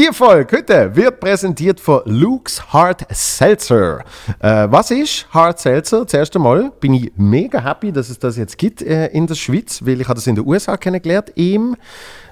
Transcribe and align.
Die 0.00 0.14
Folge 0.14 0.56
heute 0.56 0.96
wird 0.96 1.20
präsentiert 1.20 1.78
von 1.78 2.00
Luke's 2.06 2.72
Hard 2.72 3.04
Seltzer. 3.10 3.98
Äh, 4.38 4.66
was 4.70 4.90
ist 4.90 5.26
Hard 5.28 5.58
Seltzer? 5.58 6.06
Zuerst 6.06 6.34
einmal 6.34 6.72
bin 6.80 6.94
ich 6.94 7.12
mega 7.16 7.62
happy, 7.62 7.92
dass 7.92 8.08
es 8.08 8.18
das 8.18 8.38
jetzt 8.38 8.56
gibt 8.56 8.80
äh, 8.80 9.08
in 9.08 9.26
der 9.26 9.34
Schweiz, 9.34 9.84
weil 9.84 10.00
ich 10.00 10.08
habe 10.08 10.14
das 10.14 10.26
in 10.26 10.36
den 10.36 10.46
USA 10.46 10.78
kennengelernt. 10.78 11.32
Im, 11.34 11.76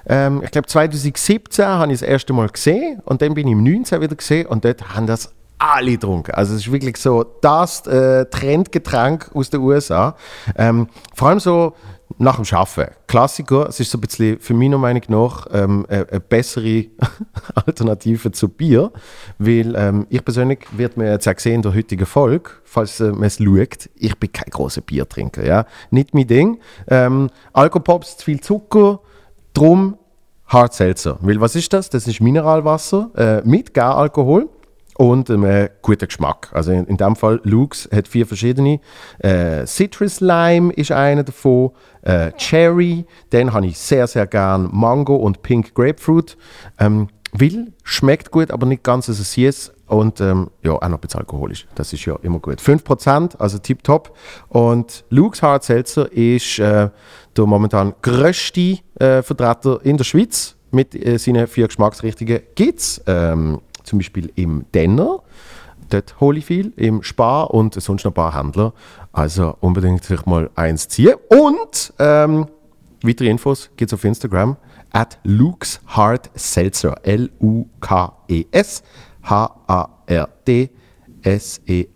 ähm, 0.07 0.41
ich 0.43 0.49
glaube 0.49 0.67
2017 0.67 1.63
habe 1.63 1.93
ich 1.93 1.99
das 1.99 2.09
erste 2.09 2.33
Mal 2.33 2.49
gesehen 2.49 3.03
und 3.05 3.21
dann 3.21 3.35
bin 3.35 3.45
ich 3.45 3.53
im 3.53 3.63
19 3.63 4.01
wieder 4.01 4.15
gesehen 4.15 4.47
und 4.47 4.65
dort 4.65 4.95
haben 4.95 5.05
das 5.05 5.31
alle 5.59 5.91
getrunken. 5.91 6.31
Also 6.31 6.55
es 6.55 6.61
ist 6.61 6.71
wirklich 6.71 6.97
so 6.97 7.23
das 7.23 7.85
äh, 7.85 8.25
Trendgetränk 8.25 9.29
aus 9.35 9.51
den 9.51 9.59
USA. 9.59 10.15
Ähm, 10.57 10.87
vor 11.13 11.27
allem 11.27 11.39
so 11.39 11.75
nach 12.19 12.35
dem 12.39 12.57
Arbeiten. 12.57 12.93
Klassiker, 13.07 13.67
es 13.67 13.79
ist 13.79 13.91
so 13.91 13.97
ein 13.97 14.01
bisschen 14.01 14.39
für 14.39 14.53
meiner 14.53 14.77
Meinung 14.77 15.03
nach 15.07 15.47
ähm, 15.51 15.85
eine, 15.89 16.05
bessere 16.19 16.85
Alternative 17.55 18.31
zu 18.31 18.49
Bier, 18.49 18.91
weil 19.39 19.73
ähm, 19.75 20.05
ich 20.09 20.23
persönlich, 20.23 20.59
wird 20.73 20.97
mir 20.97 21.11
jetzt 21.11 21.27
auch 21.27 21.35
gesehen 21.35 21.55
in 21.55 21.61
der 21.63 21.73
heutigen 21.73 22.05
Folge, 22.05 22.51
falls 22.63 22.99
äh, 22.99 23.11
man 23.11 23.23
es 23.23 23.37
schaut, 23.37 23.89
ich 23.95 24.17
bin 24.17 24.31
kein 24.31 24.49
großer 24.51 24.81
Biertrinker, 24.81 25.45
ja, 25.45 25.65
nicht 25.91 26.13
mein 26.13 26.27
Ding. 26.27 26.59
Ähm, 26.87 27.29
Alkopops, 27.53 28.17
zu 28.17 28.25
viel 28.25 28.41
Zucker, 28.41 28.99
drum 29.53 29.97
Hard 30.45 30.73
Seltzer. 30.73 31.17
Weil 31.21 31.39
was 31.39 31.55
ist 31.55 31.71
das? 31.71 31.89
Das 31.89 32.07
ist 32.07 32.21
Mineralwasser 32.21 33.11
äh, 33.15 33.47
mit 33.47 33.73
Garalkohol 33.73 34.49
und 34.99 35.31
einem 35.31 35.69
guten 35.81 36.07
Geschmack. 36.07 36.49
Also 36.51 36.73
in, 36.73 36.85
in 36.87 36.97
dem 36.97 37.15
Fall, 37.15 37.39
Lux 37.43 37.87
hat 37.89 38.09
vier 38.09 38.27
verschiedene. 38.27 38.81
Äh, 39.19 39.65
Citrus 39.65 40.19
Lime 40.19 40.73
ist 40.73 40.91
einer 40.91 41.23
davon, 41.23 41.71
äh, 42.01 42.33
Cherry, 42.33 43.05
dann 43.29 43.53
habe 43.53 43.67
ich 43.67 43.77
sehr, 43.77 44.07
sehr 44.07 44.27
gern 44.27 44.69
Mango 44.73 45.15
und 45.15 45.41
Pink 45.41 45.73
Grapefruit. 45.73 46.37
Ähm, 46.77 47.07
will, 47.31 47.71
schmeckt 47.83 48.29
gut, 48.31 48.51
aber 48.51 48.65
nicht 48.65 48.83
ganz 48.83 49.05
so 49.05 49.13
süß 49.13 49.71
und 49.87 50.19
ähm, 50.19 50.49
ja, 50.63 50.73
auch 50.73 50.81
noch 50.81 50.97
ein 50.97 50.99
bisschen 50.99 51.21
alkoholisch. 51.21 51.65
Das 51.75 51.93
ist 51.93 52.03
ja 52.03 52.17
immer 52.21 52.39
gut. 52.39 52.59
5%, 52.59 53.37
also 53.37 53.57
tipptopp. 53.57 54.13
Und 54.49 55.05
Lux 55.09 55.41
Hard 55.41 55.63
Seltzer 55.63 56.11
ist 56.11 56.59
äh, 56.59 56.89
der 57.37 57.45
momentan 57.45 57.93
größte 58.01 58.79
äh, 58.99 59.21
Vertreter 59.21 59.79
in 59.83 59.95
der 59.95 60.03
Schweiz 60.03 60.57
mit 60.71 60.93
äh, 60.93 61.17
seinen 61.17 61.47
vier 61.47 61.67
Geschmacksrichtungen. 61.67 62.41
Gibt 62.55 62.79
es 62.79 63.01
ähm, 63.07 63.61
zum 63.89 63.99
Beispiel 63.99 64.31
im 64.35 64.65
Denner. 64.73 65.21
Dort 65.89 66.15
viel, 66.43 66.71
im 66.75 67.01
Spar 67.03 67.51
und 67.51 67.73
sonst 67.81 68.03
noch 68.03 68.11
ein 68.11 68.13
paar 68.13 68.37
Händler. 68.37 68.73
Also 69.11 69.55
unbedingt 69.59 70.03
sich 70.03 70.25
mal 70.25 70.49
eins 70.55 70.87
ziehen. 70.87 71.15
Und 71.29 71.93
ähm, 71.97 72.47
weitere 73.03 73.29
Infos 73.29 73.71
gibt 73.75 73.91
es 73.91 73.97
auf 73.97 74.03
Instagram 74.03 74.57
at 74.91 75.19
Luke's 75.23 75.81
Heart 75.95 76.29
Seltzer. 76.35 76.95
L-U-K-E-S 77.03 78.83
H-A-R-D 79.23 80.69
S-E-L-T-Z-E-R. 81.23 81.89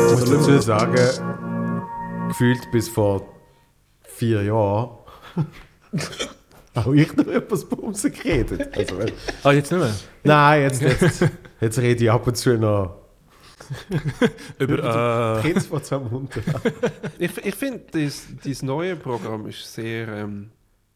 Ich 0.00 0.20
muss 0.20 0.30
dazu 0.30 0.60
sagen, 0.60 1.48
gefühlt 2.28 2.70
bis 2.72 2.88
vor 2.88 3.26
vier 4.02 4.42
Jahren 4.42 4.90
auch 6.74 6.92
ich 6.92 7.14
noch 7.16 7.26
etwas 7.26 7.64
Bumsen 7.64 8.12
geredet. 8.12 8.76
Also, 8.76 8.96
ah, 9.42 9.52
jetzt 9.52 9.72
nicht 9.72 9.80
mehr? 9.80 9.94
Nein, 10.24 10.62
jetzt, 10.62 10.82
jetzt, 10.82 11.24
jetzt 11.60 11.78
rede 11.78 12.04
ich 12.04 12.10
ab 12.10 12.26
und 12.26 12.36
zu 12.36 12.56
noch 12.56 12.96
über 14.58 15.38
äh, 15.38 15.40
Prinz 15.40 15.66
von 15.66 15.82
Zamunter. 15.82 16.40
ich 17.18 17.36
ich 17.44 17.54
finde, 17.54 17.84
dieses 17.92 18.62
neue 18.62 18.96
Programm 18.96 19.46
ist 19.46 19.72
sehr 19.72 20.08
ähm, 20.08 20.50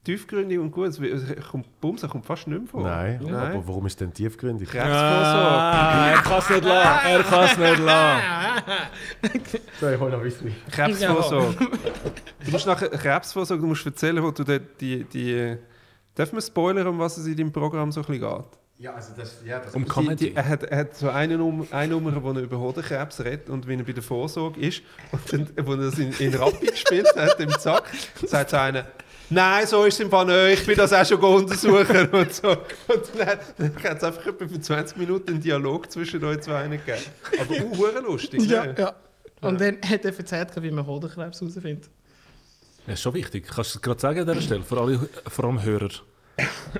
tiefgründig 0.05 0.59
und 0.59 0.71
gut. 0.71 0.89
Es 0.89 1.49
kommt, 1.51 1.81
Bums, 1.81 2.03
kommt 2.03 2.27
fast 2.27 2.47
nicht 2.47 2.59
mehr 2.59 2.69
vor. 2.69 2.83
Nein, 2.83 3.21
Nein. 3.23 3.35
aber 3.35 3.69
warum 3.69 3.87
ist 3.87 4.01
denn 4.01 4.13
tiefgründig? 4.13 4.69
Krebsvorsorge. 4.69 5.57
Ah, 5.57 6.13
er 6.13 6.23
kann 6.23 6.39
es 6.39 6.49
nicht 6.49 6.65
lassen. 6.65 7.07
Er 7.07 7.23
kann 7.23 7.45
es 7.45 7.59
nicht 7.59 7.79
lassen. 7.79 8.23
so, 9.81 9.89
ich 9.89 10.01
hole 10.01 10.11
noch 10.11 10.25
Whisky. 10.25 10.53
Krebsvorsorge. 10.71 11.57
Du 12.45 12.51
musst 12.51 12.67
nachher 12.67 12.89
Krebsvorsorge, 12.89 13.61
du 13.61 13.69
musst 13.69 13.87
erzählen, 13.87 14.23
wo 14.23 14.31
du 14.31 14.45
die, 14.45 14.61
die, 14.81 15.05
die 15.05 15.59
Darf 16.15 16.33
man 16.33 16.43
spoilern, 16.43 16.87
um 16.87 16.99
was 16.99 17.17
es 17.17 17.27
in 17.27 17.37
deinem 17.37 17.53
Programm 17.53 17.91
so 17.91 18.01
ein 18.01 18.07
bisschen 18.07 18.21
geht? 18.21 18.59
Ja, 18.79 18.95
also 18.95 19.13
das, 19.17 19.43
ja, 19.45 19.61
das 19.61 19.75
um 19.75 19.85
die, 19.85 20.17
die, 20.17 20.35
er, 20.35 20.47
hat, 20.47 20.65
er 20.65 20.79
hat 20.79 20.97
so 20.97 21.09
eine, 21.09 21.39
Nummer, 21.39 21.67
eine 21.71 21.93
Nummer, 21.93 22.23
wo 22.23 22.33
er 22.33 22.41
über 22.41 22.59
Hodenkrebs 22.59 23.21
redet 23.21 23.49
und 23.49 23.67
wie 23.69 23.75
er 23.75 23.85
bei 23.85 23.93
der 23.93 24.03
Vorsorge 24.03 24.61
ist. 24.61 24.83
Und 25.13 25.33
dann, 25.33 25.67
wo 25.67 25.73
er 25.73 25.79
das 25.79 25.99
in, 25.99 26.13
in 26.19 26.35
Rappi 26.35 26.67
gespielt 26.67 27.09
hat, 27.17 27.39
im 27.39 27.51
Zack, 27.51 27.85
sagt 28.27 28.51
so 28.51 28.57
einer, 28.57 28.87
Nein, 29.31 29.67
so 29.67 29.85
ist 29.85 29.95
es 29.95 30.01
im 30.01 30.11
Fall 30.11 30.27
nicht. 30.27 30.61
Ich 30.61 30.67
bin 30.67 30.77
das 30.77 30.93
auch 30.93 31.07
schon 31.07 31.21
untersuchen 31.21 32.09
und 32.11 32.35
so. 32.35 32.51
Und 32.51 33.11
dann, 33.17 33.39
dann 33.57 33.83
hat 33.83 33.97
es 33.99 34.05
einfach 34.05 34.27
etwa 34.27 34.49
für 34.49 34.61
20 34.61 34.97
Minuten 34.99 35.31
einen 35.31 35.41
Dialog 35.41 35.91
zwischen 35.91 36.23
euch 36.25 36.41
zwei 36.41 36.69
gegeben. 36.69 36.99
Aber 37.41 37.55
auch 37.55 38.03
lustig. 38.03 38.45
Ja, 38.47 38.67
ne? 38.67 38.75
ja. 38.79 38.95
Und 39.41 39.61
dann 39.61 39.79
hat 39.83 40.05
er 40.05 40.17
erzählt, 40.17 40.51
wie 40.63 40.71
man 40.71 40.87
Hodenkrebs 40.87 41.41
herausfindet. 41.41 41.91
Das 42.87 42.95
ist 42.95 43.03
schon 43.03 43.15
wichtig. 43.15 43.47
Kannst 43.47 43.75
du 43.75 43.79
es 43.79 43.83
gerade 43.83 44.01
sagen 44.01 44.21
an 44.21 44.27
dieser 44.27 44.41
Stelle? 44.41 44.63
Vor, 44.63 44.79
alle, 44.79 45.09
vor 45.27 45.45
allem 45.45 45.63
Hörer. 45.63 45.91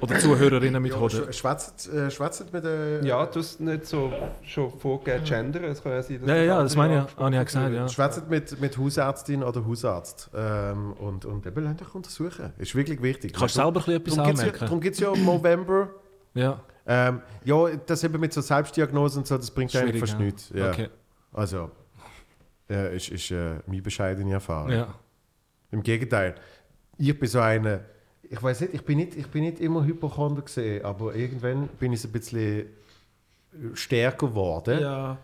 Oder 0.01 0.19
Zuhörerinnen 0.19 0.83
mit 0.83 0.99
Hoden. 0.99 1.25
Ja, 1.27 1.33
schwätzt, 1.33 1.93
äh, 1.93 2.11
schwätzt 2.11 2.53
mit 2.53 2.65
der... 2.65 3.05
Ja, 3.05 3.27
du 3.27 3.41
hast 3.41 3.61
nicht 3.61 3.87
so 3.87 4.13
schon 4.43 4.71
vorgegeben 4.79 5.25
gendern. 5.25 5.65
Es 5.65 5.83
kann 5.83 5.93
ja 5.93 6.03
sein, 6.03 6.21
dass 6.21 6.29
Ja, 6.29 6.37
ja, 6.37 6.63
das 6.63 6.75
meine 6.75 7.07
ich. 7.07 7.17
Habe 7.17 7.31
ich 7.31 7.37
ja 7.37 7.43
gesagt, 7.45 7.75
ja. 7.75 7.89
Schwätzt 7.89 8.31
mit, 8.31 8.61
mit 8.61 8.79
Hausärztin 8.79 9.43
oder 9.43 9.67
Hausarzt. 9.67 10.31
Ähm, 10.35 10.95
und, 10.95 11.25
und 11.27 11.47
eben 11.47 11.65
lernt 11.65 11.83
euch 11.83 11.95
untersuchen. 11.95 12.53
Ist 12.59 12.75
wirklich 12.75 13.03
wichtig. 13.03 13.35
Kannst 13.35 13.57
du 13.57 13.61
selber 13.61 13.87
etwas 13.89 14.15
darum 14.15 14.31
anmerken. 14.31 14.59
darum 14.61 14.81
gibt 14.81 14.95
es 14.95 15.01
ja 15.01 15.13
im 15.13 15.25
November... 15.25 15.91
ja. 16.35 16.61
Ähm, 16.85 17.23
ja, 17.45 17.69
das 17.87 18.03
eben 18.03 18.19
mit 18.19 18.33
so 18.33 18.41
Selbstdiagnosen 18.41 19.21
und 19.21 19.27
so, 19.29 19.37
das 19.37 19.53
bringt 19.53 19.75
eigentlich 19.77 20.01
fast 20.01 20.15
ja. 20.15 20.19
nichts. 20.19 20.53
Ja. 20.53 20.71
Okay. 20.71 20.89
Also, 21.33 21.71
ja, 22.69 22.87
ist, 22.87 23.09
ist 23.09 23.31
äh, 23.31 23.61
meine 23.67 23.83
bescheidene 23.83 24.33
Erfahrung. 24.33 24.73
Ja. 24.73 24.95
Im 25.71 25.83
Gegenteil. 25.83 26.35
Ich 26.99 27.17
bin 27.17 27.29
so 27.29 27.39
einer 27.39 27.81
ich 28.33 28.43
weiß 28.43 28.63
nicht, 28.63 28.73
ich 28.73 28.83
bin 28.83 28.97
nicht, 28.97 29.15
ich 29.15 29.27
bin 29.27 29.45
nicht 29.45 29.61
immer 29.61 29.85
Hypochonder 29.85 30.41
gesehen, 30.41 30.85
aber 30.87 31.15
irgendwann 31.15 31.69
bin 31.79 31.93
ich 31.93 32.03
ein 32.03 32.13
bisschen 32.13 32.65
stärker 33.75 34.29
geworden. 34.29 34.81
Ja. 34.81 35.19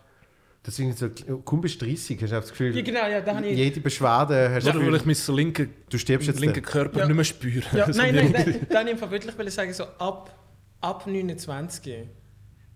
Deswegen 0.63 0.93
so, 0.93 1.09
kaum 1.43 1.61
bis 1.61 1.75
30 1.79 2.21
hast 2.21 2.31
du 2.31 2.35
das 2.35 2.49
Gefühl, 2.51 2.75
ja, 2.75 2.83
genau, 2.83 3.07
ja, 3.07 3.21
da 3.21 3.39
ich... 3.41 3.57
jede 3.57 3.79
Beschwerde 3.79 4.51
hast 4.53 4.67
du 4.67 4.77
ja, 4.77 4.85
weil 4.85 4.95
ich 4.95 5.05
meinen 5.05 5.35
linken, 5.35 5.73
du 5.89 5.97
stirbst 5.97 6.27
jetzt 6.27 6.39
linken 6.39 6.61
Körper 6.61 6.99
ja. 6.99 7.07
nicht 7.07 7.15
mehr 7.15 7.25
spüren. 7.25 7.63
Ja, 7.73 7.87
nein, 7.95 8.13
nein, 8.13 8.31
nein, 8.31 8.67
dann 8.69 8.87
ich 8.87 9.01
wirklich 9.01 9.53
sagen, 9.55 9.73
so 9.73 9.85
ab, 9.97 10.37
ab 10.79 11.07
29 11.07 12.09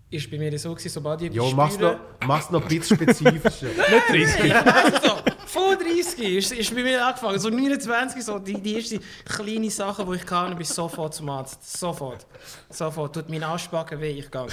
ist 0.09 0.31
bei 0.31 0.38
mir 0.39 0.57
so 0.57 0.72
gewesen, 0.72 0.89
sobald 0.89 1.22
ich 1.22 1.33
Ja, 1.33 1.43
mach's 1.55 1.77
noch, 1.77 1.99
mach's 2.25 2.49
noch 2.49 2.63
ein 2.63 2.67
bisschen 2.69 2.97
spezifischer. 2.97 3.67
nicht 3.67 4.09
30. 4.09 4.55
also, 4.66 5.16
vor 5.53 5.75
30 5.75 6.19
ist, 6.19 6.52
ist 6.52 6.75
bei 6.75 6.81
mir 6.81 7.06
angefangen. 7.06 7.38
So 7.38 7.50
29, 7.50 8.24
so 8.24 8.40
die, 8.40 8.59
die 8.59 8.75
ersten 8.75 9.00
kleinen 9.24 9.69
Sachen, 9.69 10.09
die 10.09 10.16
ich 10.18 10.25
kann, 10.25 10.56
bin 10.56 10.66
sofort 10.66 11.14
zum 11.14 11.30
Arzt. 11.30 11.80
Sofort. 11.80 12.25
Sofort. 12.69 13.14
Tut 13.14 13.30
mein 13.30 13.44
Ausspacken 13.44 14.02
weh, 14.02 14.19
ich 14.19 14.31
gehe. 14.31 14.47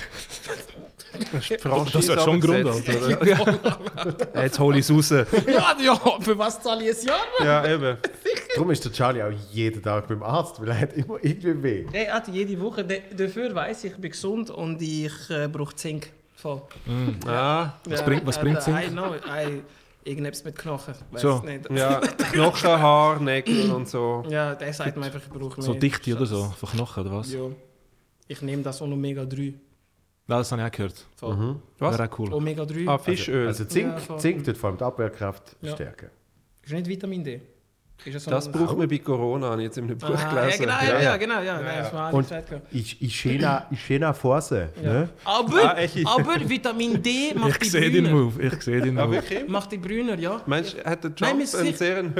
Das, 1.32 1.92
das 1.92 2.08
wäre 2.08 2.20
schon 2.20 2.34
ein 2.34 2.40
Grund, 2.40 2.66
Alter. 2.66 3.26
Ja. 3.26 4.42
Jetzt 4.42 4.58
hole 4.58 4.78
ich 4.78 4.88
es 4.88 4.92
raus. 4.92 5.10
Ja, 5.10 5.76
ja, 5.82 5.96
für 6.20 6.38
was 6.38 6.60
zahle 6.60 6.88
ich 6.88 6.98
ein 7.00 7.06
Jahr? 7.06 7.44
Ja, 7.44 7.74
eben. 7.74 7.96
Darum 8.54 8.70
ist 8.70 8.84
der 8.84 8.92
Charlie 8.92 9.22
auch 9.22 9.32
jeden 9.52 9.82
Tag 9.82 10.06
beim 10.06 10.22
Arzt, 10.22 10.60
weil 10.60 10.68
er 10.68 10.80
hat 10.80 10.92
immer 10.92 11.18
irgendwie 11.22 11.62
weh. 11.62 11.86
Er 11.92 12.14
hat 12.14 12.28
jede 12.28 12.60
Woche. 12.60 12.84
Dafür 12.84 13.54
weiß 13.54 13.84
ich, 13.84 13.92
ich 13.92 13.98
bin 13.98 14.10
gesund 14.10 14.50
und 14.50 14.82
ich 14.82 15.12
äh, 15.30 15.48
brauche 15.48 15.74
Zink. 15.74 16.10
Voll. 16.34 16.62
Mm. 16.86 17.26
Ah, 17.26 17.74
was, 17.84 18.00
ja, 18.00 18.06
bringt, 18.06 18.26
was 18.26 18.38
bringt 18.38 18.62
Zink? 18.62 18.78
I 18.82 18.88
know, 18.88 19.14
I, 19.14 19.62
irgendetwas 20.04 20.44
mit 20.44 20.56
Knochen. 20.56 20.94
Weiss 21.10 21.22
so. 21.22 21.40
Nicht. 21.40 21.70
Ja, 21.70 22.00
Knochen, 22.32 22.70
Haar, 22.70 23.20
Nägel 23.20 23.70
und 23.74 23.88
so. 23.88 24.24
Ja, 24.28 24.54
der 24.54 24.72
sagt 24.72 24.96
mir 24.96 25.06
einfach, 25.06 25.20
ich 25.22 25.28
brauche 25.28 25.60
So 25.60 25.74
Dichte 25.74 26.14
oder 26.14 26.26
so, 26.26 26.44
von 26.44 26.68
Knochen 26.70 27.06
oder 27.06 27.16
was? 27.16 27.32
Ja. 27.32 27.40
Ich 28.28 28.42
nehme 28.42 28.62
das 28.62 28.80
Omega 28.80 29.24
3. 29.24 29.54
Ja, 30.28 30.38
das 30.38 30.52
habe 30.52 30.62
ich 30.62 30.68
auch 30.68 30.70
gehört. 30.70 31.06
Mhm. 31.22 31.62
Was? 31.78 31.98
Wäre 31.98 32.08
auch 32.08 32.18
cool. 32.18 32.32
Omega 32.32 32.64
3. 32.64 32.86
Ah, 32.86 32.98
Fischöl. 32.98 33.48
Also, 33.48 33.64
also 33.64 33.74
Zink, 33.74 34.08
ja, 34.08 34.18
Zink 34.18 34.44
tut 34.44 34.56
vor 34.56 34.70
allem 34.70 34.78
die 34.78 34.84
Abwehrkraft 34.84 35.56
ja. 35.60 35.72
stärken. 35.72 36.10
Ist 36.62 36.72
nicht 36.72 36.86
Vitamin 36.86 37.24
D? 37.24 37.40
So 38.18 38.30
Das 38.30 38.50
braucht 38.50 38.78
man 38.78 38.88
bei 38.88 38.98
Corona, 38.98 39.50
habe 39.50 39.60
ich 39.62 39.66
jetzt 39.66 39.78
in 39.78 39.84
einem 39.84 39.98
Buch 39.98 40.08
Ah, 40.08 40.18
ja, 40.34 40.40
gelesen. 40.40 40.60
genau, 40.62 40.74
ja, 40.82 41.00
ja, 41.02 41.16
genau, 41.16 41.40
ja, 41.42 41.60
nein, 41.60 41.84
war 41.92 42.14
alles 42.14 42.30
Und 42.30 42.62
ich, 42.72 43.02
ich 43.02 43.20
nach 44.00 44.16
Phase. 44.16 44.70
Ne? 44.82 45.08
Aber, 45.24 45.74
Ah, 45.74 45.78
Vitamin 46.48 47.02
D 47.02 47.34
macht 47.34 47.50
Ich 47.50 47.58
die 47.58 47.68
sehe 47.68 47.90
den 47.90 48.04
brüner. 48.04 48.16
Move, 48.16 48.42
ich 48.42 48.62
sehe 48.62 48.80
den 48.80 48.98
Ah, 48.98 49.06
Move. 49.06 49.22
Macht 49.48 49.72
die 49.72 49.78
brüner, 49.78 50.18
ja. 50.18 50.40
Meinst 50.46 50.74
du, 50.74 50.84
hat 50.84 51.04
der 51.04 51.10
Nein, 51.10 51.16
Trump 51.16 51.38
wir 51.40 51.46
sind 51.46 51.60
einen 51.60 51.76
sehr 51.76 51.96
hohen 51.98 52.14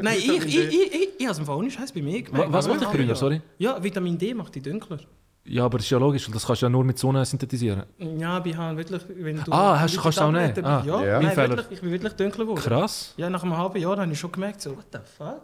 Nein, 0.00 0.16
ich, 0.18 0.28
ich, 0.28 0.44
ich, 0.46 0.72
ich, 0.72 1.08
ich 1.18 1.24
habe 1.26 1.32
es 1.32 1.38
im 1.38 1.46
Fall 1.46 1.62
nicht 1.62 1.78
heiß 1.78 1.92
bei 1.92 2.02
mir 2.02 2.22
was 2.32 2.66
macht 2.68 2.80
dich 2.80 2.88
ja, 2.88 2.94
grüner, 2.94 3.08
ja. 3.08 3.14
sorry? 3.14 3.40
Ja, 3.58 3.82
Vitamin 3.82 4.16
D 4.18 4.32
macht 4.34 4.54
die 4.54 4.62
dunkler. 4.62 4.98
Ja, 5.48 5.64
aber 5.64 5.78
das 5.78 5.86
ist 5.86 5.90
ja 5.90 5.98
logisch, 5.98 6.26
und 6.26 6.34
das 6.34 6.44
kannst 6.46 6.62
du 6.62 6.66
ja 6.66 6.70
nur 6.70 6.82
mit 6.84 6.98
Sonne 6.98 7.24
synthetisieren. 7.24 7.84
Ja, 7.98 8.38
bei 8.40 8.50
Hahn 8.52 8.76
wirklich, 8.76 9.02
wenn 9.08 9.42
du... 9.42 9.52
Ah, 9.52 9.78
hast- 9.80 9.94
wenn 9.96 10.02
kannst 10.02 10.18
du 10.18 10.22
auch 10.22 10.32
nehmen? 10.32 10.64
Ah, 10.64 10.82
ja, 10.84 11.04
ja. 11.04 11.20
Nein, 11.20 11.36
wirklich, 11.36 11.66
ich 11.70 11.80
bin 11.80 11.90
wirklich 11.92 12.12
dunkler 12.14 12.44
geworden. 12.44 12.60
Krass. 12.60 13.14
Ja, 13.16 13.30
nach 13.30 13.42
einem 13.42 13.56
halben 13.56 13.78
Jahr 13.80 13.96
habe 13.96 14.10
ich 14.12 14.18
schon 14.18 14.32
gemerkt, 14.32 14.60
so, 14.60 14.76
what 14.76 14.86
the 14.92 14.98
fuck? 15.16 15.42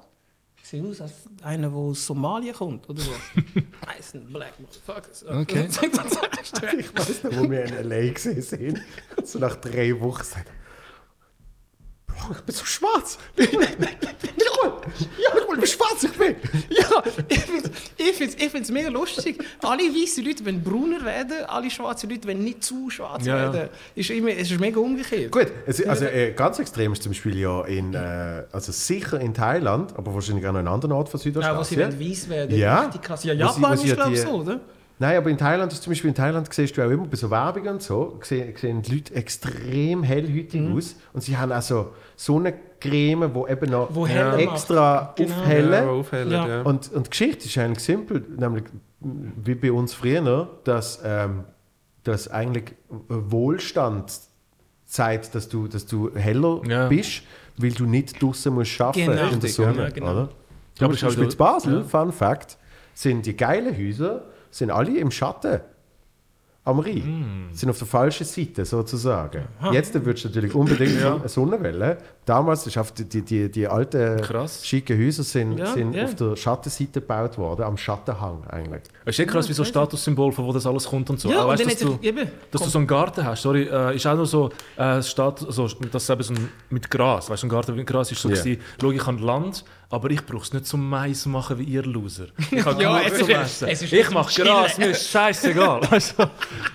Ich 0.60 0.68
sehe 0.68 0.82
aus 0.84 1.00
als 1.00 1.12
einer, 1.42 1.68
der 1.68 1.76
aus 1.76 2.06
Somalia 2.06 2.52
kommt, 2.52 2.88
oder 2.88 3.00
was? 3.00 3.44
Nice 3.96 4.14
and 4.14 4.32
black 4.32 4.52
motherfuckers. 4.60 5.24
Okay. 5.26 5.68
Ich 6.78 6.94
weiß 6.94 7.24
noch, 7.24 7.36
wo 7.38 7.50
wir 7.50 7.64
in 7.64 7.74
L.A. 7.90 8.12
gesehen 8.12 8.42
sind. 8.42 8.80
So 9.24 9.38
nach 9.38 9.56
drei 9.56 9.98
Wochen 10.00 10.22
ich 12.32 12.40
bin 12.40 12.54
so 12.54 12.64
schwarz. 12.64 13.18
Jawohl, 13.36 14.72
jawohl, 15.18 15.62
wie 15.62 15.66
schwarz 15.66 16.04
ich 16.04 16.12
bin. 16.12 16.36
ja, 16.70 17.02
ich 17.28 17.40
finde 17.40 17.70
ich 17.96 18.12
find's, 18.14 18.34
ich 18.36 18.48
find's 18.50 18.70
mega 18.70 18.88
lustig. 18.88 19.42
Alle 19.62 19.82
weißen 19.82 20.24
Leute 20.24 20.44
wollen 20.44 20.62
brauner 20.62 21.04
werden, 21.04 21.44
alle 21.46 21.70
schwarzen 21.70 22.10
Leute 22.10 22.26
wollen 22.28 22.42
nicht 22.44 22.62
zu 22.64 22.90
schwarz 22.90 23.24
Ja, 23.26 23.36
ja. 23.36 23.52
werden. 23.52 23.70
Ist 23.94 24.10
immer, 24.10 24.30
es 24.30 24.50
ist 24.50 24.60
mega 24.60 24.80
umgekehrt. 24.80 25.30
Gut, 25.32 25.46
es, 25.66 25.84
also 25.86 26.04
äh, 26.06 26.32
ganz 26.32 26.58
extrem 26.58 26.92
ist 26.92 27.02
zum 27.02 27.12
Beispiel 27.12 27.38
ja 27.38 27.62
in, 27.64 27.94
äh, 27.94 28.44
also 28.52 28.72
sicher 28.72 29.20
in 29.20 29.34
Thailand, 29.34 29.96
aber 29.96 30.14
wahrscheinlich 30.14 30.46
auch 30.46 30.52
noch 30.52 30.60
in 30.60 30.68
anderen 30.68 30.92
Orten 30.92 31.10
von 31.10 31.20
Ja, 31.20 31.56
was 31.56 31.68
sie 31.68 31.74
Südostasien. 31.76 31.80
wollen 32.00 32.10
weiß 32.10 32.28
werden. 32.28 32.56
Ja. 32.58 32.80
Richtig 32.82 33.02
krass. 33.02 33.24
Ja, 33.24 33.34
Wo 33.34 33.38
Japan 33.38 33.62
wo 33.78 33.82
ist 33.82 33.86
ja 33.88 33.94
glaube 33.94 34.12
ich 34.14 34.20
so, 34.20 34.28
oder? 34.30 34.60
Nein, 35.02 35.16
aber 35.16 35.30
in 35.30 35.36
Thailand 35.38 35.72
ist 35.72 35.82
zum 35.82 35.90
Beispiel 35.90 36.10
in 36.10 36.14
Thailand 36.14 36.52
siehst 36.54 36.76
du 36.76 36.86
auch 36.86 36.90
immer 36.90 37.06
bei 37.06 37.16
so 37.16 37.28
Werbung 37.28 37.66
und 37.66 37.82
so, 37.82 38.20
sehen, 38.22 38.54
sehen 38.56 38.82
die 38.82 38.94
Leute 38.94 39.14
extrem 39.16 40.04
hellhütig 40.04 40.60
Mhm. 40.60 40.76
aus 40.76 40.94
und 41.12 41.22
sie 41.24 41.36
haben 41.36 41.50
auch 41.50 41.60
so 41.60 41.88
Sonnencreme, 42.14 43.32
die 43.34 43.50
eben 43.52 43.70
noch 43.72 43.88
Wo 43.92 44.06
heller 44.06 44.38
extra. 44.38 45.12
Genau. 45.16 45.34
aufhellen. 45.34 45.72
Ja, 45.72 45.90
aufhellen, 45.90 46.30
Ja. 46.32 46.46
ja. 46.48 46.62
Und, 46.62 46.92
und 46.92 47.06
die 47.06 47.10
Geschichte 47.10 47.46
ist 47.46 47.58
eigentlich 47.58 47.82
simpel, 47.84 48.24
nämlich 48.38 48.62
wie 49.00 49.56
bei 49.56 49.72
uns 49.72 49.92
früher, 49.92 50.48
dass, 50.62 51.00
ähm, 51.04 51.44
dass 52.04 52.28
eigentlich 52.28 52.72
Wohlstand 53.08 54.12
zeigt, 54.86 55.34
dass 55.34 55.48
du, 55.48 55.66
dass 55.66 55.84
du 55.86 56.14
heller 56.14 56.60
Ja. 56.66 56.86
bist, 56.88 57.22
weil 57.56 57.72
du 57.72 57.86
nicht 57.86 58.22
draußen 58.22 58.52
musst 58.54 58.80
arbeiten 58.80 59.06
Genau. 59.10 59.28
in 59.30 59.40
der 59.40 59.50
Sonne. 59.50 59.82
ja, 59.82 59.88
genau. 59.90 60.12
Oder? 60.12 60.20
Ja, 60.22 60.28
Ja, 60.80 60.86
aber 60.86 60.96
zum 60.96 61.08
halt 61.08 61.18
Beispiel 61.18 61.32
in 61.32 61.36
Basel, 61.36 61.74
ja. 61.78 61.84
Fun 61.84 62.12
Fact, 62.12 62.56
sind 62.94 63.26
die 63.26 63.36
geilen 63.36 63.76
Häuser 63.76 64.24
sind 64.52 64.70
alle 64.70 64.96
im 64.98 65.10
Schatten. 65.10 65.60
Am 66.64 66.78
Rhein. 66.78 67.02
Hm. 67.02 67.48
Sind 67.50 67.70
auf 67.70 67.78
der 67.78 67.88
falschen 67.88 68.24
Seite 68.24 68.64
sozusagen. 68.64 69.48
Jetzt 69.72 69.92
würdest 69.94 70.24
du 70.24 70.28
natürlich 70.28 70.54
unbedingt 70.54 71.02
eine 71.02 71.28
Sonnenwelle. 71.28 71.98
Damals 72.24 72.64
ist 72.68 72.78
auf 72.78 72.92
die, 72.92 73.04
die, 73.04 73.22
die, 73.22 73.50
die 73.50 73.66
alten 73.66 74.20
Krass. 74.20 74.64
schicken 74.64 74.96
Häuser 74.96 75.24
sind, 75.24 75.58
Ja, 75.58 75.66
sind 75.66 75.92
ja. 75.94 76.04
auf 76.04 76.14
der 76.14 76.36
Schattenseite 76.36 77.00
gebaut 77.00 77.36
worden, 77.36 77.62
am 77.62 77.76
Schattenhang 77.76 78.44
eigentlich. 78.48 78.82
Es 79.04 79.18
ist 79.18 79.24
eh 79.24 79.26
krass, 79.26 79.48
wie 79.48 79.52
so 79.52 79.62
ein 79.64 79.66
Statussymbol, 79.66 80.30
von 80.30 80.44
wo 80.46 80.52
das 80.52 80.64
alles 80.64 80.84
kommt 80.86 81.10
und 81.10 81.18
so. 81.18 81.28
Ja, 81.30 81.40
Auch 81.44 81.50
und 81.50 81.58
weißt, 81.58 81.66
dass, 81.72 81.78
du, 81.80 81.98
eben, 82.00 82.30
dass 82.52 82.62
du 82.62 82.68
so 82.68 82.78
einen 82.78 82.86
Garten 82.86 83.24
hast, 83.24 83.42
sorry, 83.42 83.64
äh, 83.64 83.96
ist 83.96 84.06
auch 84.06 84.14
nur 84.14 84.26
so 84.26 84.50
äh, 84.76 85.02
Status, 85.02 85.46
also, 85.48 85.66
das 85.90 86.04
ist 86.04 86.10
eben 86.10 86.22
so 86.22 86.34
ein, 86.34 86.48
mit 86.70 86.88
Gras, 86.88 87.28
weißt 87.28 87.42
du, 87.42 87.46
ein 87.48 87.50
Garten 87.50 87.74
mit 87.74 87.86
Gras 87.88 88.12
ist 88.12 88.20
so 88.22 88.28
yeah. 88.28 88.56
schau, 88.80 88.92
ich 88.92 89.04
habe 89.04 89.20
Land, 89.20 89.64
aber 89.90 90.10
ich 90.10 90.24
brauche 90.24 90.44
es 90.44 90.52
nicht 90.52 90.64
zum 90.66 90.88
Mais 90.88 91.26
machen 91.26 91.58
wie 91.58 91.64
ihr 91.64 91.82
Loser. 91.82 92.26
Ich 92.52 92.64
habe 92.64 92.80
Ja, 92.82 92.98
genug 93.00 93.12
es 93.12 93.18
zum 93.18 93.28
ist- 93.30 93.36
Essen. 93.36 93.68
es 93.68 93.82
ist 93.82 93.92
Ich 93.92 94.10
mache. 94.10 94.42
Gras, 94.42 94.78
mir 94.78 94.90
ist 94.90 95.08
scheißegal. 95.10 95.80
Du? 95.90 96.30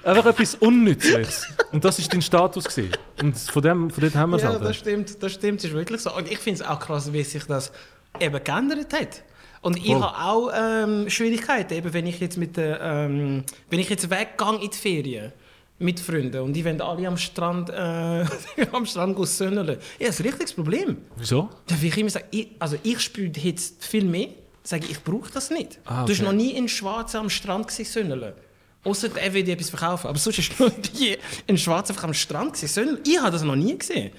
Einfach 0.10 0.26
etwas 0.28 0.56
Unnützliches. 0.56 1.48
Und 1.72 1.84
das 1.84 1.98
ist 2.00 2.14
dein 2.14 2.22
Status 2.22 2.66
gewesen. 2.66 2.92
Und 3.22 3.36
von 3.38 3.62
dem, 3.64 3.90
von 3.90 4.02
dort 4.04 4.16
haben 4.16 4.30
wir 4.32 4.38
es 4.38 4.44
Ja, 4.44 4.50
halt. 4.50 4.62
das 4.64 4.76
stimmt, 4.76 5.22
das 5.24 5.32
stimmt, 5.38 5.60
das 5.60 5.72
ist 5.72 5.76
wirklich 5.76 6.02
so. 6.02 6.14
Und 6.16 6.32
ich 6.32 6.40
finde 6.40 6.62
es 6.62 6.68
auch 6.68 6.80
krass, 6.80 7.12
wie 7.14 7.24
sich 7.24 7.44
das 7.46 7.72
eben 8.20 8.44
geändert 8.44 8.94
hat. 8.94 9.24
Und 9.62 9.78
ich 9.78 9.88
Voll. 9.88 10.02
habe 10.02 10.18
auch 10.18 10.52
ähm, 10.56 11.10
Schwierigkeiten, 11.10 11.74
eben 11.74 11.94
wenn 11.94 12.06
ich 12.06 12.20
jetzt 12.20 12.38
mit 12.38 12.58
der, 12.58 12.80
ähm, 12.82 13.44
wenn 13.70 13.80
ich 13.80 13.90
jetzt 13.90 14.10
weggehe 14.10 14.56
in 14.62 14.70
die 14.70 14.78
Ferien 14.78 15.34
mit 15.80 16.00
Freunden 16.00 16.42
und 16.42 16.54
die 16.54 16.66
wollen 16.66 16.82
alle 16.82 17.08
am 17.08 17.18
Strand, 17.18 17.70
äh, 17.70 17.74
am 18.72 18.86
Strand 18.86 19.18
sönneln. 19.28 19.78
Ja, 20.00 20.08
das 20.08 20.16
ist 20.16 20.22
ein 20.22 20.28
richtiges 20.28 20.54
Problem. 20.54 20.98
Wieso? 21.16 21.50
Ja, 21.70 21.82
wie 21.82 21.88
ich 21.88 21.98
immer 21.98 22.10
sage, 22.10 22.26
ich, 22.32 22.50
also 22.60 22.78
ich 22.84 23.00
spüre 23.00 23.32
Hitze 23.36 23.74
viel 23.80 24.06
mehr, 24.06 24.30
sage 24.64 24.86
ich, 24.86 24.92
ich 24.92 25.04
brauche 25.04 25.32
das 25.32 25.50
nicht. 25.50 25.80
Ah, 25.86 26.06
Du 26.06 26.12
hast 26.14 26.20
okay. 26.20 26.30
noch 26.30 26.36
nie 26.36 26.52
in 26.52 26.68
Schwarz 26.68 27.16
am 27.16 27.30
Strand 27.30 27.72
sönneln. 27.72 28.34
Außer 28.84 29.10
er 29.18 29.34
will 29.34 29.44
dir 29.44 29.54
etwas 29.54 29.70
verkaufen. 29.70 30.08
Aber 30.08 30.18
sonst 30.18 30.38
du 30.58 30.64
noch 30.64 30.72
nie 30.78 31.18
in 31.46 31.58
Schwarz 31.58 31.90
einfach 31.90 32.06
am 32.06 32.14
Strand 32.14 32.54
gesehen. 32.54 33.00
Ich 33.06 33.20
habe 33.20 33.32
das 33.32 33.44
noch 33.44 33.56
nie 33.56 33.78
gesehen. 33.78 34.12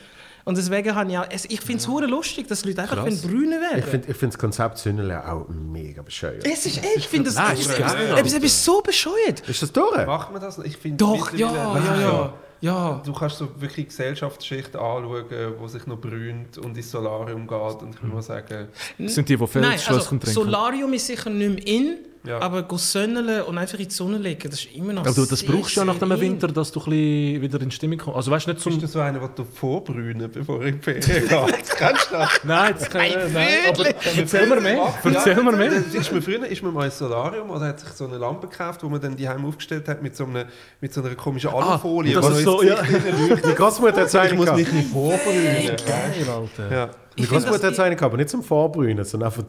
Und 0.48 0.56
deswegen 0.56 0.94
habe 0.94 1.10
ich 1.10 1.18
auch, 1.18 1.26
es- 1.28 1.44
ich 1.44 1.60
finde 1.60 1.82
es 1.82 1.88
hure 1.88 2.06
lustig, 2.06 2.48
dass 2.48 2.64
Leute 2.64 2.80
einfach 2.80 3.04
brünen 3.04 3.60
werden. 3.60 3.80
Ich 3.80 3.84
finde 3.84 4.10
ich 4.10 4.16
find 4.16 4.32
das 4.32 4.38
Konzept 4.38 4.78
Sünnele 4.78 5.22
auch 5.30 5.46
mega 5.48 6.00
bescheuert. 6.00 6.46
es 6.46 6.64
ist, 6.64 6.78
ey, 6.82 6.88
ich 6.96 7.06
finde 7.06 7.26
das, 7.26 7.34
Nein, 7.34 7.50
das 7.50 7.60
ist 7.60 7.70
ist, 7.70 7.78
geil, 7.78 8.16
etwas, 8.16 8.32
etwas 8.32 8.64
so 8.64 8.80
bescheuert. 8.80 9.46
Ist 9.46 9.60
das 9.62 9.70
durch? 9.72 10.06
Macht 10.06 10.32
man 10.32 10.40
das? 10.40 10.56
Ich 10.60 10.78
finde 10.78 10.96
Doch, 10.96 11.30
ja, 11.34 11.52
ja, 11.52 12.00
ja. 12.00 12.32
ja. 12.62 13.02
Du 13.04 13.12
kannst 13.12 13.36
so 13.36 13.48
wirklich 13.60 13.88
Gesellschaftsschichten 13.88 14.80
anschauen, 14.80 15.24
die 15.62 15.68
sich 15.68 15.86
noch 15.86 15.98
brünt 16.00 16.56
und 16.56 16.74
ins 16.78 16.90
Solarium 16.90 17.46
geht. 17.46 17.82
Und 17.82 17.94
ich 17.94 18.02
muss 18.02 18.26
sagen, 18.26 18.68
Das 18.98 19.14
sind 19.14 19.28
die, 19.28 19.36
die 19.36 19.42
Nein, 19.42 19.48
Feldschlösschen 19.48 19.94
also 19.96 20.08
trinken. 20.08 20.30
Solarium 20.30 20.92
ist 20.94 21.06
sicher 21.08 21.28
nicht 21.28 21.54
mehr 21.56 21.66
in, 21.66 21.98
Ja. 22.26 22.40
aber 22.40 22.62
go 22.64 22.76
sönneln 22.76 23.42
und 23.42 23.56
einfach 23.58 23.78
in 23.78 23.88
die 23.88 23.94
Sonne 23.94 24.18
legen, 24.18 24.50
das 24.50 24.60
ist 24.60 24.74
immer 24.74 24.92
noch 24.92 25.02
Aber 25.06 25.12
du, 25.14 25.24
das 25.24 25.38
sehr, 25.40 25.48
brauchst 25.50 25.76
du 25.76 25.80
ja 25.80 25.84
nach 25.86 25.98
dem 25.98 26.10
in. 26.12 26.20
Winter, 26.20 26.48
dass 26.48 26.72
du 26.72 26.80
ein 26.80 26.84
bisschen 26.90 27.42
wieder 27.42 27.60
in 27.62 27.70
Stimmung 27.70 27.98
kommst. 27.98 28.16
Also 28.16 28.30
weißt 28.30 28.46
du 28.46 28.50
nicht 28.52 28.60
zum... 28.62 28.72
bist 28.72 28.82
du 28.82 28.86
so 28.88 29.00
einer, 29.00 29.18
der 29.20 29.28
du 29.28 29.44
vorbrünen, 29.44 30.30
bevor 30.30 30.60
er 30.60 30.66
in 30.68 30.80
die 30.80 30.82
Ferien 31.00 31.28
geht? 31.46 31.76
Kennst 31.76 32.10
du 32.10 32.14
das? 32.16 32.40
Nein, 32.44 32.74
das 32.78 32.90
kann 32.90 33.04
ich 33.04 33.14
Nein, 33.14 33.32
nein, 33.32 33.48
aber 33.68 33.86
erzähl 34.16 34.46
mir 34.46 34.60
mehr. 34.60 34.94
Erzähl 35.04 35.42
mir 35.42 35.52
mehr. 35.52 35.72
Ist 35.72 36.12
man 36.12 36.22
früher 36.22 36.46
ist 36.46 36.62
man 36.62 36.74
mal 36.74 36.84
ins 36.86 36.98
Solarium 36.98 37.50
oder 37.50 37.66
hat 37.68 37.80
sich 37.80 37.88
so 37.90 38.06
eine 38.06 38.18
Lampe 38.18 38.48
gekauft, 38.48 38.82
wo 38.82 38.88
man 38.88 39.00
dann 39.00 39.16
die 39.16 39.28
Heim 39.28 39.44
aufgestellt 39.46 39.88
hat 39.88 40.02
mit 40.02 40.16
so, 40.16 40.24
einer, 40.24 40.46
mit 40.80 40.92
so 40.92 41.02
einer 41.02 41.14
komischen 41.14 41.50
Alufolie. 41.50 42.14
das 42.14 42.26
wo 42.26 42.30
ist 42.30 42.42
so, 42.44 42.62
ja. 42.62 42.82
Die 42.82 43.54
Großmutter 43.54 44.00
hat 44.02 44.14
es 44.14 44.14
Ich 44.14 44.34
muss 44.36 44.52
mich 44.52 44.70
nicht 44.72 44.88
vorbrünen. 44.90 45.76
Geil, 45.86 46.26
Alter. 46.28 46.74
Ja, 46.74 46.90
Die 47.16 47.22
Ich 47.22 47.28
Großmutter 47.28 47.54
hat 47.68 47.78
das- 47.78 47.78
es 47.78 48.02
aber 48.02 48.16
nicht 48.16 48.28
zum 48.28 48.42
Vorbrünen, 48.42 49.04
sondern 49.04 49.28
einfach... 49.30 49.44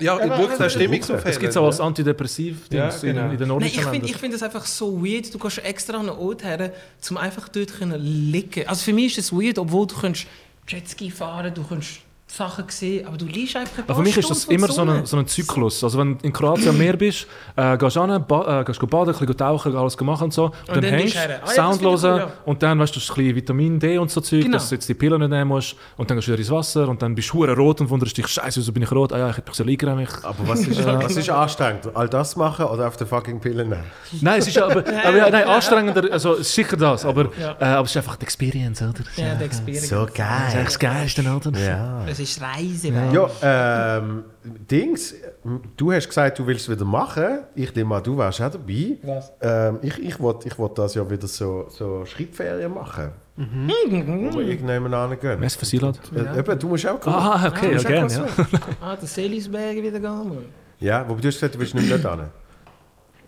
ja 0.00 0.18
wirklich, 0.18 0.58
das 0.58 0.72
stimmt 0.72 1.04
so 1.04 1.14
Das 1.14 1.38
gibt 1.38 1.50
es 1.50 1.56
auch 1.56 1.66
als 1.66 1.80
Antidepressiv 1.80 2.66
Ja, 2.70 2.88
genau. 2.88 3.26
in, 3.26 3.30
in 3.32 3.38
den 3.38 3.38
Nein, 3.38 3.48
nordischen 3.48 3.80
ich 3.80 3.86
finde 3.86 4.06
ich 4.06 4.16
find 4.16 4.34
das 4.34 4.42
einfach 4.42 4.64
so 4.64 5.02
weird. 5.04 5.32
Du 5.32 5.38
gehst 5.38 5.58
extra 5.58 5.98
an 5.98 6.08
einen 6.08 6.18
Ort 6.18 6.44
her, 6.44 6.72
um 7.10 7.16
einfach 7.16 7.48
dort 7.48 7.72
können 7.78 8.00
liegen 8.00 8.66
Also 8.66 8.84
für 8.84 8.92
mich 8.92 9.18
ist 9.18 9.26
es 9.26 9.32
weird, 9.32 9.58
obwohl 9.58 9.86
du 9.86 9.94
kannst 9.96 10.26
Jetski 10.66 11.10
fahren 11.10 11.52
du 11.54 11.64
kannst 11.64 12.00
Sachen 12.30 12.64
sehen, 12.68 13.06
aber 13.06 13.16
du 13.16 13.24
liegst 13.24 13.56
einfach 13.56 13.78
ein 13.88 13.94
für 13.94 14.02
mich 14.02 14.16
ist 14.16 14.28
das 14.30 14.44
immer 14.44 14.68
so 14.68 14.82
ein, 14.82 15.06
so 15.06 15.16
ein 15.16 15.26
Zyklus. 15.26 15.82
Also 15.82 15.98
wenn 15.98 16.18
du 16.18 16.26
in 16.26 16.32
Kroatien 16.32 16.68
am 16.68 16.78
Meer 16.78 16.96
bist, 16.96 17.26
äh, 17.56 17.76
gehst 17.78 17.96
du 17.96 18.04
hin, 18.04 18.24
ba 18.28 18.60
äh, 18.60 18.64
gehst 18.64 18.80
baden, 18.80 19.14
ein 19.14 19.18
bisschen 19.18 19.36
tauchen, 19.36 19.74
alles 19.76 19.98
machen 20.00 20.24
und 20.24 20.32
so. 20.34 20.44
Und, 20.44 20.52
dann, 20.68 20.82
dann 20.82 20.94
hängst. 20.94 21.16
Ah 21.16 21.20
ja, 21.28 21.38
das 21.38 21.54
Sound 21.54 21.76
finde 21.78 21.94
ich 21.94 22.02
hören 22.02 22.12
cool, 22.14 22.18
ja. 22.20 22.32
und 22.44 22.62
dann 22.62 22.78
weißt 22.78 22.94
du, 22.94 23.00
hast 23.00 23.08
du 23.08 23.12
ein 23.14 23.16
bisschen 23.16 23.36
Vitamin 23.36 23.80
D 23.80 23.98
und 23.98 24.10
so 24.10 24.20
Zeug, 24.20 24.42
Genau. 24.42 24.52
dass 24.58 24.68
du 24.68 24.74
jetzt 24.74 24.88
die 24.88 24.94
Pillen 24.94 25.20
nicht 25.20 25.30
nehmen 25.30 25.48
musst. 25.48 25.74
Und 25.96 26.10
dann 26.10 26.18
gehst 26.18 26.28
du 26.28 26.32
wieder 26.32 26.40
ins 26.40 26.50
Wasser 26.50 26.88
und 26.88 27.00
dann 27.00 27.14
bist 27.14 27.30
du 27.30 27.34
hure 27.34 27.56
rot 27.56 27.80
und 27.80 27.88
wunderst 27.90 28.16
dich, 28.16 28.26
scheiße, 28.28 28.60
wieso 28.60 28.72
bin 28.72 28.82
ich 28.82 28.92
rot? 28.92 29.12
Ah 29.12 29.18
ja, 29.18 29.30
ich 29.30 29.36
hätte 29.38 29.48
mich 29.48 29.56
so 29.56 29.64
liegen 29.64 29.96
mich. 29.96 30.10
Aber 30.22 30.46
was 30.46 30.60
ist, 30.60 30.84
was 30.86 31.16
ist 31.16 31.30
anstrengend? 31.30 31.88
All 31.94 32.08
das 32.08 32.36
machen 32.36 32.66
oder 32.66 32.88
auf 32.88 32.96
der 32.98 33.06
fucking 33.06 33.40
Pille 33.40 33.64
nehmen? 33.64 33.84
Nein, 34.20 34.38
es 34.40 34.48
ist 34.48 34.58
aber, 34.58 34.80
aber 35.04 35.16
ja, 35.16 35.30
nein, 35.30 35.44
anstrengender, 35.44 36.12
also 36.12 36.42
sicher 36.42 36.76
das, 36.76 37.04
aber, 37.06 37.30
Ja. 37.40 37.56
äh, 37.58 37.64
aber 37.64 37.84
es 37.84 37.90
ist 37.90 37.96
einfach 37.96 38.16
die 38.16 38.24
Experience, 38.24 38.82
oder? 38.82 38.92
Ja, 39.16 39.34
der 39.34 39.46
Experience. 39.46 39.88
So 39.88 39.96
Das 40.04 40.08
ist 40.10 40.14
geil. 40.16 40.52
echt 40.58 40.66
das 40.66 40.78
Geilste, 40.78 41.22
oder? 41.22 41.58
Ja. 41.58 42.04
Es 42.20 42.30
ist 42.30 42.42
Reise. 42.42 42.88
Ja, 43.12 43.98
ähm, 43.98 44.24
Dings, 44.42 45.14
du 45.76 45.92
hast 45.92 46.08
gesagt, 46.08 46.38
du 46.38 46.46
willst 46.46 46.68
es 46.68 46.74
wieder 46.74 46.84
machen. 46.84 47.44
Ich 47.54 47.72
nehme 47.74 47.94
an, 47.94 48.02
du 48.02 48.18
wärst 48.18 48.40
auch 48.42 48.50
dabei. 48.50 48.96
Was? 49.02 49.32
Ähm, 49.40 49.78
ich 49.82 49.98
ich 50.02 50.18
wollte 50.18 50.48
ich 50.48 50.58
wollt 50.58 50.76
das 50.78 50.94
ja 50.96 51.08
wieder 51.08 51.28
so, 51.28 51.66
so 51.68 52.04
Schreibferien 52.04 52.74
machen. 52.74 53.10
Wo 53.36 53.44
wir 53.44 54.48
irgendjemand 54.48 54.94
angehen. 54.94 55.40
Was 55.40 55.54
für 55.54 55.64
Silat? 55.64 56.00
Äh, 56.12 56.40
eben, 56.40 56.58
du 56.58 56.66
musst 56.66 56.88
auch 56.88 56.98
kommen. 56.98 57.14
Ah, 57.16 57.46
okay, 57.46 57.76
Du 57.76 57.82
ja, 57.82 57.88
gerne, 57.88 58.12
ja. 58.12 58.26
Ah, 58.80 58.96
der 58.96 59.06
Seelisberg 59.08 59.76
wieder 59.76 60.00
gehen. 60.00 60.44
Ja, 60.80 61.08
wobei 61.08 61.20
du 61.20 61.28
hast 61.28 61.34
gesagt, 61.36 61.54
du 61.54 61.60
willst 61.60 61.74
nicht 61.74 61.88
mehr 61.88 61.98
dort 61.98 62.18
hin. 62.18 62.28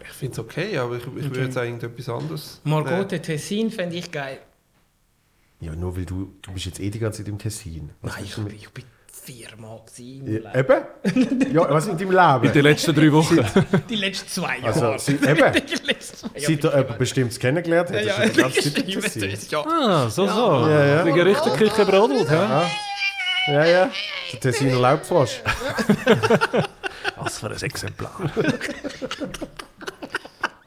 Ich 0.02 0.16
finde 0.16 0.32
es 0.32 0.38
okay, 0.40 0.76
aber 0.78 0.96
ich, 0.96 1.04
ich 1.04 1.24
würde 1.30 1.42
jetzt 1.42 1.56
eigentlich 1.56 1.92
etwas 1.92 2.08
anderes. 2.08 2.60
Margot 2.64 3.08
Tessin 3.08 3.70
fände 3.70 3.94
ich 3.94 4.10
geil. 4.10 4.38
Ja, 5.60 5.72
nur 5.76 5.96
weil 5.96 6.06
du, 6.06 6.32
du 6.42 6.52
bist 6.52 6.66
jetzt 6.66 6.80
eh 6.80 6.90
die 6.90 6.98
ganze 6.98 7.18
Zeit 7.18 7.28
im 7.28 7.38
Tessin. 7.38 7.90
Was 8.02 8.14
Nein, 8.16 8.24
ich, 8.24 8.36
mit- 8.38 8.52
ich 8.54 8.70
bin 8.70 8.84
viermal 9.12 9.80
gewesen. 9.84 10.42
Ja, 10.42 10.54
eben? 10.58 11.52
Ja, 11.52 11.68
was 11.74 11.86
in 11.86 11.98
deinem 11.98 12.10
In 12.10 12.52
den 12.52 12.54
Leben? 12.54 12.62
letzten 12.62 12.94
drei 12.94 13.12
Wochen. 13.12 13.38
Die 13.88 13.94
letzten 13.96 14.28
zwei 14.28 14.62
Also, 14.62 14.80
Jahre. 14.80 14.98
sie, 14.98 15.12
eben, 15.16 15.52
Die 15.52 15.76
seit 16.40 16.64
du 16.64 16.68
jemanden 16.68 16.98
bestimmtes 16.98 17.38
kennengelernt 17.38 17.90
hast, 17.92 18.04
Ja, 18.06 18.16
hast 18.16 18.28
du 18.28 18.32
die 18.32 18.40
ganze 18.40 18.74
Zeit 18.74 18.88
im 18.88 19.00
Tessin. 19.02 19.30
es, 19.30 19.50
ja. 19.50 19.60
Ah, 19.66 20.08
so, 20.08 20.26
so. 20.26 20.68
Ja, 20.68 20.86
ja. 20.86 21.04
Wegen 21.04 21.20
richtig 21.20 21.52
Küche 21.54 21.84
brodelt, 21.84 22.30
hä? 22.30 22.66
Ja, 23.48 23.64
ja. 23.66 23.90
Der 24.32 24.40
Tessiner 24.40 24.78
Laubfrosch. 24.78 25.42
Was 27.16 27.38
für 27.38 27.50
ein 27.50 27.60
Exemplar. 27.62 28.12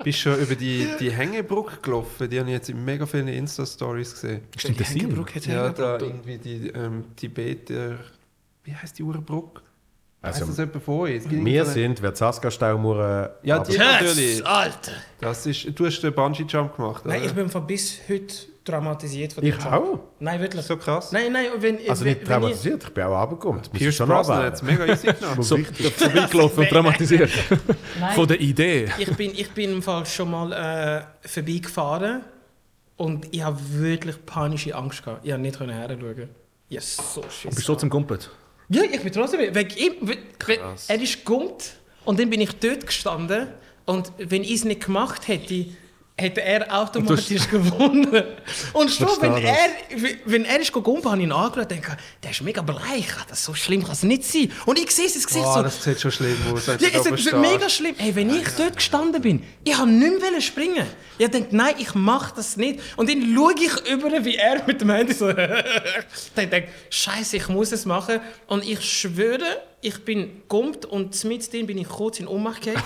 Bist 0.04 0.20
du 0.26 0.32
schon 0.32 0.40
über 0.40 0.56
die, 0.56 0.88
die 1.00 1.12
Hängebrücke 1.12 1.78
gelaufen? 1.82 2.30
Die 2.30 2.40
habe 2.40 2.50
ich 2.50 2.54
jetzt 2.54 2.70
in 2.70 2.84
mega 2.84 3.06
vielen 3.06 3.28
Insta-Stories 3.28 4.14
gesehen. 4.14 4.42
Stimmt 4.58 4.80
das 4.80 4.90
Sinn? 4.90 5.02
Hängebrücke 5.02 5.36
hat 5.36 5.46
Ja, 5.46 5.70
da 5.70 6.00
irgendwie 6.00 6.38
die 6.38 6.68
ähm, 6.70 7.06
Tibeter. 7.16 7.98
Wie 8.64 8.76
heißt 8.76 8.98
die 8.98 9.04
Uhrenbrücke? 9.04 9.62
Also, 10.22 10.46
das 10.46 10.58
jemand 10.58 10.82
von 10.82 11.00
euch? 11.02 11.24
Wir 11.30 11.66
sind, 11.66 12.02
wer 12.02 12.14
Zaska-Staumauer... 12.14 13.40
Ja, 13.44 13.60
die 13.60 13.74
Yes, 13.74 13.80
natürlich. 13.80 14.48
Alter! 14.48 14.92
Das 15.20 15.46
ist, 15.46 15.68
du 15.78 15.86
hast 15.86 16.00
den 16.00 16.14
Bungee-Jump 16.14 16.78
gemacht, 16.78 17.06
oder? 17.06 17.14
Nein, 17.14 17.26
ich 17.26 17.34
bin 17.34 17.50
von 17.50 17.68
bis 17.68 18.00
heute 18.08 18.34
traumatisiert 18.64 19.34
von 19.34 19.44
Ich 19.44 19.56
dem 19.56 19.68
auch. 19.74 20.00
Nein, 20.20 20.40
wirklich. 20.40 20.66
so 20.66 20.78
krass. 20.78 21.12
Nein, 21.12 21.32
nein, 21.34 21.46
wenn, 21.60 21.78
Also 21.90 22.06
wenn, 22.06 22.14
nicht 22.14 22.22
wenn 22.22 22.28
traumatisiert, 22.28 22.84
ich 22.84 22.90
bin 22.94 23.04
auch 23.04 23.22
runtergekommen. 23.22 23.62
Ich 23.64 23.72
Pierce 23.72 23.96
schon 23.96 24.08
Brosnan 24.10 24.44
hat 24.44 24.54
es 24.54 24.62
mega 24.62 24.86
easy 24.86 25.08
genommen. 25.20 25.44
So 25.44 25.58
vorbeigelaufen 25.98 26.60
und 26.64 26.72
dramatisiert. 26.72 27.30
ich, 27.30 27.58
nein, 28.00 28.16
Von 28.16 28.28
der 28.28 28.40
Idee. 28.40 28.90
ich 28.98 29.16
bin, 29.16 29.32
ich 29.36 29.52
bin 29.52 29.72
im 29.74 29.82
Fall 29.84 30.06
schon 30.06 30.32
mal 30.32 30.52
äh, 31.24 31.28
vorbeigefahren 31.28 32.22
und 32.98 33.28
ich 33.32 33.42
habe 33.44 33.58
wirklich 33.80 34.26
panische 34.26 34.74
Angst 34.76 35.04
gehabt. 35.04 35.26
Ich 35.26 35.32
habe 35.32 35.42
nicht 35.42 35.60
her 35.60 35.88
schauen. 36.00 36.30
Ja, 36.70 36.82
so 36.82 37.22
Bist 37.22 37.46
du 37.46 37.62
trotzdem 37.62 37.90
komplett? 37.90 38.30
Ja, 38.70 38.84
ich 38.84 39.02
bin 39.02 39.12
trotzdem. 39.12 39.40
Wegen 39.54 39.78
ihm, 39.78 39.94
we- 40.08 40.18
er 40.88 41.02
ist 41.02 41.26
gummt 41.26 41.74
und 42.06 42.20
dann 42.20 42.30
bin 42.30 42.42
ich 42.42 42.52
dort 42.60 42.86
gestanden 42.88 43.48
und 43.86 44.12
wenn 44.18 44.42
ich 44.44 44.54
es 44.54 44.64
nicht 44.66 44.86
gemacht 44.86 45.28
hätte, 45.28 45.66
hätte 46.16 46.42
er 46.42 46.72
automatisch 46.72 47.50
gewonnen. 47.50 48.24
Und 48.74 48.92
schon, 48.92 49.08
wenn 49.20 49.34
verstehe 49.34 49.50
er, 49.50 50.16
wenn 50.26 50.46
er 50.46 50.60
ist 50.60 50.72
gekommen, 50.72 51.04
habe 51.04 51.18
ich 51.18 51.24
ihn 51.24 51.32
angeschaut 51.32 51.64
und 51.64 51.72
denke, 51.72 51.98
der 52.22 52.32
ist 52.32 52.42
mega 52.42 52.62
bleich, 52.62 53.08
das 53.28 53.44
so 53.44 53.54
schlimm 53.54 53.82
kann 53.82 53.94
es 53.94 54.04
nicht 54.04 54.24
sein. 54.24 54.52
Und 54.66 54.78
ich 54.78 54.92
sehe 54.92 55.08
es 55.08 55.26
Gesicht 55.26 55.44
Boah, 55.44 55.56
so. 55.56 55.64
das 55.64 55.84
sieht 55.84 56.00
schon 56.00 56.12
schlimm 56.12 56.38
aus. 56.54 56.68
Ja, 56.68 56.76
es 56.76 57.06
ist 57.06 57.34
mega 57.34 57.68
schlimm. 57.68 57.96
Hey, 57.98 58.16
wenn 58.16 58.30
ich 58.30 58.48
dort 58.58 58.76
gestanden 58.76 59.22
bin, 59.22 59.44
ich 59.64 59.78
wollte 59.78 59.92
nicht 59.92 60.32
mehr 60.32 60.42
springen. 60.42 60.86
Ich 61.18 61.30
dachte, 61.30 61.48
nein, 61.52 61.76
ich 61.80 61.96
mache 61.96 62.36
das 62.36 62.58
nicht. 62.58 62.80
Und 62.96 63.10
dann 63.10 63.36
schaue 63.36 63.54
ich 63.56 63.92
über, 63.92 64.26
wie 64.26 64.36
er 64.36 64.64
mit 64.66 64.82
dem 64.82 64.92
Handy 64.92 65.14
so... 65.14 65.32
dann 65.32 65.64
denke 66.36 66.68
ich, 66.90 66.96
Scheiße, 66.96 67.38
ich 67.38 67.48
muss 67.50 67.72
es 67.72 67.86
machen. 67.86 68.20
Und 68.48 68.64
ich 68.64 68.82
schwöre, 68.82 69.62
ich 69.84 70.04
bin 70.06 70.42
gummt 70.48 70.86
und 70.86 71.24
mit 71.26 71.52
dem 71.54 71.68
bin 71.68 71.78
ich 71.78 71.88
kurz 71.88 72.20
in 72.20 72.28
Ohnmacht 72.28 72.62
gefallen. 72.62 72.84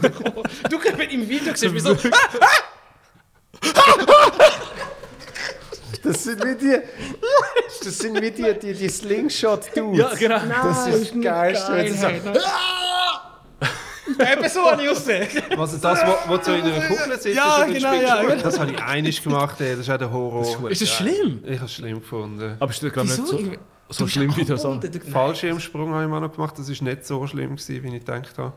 gekommen. 0.00 0.42
Du 0.70 0.78
kannst 0.78 1.00
im 1.12 1.28
Video 1.28 1.54
sehen, 1.54 1.74
wie 1.74 1.80
so... 1.80 1.96
Das 6.02 6.22
sind 6.22 6.44
wie 6.44 6.54
die... 6.54 6.78
Das 7.82 7.98
sind 7.98 8.20
wie 8.20 8.30
die, 8.30 8.54
die, 8.60 8.74
die 8.74 8.88
Slingshot-Dudes. 8.88 9.98
Ja, 9.98 10.14
genau. 10.14 10.40
Das 10.62 10.86
ist 10.88 11.14
das 11.14 11.22
Geilste. 11.22 11.72
wenn 11.74 11.92
sie 11.92 11.98
so- 11.98 12.08
Eben 14.32 14.48
so 14.50 14.70
habe 14.70 14.82
ich 14.82 14.88
ausgesehen. 14.90 15.28
Also 15.58 15.78
das, 15.78 16.00
wo, 16.06 16.14
wo 16.30 16.36
du 16.36 16.44
so 16.44 16.52
in 16.52 16.62
einer 16.62 16.86
Kugel 16.88 17.18
sitzt 17.18 17.34
Ja, 17.36 17.64
genau, 17.64 17.94
ja, 17.94 18.20
genau. 18.22 18.42
Das 18.42 18.58
habe 18.58 18.70
ich 18.72 18.78
einig 18.82 19.22
gemacht, 19.22 19.58
ey. 19.62 19.70
das 19.70 19.80
ist 19.80 19.88
auch 19.90 19.96
der 19.96 20.12
Horror. 20.12 20.70
Ist 20.70 20.82
das 20.82 20.90
schlimm? 20.90 21.42
Ich 21.46 21.56
habe 21.56 21.64
es 21.64 21.72
schlimm 21.72 22.00
gefunden. 22.00 22.56
Aber 22.60 22.70
ist 22.70 22.82
das 22.82 22.92
glaube 22.92 23.08
ich 23.08 23.16
nicht 23.18 23.28
so, 23.28 23.38
Ich- 23.38 23.58
so 23.88 24.06
schlimm 24.06 24.34
wie 24.36 24.44
das 24.44 24.64
an. 24.64 24.80
Fallschirmsprung 25.12 25.92
habe 25.92 26.04
ich 26.04 26.10
mal 26.10 26.20
noch 26.20 26.32
gemacht, 26.32 26.58
das 26.58 26.68
war 26.68 26.88
nicht 26.88 27.06
so 27.06 27.26
schlimm, 27.26 27.56
gewesen, 27.56 27.82
wie 27.82 27.88
ich 27.96 28.04
gedacht 28.04 28.36
habe. 28.38 28.52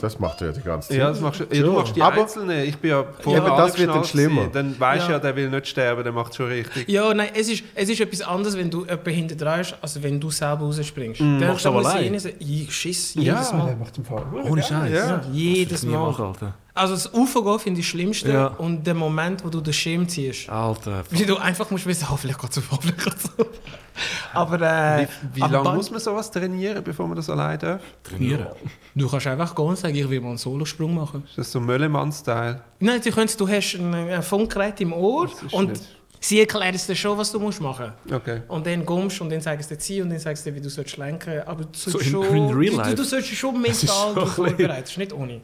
Das 0.00 0.18
macht 0.18 0.40
er 0.40 0.46
ja 0.46 0.52
die 0.54 0.62
ganze 0.62 0.88
Zeit. 0.88 0.96
Ja, 0.96 1.08
das 1.08 1.20
machst 1.20 1.40
du, 1.40 1.44
ja, 1.54 1.62
du 1.62 1.72
machst 1.72 1.94
die 1.94 2.00
Aber- 2.00 2.22
Einzelnen. 2.22 2.64
Ich 2.66 2.78
bin 2.78 2.92
ja 2.92 3.00
Ja, 3.02 3.06
vorher 3.20 3.42
das 3.56 3.78
wird 3.78 3.90
dann 3.94 4.04
schlimmer. 4.04 4.46
gewesen. 4.46 4.52
Dann 4.54 4.80
weisst 4.80 5.02
du 5.06 5.10
Ja. 5.10 5.16
ja, 5.18 5.22
der 5.22 5.36
will 5.36 5.50
nicht 5.50 5.66
sterben, 5.68 6.02
der 6.02 6.12
macht 6.14 6.34
schon 6.34 6.46
richtig. 6.46 6.88
Ja, 6.88 7.12
nein, 7.12 7.28
es 7.34 7.50
ist, 7.50 7.62
es 7.74 7.90
ist 7.90 8.00
etwas 8.00 8.22
anderes, 8.22 8.56
wenn 8.56 8.70
du 8.70 8.86
jemanden 8.86 9.10
hinter 9.10 9.34
dran 9.36 9.58
hast, 9.58 9.76
als 9.82 10.02
wenn 10.02 10.18
du 10.18 10.30
selber 10.30 10.64
rausspringst. 10.64 11.20
Mm, 11.20 11.40
Machst 11.40 11.66
du 11.66 11.68
aber 11.68 11.80
allein? 11.80 12.14
Ich 12.38 12.74
schiss 12.74 13.12
jedes 13.14 13.52
Mal. 13.52 13.76
macht 13.76 13.98
im 13.98 14.04
Fall. 14.06 14.24
Ohne 14.48 14.62
Scheiß. 14.62 14.90
Ja. 14.90 15.08
Ja, 15.08 15.20
jedes 15.30 15.82
Mal. 15.82 15.98
machen, 15.98 16.24
Alter. 16.24 16.54
Also 16.74 16.94
das 16.94 17.12
Aufgehen 17.12 17.58
finde 17.58 17.80
ich 17.80 17.86
das 17.86 17.90
Schlimmste 17.90 18.32
Ja. 18.32 18.46
und 18.46 18.86
der 18.86 18.94
Moment, 18.94 19.44
wo 19.44 19.50
du 19.50 19.60
den 19.60 19.74
Schirm 19.74 20.08
ziehst. 20.08 20.48
Alter. 20.48 21.04
Wie 21.10 21.26
du 21.26 21.36
einfach 21.36 21.70
musst 21.70 21.84
wissen, 21.86 22.06
oh, 22.10 22.16
vielleicht 22.16 22.40
geht's 22.40 22.56
auf, 22.58 22.64
oh, 22.72 22.78
vielleicht 22.80 23.04
geht's 23.04 23.24
auf. 23.38 23.46
Aber 24.32 24.60
äh, 24.62 25.06
Wie, 25.34 25.42
wie 25.42 25.48
lange 25.52 25.70
muss 25.74 25.90
man 25.90 26.00
sowas 26.00 26.30
trainieren, 26.30 26.82
bevor 26.82 27.06
man 27.06 27.16
das 27.16 27.28
allein 27.28 27.58
darf? 27.58 27.82
Trainieren. 28.02 28.46
Du 28.94 29.06
kannst 29.06 29.26
einfach 29.26 29.54
gehen 29.54 29.66
und 29.66 29.76
sagen, 29.78 29.94
ich 29.94 30.08
will 30.08 30.20
mal 30.22 30.30
einen 30.30 30.38
Solosprung 30.38 30.94
machen. 30.94 31.24
Ist 31.28 31.36
das 31.36 31.52
so 31.52 31.60
Möllemann-Style? 31.60 32.62
Nein, 32.80 33.00
du, 33.04 33.10
kannst, 33.10 33.38
du 33.38 33.46
hast 33.46 33.74
ein, 33.74 34.22
Funkgerät 34.22 34.80
im 34.80 34.94
Ohr 34.94 35.28
und 35.50 35.68
nicht- 35.68 35.82
sie 36.20 36.40
erklären 36.40 36.74
es 36.74 36.86
dir 36.86 36.96
schon, 36.96 37.18
was 37.18 37.30
du 37.32 37.38
musst 37.38 37.60
machen 37.60 37.92
Okay. 38.10 38.40
Und 38.48 38.66
dann 38.66 38.86
kommst 38.86 39.20
du 39.20 39.24
und 39.24 39.30
dann 39.30 39.42
sagst 39.42 39.70
du 39.70 39.76
dir 39.76 40.02
und 40.04 40.08
dann 40.10 40.18
sagst 40.18 40.46
du 40.46 40.50
dir, 40.50 40.56
wie 40.56 40.60
du 40.62 40.70
sollst 40.70 40.96
lenken. 40.96 41.42
Aber 41.44 41.64
du 41.64 41.68
So 41.74 41.90
sollst 41.90 42.06
in- 42.06 42.12
schon, 42.12 42.24
in 42.34 42.44
real 42.54 42.70
du, 42.70 42.76
life. 42.78 42.94
du 42.94 43.04
sollst 43.04 43.30
dich 43.30 43.38
schon 43.38 43.60
mental 43.60 44.82
ist 44.84 44.96
nicht 44.96 45.12
ohne. 45.12 45.42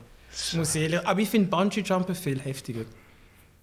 Muss 0.54 0.75
ich 0.75 0.83
ehrlich, 0.83 1.07
aber 1.07 1.21
ich 1.21 1.28
finde 1.28 1.49
Bungee-Jumpen 1.49 2.14
viel 2.14 2.40
heftiger. 2.40 2.85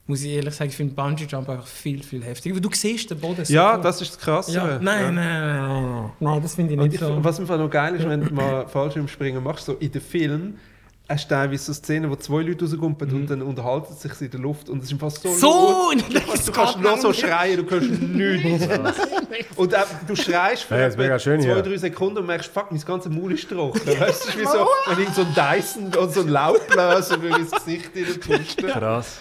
Muss 0.07 0.21
ich 0.21 0.31
ehrlich 0.31 0.53
sagen, 0.53 0.69
ich 0.69 0.75
finde 0.75 0.93
Bungee-Jumpen 0.93 1.55
einfach 1.55 1.67
viel, 1.67 2.03
viel 2.03 2.23
heftiger. 2.23 2.55
Weil 2.55 2.61
du 2.61 2.69
siehst 2.71 3.09
den 3.09 3.19
Boden 3.19 3.43
so 3.43 3.53
Ja, 3.53 3.77
das 3.77 4.01
ist 4.01 4.11
das 4.11 4.19
Krasse. 4.19 4.53
Ja, 4.53 4.79
nein, 4.79 4.81
nein, 4.81 5.15
nein, 5.15 5.57
nein, 5.57 6.11
nein, 6.19 6.41
das 6.41 6.55
finde 6.55 6.73
ich 6.73 6.79
nicht 6.79 6.93
ich, 6.95 6.99
so. 6.99 7.23
was 7.23 7.39
Fall 7.39 7.57
noch 7.57 7.69
geil 7.69 7.95
ist, 7.95 8.07
wenn 8.07 8.21
du 8.21 8.33
mal 8.33 8.67
Fallschirmspringen 8.67 9.43
machst, 9.43 9.65
so 9.65 9.73
in 9.73 9.91
den 9.91 10.01
Filmen, 10.01 10.59
hast 11.07 11.25
du 11.29 11.35
teilweise 11.35 11.65
so 11.65 11.73
Szenen, 11.73 12.09
wo 12.09 12.15
zwei 12.15 12.41
Leute 12.41 12.65
rauskommen 12.65 12.95
und 13.13 13.29
dann 13.29 13.41
unterhalten 13.41 13.93
sie 13.93 14.07
sich 14.07 14.21
in 14.21 14.31
der 14.31 14.39
Luft 14.39 14.69
und 14.69 14.81
es 14.83 14.91
ist 14.91 14.99
fast 14.99 15.21
so 15.21 15.33
So! 15.33 15.91
laut. 15.93 16.03
Du 16.09 16.19
Du 16.45 16.51
kannst 16.51 16.79
nur 16.79 16.97
so 16.97 17.13
schreien, 17.13 17.57
du 17.57 17.65
kannst 17.65 17.89
nichts. 17.89 18.67
und 19.55 19.73
äh, 19.73 19.77
du 20.07 20.15
schreist 20.15 20.63
für 20.63 20.75
Ja, 20.75 20.81
das 20.85 20.93
ist 20.95 20.97
mega 20.99 21.19
schön 21.19 21.39
zwei, 21.41 21.53
hier. 21.53 21.61
drei 21.61 21.77
Sekunden 21.77 22.17
und 22.19 22.25
merkst, 22.25 22.51
fuck, 22.51 22.71
mein 22.71 22.81
ganzes 22.81 23.11
Maul 23.11 23.33
ist 23.33 23.47
trocken. 23.49 23.79
Weißt 23.85 23.95
du, 23.97 24.05
das 24.05 24.25
ist 24.25 24.39
wie 24.39 24.45
so, 24.45 24.67
wenn 24.87 25.03
ich 25.03 25.09
so 25.09 25.21
ein 25.21 25.33
Dyson 25.35 25.87
oder 25.87 26.09
so 26.09 26.21
ein 26.21 26.29
Laubbläser 26.29 27.17
mir 27.17 27.37
ins 27.37 27.51
Gesicht 27.51 27.91
pustet. 28.21 28.67
Krass. 28.71 29.17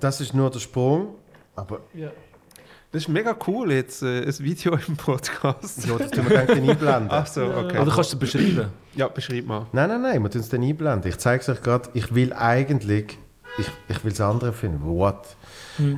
Das 0.00 0.20
ist 0.20 0.34
nur 0.34 0.50
der 0.50 0.58
Sprung. 0.60 1.14
Aber 1.54 1.80
Das 2.92 3.02
ist 3.02 3.08
mega 3.08 3.34
cool, 3.46 3.72
jetzt 3.72 4.02
äh, 4.02 4.22
ein 4.26 4.38
Video 4.40 4.78
im 4.88 4.96
Podcast. 4.96 5.86
ja, 5.86 5.96
das 5.96 6.10
tun 6.10 6.28
wir 6.28 6.44
dann 6.44 6.50
einblenden. 6.58 7.08
Ach 7.10 7.26
so, 7.26 7.42
okay. 7.46 7.78
Oder 7.78 7.90
kannst 7.90 8.12
du 8.12 8.16
es 8.16 8.18
beschreiben? 8.18 8.66
Ja, 8.94 9.08
beschreib 9.08 9.46
mal. 9.46 9.66
Nein, 9.72 9.88
nein, 9.88 10.02
nein, 10.02 10.22
wir 10.22 10.30
tun 10.30 10.42
es 10.42 10.50
dann 10.50 10.62
einblenden. 10.62 11.08
Ich 11.10 11.16
zeige 11.18 11.40
es 11.40 11.48
euch 11.48 11.62
gerade. 11.62 11.88
Ich 11.94 12.14
will 12.14 12.34
eigentlich, 12.34 13.18
ich, 13.56 13.66
ich 13.88 14.04
will 14.04 14.10
das 14.10 14.20
andere 14.20 14.52
finden. 14.52 14.84
What? 14.84 15.36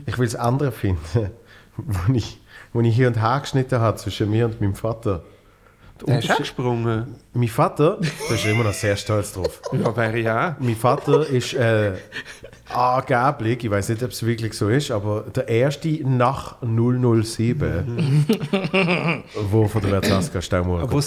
Ich 0.06 0.16
will 0.18 0.26
das 0.26 0.36
andere 0.36 0.70
finden, 0.70 1.30
wo 1.76 2.12
ich, 2.12 2.40
wo 2.72 2.80
ich 2.80 2.94
hier 2.94 3.08
und 3.08 3.20
her 3.20 3.40
geschnitten 3.40 3.80
habe 3.80 3.96
zwischen 3.98 4.30
mir 4.30 4.44
und 4.46 4.60
meinem 4.60 4.76
Vater. 4.76 5.24
Der 6.00 6.06
Der 6.06 6.18
ist 6.18 6.24
auch 6.24 6.28
Unterschied- 6.30 6.38
gesprungen. 6.38 7.14
mein 7.32 7.48
Vater, 7.48 7.98
da 8.28 8.34
ist 8.34 8.44
er 8.44 8.52
immer 8.52 8.64
noch 8.64 8.72
sehr 8.72 8.96
stolz 8.96 9.32
drauf. 9.32 9.60
Ja, 9.72 9.96
wäre 9.96 10.18
ich 10.18 10.28
auch. 10.30 10.52
Mein 10.60 10.76
Vater 10.76 11.26
ist 11.28 11.54
äh, 11.54 11.92
angeblich, 12.72 13.64
ich 13.64 13.70
weiß 13.70 13.88
nicht, 13.90 14.02
ob 14.02 14.10
es 14.10 14.24
wirklich 14.24 14.54
so 14.54 14.68
ist, 14.68 14.90
aber 14.90 15.22
der 15.34 15.48
erste 15.48 15.88
nach 16.08 16.56
007, 16.62 18.24
wo 19.50 19.68
von 19.68 19.82
der 19.82 19.90
Verzaska 20.02 20.40
Staumauer 20.40 20.80
kommt. 20.80 20.92
wo 20.92 20.98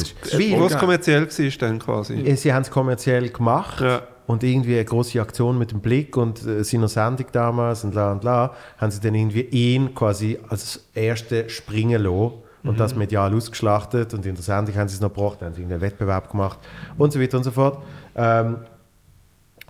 es 0.66 0.78
kommerziell 0.78 1.28
war, 1.28 1.52
dann 1.60 1.80
quasi. 1.80 2.14
Äh, 2.16 2.36
Sie 2.36 2.54
haben 2.54 2.62
es 2.62 2.70
kommerziell 2.72 3.30
gemacht 3.30 3.82
Ja. 3.82 4.02
und 4.28 4.44
irgendwie 4.44 4.76
eine 4.76 4.86
große 4.86 5.20
Aktion 5.22 5.58
mit 5.58 5.72
dem 5.72 5.80
Blick 5.82 6.16
und 6.18 6.46
äh, 6.46 6.64
seiner 6.64 6.88
Sendung 6.88 7.26
damals 7.32 7.84
und 7.84 7.96
la 7.96 8.12
und 8.12 8.24
la, 8.24 8.54
haben 8.78 8.92
sie 8.92 9.00
dann 9.00 9.16
irgendwie 9.16 9.42
ihn 9.42 9.94
quasi 9.96 10.38
als 10.50 10.86
erste 10.94 11.50
springen 11.50 12.02
lassen 12.04 12.34
und 12.64 12.80
das 12.80 12.96
medial 12.96 13.34
ausgeschlachtet 13.34 14.14
und 14.14 14.26
in 14.26 14.36
der 14.36 14.44
Sendung 14.44 14.76
haben 14.76 14.90
sie 14.90 14.96
es 14.96 15.02
noch 15.02 15.14
gebracht, 15.14 15.42
haben 15.42 15.54
sie 15.54 15.64
einen 15.64 15.80
Wettbewerb 15.80 16.30
gemacht 16.30 16.60
und 16.98 17.14
so 17.14 17.20
weiter 17.22 17.38
und 17.38 17.44
so 17.44 17.52
fort. 17.52 17.78
Ähm, 18.16 18.58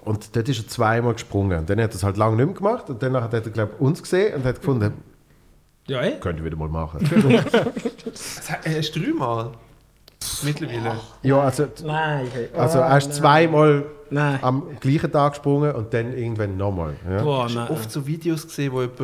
und 0.07 0.35
dort 0.35 0.49
ist 0.49 0.59
er 0.59 0.67
zweimal 0.67 1.13
gesprungen. 1.13 1.65
Dann 1.65 1.79
hat 1.81 1.91
er 1.91 1.95
es 1.95 2.03
halt 2.03 2.17
lange 2.17 2.35
nicht 2.37 2.45
mehr 2.45 2.55
gemacht 2.55 2.89
und 2.89 3.01
danach 3.03 3.23
hat 3.23 3.33
er, 3.33 3.41
glaube 3.41 3.73
ich, 3.75 3.81
uns 3.81 4.01
gesehen 4.01 4.35
und 4.35 4.45
hat 4.45 4.55
gefunden, 4.59 4.93
Ja, 5.87 6.01
eh? 6.01 6.19
könnt 6.19 6.39
ihr 6.39 6.45
wieder 6.45 6.57
mal 6.57 6.69
machen. 6.69 6.99
Er 8.63 8.77
ist 8.77 8.95
dreimal. 8.95 9.51
Mittlerweile. 10.43 10.95
ja, 11.23 11.39
also, 11.39 11.67
Nein. 11.85 12.27
hey. 12.33 12.49
also 12.55 12.79
Oh, 12.79 12.81
er 12.81 12.97
ist 12.97 13.07
nein. 13.09 13.13
zweimal 13.17 13.85
Nein. 14.09 14.39
am 14.41 14.63
gleichen 14.79 15.11
Tag 15.11 15.33
gesprungen 15.33 15.73
und 15.73 15.93
dann 15.93 16.13
irgendwann 16.17 16.57
nochmal. 16.57 16.95
Ja. 17.09 17.23
Boah, 17.23 17.45
Ich 17.47 17.55
nein. 17.55 17.63
habe 17.65 17.73
oft 17.73 17.91
so 17.91 18.05
Videos 18.05 18.47
gesehen, 18.47 18.71
wo 18.73 18.81
jemand, 18.81 18.97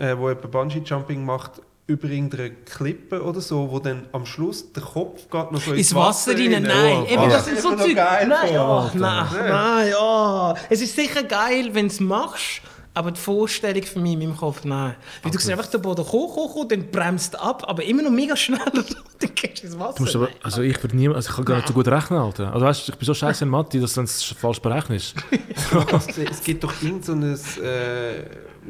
äh, 0.00 0.18
wo 0.18 0.28
jemand 0.28 0.50
Bungee-Jumping 0.50 1.24
macht 1.24 1.60
über 1.90 2.08
irgendeine 2.08 2.50
Klippe 2.50 3.22
oder 3.22 3.40
so, 3.40 3.68
wo 3.70 3.78
dann 3.80 4.06
am 4.12 4.24
Schluss 4.24 4.72
der 4.72 4.82
Kopf 4.82 5.28
geht 5.30 5.52
noch 5.52 5.60
so 5.60 5.72
ins 5.72 5.94
Wasser 5.94 6.32
rein, 6.32 6.62
nein. 6.62 7.06
Eben, 7.06 7.22
Oh, 7.22 7.28
das 7.28 7.44
sind 7.46 7.58
so 7.60 7.74
Zeug. 7.76 7.94
geil 7.96 8.26
Nein, 8.28 8.50
oh, 8.56 8.62
Alter. 8.62 8.98
nein, 8.98 9.26
nein, 9.48 9.92
oh. 10.00 10.54
Es 10.68 10.80
ist 10.80 10.94
sicher 10.94 11.22
geil, 11.24 11.70
wenn 11.72 11.88
du 11.88 11.92
es 11.92 12.00
machst, 12.00 12.62
aber 12.94 13.10
die 13.12 13.20
Vorstellung 13.20 13.82
für 13.82 13.98
mich 13.98 14.12
in 14.14 14.18
meinem 14.20 14.36
Kopf, 14.36 14.64
nein. 14.64 14.94
Weil 15.22 15.32
du 15.32 15.38
siehst 15.38 15.50
einfach 15.50 15.66
den 15.66 15.82
Boden 15.82 16.04
kommen, 16.06 16.28
kommen, 16.32 16.52
kommen, 16.52 16.68
dann 16.68 16.90
bremst 16.90 17.34
du 17.34 17.40
ab, 17.40 17.64
aber 17.66 17.82
immer 17.84 18.02
noch 18.02 18.10
mega 18.10 18.36
schnell 18.36 18.60
und 18.72 18.96
dann 19.20 19.30
gehst 19.34 19.62
du 19.62 19.66
ins 19.66 19.78
Wasser. 19.78 19.94
Du 19.96 20.02
musst 20.04 20.16
aber, 20.16 20.28
also 20.42 20.62
ich 20.62 20.82
würde 20.82 20.96
niemand, 20.96 21.16
also 21.16 21.30
ich 21.30 21.36
kann 21.36 21.44
gar 21.44 21.56
nicht 21.56 21.68
so 21.68 21.74
gut 21.74 21.88
rechnen, 21.88 22.18
Alter. 22.20 22.52
Also 22.52 22.66
weißt, 22.66 22.88
du, 22.88 22.92
ich 22.92 22.98
bin 22.98 23.06
so 23.06 23.14
scheiße 23.14 23.44
in 23.44 23.50
Mathe, 23.50 23.80
dass 23.80 23.94
du 23.94 24.02
es 24.02 24.22
falsch 24.40 24.60
berechnest. 24.60 25.14
Es- 25.54 26.18
Es 26.30 26.42
gibt 26.42 26.62
doch 26.64 26.72
irgend 26.82 27.04
so 27.04 27.12
ein, 27.12 27.22
äh, 27.22 27.36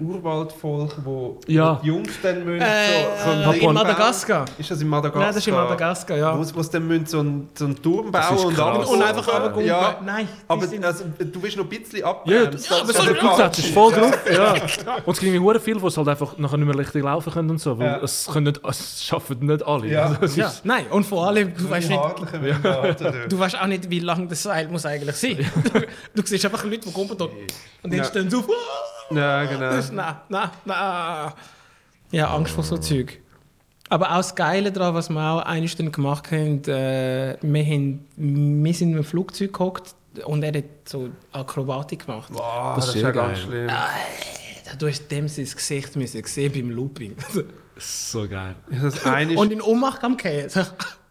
Urwaldvolk, 0.01 0.97
wo 1.05 1.39
Ja. 1.47 1.77
wo 1.79 1.83
die 1.83 1.89
Jungs 1.89 2.11
dann 2.23 2.45
müssen 2.45 2.61
Äh, 2.63 3.05
so, 3.25 3.25
so 3.25 3.31
einen 3.51 3.61
in 3.61 3.73
Madagaskar. 3.75 4.45
bauen. 4.45 4.55
Ist 4.59 4.71
das 4.71 4.81
in 4.83 4.89
Madagaskar? 4.89 5.21
Nein, 5.23 5.29
das 5.29 5.37
ist 5.37 5.49
in 5.49 5.55
Madagaskar, 5.55 6.17
ja. 6.17 6.39
Wo, 6.39 6.45
wo 6.57 6.63
sie 6.63 6.71
dann 6.71 6.87
müssen 6.89 7.07
so 7.07 7.19
einen, 7.21 7.49
so 7.55 7.65
einen 7.67 7.83
Turm 7.83 8.11
bauen 8.11 8.37
ist 8.37 8.45
und, 8.45 8.55
krass. 8.55 8.77
runter- 8.77 8.91
Und 8.91 9.03
einfach 9.03 9.35
runtergehen. 9.35 9.67
Ja, 9.67 9.97
Nein, 10.05 10.29
aber 10.49 10.67
sind- 10.67 10.85
also, 10.85 11.05
du 11.19 11.41
bist 11.41 11.57
noch 11.57 11.65
ein 11.65 11.69
bisschen 11.71 12.01
Ja, 12.01 12.07
abgebremst. 12.11 12.71
ja, 12.71 12.77
Das 12.77 12.81
aber 12.81 12.91
ist 12.91 13.21
so, 13.21 13.37
sagst, 13.37 13.59
es 13.59 13.65
ist 13.67 13.75
voll 13.75 13.93
drauf. 13.93 14.19
Ja. 14.33 14.55
Und 15.07 15.13
es 15.13 15.21
gibt 15.21 15.41
hure 15.41 15.61
viel, 15.61 15.79
die 15.79 15.87
es 15.87 15.97
halt 15.97 16.09
einfach 16.09 16.37
nachher 16.39 16.57
nicht 16.57 16.67
mehr 16.67 16.79
richtig 16.79 17.03
laufen 17.05 17.33
können 17.33 17.51
und 17.51 17.61
so. 17.61 17.79
Weil 17.79 17.87
Ja. 17.87 17.97
es, 18.03 18.27
können 18.33 18.47
nicht, 18.47 18.61
es 18.67 19.05
schaffen 19.05 19.39
nicht 19.47 19.67
alle. 19.67 19.87
Ja. 19.87 20.17
Also, 20.21 20.41
ja. 20.41 20.47
ist- 20.49 20.65
Nein, 20.65 20.87
und 20.91 21.05
vor 21.05 21.27
allem, 21.27 21.53
du 21.57 21.69
weißt 21.71 21.89
nicht, 21.89 22.01
du 23.29 23.39
weißt 23.39 23.61
auch 23.61 23.67
nicht, 23.67 23.89
wie 23.91 24.01
lang 24.01 24.29
das 24.29 24.43
Seil 24.43 24.69
muss 24.69 24.87
eigentlich 24.87 25.17
sein. 25.17 25.39
Du, 25.73 25.81
du 26.23 26.27
siehst 26.27 26.45
einfach 26.45 26.65
Leute, 26.65 26.79
die 26.89 26.93
kommen 26.93 27.09
dort 27.17 27.31
und 27.83 27.91
dann 27.93 27.99
Ja. 27.99 28.05
stehen 28.05 28.31
so, 28.31 28.45
Ja, 29.13 29.45
genau. 29.45 29.71
Nein, 29.93 30.17
nein, 30.29 30.51
nein. 30.65 31.33
Ja, 32.13 32.35
Angst 32.35 32.53
vor 32.55 32.65
so 32.65 32.77
Zeug. 32.79 33.21
Aber 33.89 34.13
auch 34.13 34.17
das 34.19 34.35
Geile 34.35 34.71
daran, 34.73 34.95
was 34.95 35.09
wir 35.11 35.21
auch 35.21 35.41
eines 35.43 35.75
dann 35.77 35.91
gemacht 35.91 36.31
haben, 36.31 36.63
äh, 36.65 37.37
wir, 37.43 37.65
haben, 37.65 38.07
wir 38.17 38.75
sind 38.75 38.91
in 38.91 38.95
einem 38.97 39.05
Flugzeug 39.05 39.53
gehockt 39.53 39.95
und 40.25 40.43
er 40.45 40.53
hat 40.59 40.65
so 40.85 41.11
Akrobatik 41.33 42.07
gemacht. 42.07 42.33
Boah, 42.33 42.75
Das 42.77 42.87
das, 42.87 42.95
ist 42.97 43.03
ja 43.03 43.13
sehr 43.13 43.13
ganz 43.13 43.39
geil. 43.39 43.47
schlimm. 43.47 44.79
Du 44.79 44.87
hast 44.89 45.09
dem 45.09 45.27
sein 45.27 45.45
Gesicht 45.45 45.97
müssen 45.97 46.23
sehen 46.25 46.53
beim 46.53 46.71
Looping. 46.71 47.17
So 47.77 48.29
geil. 48.29 48.55
Das 48.83 49.05
eine 49.05 49.33
ist, 49.33 49.39
Und 49.39 49.53
in 49.53 49.61
Ohnmacht 49.61 50.05
am 50.05 50.17
Gehen. 50.17 50.49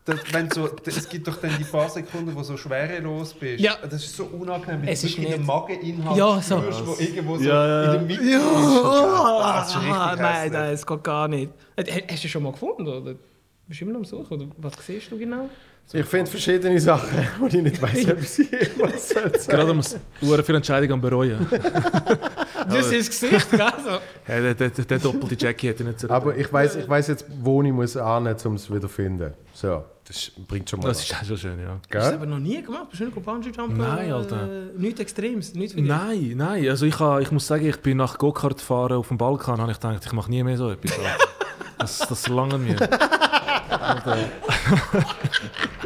Das, 0.09 0.33
wenn 0.33 0.49
so, 0.51 0.69
es 0.85 1.07
gibt 1.09 1.27
doch 1.27 1.37
dann 1.37 1.51
die 1.57 1.63
paar 1.63 1.89
Sekunden, 1.89 2.33
wo 2.33 2.39
du 2.39 2.43
so 2.45 2.57
schwerelos 2.57 3.33
bist. 3.33 3.59
Ja. 3.61 3.75
Das 3.81 3.93
ist 4.03 4.15
so 4.15 4.25
unangenehm, 4.25 4.81
wenn 4.81 4.89
Es 4.89 5.01
du 5.01 5.07
ist 5.07 5.17
wirklich 5.17 5.35
den 5.35 5.45
Mageninhalt 5.45 6.17
Ja, 6.17 6.41
so. 6.41 6.57
spürst, 6.59 6.87
wo 6.87 6.95
irgendwo 6.99 7.37
so 7.37 7.43
Ja, 7.43 7.67
ja, 7.67 7.81
in 7.83 7.85
ja. 7.85 7.91
der 7.93 8.01
Mitte 8.01 8.23
Ja, 8.23 8.37
ist. 8.37 8.43
Ah, 8.85 9.59
das 9.59 9.69
ist 9.69 9.75
richtig 9.77 9.91
nein, 10.21 10.51
nein, 10.51 10.73
es 10.73 10.85
geht 10.85 11.03
gar 11.03 11.27
nicht. 11.27 11.51
Äh, 11.75 12.01
Hast 12.11 12.23
du 12.23 12.27
schon 12.27 12.43
mal 12.43 12.51
gefunden? 12.51 12.87
Oder? 12.87 13.15
Bist 13.67 13.81
du 13.81 13.85
immer 13.85 13.93
noch 13.93 13.99
am 13.99 14.05
Suchen? 14.05 14.33
Oder 14.33 14.45
was 14.57 14.73
siehst 14.85 15.11
du 15.11 15.17
genau? 15.17 15.49
Ich 15.91 16.05
finde 16.05 16.29
verschiedene 16.29 16.79
Sachen, 16.79 17.27
wo 17.39 17.47
ich 17.47 17.53
nicht 17.55 17.81
weiß, 17.81 18.09
ob 18.11 18.19
sie 18.21 18.47
soll 19.07 19.39
sagen. 19.39 19.57
Gerade 19.57 19.73
muss 19.73 19.97
hure 20.21 20.43
viele 20.43 20.57
Entscheidungen 20.57 20.93
am 20.93 21.01
bereuen. 21.01 21.47
Du 22.69 22.83
siehst 22.83 23.09
das 23.09 23.21
Gesicht, 23.21 23.49
gell? 23.51 23.59
So. 23.83 24.31
Ja, 24.31 24.41
der, 24.41 24.53
der, 24.53 24.69
der 24.69 24.99
doppelte 24.99 25.35
Jackie 25.39 25.69
hätte 25.69 25.83
nicht 25.83 25.99
so. 26.01 26.09
Aber 26.09 26.35
ich 26.37 26.51
weiß, 26.51 26.75
ich 26.75 26.87
weiß 26.87 27.07
jetzt, 27.07 27.25
wo 27.41 27.63
ich 27.63 27.71
muss 27.71 27.95
annehmen, 27.97 28.35
um 28.45 28.55
es 28.55 28.69
wieder 28.69 28.81
zu 28.81 28.87
finden. 28.89 29.33
So, 29.53 29.83
das 30.09 30.31
bringt 30.47 30.67
schon 30.67 30.79
mal 30.79 30.87
das 30.87 30.97
was. 30.97 31.03
ist 31.05 31.15
auch 31.15 31.23
schon 31.23 31.37
schön, 31.37 31.59
ja. 31.59 31.69
Hast 31.69 31.85
du 31.85 31.89
das 31.97 32.05
Gell? 32.05 32.13
aber 32.15 32.25
noch 32.25 32.39
nie 32.39 32.63
gemacht? 32.63 32.89
Bist 32.89 32.99
du 32.99 33.05
nicht 33.05 33.15
auf 33.15 33.23
Bungee 33.23 33.51
Jumpen? 33.51 33.77
Nein, 33.77 34.11
Alter. 34.11 34.43
Äh, 34.43 34.71
nichts 34.75 34.99
Extremes, 34.99 35.53
nichts 35.53 35.73
für 35.73 35.81
dich? 35.81 35.87
Nein, 35.87 36.33
nein. 36.35 36.67
Also 36.67 36.87
ich, 36.87 36.99
ha, 36.99 37.19
ich 37.19 37.31
muss 37.31 37.45
sagen, 37.45 37.67
ich 37.67 37.77
bin 37.77 37.97
nach 37.97 38.17
Go-Kart 38.17 38.59
fahren 38.59 38.97
auf 38.97 39.09
dem 39.09 39.19
Balkan, 39.19 39.61
habe 39.61 39.71
ich 39.71 39.79
gedacht, 39.79 40.03
ich 40.03 40.13
mache 40.13 40.31
nie 40.31 40.41
mehr 40.41 40.57
so 40.57 40.71
etwas. 40.71 40.97
Das, 41.77 41.99
das 41.99 42.27
lange 42.27 42.57
mir. 42.57 42.75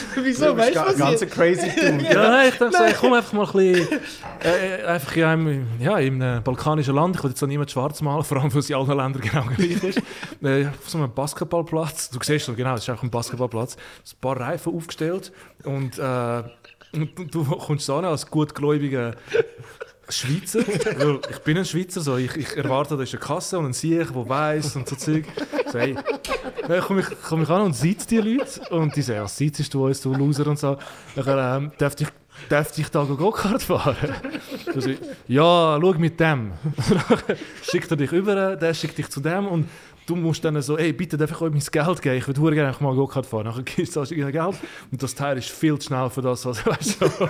Wieso? 0.22 0.46
Du 0.46 0.54
bist 0.54 0.74
Weißt 0.74 0.76
du, 0.76 0.80
was 0.80 1.20
ganz 1.20 1.30
crazy 1.30 1.68
Dude. 1.76 2.04
Ja, 2.12 2.44
ich 2.44 2.54
dachte, 2.56 2.76
ich 2.90 2.96
komme 2.96 3.16
einfach 3.18 3.32
mal 3.32 3.46
ein 3.46 3.52
bisschen, 3.52 3.98
äh, 4.42 4.82
einfach 4.84 5.16
in 5.16 5.24
einem, 5.24 5.66
ja, 5.80 5.98
in 5.98 6.22
einem 6.22 6.42
balkanischen 6.42 6.94
Land. 6.94 7.16
Ich 7.16 7.22
will 7.24 7.30
jetzt 7.30 7.42
auch 7.42 7.46
niemand 7.46 7.70
schwarz 7.70 8.00
malen, 8.02 8.24
vor 8.24 8.38
allem, 8.38 8.52
weil 8.52 8.60
es 8.60 8.70
in 8.70 8.76
allen 8.76 8.86
Ländern 8.96 9.20
genau 9.20 9.44
gleich 9.56 9.82
ist. 9.84 9.98
äh, 10.42 10.66
auf 10.66 10.88
so 10.88 10.98
einem 10.98 11.12
Basketballplatz. 11.12 12.10
Du 12.10 12.18
siehst 12.22 12.46
so, 12.46 12.54
genau, 12.54 12.74
es 12.74 12.82
ist 12.82 12.90
einfach 12.90 13.02
ein 13.04 13.10
Basketballplatz. 13.10 13.76
Ein 13.76 14.20
paar 14.20 14.38
Reifen 14.40 14.74
aufgestellt 14.74 15.32
und, 15.64 15.98
äh, 15.98 16.42
und 16.92 17.34
du- 17.34 17.44
kommst 17.44 17.86
so 17.86 17.96
an 17.96 18.04
als 18.04 18.28
gutgläubiger 18.28 19.14
Schweizer, 20.08 20.58
weil 20.98 21.20
ich 21.30 21.38
bin 21.38 21.56
ein 21.56 21.64
Schweizer, 21.64 22.00
so, 22.02 22.16
ich, 22.18 22.36
ich 22.36 22.56
erwarte, 22.56 22.96
da 22.96 23.02
ist 23.02 23.14
eine 23.14 23.20
Kasse 23.22 23.58
und 23.58 23.66
ein 23.66 23.72
Sieg, 23.72 24.12
der 24.12 24.28
weiss 24.28 24.76
und 24.76 24.86
so 24.88 24.96
Zeug. 24.96 25.24
So, 25.72 25.78
hey, 25.78 25.94
dann 26.68 26.80
komme 26.80 27.00
ich, 27.00 27.06
komm 27.28 27.42
ich 27.42 27.48
an 27.50 27.62
und 27.62 27.74
sitze 27.74 28.08
die 28.08 28.18
Leute 28.18 28.60
und 28.70 28.94
die 28.94 29.02
sagen, 29.02 29.24
was 29.24 29.36
sitzt 29.36 29.72
du 29.72 29.86
uns, 29.86 30.00
du 30.00 30.14
Loser 30.14 30.46
und 30.46 30.58
so. 30.58 30.76
Dann 31.16 31.64
ähm, 31.64 31.72
darf 31.78 31.94
ich, 31.98 32.08
darf 32.48 32.76
ich 32.78 32.88
da 32.88 33.04
Go-Kart 33.04 33.62
fahren? 33.62 33.96
Also, 34.74 34.90
ja, 35.28 35.78
schau 35.80 35.94
mit 35.94 36.18
dem. 36.18 36.52
schickt 37.62 37.90
er 37.90 37.96
dich 37.96 38.12
über, 38.12 38.56
der 38.56 38.74
schickt 38.74 38.98
dich 38.98 39.08
zu 39.08 39.20
dem 39.20 39.46
und 39.46 39.68
du 40.06 40.16
musst 40.16 40.44
dann 40.44 40.60
so, 40.62 40.78
ey, 40.78 40.92
bitte 40.92 41.16
darf 41.16 41.30
ich 41.30 41.40
euch 41.40 41.52
mein 41.52 41.60
Geld 41.60 42.02
geben, 42.02 42.16
ich 42.16 42.26
würde 42.26 42.54
gerne 42.54 42.76
mal 42.80 42.94
Go-Kart 42.94 43.26
fahren. 43.26 43.44
Dann 43.44 43.64
gibst 43.64 43.96
du 43.96 44.00
das 44.00 44.10
Geld 44.10 44.36
und 44.90 45.02
das 45.02 45.14
Teil 45.14 45.38
ist 45.38 45.50
viel 45.50 45.78
zu 45.78 45.88
schnell 45.88 46.10
für 46.10 46.22
das, 46.22 46.44
was 46.46 46.64
weißt 46.66 47.00
du. 47.00 47.28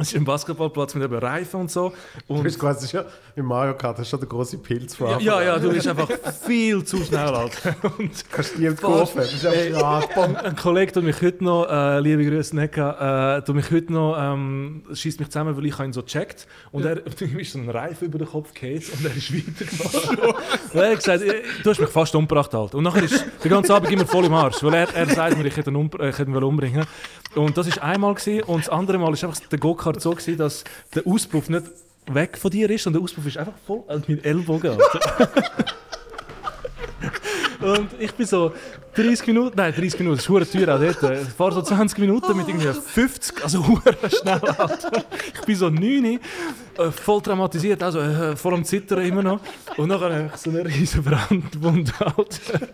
Es 0.00 0.08
ist 0.08 0.16
ein 0.16 0.24
Basketballplatz 0.24 0.94
mit 0.94 1.04
eben 1.04 1.14
Reifen 1.18 1.60
und 1.60 1.70
so. 1.70 1.92
Du 2.26 2.34
Und 2.34 2.42
bist 2.42 2.58
quasi 2.58 2.88
schon, 2.88 3.04
im 3.36 3.46
Mario 3.46 3.74
Kart 3.74 3.98
hast 3.98 4.06
du 4.06 4.10
schon 4.10 4.20
den 4.20 4.28
großen 4.28 4.62
Pilz 4.62 4.94
vor. 4.96 5.20
ja, 5.20 5.42
ja, 5.42 5.58
du 5.58 5.70
bist 5.72 5.86
einfach 5.88 6.08
viel 6.46 6.84
zu 6.84 6.98
schnell, 7.04 7.28
Alter. 7.28 7.74
Und 7.98 8.10
Kannst 8.30 8.56
du 8.56 8.58
die 8.60 8.74
Kurve, 8.74 9.10
du 9.14 9.20
bist 9.20 9.46
einfach 9.46 10.08
gerade. 10.10 10.44
ein 10.44 10.56
Kollege 10.56 10.92
tut 10.92 11.04
mich 11.04 11.20
heute 11.22 11.44
noch, 11.44 11.66
äh, 11.68 12.00
liebe 12.00 12.24
Grüße 12.24 12.54
Necka, 12.54 13.38
äh, 13.38 13.42
tut 13.42 13.54
mich 13.56 13.70
heute 13.70 13.92
noch, 13.92 14.16
ähm, 14.18 14.82
schießt 14.92 15.20
mich 15.20 15.28
zusammen, 15.30 15.56
weil 15.56 15.66
ich 15.66 15.78
ihn 15.78 15.92
so 15.92 16.02
checkt 16.02 16.46
und 16.72 16.84
er 16.84 16.98
ihm 17.20 17.38
ist 17.38 17.52
so 17.52 17.58
ein 17.58 17.68
Reifen 17.70 18.06
über 18.08 18.18
den 18.18 18.28
Kopf 18.28 18.52
gefallen 18.54 18.82
und 18.98 19.04
er 19.04 19.16
ist 19.16 19.32
weitergefahren. 19.34 20.18
und 20.72 20.80
er 20.80 20.90
hat 20.90 20.96
gesagt, 20.96 21.24
du 21.62 21.70
hast 21.70 21.80
mich 21.80 21.90
fast 21.90 22.14
umgebracht, 22.14 22.54
Alter. 22.54 22.78
Und 22.78 22.84
nachher 22.84 23.02
ist 23.04 23.24
der 23.42 23.50
ganze 23.50 23.74
Abend 23.74 23.90
immer 23.90 24.06
voll 24.06 24.24
im 24.24 24.34
Arsch, 24.34 24.62
weil 24.62 24.74
er, 24.74 24.94
er 24.94 25.06
sagt 25.08 25.36
mir, 25.38 25.44
ich 25.46 25.56
hätte 25.56 25.70
ihn, 25.70 25.76
um, 25.76 25.90
äh, 25.98 26.10
ich 26.10 26.18
hätte 26.18 26.30
ihn 26.30 26.36
umbringen 26.42 26.84
Und 27.34 27.56
das 27.56 27.68
war 27.76 27.84
einmal 27.84 28.14
gewesen, 28.14 28.42
und 28.44 28.60
das 28.60 28.68
andere 28.68 28.98
Mal 28.98 29.06
war 29.06 29.28
einfach 29.28 29.40
der 29.50 29.58
Go-Kart 29.58 29.87
so, 29.98 30.10
gewesen, 30.10 30.36
dass 30.36 30.64
der 30.94 31.06
Auspuff 31.06 31.48
nicht 31.48 31.66
weg 32.06 32.38
von 32.38 32.50
dir 32.50 32.70
ist 32.70 32.86
und 32.86 32.94
der 32.94 33.02
Auspuff 33.02 33.26
ist 33.26 33.36
einfach 33.36 33.54
voll 33.66 33.82
an 33.88 34.04
meinen 34.06 34.24
Ellbogen. 34.24 34.72
Alter. 34.72 35.28
Und 37.60 37.88
ich 37.98 38.12
bin 38.14 38.26
so 38.26 38.52
30 38.94 39.26
Minuten, 39.28 39.56
nein 39.56 39.72
30 39.72 39.98
Minuten, 40.00 40.16
das 40.16 40.28
ist 40.28 40.52
teuer 40.52 40.74
auch 40.74 40.80
dort. 40.80 41.22
Ich 41.22 41.28
fahre 41.28 41.52
so 41.52 41.62
20 41.62 41.98
Minuten 41.98 42.36
mit 42.36 42.48
irgendwie 42.48 42.68
50, 42.68 43.42
also 43.42 43.62
schnell, 44.20 44.40
Alter. 44.40 45.04
Ich 45.34 45.40
bin 45.44 45.56
so 45.56 45.68
9, 45.68 46.04
äh, 46.78 46.90
voll 46.90 47.20
traumatisiert, 47.20 47.82
also 47.82 48.00
äh, 48.00 48.36
voll 48.36 48.54
am 48.54 48.64
Zittern 48.64 49.04
immer 49.04 49.22
noch. 49.22 49.40
Und 49.76 49.88
dann 49.88 50.00
habe 50.00 50.30
ich 50.32 50.40
so 50.40 50.50
eine 50.50 50.64
riesen 50.64 51.02
Brandwunde, 51.02 51.92
Alter. 51.98 52.68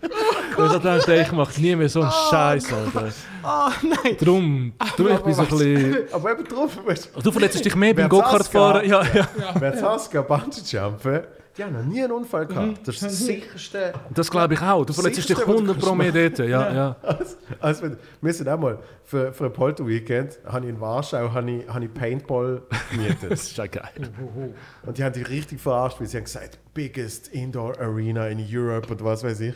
Und 0.56 0.76
ich 0.76 0.82
dachte, 0.82 1.14
ich 1.14 1.32
mache 1.32 1.60
nie 1.60 1.76
mehr 1.76 1.88
so 1.88 2.02
einen 2.02 2.12
Scheiß, 2.30 2.72
Alter. 2.72 3.08
Oh 3.42 3.70
nein! 3.82 4.16
Drum, 4.18 4.72
drum 4.96 5.08
ich 5.08 5.20
bin 5.20 5.34
so 5.34 5.42
ein 5.42 5.48
bisschen... 5.48 5.96
Aber 6.12 6.32
eben 6.32 6.44
drauf, 6.44 6.78
Du 7.22 7.32
verletzt 7.32 7.64
dich 7.64 7.74
mehr 7.74 7.94
beim 7.94 8.08
Go-Kart 8.08 8.46
fahren. 8.46 8.88
Ja, 8.88 9.02
ja. 9.02 9.28
du, 9.36 9.60
wer 9.60 9.76
Saskia 9.76 10.22
Bungee 10.22 10.60
Jumpen, 10.66 11.22
die 11.56 11.62
haben 11.62 11.72
noch 11.72 11.84
nie 11.84 12.02
einen 12.02 12.12
Unfall 12.12 12.46
gehabt. 12.46 12.86
Das 12.86 12.96
ist 12.96 13.02
das 13.04 13.18
sicherste. 13.18 13.92
Das 14.12 14.30
glaube 14.30 14.54
ich 14.54 14.60
auch. 14.60 14.84
Du 14.84 14.92
verletzt 14.92 15.18
dich 15.18 15.26
Sicherste, 15.26 15.48
was 15.48 15.56
du 15.56 15.62
100 15.62 15.78
pro 15.78 15.94
mehr 15.94 16.10
dort. 16.10 16.38
Ja, 16.40 16.72
ja. 16.72 16.96
Also, 17.02 17.36
also 17.60 17.82
wenn, 17.84 17.96
wir 18.20 18.32
sind 18.32 18.48
auch 18.48 18.58
mal 18.58 18.78
für, 19.04 19.32
für 19.32 19.44
ein 19.44 19.52
Polter-Weekend, 19.52 20.40
habe 20.46 20.66
ich 20.66 20.70
in 20.70 20.80
Warschau 20.80 21.32
habe 21.32 21.50
ich, 21.50 21.68
habe 21.68 21.84
ich 21.84 21.94
Paintball 21.94 22.62
gemietet. 22.90 23.18
Das 23.30 23.44
ist 23.44 23.56
ja 23.56 23.66
geil. 23.66 24.10
Und 24.84 24.98
die 24.98 25.04
haben 25.04 25.12
dich 25.12 25.28
richtig 25.28 25.60
verarscht, 25.60 26.00
weil 26.00 26.08
sie 26.08 26.16
haben 26.16 26.24
gesagt, 26.24 26.58
biggest 26.74 27.28
Indoor 27.28 27.78
Arena 27.78 28.26
in 28.28 28.44
Europe 28.50 28.92
und 28.92 29.04
was 29.04 29.22
weiß 29.22 29.40
ich. 29.40 29.54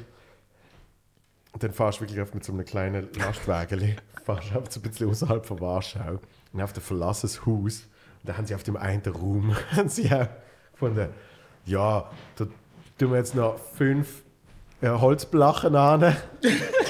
Und 1.52 1.62
dann 1.62 1.72
fahrst 1.72 1.98
du 1.98 2.02
wirklich 2.02 2.20
auf 2.20 2.32
mit 2.32 2.44
so 2.44 2.52
einem 2.52 2.64
kleinen 2.64 3.08
Lastwagen, 3.14 3.96
fahrst 4.24 4.54
auf 4.54 4.70
so 4.70 4.78
ein 4.78 4.82
bisschen 4.82 5.10
außerhalb 5.10 5.44
von 5.44 5.60
Warschau 5.60 6.20
und 6.52 6.62
auf 6.62 6.74
ein 6.74 6.80
verlassenes 6.80 7.44
Haus. 7.44 7.88
Und 8.22 8.28
da 8.28 8.36
haben 8.36 8.46
sie 8.46 8.54
auf 8.54 8.62
dem 8.62 8.76
einen 8.76 9.02
Raum, 9.06 9.56
haben 9.72 9.88
sie 9.88 10.12
auch 10.12 10.28
gefunden, 10.72 11.08
ja, 11.68 12.10
da 12.36 12.44
tun 12.98 13.10
wir 13.12 13.18
jetzt 13.18 13.34
noch 13.34 13.58
fünf 13.58 14.22
äh, 14.80 14.88
Holzblachen 14.88 15.74
an, 15.76 16.16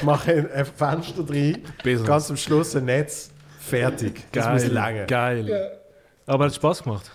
machen 0.03 0.51
ein 0.51 0.64
Fenster 0.67 1.29
rein, 1.29 1.62
Business. 1.83 2.07
ganz 2.07 2.31
am 2.31 2.37
Schluss 2.37 2.77
ein 2.77 2.85
Netz, 2.87 3.31
fertig. 3.59 4.25
Das 4.33 4.49
muss 4.49 4.67
lange. 4.73 5.07
Geil. 5.07 5.79
Aber 6.27 6.45
hat 6.47 6.55
Spaß 6.55 6.83
gemacht. 6.83 7.11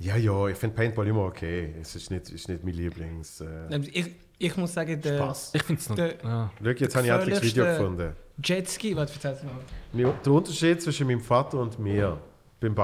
Ja, 0.00 0.16
ja, 0.16 0.46
ich 0.46 0.56
finde 0.56 0.76
Paintball 0.76 1.06
immer 1.08 1.24
okay. 1.24 1.74
Es 1.80 1.96
ist 1.96 2.10
nicht, 2.10 2.30
ist 2.30 2.48
nicht 2.48 2.62
mein 2.62 2.74
Lieblings. 2.74 3.40
Äh. 3.40 3.78
Ich, 3.92 4.10
ich 4.38 4.56
muss 4.56 4.72
sagen, 4.72 5.00
der 5.00 5.16
Spaß. 5.18 5.50
Ich 5.54 5.62
finde 5.64 5.80
es 5.80 5.88
noch. 5.88 5.96
Der- 5.96 6.14
Ja. 6.22 6.50
Schau, 6.62 6.70
jetzt 6.70 6.94
habe 6.96 7.06
ich 7.06 7.12
endlich 7.12 7.34
das 7.34 7.42
Video 7.44 7.64
gefunden. 7.64 8.12
Jetski, 8.44 8.94
was 8.96 9.10
erzählst 9.12 9.42
du 9.42 10.00
noch? 10.04 10.14
Der 10.22 10.32
Unterschied 10.32 10.80
zwischen 10.80 11.08
meinem 11.08 11.20
Vater 11.20 11.58
und 11.58 11.80
mir 11.80 12.16
beim 12.60 12.76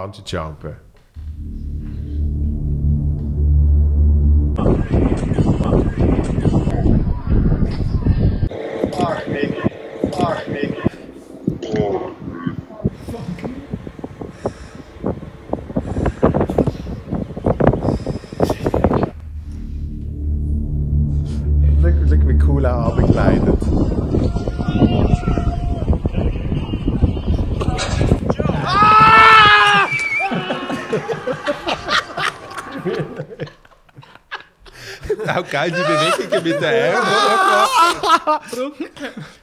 Bungee-Jumpen. 10.25 10.65
Schau, 10.65 10.74
auch 35.37 35.51
geil, 35.51 35.71
die 35.71 35.83
Bewegungen 35.83 36.45
mit 36.45 36.61
den 36.61 36.95
Armen. 36.95 37.73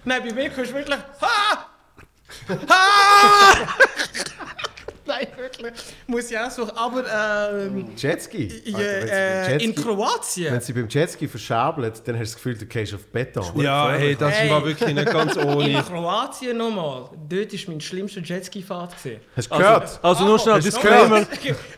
Nein, 0.05 0.23
bei 0.23 0.33
mir 0.33 0.49
kannst 0.49 0.71
du 0.71 0.75
wirklich. 0.75 0.99
Ha! 1.21 1.67
Ha! 2.69 3.53
Nein, 5.21 5.27
wirklich. 5.37 5.73
Muss 6.07 6.31
ich 6.31 6.37
auch 6.37 6.49
suchen. 6.51 6.71
Aber 6.75 7.03
ähm, 7.65 7.89
Jetski. 7.95 8.61
ja, 8.65 8.77
beim 8.77 9.07
äh, 9.07 9.57
in 9.63 9.75
Kroatien. 9.75 10.53
Wenn 10.53 10.61
sie 10.61 10.73
beim 10.73 10.87
Jetski 10.89 11.27
verschabelt, 11.27 12.01
dann 12.05 12.15
hast 12.19 12.31
du 12.31 12.33
das 12.33 12.35
Gefühl, 12.35 12.57
du 12.57 12.65
gehst 12.65 12.93
auf 12.93 13.05
Beton. 13.07 13.43
Ja, 13.61 13.91
hey, 13.91 14.15
das 14.15 14.33
Hey. 14.33 14.49
war 14.49 14.65
wirklich 14.65 14.93
nicht 14.93 15.11
ganz 15.11 15.35
In 15.37 15.47
ohne. 15.47 15.83
Kroatien 15.83 16.57
nochmal. 16.57 17.09
Dort 17.29 17.53
war 17.53 17.59
mein 17.67 17.81
schlimmster 17.81 18.21
Jetski-Fahrt. 18.21 18.93
Hast 19.35 19.51
du 19.51 19.57
gehört? 19.57 19.83
Also, 19.83 19.99
also 20.01 20.23
nur 20.25 20.39
schnell, 20.39 20.55
Hast 20.55 20.65
du 20.65 20.71
Disclaimer. 20.71 21.25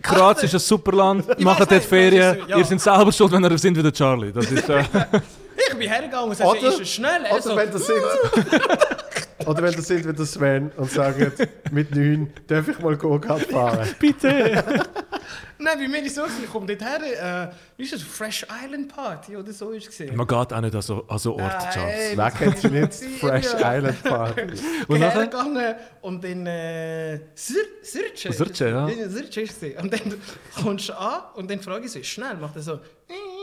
Kroatien 0.01 0.45
ist 0.45 0.53
ein 0.53 0.60
super 0.60 0.91
Land, 0.93 1.39
macht 1.39 1.60
dort 1.71 1.84
Ferien. 1.84 2.38
ja. 2.47 2.58
Ihr 2.58 2.65
seid 2.65 2.79
selber 2.82 3.12
schuld, 3.12 3.32
wenn 3.32 3.43
ihr 3.43 3.58
sind 3.58 3.77
wie 3.77 3.84
der 3.84 3.91
Charlie. 3.93 4.32
Das 4.32 4.51
ist, 4.51 4.69
äh, 4.69 4.84
Ich 5.69 5.75
bin 5.77 5.88
hergegangen 5.88 6.29
und 6.29 6.36
sagte, 6.36 6.65
ist 6.65 6.79
es 6.82 6.89
schnell? 6.89 7.25
Er 7.25 7.34
Oder 7.34 7.41
so, 7.41 7.56
wenn 7.56 7.71
das 7.71 7.86
sind, 7.88 7.97
oder 9.47 9.63
wenn 9.63 9.73
das 9.73 9.88
sind 9.88 10.08
wie 10.08 10.13
der 10.13 10.25
Sven 10.25 10.71
und 10.77 10.91
sagen, 10.91 11.32
mit 11.71 11.95
9 11.95 12.32
darf 12.47 12.67
ich 12.67 12.79
mal 12.79 12.95
Go-Kart 12.97 13.43
fahren. 13.43 13.88
bitte. 13.99 14.63
Nein, 15.60 15.77
bei 15.79 15.88
mir 15.88 15.99
ist 15.99 16.08
es 16.08 16.15
so, 16.15 16.23
ich 16.43 16.49
komme 16.51 16.65
dort 16.67 16.82
her, 16.82 17.49
äh, 17.49 17.53
wie 17.77 17.84
ist 17.84 17.93
das, 17.93 18.01
Fresh 18.01 18.45
Island 18.65 18.93
Party 18.93 19.38
oder 19.38 19.53
so 19.53 19.71
ist 19.71 19.97
es 19.97 20.12
Man 20.12 20.27
geht 20.27 20.53
auch 20.53 20.62
nicht 20.62 20.75
an 20.75 20.82
so, 20.82 21.08
an 21.08 21.17
so 21.17 21.38
Orte, 21.38 21.69
Charles. 21.73 22.17
Wer 22.17 22.32
kennt 22.32 22.58
sie 22.58 22.69
nicht? 22.69 22.93
Fresh. 23.19 23.53
Island 23.53 24.03
Party. 24.03 24.41
Und 24.88 24.99
nachher? 24.99 25.21
hergegangen 25.21 25.75
und 26.01 26.23
dann 26.23 26.45
äh, 26.47 27.19
Sir, 27.34 27.63
Sirce. 27.82 28.34
Sirce, 28.34 28.69
ja. 28.69 28.88
Sirce 29.08 29.41
ist 29.41 29.63
es. 29.63 29.82
Und 29.82 29.93
dann 29.93 30.15
kommst 30.62 30.89
du 30.89 30.99
an 30.99 31.21
und 31.36 31.49
dann 31.49 31.62
frage 31.62 31.86
ich 31.86 31.91
so, 31.91 31.99
ist 31.99 32.08
schnell? 32.08 32.36
Macht 32.36 32.56
er 32.58 32.62
so, 32.62 32.79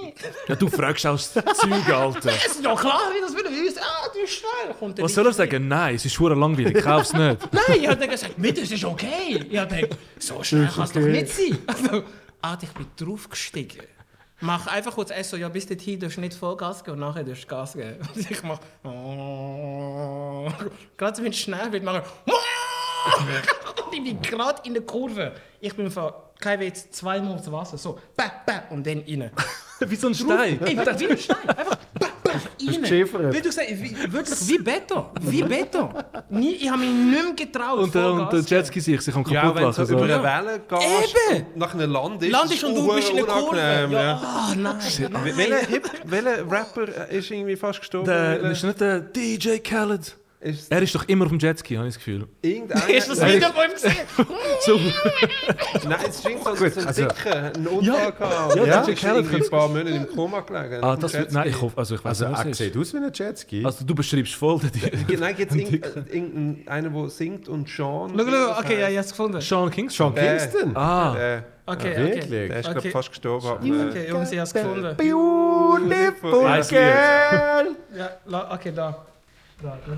Ja, 0.48 0.54
du 0.54 0.68
fragst 0.68 1.06
auch 1.06 1.12
das 1.12 1.32
Zeug, 1.32 1.88
Alter. 1.88 2.30
es 2.30 2.56
ist 2.56 2.64
doch 2.64 2.80
klar, 2.80 3.00
wie 3.14 3.20
das 3.20 3.34
will. 3.34 3.44
Ah, 3.80 4.08
du 4.12 4.20
bist 4.20 4.34
schnell. 4.34 4.74
Kommt 4.78 4.98
der 4.98 5.04
Was 5.04 5.14
soll 5.14 5.26
er 5.26 5.32
sagen? 5.32 5.68
Nein, 5.68 5.94
es 5.94 6.04
ist 6.04 6.14
schwer 6.14 6.34
langweilig, 6.34 6.82
kauf's 6.82 7.12
nicht. 7.12 7.38
Nein, 7.52 7.80
ich 7.80 7.86
habe 7.88 7.96
dann 7.98 8.10
gesagt, 8.10 8.38
mit, 8.38 8.60
das 8.60 8.70
ist 8.70 8.84
okay. 8.84 9.46
Ich 9.48 9.58
habe 9.58 9.74
gedacht, 9.74 9.98
so 10.18 10.42
schnell 10.42 10.68
kann 10.68 10.84
es 10.84 10.92
doch 10.92 11.00
okay. 11.00 11.12
nicht 11.12 11.28
sein. 11.28 11.58
Also, 11.66 12.04
ich 12.62 12.72
bin 12.72 12.86
draufgestiegen. 12.96 13.82
Mach 14.42 14.66
einfach 14.68 14.94
kurz 14.94 15.12
so, 15.28 15.36
ja, 15.36 15.50
bis 15.50 15.66
dorthin 15.66 16.00
darfst 16.00 16.16
du 16.16 16.22
nicht 16.22 16.32
Vollgas 16.34 16.82
geben 16.82 16.94
und 16.94 17.00
nachher 17.00 17.24
darfst 17.24 17.44
du 17.44 17.48
Gas 17.48 17.74
geben. 17.74 17.96
Und 18.14 18.30
ich 18.30 18.42
mache. 18.42 18.60
Gerade 20.96 21.16
so, 21.16 21.22
wenn 21.22 21.32
ich 21.32 21.40
schnell 21.40 21.68
bin, 21.68 21.84
mache 21.84 22.02
ich. 22.24 22.32
Und 22.32 23.94
ich 23.94 24.02
bin 24.02 24.22
gerade 24.22 24.62
in 24.64 24.72
der 24.72 24.82
Kurve. 24.82 25.32
Ich 25.60 25.74
bin 25.74 25.90
von 25.90 26.12
kein 26.40 26.60
Witz, 26.60 26.90
zweimal 26.90 27.36
ins 27.36 27.50
Wasser. 27.50 27.78
So, 27.78 27.98
bäh, 28.16 28.24
bäh, 28.46 28.74
und 28.74 28.86
dann 28.86 28.98
rein. 29.06 29.30
Wie 29.80 29.96
so 29.96 30.08
ein 30.08 30.14
Stein. 30.14 30.60
Ey, 30.62 30.76
wie 30.76 30.78
ein 31.08 31.16
Stein. 31.18 31.36
Einfach 31.48 31.76
bäh, 31.98 32.06
bäh, 32.22 32.30
rein. 32.70 32.82
geschiffert. 32.82 33.32
Wie 33.32 33.38
du 33.38 33.44
gesagt 33.44 33.68
wie, 33.70 34.12
wirklich 34.12 34.48
wie 34.48 34.58
Beton. 34.58 35.04
Wie 35.22 35.42
Beton. 35.42 35.88
Nie, 36.28 36.50
ich 36.56 36.68
habe 36.70 36.80
mich 36.82 36.90
nicht 36.90 37.24
mehr 37.24 37.32
getraut. 37.34 37.78
Und 37.78 37.94
der, 37.94 38.12
und 38.12 38.30
der. 38.32 38.40
Jetski 38.40 38.78
sich, 38.80 39.00
sich 39.00 39.14
kann 39.14 39.24
Ja, 39.30 39.40
kaputt 39.40 39.56
wenn 39.56 39.64
du 39.64 39.72
so 39.72 39.82
machen. 39.82 39.94
über 39.94 40.04
eine 40.04 40.22
Welle 40.22 40.60
gehst 40.68 41.16
Eben. 41.30 41.46
nach 41.54 41.72
einem 41.74 41.90
Land 41.92 42.22
ist, 42.22 42.30
Landest 42.30 42.64
und 42.64 42.74
du 42.74 42.94
bist 42.94 43.08
in 43.10 43.16
der 43.16 43.24
Kurve. 43.24 43.56
Ja, 43.56 43.88
Ja. 43.88 44.20
ah, 44.22 44.54
nein. 44.54 44.76
nein. 45.10 45.32
Welcher, 46.04 46.50
Rapper 46.50 47.08
ist 47.10 47.30
irgendwie 47.30 47.56
fast 47.56 47.80
gestorben? 47.80 48.06
Der, 48.06 48.38
ist 48.50 48.62
nicht 48.62 48.80
der 48.80 49.00
DJ 49.00 49.58
Khaled. 49.60 50.14
Ist 50.40 50.72
Er 50.72 50.80
ist 50.82 50.94
doch 50.94 51.06
immer 51.06 51.24
auf 51.26 51.30
dem 51.30 51.38
Jetski, 51.38 51.74
habe 51.74 51.86
ich 51.88 51.94
das 51.94 51.98
Gefühl. 52.04 52.26
irgendeiner... 52.40 52.80
Hast 52.80 53.08
du 53.08 53.14
das 53.14 53.26
Video 53.26 53.48
von 53.50 53.64
ihm 53.64 53.72
gesehen? 53.72 53.96
Nein, 55.88 55.98
es 56.08 56.24
irgendwie 56.24 56.44
so, 56.44 56.54
so 56.70 56.80
ein 56.80 56.86
also- 56.86 57.02
Dicker, 57.06 57.52
ein 57.54 57.66
Unfall 57.66 57.84
Ja. 57.84 58.10
gehabt. 58.10 58.56
Ja, 58.56 58.64
Ja, 58.64 58.80
irgendwie 58.80 58.94
könnte- 58.94 59.36
ein 59.36 59.50
paar 59.50 59.68
Monate 59.68 59.90
im 59.90 60.06
Koma 60.08 60.40
gelegen. 60.40 60.82
Ah, 60.82 60.96
das 60.96 61.12
wird, 61.12 61.32
nein, 61.32 61.48
ich 61.48 61.60
hoffe, 61.60 61.76
also 61.78 61.94
ich 61.94 62.04
weiß 62.04 62.22
Also, 62.22 62.36
nicht, 62.48 62.60
er 62.60 62.66
sieht 62.66 62.76
aus 62.76 62.94
wie 62.94 62.98
ein 62.98 63.12
Jetski. 63.12 63.64
Also 63.64 63.84
du 63.84 63.94
beschreibst 63.94 64.34
voll 64.34 64.58
den 64.60 64.70
Ge- 65.06 65.16
Nein, 65.20 65.36
gibt 65.36 65.52
es 65.52 65.56
irgendeinen, 65.58 66.64
der 66.94 67.08
singt 67.10 67.48
und 67.48 67.68
Sean? 67.68 68.12
Schau, 68.16 68.24
schau, 68.26 68.58
okay, 68.60 68.80
ja, 68.80 68.88
ich 68.88 68.96
habe 68.96 69.04
es 69.06 69.10
gefunden. 69.10 69.40
Sean 69.42 69.70
Kingston. 69.70 70.14
Sean 70.14 70.38
Kingston? 70.38 70.76
Ah, 70.76 71.12
Der, 71.14 71.44
Okay, 71.66 71.92
Ja, 71.92 71.92
okay. 71.92 72.04
wirklich? 72.04 72.30
der 72.30 72.56
ist, 72.60 72.68
Okay. 72.68 72.80
ich, 72.88 72.92
fast 72.92 73.08
gestorben. 73.10 73.46
äh, 73.46 73.88
Okay, 73.90 74.08
Jungs, 74.08 74.32
ich 74.32 74.38
habe 74.38 74.46
es 74.48 74.52
gefunden. 74.54 74.96
Beautiful 74.96 76.62
girl. 76.68 77.76
Ja, 77.94 78.52
okay, 78.54 78.72
da. 78.74 79.06
Da, 79.62 79.78
da. 79.86 79.92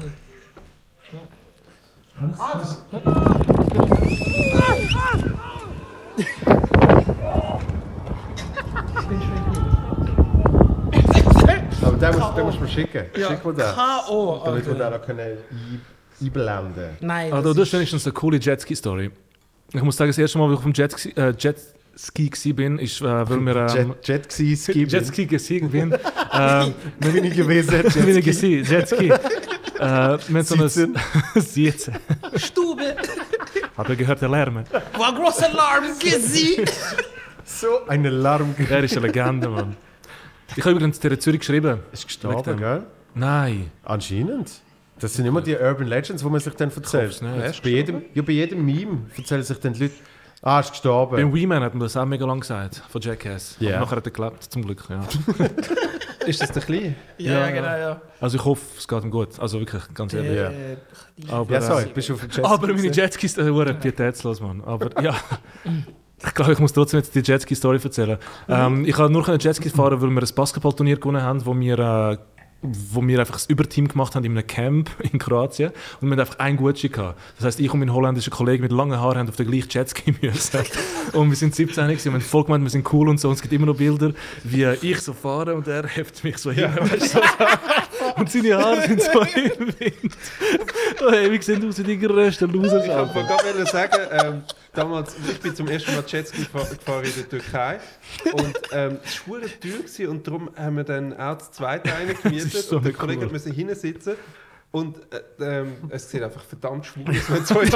Aber 11.85 11.97
den 11.97 12.19
musst, 12.19 12.37
den 12.37 12.45
musst 12.45 12.59
du 12.59 12.63
mir 12.63 12.69
schicken. 12.69 13.05
Ja, 13.17 13.29
Schick 13.31 13.45
mir 13.45 13.53
den. 13.55 13.65
K.O. 13.65 14.43
Damit 14.45 14.67
wir 14.67 14.73
Alter. 14.73 14.91
den 14.91 15.01
auch 15.01 15.07
können 15.07 15.21
ein- 15.21 15.81
einblenden 16.21 16.91
Nein, 17.01 17.33
ah 17.33 17.43
das 17.43 17.57
ist- 17.57 17.73
wenigstens 17.73 18.07
eine 18.07 18.13
coole 18.13 18.39
Jetski-Story. 18.39 19.11
Ich 19.73 19.83
muss 19.83 19.97
sagen, 19.97 20.11
das 20.11 20.19
erste 20.19 20.39
Mal, 20.39 20.45
als 20.45 20.53
ich 20.53 20.59
auf 20.59 20.65
dem 20.65 20.73
Jetski, 20.75 21.11
äh, 21.17 21.35
Jetski 21.37 22.29
gsi 22.31 22.53
bin, 22.53 22.79
ist, 22.79 23.01
äh, 23.01 23.05
weil 23.05 23.41
wir 23.41 23.57
ähm, 23.57 23.95
Jet, 24.03 24.07
Jet 24.07 24.33
Ski 24.33 24.57
Ski. 24.57 24.85
Jetski 24.85 25.27
gestiegen 25.27 25.71
bin. 25.71 25.95
ähm, 26.33 26.75
Bin 27.01 27.25
ich 27.25 27.35
gewesen. 27.35 27.83
bin 28.05 28.21
gsi, 28.23 28.63
Jetski. 28.69 29.13
Äh, 29.83 30.19
wir 30.29 30.39
haben 30.39 30.43
so 30.43 30.69
Sitzen. 30.69 30.97
ein 31.35 31.41
Sitzen. 31.43 31.95
Stube. 32.37 32.97
Habt 33.77 33.89
ihr 33.89 33.97
gehört, 33.97 34.21
der 34.21 34.29
Lärm? 34.29 34.65
War 34.97 35.15
großer 35.15 35.49
Alarm 35.51 35.85
gesehen. 35.99 36.65
So 37.45 37.87
ein 37.87 38.07
Alarm. 38.07 38.55
Er 38.59 38.85
ist 38.85 38.97
eine 38.97 39.07
Legende, 39.07 39.49
Mann. 39.49 39.77
Ich 40.55 40.63
habe 40.65 40.73
übrigens 40.73 41.01
der 41.01 41.19
Zürich 41.19 41.41
geschrieben. 41.41 41.81
Ist 41.93 42.07
gestorben, 42.07 42.57
gell? 42.59 42.83
Nein. 43.15 43.71
Anscheinend. 43.85 44.51
Das 44.99 45.15
sind 45.15 45.27
immer 45.27 45.41
die 45.41 45.57
Urban 45.57 45.87
Legends, 45.87 46.23
die 46.23 46.29
man 46.29 46.41
sich 46.41 46.55
dann 46.55 46.71
erzählt. 46.71 47.21
bei, 47.63 47.69
jedem, 47.69 48.03
ja, 48.15 48.23
bei 48.23 48.33
jedem 48.33 48.65
Meme 48.65 49.07
erzählen 49.17 49.43
sich 49.43 49.59
dann 49.59 49.73
die 49.73 49.85
Leute, 49.85 49.95
ah, 50.43 50.61
ist 50.61 50.71
gestorben. 50.71 51.17
Beim 51.17 51.35
Wee-Man 51.35 51.63
hat 51.63 51.75
man 51.75 51.81
das 51.81 51.97
auch 51.97 52.05
mega 52.05 52.25
lang 52.25 52.41
gesagt, 52.41 52.83
von 52.89 53.01
Jackass. 53.01 53.57
Ja. 53.59 53.77
Aber 53.77 53.87
nachher 53.87 53.97
hat 53.97 54.07
er 54.07 54.13
gelebt, 54.13 54.45
zum 54.45 54.63
Glück. 54.63 54.85
Ja. 54.89 55.01
Ist 56.27 56.41
das 56.43 56.53
der 56.53 56.63
Kleine? 56.63 56.95
Ja, 57.19 57.33
Ja. 57.33 57.51
genau, 57.51 57.77
ja. 57.77 58.01
Also 58.21 58.37
ich 58.39 58.45
hoffe, 58.45 58.63
es 58.79 58.87
geht 58.87 59.03
ihm 59.05 59.11
gut. 59.11 59.39
Also 59.39 59.59
wirklich, 59.59 59.83
ganz 59.95 60.15
ehrlich. 60.15 60.37
Ja. 60.37 60.51
Äh, 60.51 60.77
Aber, 61.31 61.53
ja, 61.53 61.61
sorry, 61.61 61.85
äh, 61.85 61.87
bist 61.93 62.09
du 62.09 62.15
auf 62.15 62.27
dem 62.27 62.45
aber 62.45 62.67
meine? 62.69 62.89
Jetskis 62.89 63.35
sind 63.35 63.47
äh, 63.67 63.75
pietätslos, 63.75 64.41
Mann. 64.41 64.63
Aber 64.65 65.03
ja, 65.03 65.15
ich 66.25 66.35
glaube, 66.35 66.53
ich 66.53 66.59
muss 66.59 66.73
trotzdem 66.73 67.01
jetzt 67.01 67.15
die 67.15 67.21
Jetski-Story 67.21 67.81
erzählen. 67.83 68.19
Ähm, 68.49 68.85
ich 68.85 68.97
habe 68.97 69.13
nur 69.13 69.29
einen 69.29 69.39
Jetski 69.41 69.71
fahren, 69.71 70.01
weil 70.01 70.11
wir 70.11 70.23
ein 70.23 70.35
Basketballturnier 70.35 70.97
gewonnen 70.97 71.23
haben, 71.23 71.45
wo 71.45 71.59
wir, 71.59 71.79
äh, 71.79 72.17
wo 72.63 73.07
wir 73.07 73.19
einfach 73.19 73.35
das 73.35 73.47
Überteam 73.47 73.89
gemacht 73.89 74.15
haben 74.15 74.25
in 74.25 74.33
einem 74.33 74.47
Camp 74.47 74.91
in 75.13 75.19
Kroatien. 75.19 75.73
Und 76.01 76.09
wir 76.09 76.13
hatten 76.13 76.21
einfach 76.21 76.39
einen 76.39 76.57
Gucci 76.57 76.89
gehabt. 76.89 77.19
Das 77.37 77.47
heisst, 77.47 77.61
ich 77.61 77.73
und 77.73 77.81
mein 77.81 77.93
holländischer 77.93 78.31
Kollege 78.31 78.63
mit 78.63 78.73
langen 78.73 78.99
Haaren 78.99 79.19
haben 79.19 79.29
auf 79.29 79.37
den 79.37 79.51
gleichen 79.51 79.69
Jetski 79.71 80.15
müssen. 80.21 80.61
und 81.13 81.29
wir 81.29 81.37
sind 81.37 81.55
17 81.55 81.89
gewesen 81.89 82.09
und 82.09 82.15
wir 82.15 82.21
haben 82.21 82.27
voll 82.27 82.45
gemeint, 82.45 82.65
wir 82.65 82.71
sind 82.71 82.93
cool 82.93 83.09
und 83.09 83.19
so. 83.19 83.29
Und 83.29 83.35
es 83.35 83.43
gibt 83.43 83.53
immer 83.53 83.67
noch 83.67 83.77
Bilder, 83.77 84.13
wie 84.45 84.65
ich 84.65 85.01
so 85.01 85.13
fahre 85.13 85.55
und 85.55 85.67
er 85.67 85.87
hebt 85.87 86.23
mich 86.23 86.39
so 86.39 86.51
hin. 86.51 86.71
weißt 86.81 87.15
du, 87.15 87.19
so. 87.19 88.15
Und 88.17 88.31
seine 88.31 88.57
Haare 88.57 88.83
sind 88.83 89.03
so 89.03 89.21
im 89.21 89.69
Wind. 89.79 90.17
Oh, 91.05 91.11
hey, 91.11 91.31
wie 91.31 91.43
sehen 91.43 91.69
aus 91.69 91.79
wie 91.79 91.83
die 91.83 91.99
größten 91.99 92.51
Losers. 92.51 92.85
Ich 92.85 92.91
wollte 92.91 93.13
gerade 93.13 93.67
sagen, 93.67 93.99
ähm, 94.11 94.43
damals, 94.73 95.15
ich 95.31 95.41
bin 95.41 95.55
zum 95.55 95.69
ersten 95.69 95.95
Mal 95.95 96.05
Jetski 96.07 96.43
gefahren 96.43 97.05
in 97.05 97.13
der 97.17 97.29
Türkei 97.29 97.81
und 98.33 98.61
ähm, 98.73 98.99
es 99.05 99.27
war 99.29 99.41
teuer 99.41 100.11
und 100.11 100.27
darum 100.27 100.51
haben 100.57 100.77
wir 100.77 100.85
dann 100.85 101.13
auch 101.13 101.39
das 101.39 101.53
zweite 101.53 101.95
eine 101.95 102.15
gemietet 102.23 102.53
so 102.53 102.77
und 102.77 102.85
der 102.85 102.93
cool. 102.93 102.99
Kollege 102.99 103.27
musste 103.27 103.51
hinten 103.51 103.75
sitzen 103.75 104.15
und 104.71 104.97
äh, 105.13 105.21
ähm, 105.61 105.73
es 105.91 106.11
sieht 106.11 106.23
einfach 106.23 106.43
verdammt 106.45 106.87
schwul 106.87 107.05
aus, 107.11 107.29
wenn 107.29 107.45
zwei 107.47 107.61
und 107.61 107.73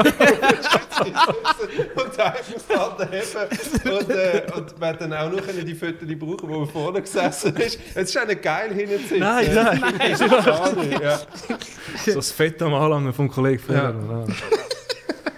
die 2.17 2.75
Hand 2.75 3.01
heben 3.11 3.97
und, 3.99 4.11
äh, 4.11 4.47
und 4.57 4.81
hat 4.81 5.01
dann 5.03 5.13
auch 5.13 5.31
noch 5.31 5.43
die 5.47 5.75
Fotos 5.75 6.09
brauchen, 6.19 6.49
wo 6.49 6.61
man 6.61 6.69
vorne 6.69 7.03
gesessen 7.03 7.55
ist. 7.57 7.79
Es 7.95 8.09
ist 8.09 8.19
auch 8.19 8.27
nicht 8.27 8.43
geil 8.43 8.73
hinten 8.73 8.97
zu 9.03 9.09
sitzen. 9.09 9.21
Nein, 9.21 9.55
nein. 9.55 10.17
Schade, 10.17 10.91
ja. 11.03 11.21
So 12.07 12.15
das 12.15 12.33
Fett 12.33 12.63
am 12.63 12.73
Anlangen 12.73 13.13
vom 13.13 13.29
Kollegen 13.29 13.63
Ja. 13.69 13.95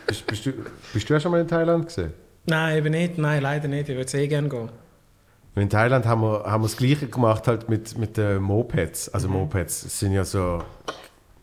Bist, 0.09 0.27
bist, 0.27 0.47
du, 0.47 0.53
bist 0.94 1.09
du 1.09 1.14
ja 1.14 1.21
schon 1.21 1.31
mal 1.33 1.40
in 1.40 1.49
Thailand 1.49 1.87
gesehen? 1.87 2.14
Nein, 2.47 2.79
eben 2.79 2.90
nicht. 2.90 3.18
Nein, 3.18 3.42
leider 3.42 3.68
nicht. 3.68 3.90
Ich 3.90 3.97
würde 3.97 4.11
sehr 4.11 4.27
gerne 4.27 4.49
gehen. 4.49 4.71
In 5.55 5.68
Thailand 5.68 6.07
haben 6.07 6.23
wir, 6.23 6.44
haben 6.44 6.62
wir 6.62 6.68
das 6.68 6.77
Gleiche 6.77 7.09
gemacht 7.09 7.47
halt 7.47 7.68
mit, 7.68 7.99
mit 7.99 8.16
den 8.16 8.40
Mopeds. 8.40 9.11
Also 9.11 9.29
Mopeds 9.29 9.99
sind 9.99 10.12
ja 10.12 10.25
so 10.25 10.62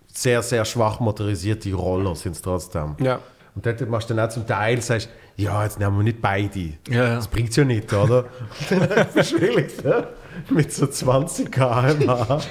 sehr, 0.07 0.41
sehr 0.41 0.65
schwach 0.65 0.99
motorisierte 0.99 1.73
Roller 1.73 2.15
sind 2.15 2.33
es 2.33 2.41
trotzdem. 2.41 2.95
ja. 2.99 3.19
Und 3.53 3.65
dort 3.65 3.89
machst 3.89 4.09
du 4.09 4.13
dann 4.13 4.27
auch 4.27 4.29
zum 4.29 4.45
Teil, 4.45 4.81
sagst, 4.81 5.07
ja, 5.37 5.63
jetzt 5.63 5.79
nehmen 5.79 5.95
wir 5.95 6.03
nicht 6.03 6.21
beide. 6.21 6.73
Ja, 6.89 7.07
ja. 7.07 7.15
Das 7.15 7.29
bringt 7.29 7.55
ja 7.55 7.63
nicht, 7.63 7.93
oder? 7.93 8.25
Und 8.69 8.91
dann 8.91 9.07
verschwilligt 9.07 9.85
er 9.85 10.09
mit 10.49 10.73
so 10.73 10.87
20 10.87 11.49
km/h 11.53 12.41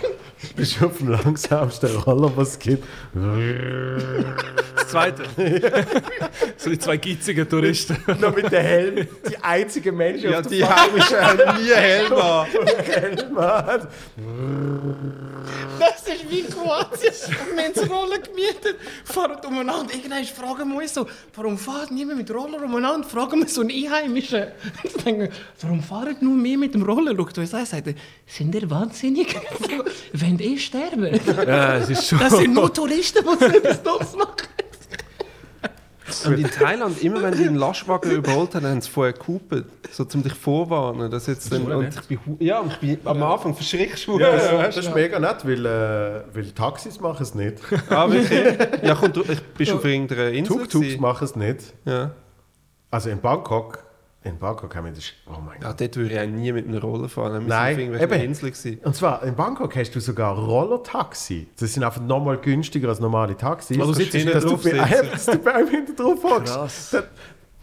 bist 0.57 0.81
du 0.81 0.87
auf 0.87 0.99
dem 0.99 1.09
langsamsten 1.09 1.95
Roller, 1.97 2.35
was 2.37 2.51
es 2.51 2.59
gibt. 2.59 2.85
Zweite. 4.89 5.25
so 6.57 6.71
die 6.71 6.79
zwei 6.79 6.97
geizigen 6.97 7.49
Touristen. 7.49 7.97
Noch 8.21 8.35
mit 8.35 8.51
dem 8.51 8.63
Helm. 8.63 9.09
Die 9.29 9.37
einzigen 9.43 9.97
Menschen 9.97 10.31
Ja, 10.31 10.41
auf 10.41 10.47
die 10.47 10.59
der 10.59 10.77
Heimischen 10.77 11.21
haben 11.21 11.63
nie 11.63 11.71
Helm 11.75 12.13
an. 12.13 12.47
Helm 12.85 13.39
hat. 13.39 13.89
Das 15.79 16.03
ist 16.09 16.31
wie 16.31 16.43
Kroatien. 16.43 17.13
Wir 17.55 17.65
haben 17.65 17.73
das 17.75 17.91
Roller 17.91 18.19
gemietet, 18.19 18.77
fahren 19.05 19.39
umeinander. 19.47 19.93
Irgendwann 19.95 20.25
fragen 20.25 20.71
wir 20.73 20.79
uns 20.81 20.95
so, 20.95 21.07
warum 21.35 21.59
fährt 21.59 21.91
niemand 21.91 22.19
mit 22.19 22.31
Roller 22.31 22.63
umeinander? 22.63 23.07
Fragen 23.07 23.41
wir 23.41 23.49
so 23.49 23.61
einen 23.61 23.71
Einheimischen. 23.71 24.47
Ich 24.83 24.93
denke, 25.03 25.31
warum 25.61 25.83
fahren 25.83 26.17
nur 26.21 26.43
wir 26.43 26.59
mit 26.59 26.75
dem 26.75 26.83
Roller? 26.83 27.15
Schaut 27.17 27.39
uns 27.39 27.55
an, 27.55 27.67
sagt 27.67 27.89
sind 28.27 28.55
ihr 28.55 28.71
wahnsinnig? 28.71 29.35
Wenn 30.13 30.39
eh 30.41 30.57
sterben? 30.59 31.21
Ja, 31.47 31.77
es 31.77 31.91
ist 31.91 32.09
schon. 32.09 32.19
Das 32.19 32.37
sind 32.37 32.55
nur 32.55 32.73
Touristen, 32.73 33.25
die 33.25 33.45
so 33.45 33.51
etwas 33.51 33.83
Dummes 33.83 34.17
machen. 34.17 34.49
Und 36.27 36.39
in 36.39 36.51
Thailand, 36.51 37.03
immer 37.03 37.23
wenn 37.23 37.35
die 37.35 37.47
einen 37.47 37.57
Lastwagen 37.57 38.11
überholt 38.11 38.55
haben, 38.55 38.67
haben 38.67 38.81
sie 38.81 38.91
vorher 38.91 39.13
gehupet. 39.13 39.67
So, 39.91 40.07
um 40.15 40.23
dich 40.23 40.35
vorwarnen. 40.35 41.11
Dass 41.11 41.27
jetzt 41.27 41.53
dann, 41.53 41.71
und 41.71 41.89
ich 41.89 42.01
bin, 42.09 42.19
ja, 42.41 42.61
und 42.61 42.73
ich 42.73 42.79
bin 42.79 42.99
am 43.05 43.23
Anfang 43.23 43.55
verschrickst 43.55 44.07
du. 44.07 44.19
Ja, 44.19 44.39
so, 44.39 44.57
ja, 44.57 44.63
das 44.63 44.77
ist 44.77 44.95
mega 44.95 45.19
nett, 45.19 45.45
weil, 45.45 45.67
äh, 45.67 46.23
weil 46.35 46.51
Taxis 46.53 47.01
machen 47.01 47.23
es 47.23 47.35
nicht. 47.35 47.59
Ah, 47.91 48.11
wirklich? 48.11 48.59
Ja, 48.83 48.95
komm, 48.95 49.13
du, 49.13 49.23
ich 49.23 49.43
bist 49.43 49.73
auf 49.73 49.85
irgendeiner 49.85 50.29
Insel. 50.29 50.57
Tuk-Tuks 50.57 50.99
machen 50.99 51.25
es 51.25 51.37
nicht. 51.37 51.75
Ja. 51.85 52.13
Also 52.91 53.11
in 53.11 53.21
Bangkok, 53.21 53.84
in 54.25 54.39
Bangkok 54.39 54.75
haben 54.75 54.87
wir 54.87 54.93
das... 54.93 55.05
Oh 55.27 55.39
mein 55.45 55.61
ja, 55.61 55.69
Gott. 55.69 55.81
dort 55.83 55.97
würde 55.97 56.15
ich 56.15 56.21
auch 56.21 56.27
nie 56.27 56.51
mit 56.53 56.67
einer 56.67 56.81
Rolle 56.81 57.09
fahren. 57.09 57.45
Nein, 57.47 57.79
eben. 57.79 57.95
Inseln. 58.21 58.53
gewesen. 58.53 58.81
Und 58.83 58.97
zwar, 58.97 59.23
in 59.23 59.35
Bangkok 59.35 59.77
hast 59.77 59.95
du 59.95 60.01
sogar 60.01 60.35
Rollertaxi. 60.37 61.47
Das 61.61 61.75
sind 61.75 61.85
einfach 61.85 62.01
nochmal 62.01 62.39
günstiger 62.39 62.89
als 62.89 63.01
normale 63.01 63.37
Taxis. 63.37 63.79
Also 63.79 63.93
du 63.93 63.99
sitzt 63.99 64.13
hinten 64.15 64.33
dass 64.33 64.43
du, 64.45 64.51
drauf 64.51 64.63
bei 64.65 64.83
einem, 64.83 65.11
dass 65.13 65.27
du 65.27 65.39
bei 65.39 65.55
einem 65.55 65.69
hinten 65.69 65.95
drauf 65.97 66.19
hockst. 66.25 66.97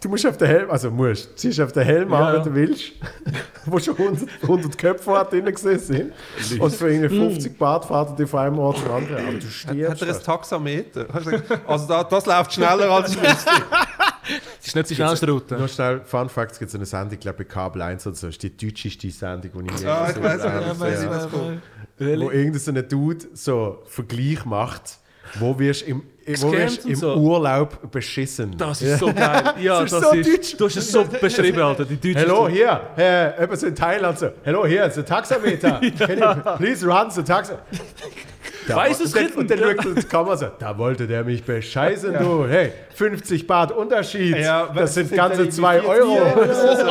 Du 0.00 0.08
musst 0.08 0.26
auf 0.26 0.36
den 0.36 0.48
Helm, 0.48 0.68
also 0.68 0.90
musst, 0.90 1.30
du 1.30 1.34
ziehst 1.36 1.60
auf 1.60 1.70
den 1.70 1.84
Helm 1.84 2.12
an, 2.12 2.20
Ja. 2.20 2.34
wenn 2.34 2.42
du 2.42 2.54
willst, 2.56 2.90
wo 3.66 3.78
schon 3.78 3.96
100, 3.96 4.28
100 4.42 4.76
Köpfe 4.78 5.12
hat 5.16 5.32
drin 5.32 5.44
gesehen 5.44 5.78
sind. 5.78 6.12
Und 6.60 6.74
für 6.74 6.92
irgendwie 6.92 7.16
50 7.16 7.56
Bart 7.56 7.84
fährt 7.84 8.10
er 8.10 8.16
dich 8.16 8.28
von 8.28 8.40
einem 8.40 8.58
Ort 8.58 8.78
zum 8.78 8.90
anderen. 8.90 9.16
Aber 9.24 9.32
du 9.38 9.44
Hat 9.46 9.52
stirbst. 9.52 10.02
er 10.02 10.08
ein. 10.16 10.22
Taxameter? 10.22 11.04
Du 11.04 11.60
Also 11.68 11.86
da, 11.86 12.02
das 12.02 12.26
läuft 12.26 12.52
schneller 12.52 12.90
als 12.90 13.10
ich 13.14 13.22
wüsste. 13.22 13.50
Das 14.58 14.66
ist 14.68 14.76
nicht 14.76 14.90
die 14.90 14.94
schnellste 14.94 15.28
Route. 15.30 15.56
Nur 15.56 15.68
schnell, 15.68 16.00
Fun 16.04 16.28
Fact, 16.28 16.52
es 16.52 16.58
gibt 16.58 16.70
so 16.70 16.78
eine 16.78 16.86
Sendung, 16.86 17.14
ich 17.14 17.20
glaube 17.20 17.38
bei 17.38 17.44
Kabel 17.44 17.82
1 17.82 18.06
und 18.06 18.16
so, 18.16 18.28
ist 18.28 18.42
die 18.42 18.56
deutscheste 18.56 19.10
Sendung, 19.10 19.64
die 19.66 19.74
ich 19.74 19.80
je 19.80 19.86
Ah, 19.86 20.08
ich 20.10 20.16
habe. 20.16 20.26
ja, 20.26 20.36
Ja, 20.36 20.72
ich, 20.72 21.02
Ja. 21.02 21.10
was 21.10 21.30
kommt. 21.30 21.60
wo 21.98 22.30
irgendein 22.30 22.58
so 22.60 22.70
ein 22.72 22.88
Dude 22.88 23.26
so 23.34 23.82
Vergleich 23.86 24.44
macht, 24.44 24.98
wo 25.40 25.58
wirst 25.58 25.82
im, 25.82 26.02
wo 26.40 26.52
wirst 26.52 26.84
im 26.86 26.94
so. 26.94 27.14
Urlaub 27.16 27.90
beschissen. 27.90 28.56
Das 28.56 28.80
ist 28.82 28.98
so 29.00 29.12
geil. 29.12 29.54
Ja, 29.60 29.80
Das 29.82 29.90
das, 29.90 30.02
ist 30.02 30.08
so 30.10 30.14
ist. 30.16 30.28
deutsch. 30.32 30.56
Du 30.56 30.64
hast 30.66 30.76
es 30.76 30.92
so 30.92 31.04
beschrieben, 31.20 31.60
Alter. 31.60 31.84
Die 31.84 31.96
Deutschen. 31.96 32.16
Hello, 32.16 32.48
hier, 32.48 32.80
äh, 32.96 33.42
etwas 33.42 33.62
in 33.64 33.74
Thailand 33.74 34.18
so. 34.18 34.30
Hello, 34.44 34.64
here, 34.66 34.86
it's 34.86 34.98
a 34.98 35.02
taxameter. 35.02 35.80
You 35.82 35.90
please 36.58 36.86
run 36.86 37.10
the 37.10 37.22
taxa? 37.22 37.58
Da, 38.68 38.76
Weiß 38.76 39.00
es 39.00 39.14
und 39.14 39.50
dann, 39.50 39.58
er 39.58 39.74
die 39.74 40.02
Kamera 40.04 40.36
so, 40.36 40.46
da 40.58 40.78
wollte 40.78 41.06
der 41.06 41.24
mich 41.24 41.42
bescheißen, 41.42 42.14
du. 42.14 42.46
Hey, 42.46 42.72
50 42.94 43.46
Baht 43.46 43.72
Unterschied. 43.72 44.36
Ja, 44.36 44.66
das 44.66 44.94
sind 44.94 45.12
ganze 45.12 45.44
denn 45.44 45.52
2 45.52 45.80
die 45.80 45.86
Euro. 45.86 46.16
vier 46.16 46.86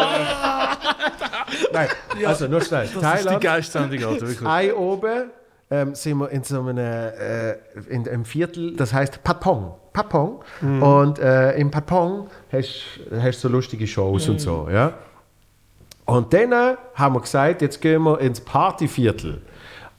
Nein, 1.74 1.88
also 2.26 2.48
nur 2.48 2.62
schnell. 2.62 2.82
Das 2.82 2.90
ist 2.90 2.96
die 2.96 3.02
Thailand, 3.02 3.42
geilste 3.42 3.80
Alter. 3.80 3.92
Wirklich. 4.02 4.46
Ei 4.46 4.74
oben 4.74 5.32
ähm, 5.70 5.96
sind 5.96 6.18
wir 6.18 6.30
in 6.30 6.44
so 6.44 6.60
einem, 6.60 6.78
äh, 6.78 7.52
in 7.90 8.08
einem 8.08 8.26
Viertel, 8.26 8.76
das 8.76 8.94
heißt 8.94 9.24
Patpong. 9.24 9.74
Patpong. 9.94 10.42
Und 10.62 11.20
äh, 11.20 11.54
im 11.58 11.72
Patpong 11.72 12.30
hast 12.52 13.00
du 13.10 13.32
so 13.32 13.48
lustige 13.48 13.88
Shows 13.88 14.28
und 14.30 14.40
so, 14.40 14.68
ja. 14.72 14.94
Und 16.06 16.34
dann 16.34 16.52
äh, 16.52 16.76
haben 16.96 17.16
wir 17.16 17.22
gesagt, 17.22 17.62
jetzt 17.62 17.80
gehen 17.80 18.04
wir 18.04 18.20
ins 18.20 18.42
Partyviertel. 18.42 19.42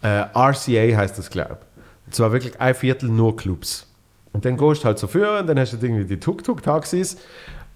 Äh, 0.03 0.27
RCA 0.35 0.97
heißt 0.97 1.19
das, 1.19 1.31
glaube 1.31 1.59
ich. 1.61 2.07
Und 2.07 2.15
zwar 2.15 2.33
wirklich 2.33 2.61
ein 2.61 2.75
Viertel 2.75 3.09
nur 3.09 3.37
Clubs. 3.37 3.87
Und 4.33 4.45
dann 4.45 4.57
gehst 4.57 4.83
du 4.83 4.87
halt 4.87 4.99
so 4.99 5.07
führen, 5.07 5.47
dann 5.47 5.59
hast 5.59 5.73
du 5.73 5.77
irgendwie 5.85 6.05
die 6.05 6.19
Tuk-Tuk-Taxis 6.19 7.17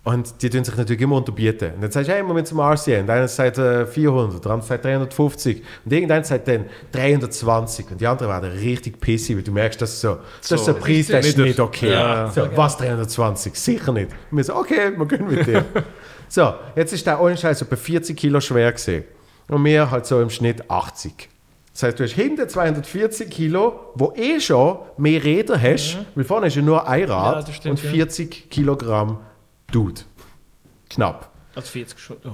und 0.07 0.41
die 0.41 0.51
tun 0.51 0.62
sich 0.62 0.77
natürlich 0.77 1.03
immer 1.03 1.17
unterbieten. 1.17 1.73
Und 1.75 1.83
dann 1.83 1.91
sagst 1.91 2.09
du, 2.09 2.15
hey, 2.15 2.23
müssen 2.23 2.47
zum 2.47 2.61
RCA. 2.61 3.01
Und 3.01 3.11
einer 3.11 3.27
sagt 3.27 3.59
äh, 3.59 3.85
400, 3.87 4.45
der 4.45 4.53
andere 4.53 4.69
sagt 4.69 4.85
350 4.85 5.62
und 5.85 5.93
irgendeiner 5.93 6.23
sagt 6.23 6.47
dann 6.47 6.67
320 6.93 7.91
und 7.91 8.01
die 8.01 8.07
anderen 8.07 8.33
werden 8.33 8.53
richtig 8.53 9.01
pissig, 9.01 9.37
weil 9.37 9.43
du 9.43 9.51
merkst, 9.51 9.83
dass 9.83 10.01
so, 10.01 10.19
das 10.41 10.53
ist 10.53 10.65
so 10.65 10.75
ein 10.75 10.81
Preis, 10.81 11.09
der 11.09 11.19
ist 11.19 11.37
nicht 11.37 11.59
okay. 11.59 11.91
Ja. 11.91 12.31
So, 12.31 12.49
was 12.55 12.77
320? 12.77 13.57
Sicher 13.57 13.93
nicht. 13.93 14.11
Und 14.31 14.37
wir 14.37 14.45
so, 14.45 14.55
okay, 14.55 14.93
wir 14.97 15.07
gehen 15.07 15.27
mit 15.27 15.45
dir. 15.45 15.65
so, 16.29 16.55
jetzt 16.77 16.93
ist 16.93 17.05
der 17.05 17.21
ohne 17.21 17.37
Scheiß 17.37 17.62
etwa 17.62 17.75
40 17.75 18.17
Kilo 18.17 18.41
schwer 18.41 18.71
gesehen. 18.71 19.03
Und 19.49 19.65
wir 19.65 19.91
halt 19.91 20.07
so 20.07 20.21
im 20.21 20.31
Schnitt 20.31 20.71
80. 20.71 21.29
Das 21.77 21.83
heißt, 21.83 22.01
du 22.01 22.05
hast 22.05 22.12
hinten 22.12 22.49
240 22.49 23.29
Kilo, 23.29 23.91
wo 23.97 24.15
eh 24.17 24.41
schon 24.41 24.79
mehr 24.97 25.23
Räder 25.23 25.61
hast, 25.61 25.99
weil 26.15 26.25
vorne 26.25 26.47
ist 26.47 26.57
ja 26.57 26.62
nur 26.62 26.89
ein 26.89 27.07
Ja, 27.07 27.07
Rad 27.33 27.49
das 27.49 27.55
stimmt, 27.55 27.79
und 27.79 27.85
ja. 27.85 27.91
40 27.91 28.49
Kilogramm 28.49 29.19
Dude. 29.71 30.01
Knapp. 30.89 31.31
Also 31.55 31.69
40 31.73 31.99
schon. 31.99 32.17
Oh. 32.25 32.31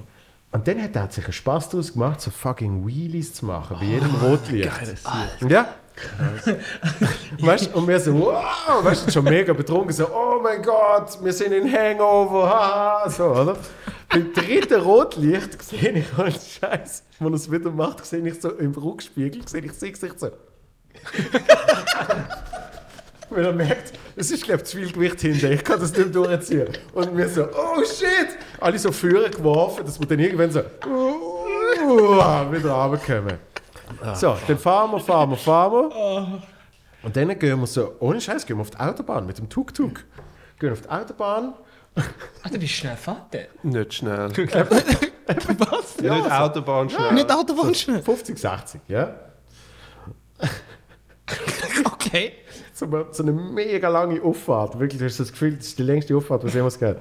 Und 0.53 0.69
dann 0.69 0.81
hat 0.81 0.95
er 0.95 1.11
sich 1.11 1.25
einen 1.25 1.33
Spaß 1.33 1.71
daraus 1.71 1.93
gemacht, 1.93 2.21
so 2.21 2.31
fucking 2.31 2.87
Wheelies 2.87 3.35
zu 3.35 3.47
machen, 3.47 3.79
bei 3.81 3.87
jedem 3.87 4.15
Rotlicht. 4.15 4.71
Geiles 4.79 5.03
Ja? 5.49 5.75
Weißt, 7.41 7.75
und 7.75 7.87
wir 7.89 8.01
so, 8.01 8.19
wow, 8.19 8.83
weißt 8.83 9.07
du, 9.07 9.11
schon 9.11 9.25
mega 9.25 9.53
betrunken, 9.53 9.93
so, 9.93 10.09
oh 10.09 10.41
mein 10.43 10.63
Gott, 10.63 11.19
wir 11.23 11.33
sind 11.33 11.53
in 11.53 11.73
Hangover, 11.73 12.49
haha, 12.49 13.11
so, 13.11 13.25
oder? 13.25 13.57
Beim 14.09 14.33
dritten 14.33 14.81
Rotlicht 14.81 15.63
sehe 15.63 15.91
ich 15.91 16.17
halt 16.17 16.35
Scheiß, 16.35 17.03
wenn 17.19 17.33
er 17.33 17.35
es 17.35 17.51
wieder 17.51 17.71
macht, 17.71 18.05
sehe 18.05 18.27
ich 18.27 18.41
so 18.41 18.51
im 18.51 18.73
Rückspiegel, 18.73 19.47
sehe 19.47 19.63
ich 19.63 19.73
sein 19.73 19.93
Gesicht 19.93 20.21
so. 20.21 20.31
Weil 23.31 23.47
er 23.47 23.53
merkt, 23.53 23.95
es 24.15 24.31
ist, 24.31 24.45
glaube 24.45 24.61
ich, 24.61 24.69
zu 24.69 24.77
viel 24.77 24.93
Gewicht 24.93 25.21
hinter, 25.23 25.51
ich 25.51 25.65
kann 25.65 25.81
das 25.81 25.97
nicht 25.97 26.15
durchziehen. 26.15 26.69
Und 26.93 27.17
wir 27.17 27.29
so, 27.29 27.45
oh 27.47 27.83
shit! 27.83 28.37
Alle 28.61 28.79
so 28.79 28.93
Führer 28.93 29.31
geworfen, 29.31 29.87
dass 29.87 29.99
wir 29.99 30.07
dann 30.07 30.19
irgendwann 30.19 30.51
so, 30.51 30.61
uh, 30.61 32.53
wieder 32.53 32.73
runterkommen. 32.73 33.39
So, 34.15 34.37
dann 34.47 34.59
fahren 34.59 34.91
wir, 34.93 35.01
fahren 35.01 35.31
wir, 35.31 35.37
fahren 35.37 35.73
wir. 35.73 36.43
Und 37.03 37.17
dann 37.17 37.39
gehen 37.39 37.59
wir 37.61 37.67
so, 37.67 37.97
ohne 38.01 38.21
Scheiß, 38.21 38.47
gehen 38.47 38.57
wir 38.57 38.63
auf 38.63 38.71
die 38.71 38.79
Autobahn 38.79 39.27
mit 39.27 39.39
dem 39.39 39.49
Tuk-Tuk. 39.49 40.05
Gehen 40.59 40.73
auf 40.73 40.83
die 40.83 40.89
Autobahn. 40.89 41.55
Alter, 42.43 42.61
wie 42.61 42.69
schnell 42.69 42.97
fährt 42.97 43.33
der? 43.33 43.49
Nicht 43.63 43.95
schnell. 43.95 44.31
Was? 45.59 45.99
Nicht 45.99 46.33
Autobahn 46.33 46.89
schnell. 46.89 47.13
Nicht 47.13 47.31
Autobahn 47.31 47.75
schnell. 47.75 48.03
50, 48.03 48.39
60, 48.39 48.81
ja? 48.89 49.15
Okay. 51.85 52.33
So 52.75 52.87
eine, 52.87 53.07
so 53.11 53.23
eine 53.23 53.33
mega 53.33 53.89
lange 53.89 54.21
Auffahrt. 54.23 54.79
Wirklich, 54.79 54.99
du 54.99 55.05
hast 55.07 55.21
das 55.21 55.31
Gefühl, 55.31 55.57
das 55.57 55.69
ist 55.69 55.79
die 55.79 55.83
längste 55.83 56.17
Auffahrt, 56.17 56.45
was 56.45 56.53
jemals 56.53 56.79
geht. 56.79 56.97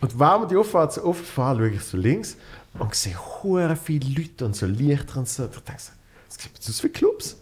Und 0.00 0.18
wenn 0.18 0.40
wir 0.40 0.46
die 0.46 0.56
Auffahrt 0.56 0.92
so 0.92 1.02
auffahren, 1.02 1.58
schaue 1.58 1.70
ich 1.70 1.82
so 1.82 1.96
links 1.96 2.36
und 2.78 2.94
sehe 2.94 3.16
hure 3.16 3.74
viele 3.74 4.08
Leute 4.10 4.44
und 4.44 4.54
so 4.54 4.66
Lichter 4.66 5.18
und 5.18 5.28
so. 5.28 5.44
Ich 5.44 5.60
denke 5.60 5.80
so, 5.80 5.92
was 6.34 6.42
gibt 6.42 6.58
es 6.58 6.80
für 6.80 6.88
Clubs? 6.88 7.36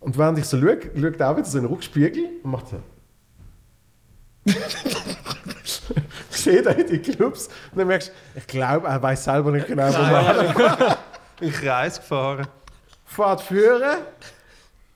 Und 0.00 0.18
während 0.18 0.38
ich 0.38 0.46
so 0.46 0.60
schaue, 0.60 0.78
schaut 1.00 1.20
er 1.20 1.30
auch 1.30 1.36
wieder 1.36 1.46
so 1.46 1.58
in 1.58 1.64
den 1.64 1.72
Rückspiegel 1.72 2.24
und 2.42 2.50
macht 2.50 2.68
so. 2.68 2.82
ich 6.30 6.36
sehe 6.36 6.62
da 6.62 6.70
in 6.70 6.86
die 6.86 6.98
Clubs 6.98 7.48
und 7.70 7.78
dann 7.78 7.88
merkst 7.88 8.08
du, 8.08 8.38
ich 8.38 8.46
glaube, 8.46 8.88
er 8.88 9.02
weiß 9.02 9.24
selber 9.24 9.52
nicht 9.52 9.66
genau, 9.66 9.88
wo 9.88 9.98
wir 9.98 10.98
Im 11.40 11.52
Kreis 11.52 11.98
gefahren. 11.98 12.46
Fahrt 13.04 13.40
führen, 13.40 13.98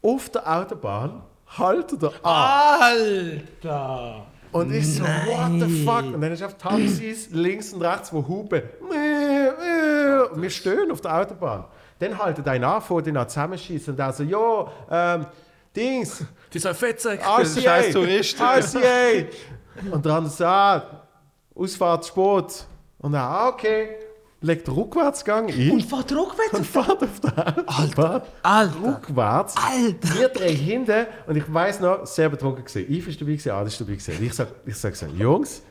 auf 0.02 0.28
der 0.30 0.48
Autobahn, 0.48 1.22
haltet 1.46 2.02
er 2.02 2.12
an. 2.24 2.80
Alter! 2.82 4.26
Und 4.52 4.72
ich 4.72 4.96
so, 4.96 5.04
what 5.04 5.60
the 5.60 5.84
fuck? 5.84 6.14
Und 6.14 6.20
dann 6.20 6.32
ist 6.32 6.42
auf 6.42 6.56
Taxis 6.56 7.30
links 7.30 7.72
und 7.72 7.82
rechts, 7.82 8.12
wo 8.12 8.26
hupen. 8.26 8.62
Und 8.80 10.42
wir 10.42 10.50
stehen 10.50 10.90
auf 10.90 11.00
der 11.00 11.20
Autobahn. 11.20 11.64
Dann 12.00 12.18
haltet 12.18 12.48
einer 12.48 12.74
an, 12.74 12.82
vor 12.82 13.02
den 13.02 13.16
zusammenschießen 13.28 13.92
und 13.92 13.96
der 13.98 14.12
so, 14.12 14.22
jo, 14.24 14.68
ähm, 14.90 15.26
Dings, 15.76 16.24
Dieser 16.52 16.74
Fettsack. 16.74 17.20
RCA. 17.20 17.76
RCA. 17.78 19.26
Und 19.92 20.04
der 20.04 20.12
andere 20.12 20.32
so, 20.32 20.44
ah, 20.44 20.82
Ausfahrtssport. 21.54 22.66
Und 22.98 23.14
er, 23.14 23.22
ah, 23.22 23.48
okay, 23.48 23.90
legt 24.40 24.66
den 24.66 24.74
Rückwärtsgang 24.74 25.48
ein 25.48 25.70
Und 25.70 25.82
fährt 25.84 26.10
rückwärts? 26.12 26.54
und 26.54 26.66
fährt 26.66 27.02
auf 27.02 27.20
der 27.20 27.64
Autobahn 27.66 28.22
Alter! 28.42 28.74
rückwärts. 28.82 29.54
Alter! 29.56 30.18
Wir 30.18 30.28
drehen 30.28 30.56
hinten 30.56 31.06
und 31.26 31.36
ich 31.36 31.52
weiß 31.52 31.80
noch, 31.80 32.06
sehr 32.06 32.28
betrunken 32.28 32.64
gesehen. 32.64 32.90
Yves 32.90 33.08
ist 33.08 33.20
dabei 33.20 33.32
gewesen, 33.32 33.50
Adi 33.52 33.68
ist 33.68 33.80
dabei 33.80 33.92
gewesen. 33.92 34.24
Ich 34.24 34.34
sag, 34.34 34.48
ich 34.66 34.76
sag 34.76 34.96
so, 34.96 35.06
Jungs, 35.06 35.62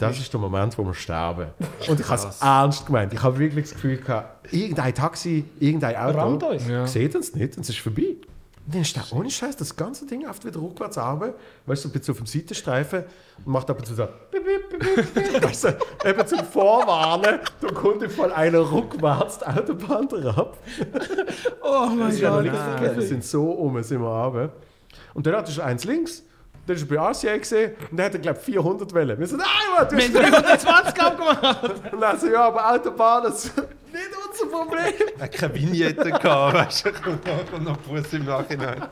das 0.00 0.18
ist 0.18 0.32
der 0.32 0.40
Moment, 0.40 0.76
wo 0.78 0.84
wir 0.84 0.94
sterben. 0.94 1.48
Und 1.88 2.00
ich 2.00 2.08
habe 2.08 2.28
es 2.28 2.40
ernst 2.40 2.86
gemeint. 2.86 3.12
Ich 3.12 3.22
habe 3.22 3.38
wirklich 3.38 3.66
das 3.66 3.74
Gefühl 3.74 3.98
gehabt, 3.98 4.52
irgendein 4.52 4.94
Taxi, 4.94 5.44
irgendein 5.58 5.96
Auto. 5.96 6.52
Ja. 6.52 6.86
sieht 6.86 7.14
uns 7.14 7.34
nicht 7.34 7.56
und 7.56 7.62
es 7.62 7.70
ist 7.70 7.78
vorbei. 7.78 8.16
Und 8.66 8.74
dann 8.74 8.82
ist 8.82 8.94
der 8.94 9.04
ohne 9.12 9.30
Scheiß 9.30 9.56
das 9.56 9.74
ganze 9.74 10.06
Ding 10.06 10.26
oft 10.28 10.44
wieder 10.44 10.60
rückwärts 10.60 10.96
runter, 10.96 11.34
weißt 11.66 11.84
du, 11.84 11.88
so 11.88 11.92
ein 11.92 11.98
bisschen 11.98 12.12
auf 12.12 12.18
dem 12.18 12.26
Seitenstreifen 12.26 13.04
und 13.44 13.52
macht 13.52 13.68
ab 13.68 13.78
und 13.78 13.84
zu 13.84 13.94
so, 13.94 14.06
bip, 14.30 14.44
bip, 14.44 15.14
bip, 15.14 15.42
weißt 15.42 15.64
du, 15.64 16.08
eben 16.08 16.26
zum 16.26 16.44
Vorwarnen, 16.44 17.40
da 17.60 17.68
kommt 17.68 18.10
voll 18.12 18.32
einer 18.32 18.70
rückwärts 18.70 19.38
die 19.38 19.46
Autobahn 19.46 20.08
drauf. 20.08 20.58
Oh 21.62 21.86
mein 21.86 22.20
Gott. 22.20 22.44
Wir 22.44 23.02
sind 23.02 23.24
so 23.24 23.50
um, 23.50 23.82
sind 23.82 24.00
wir 24.00 24.08
runter. 24.08 24.52
Und 25.14 25.26
dann 25.26 25.34
hattest 25.36 25.58
du 25.58 25.62
eins 25.62 25.84
links, 25.84 26.22
dann 26.66 26.76
er 26.76 26.86
bei 26.86 26.96
RCA 27.10 27.36
gesehen 27.38 27.72
und 27.90 27.96
der 27.96 28.06
hat, 28.06 28.22
glaube 28.22 28.38
ich, 28.38 28.44
400 28.44 28.92
Wellen. 28.94 29.18
Wir 29.18 29.26
sind, 29.26 29.38
nein, 29.38 29.48
Mann, 29.76 29.88
du 29.88 29.96
hast 29.96 30.12
Wir 30.14 30.22
haben 30.22 30.32
320 30.44 30.94
glaub 30.94 31.16
gemacht. 31.16 31.92
Und 31.92 32.00
dann 32.00 32.20
so, 32.20 32.26
ja, 32.28 32.46
aber 32.46 32.70
Autobahn, 32.72 33.22
das 33.24 33.44
ist 33.46 33.56
nicht 33.56 34.08
unser 34.30 34.46
Problem. 34.56 34.92
Er 35.18 35.24
hat 35.24 35.32
keine 35.32 35.54
Vignette 35.54 36.10
gehabt, 36.10 36.54
weißt 36.54 36.86
du, 36.86 36.92
kommt 36.92 37.26
noch, 37.64 37.80
Fuß 37.80 38.12
im 38.14 38.24
Nachhinein. 38.24 38.82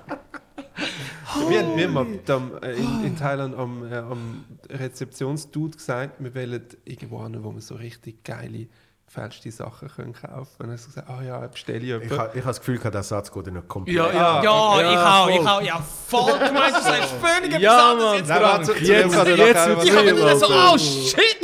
wir 1.49 1.59
haben, 1.63 1.77
wir 1.77 1.89
haben 1.89 1.97
ab- 1.99 2.31
am, 2.31 2.53
äh, 2.63 2.73
in, 2.73 3.05
in 3.05 3.17
Thailand 3.17 3.55
am, 3.57 3.91
äh, 3.93 3.97
am 3.97 4.45
Rezeptionsdude 4.71 5.77
gesagt, 5.77 6.15
wir 6.19 6.35
wollen 6.35 6.65
irgendwo 6.85 7.23
hin, 7.23 7.37
wo 7.43 7.53
wir 7.55 7.61
so 7.61 7.75
richtig 7.77 8.25
geile, 8.25 8.67
gefälschte 9.09 9.51
Sachen 9.51 9.89
können 9.89 10.13
kaufen 10.13 10.23
können. 10.23 10.47
Und 10.59 10.67
er 10.69 10.73
hat 10.75 10.81
so 10.81 10.87
gesagt, 10.89 11.09
ah 11.09 11.23
ja, 11.23 11.39
bestelle 11.47 11.79
ich 11.79 11.85
Ich 11.85 11.93
etwas. 12.05 12.19
habe 12.19 12.39
ich 12.39 12.45
ha 12.45 12.49
das 12.49 12.59
Gefühl, 12.61 12.79
gehabt, 12.79 12.95
der 12.95 13.03
Satz 13.03 13.33
geht 13.33 13.47
nicht 13.53 13.69
komplett. 13.69 13.97
Ja, 13.97 14.11
ja. 14.13 14.43
Ja, 14.43 14.81
ich 14.93 14.99
auch, 14.99 15.29
ich 15.43 15.49
auch. 15.49 15.63
Ja, 15.63 15.83
voll. 16.07 16.33
Du 16.39 16.53
meinst, 16.53 16.79
du 16.79 16.83
sagst 16.83 17.15
völlig 17.21 17.49
etwas 17.51 17.63
Ja, 17.63 17.91
anderes 17.91 18.19
jetzt. 18.19 18.29
Nein, 18.29 18.65
zu 18.65 18.73
Jetzt- 18.75 18.89
er 18.91 18.99
jetzt 19.01 19.17
noch 19.17 19.27
wird's 19.27 19.77
was 19.79 19.85
Ich 19.85 19.97
habe 19.97 20.07
wieder 20.17 20.37
so, 20.37 20.47
oh 20.47 20.79
shit. 20.79 21.39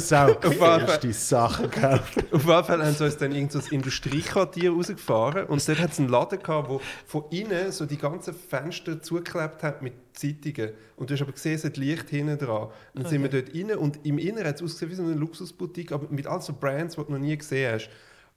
Sau. 0.00 0.24
Auf 0.32 0.44
jeden 0.44 0.58
Fall. 0.58 0.80
Erste 0.80 1.12
Sachen 1.12 1.70
gekauft. 1.70 2.02
Auf 2.32 2.44
jeden 2.44 2.64
Fall 2.64 2.82
haben 2.84 2.94
sie 2.94 3.04
uns 3.04 3.16
dann 3.16 3.32
irgend 3.32 3.52
so 3.52 3.58
das 3.58 3.68
Industriequartier 3.68 4.72
rausgefahren 4.72 5.46
und 5.46 5.66
dort 5.68 5.78
hat 5.80 5.92
es 5.92 5.98
einen 5.98 6.08
Laden 6.08 6.42
gehabt, 6.42 6.68
wo 6.68 6.80
von 7.06 7.24
innen 7.30 7.72
so 7.72 7.86
die 7.86 7.98
ganzen 7.98 8.34
Fenster 8.34 9.00
zugeklebt 9.02 9.62
hat 9.62 9.82
mit 9.82 10.07
Zeitungen. 10.18 10.72
Und 10.96 11.08
du 11.08 11.14
hast 11.14 11.22
aber 11.22 11.32
gesehen, 11.32 11.54
es 11.54 11.64
hat 11.64 11.76
Licht 11.76 12.08
hinten 12.10 12.38
dran. 12.38 12.68
Dann 12.94 13.06
sind 13.06 13.22
wir 13.22 13.30
dort 13.30 13.54
rein 13.54 13.76
und 13.76 14.04
im 14.04 14.18
Inneren 14.18 14.48
hat 14.48 14.56
es 14.56 14.62
ausgesehen 14.62 14.90
wie 14.90 14.94
so 14.94 15.02
eine 15.02 15.14
Luxusboutique, 15.14 15.92
aber 15.92 16.08
mit 16.10 16.26
all 16.26 16.40
so 16.40 16.52
Brands, 16.52 16.96
die 16.96 17.04
du 17.04 17.12
noch 17.12 17.18
nie 17.18 17.36
gesehen 17.36 17.72
hast. 17.74 17.90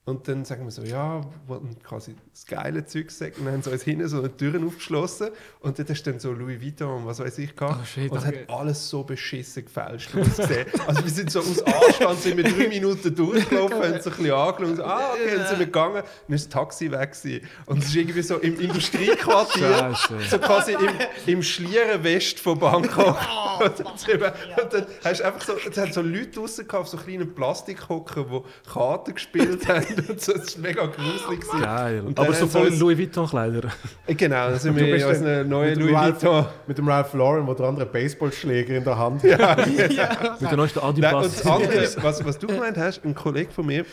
Und 0.04 0.28
dann 0.28 0.46
sagen 0.46 0.64
wir 0.66 0.72
so, 0.72 0.82
ja, 0.82 1.22
wollten 1.46 1.78
quasi 1.84 2.16
das 2.32 2.48
geile 2.48 2.84
Zeug 2.88 3.12
sagen. 3.12 3.36
Und 3.38 3.46
dann 3.46 3.54
haben 3.54 3.62
sie 3.62 3.70
uns 3.70 3.84
hinten 3.84 4.08
so 4.08 4.18
eine 4.18 4.36
Türen 4.36 4.66
aufgeschlossen. 4.66 5.30
Und 5.60 5.78
dort 5.78 5.92
hast 5.92 6.02
du 6.02 6.10
dann 6.10 6.20
so 6.20 6.32
Louis 6.32 6.60
Vuitton 6.60 7.02
und 7.02 7.06
was 7.06 7.20
weiß 7.20 7.38
ich 7.38 7.56
gehabt. 7.56 7.78
Oh, 7.80 7.86
shit, 7.86 8.12
und 8.12 8.18
es 8.18 8.26
hat 8.26 8.50
alles 8.50 8.90
so 8.90 9.04
beschissen 9.04 9.64
gefälscht 9.64 10.10
ausgesehen. 10.16 10.66
also 10.88 11.04
wir 11.04 11.12
sind 11.12 11.30
so 11.30 11.42
aus 11.42 11.62
Anstand, 11.62 12.20
sind 12.20 12.36
wir 12.38 12.46
drei 12.46 12.68
Minuten 12.68 13.14
durchgelaufen, 13.14 13.78
haben 13.78 14.02
so 14.02 14.10
ein 14.10 14.16
bisschen 14.18 14.32
angeschaut 14.32 14.60
und 14.62 14.76
so, 14.78 14.84
ah, 14.84 15.12
okay, 15.14 15.38
dann 15.38 15.48
sind 15.48 15.60
wir 15.60 15.66
gegangen. 15.68 16.04
Dann 16.28 16.36
ist 16.36 16.46
das 16.46 16.50
Taxi 16.50 16.92
weg 16.92 17.12
gewesen. 17.12 17.48
Und 17.68 17.78
es 17.84 17.90
ist 17.90 17.96
irgendwie 17.96 18.24
so 18.24 18.38
im 18.38 18.60
Industriequartier, 18.60 19.96
so 20.28 20.40
quasi 20.40 20.74
im, 20.74 20.90
im 21.28 21.44
Schlieren 21.44 22.04
West 22.04 22.40
von 22.40 22.58
Bangkok. 22.58 23.20
und, 23.60 23.80
dann, 23.80 23.98
sind 23.98 24.20
wir- 24.20 24.34
und 24.64 24.74
dann 24.74 24.88
hast 25.04 25.20
du 25.20 25.26
einfach 25.26 25.42
so, 25.46 25.54
es 25.70 25.78
hat 25.78 25.94
so 25.94 26.02
Leute 26.02 26.32
draussen 26.32 26.68
gehabt, 26.68 26.82
auf 26.82 26.88
so 26.88 26.98
kleinen 26.98 27.36
Plastikhocken, 27.36 28.26
die 28.32 28.42
Karten 28.68 29.14
gespielt 29.14 29.68
haben 29.68 29.91
und 30.10 30.22
so, 30.22 30.34
das 30.34 30.56
war 30.56 30.62
mega 30.62 30.86
gruselig. 30.86 31.42
Geil. 31.62 32.02
Und 32.06 32.20
Aber 32.20 32.34
so 32.34 32.48
voll 32.48 32.68
in 32.68 32.80
Louis 32.80 32.98
Vuitton-Kleider. 32.98 33.70
Genau, 34.08 34.50
dann 34.50 34.60
sind 34.60 34.76
wir 34.76 34.96
in 34.96 35.04
unseren 35.06 35.50
neuen 35.50 35.80
Louis 35.80 35.94
Ralph- 35.94 36.22
Vuitton. 36.24 36.46
Mit 36.68 36.78
dem 36.78 36.88
Ralph 36.88 37.14
Lauren, 37.14 37.48
wo 37.48 37.54
der 37.54 37.66
andere 37.68 37.86
Baseballschläger 37.86 38.76
in 38.76 38.84
der 38.84 38.98
Hand 38.98 39.24
hat. 39.24 39.68
Mit 39.68 39.78
der 39.80 40.58
neuesten 40.58 40.80
Nein, 40.80 40.90
und 40.90 41.04
Adidas. 41.06 41.42
das 41.42 41.46
andere, 41.46 41.90
was, 42.04 42.26
was 42.26 42.40
du 42.40 42.48
gemeint 42.48 42.78
hast, 42.78 43.04
ein 43.06 43.16
Kollege 43.16 43.52
von 43.52 43.66
mir, 43.66 43.86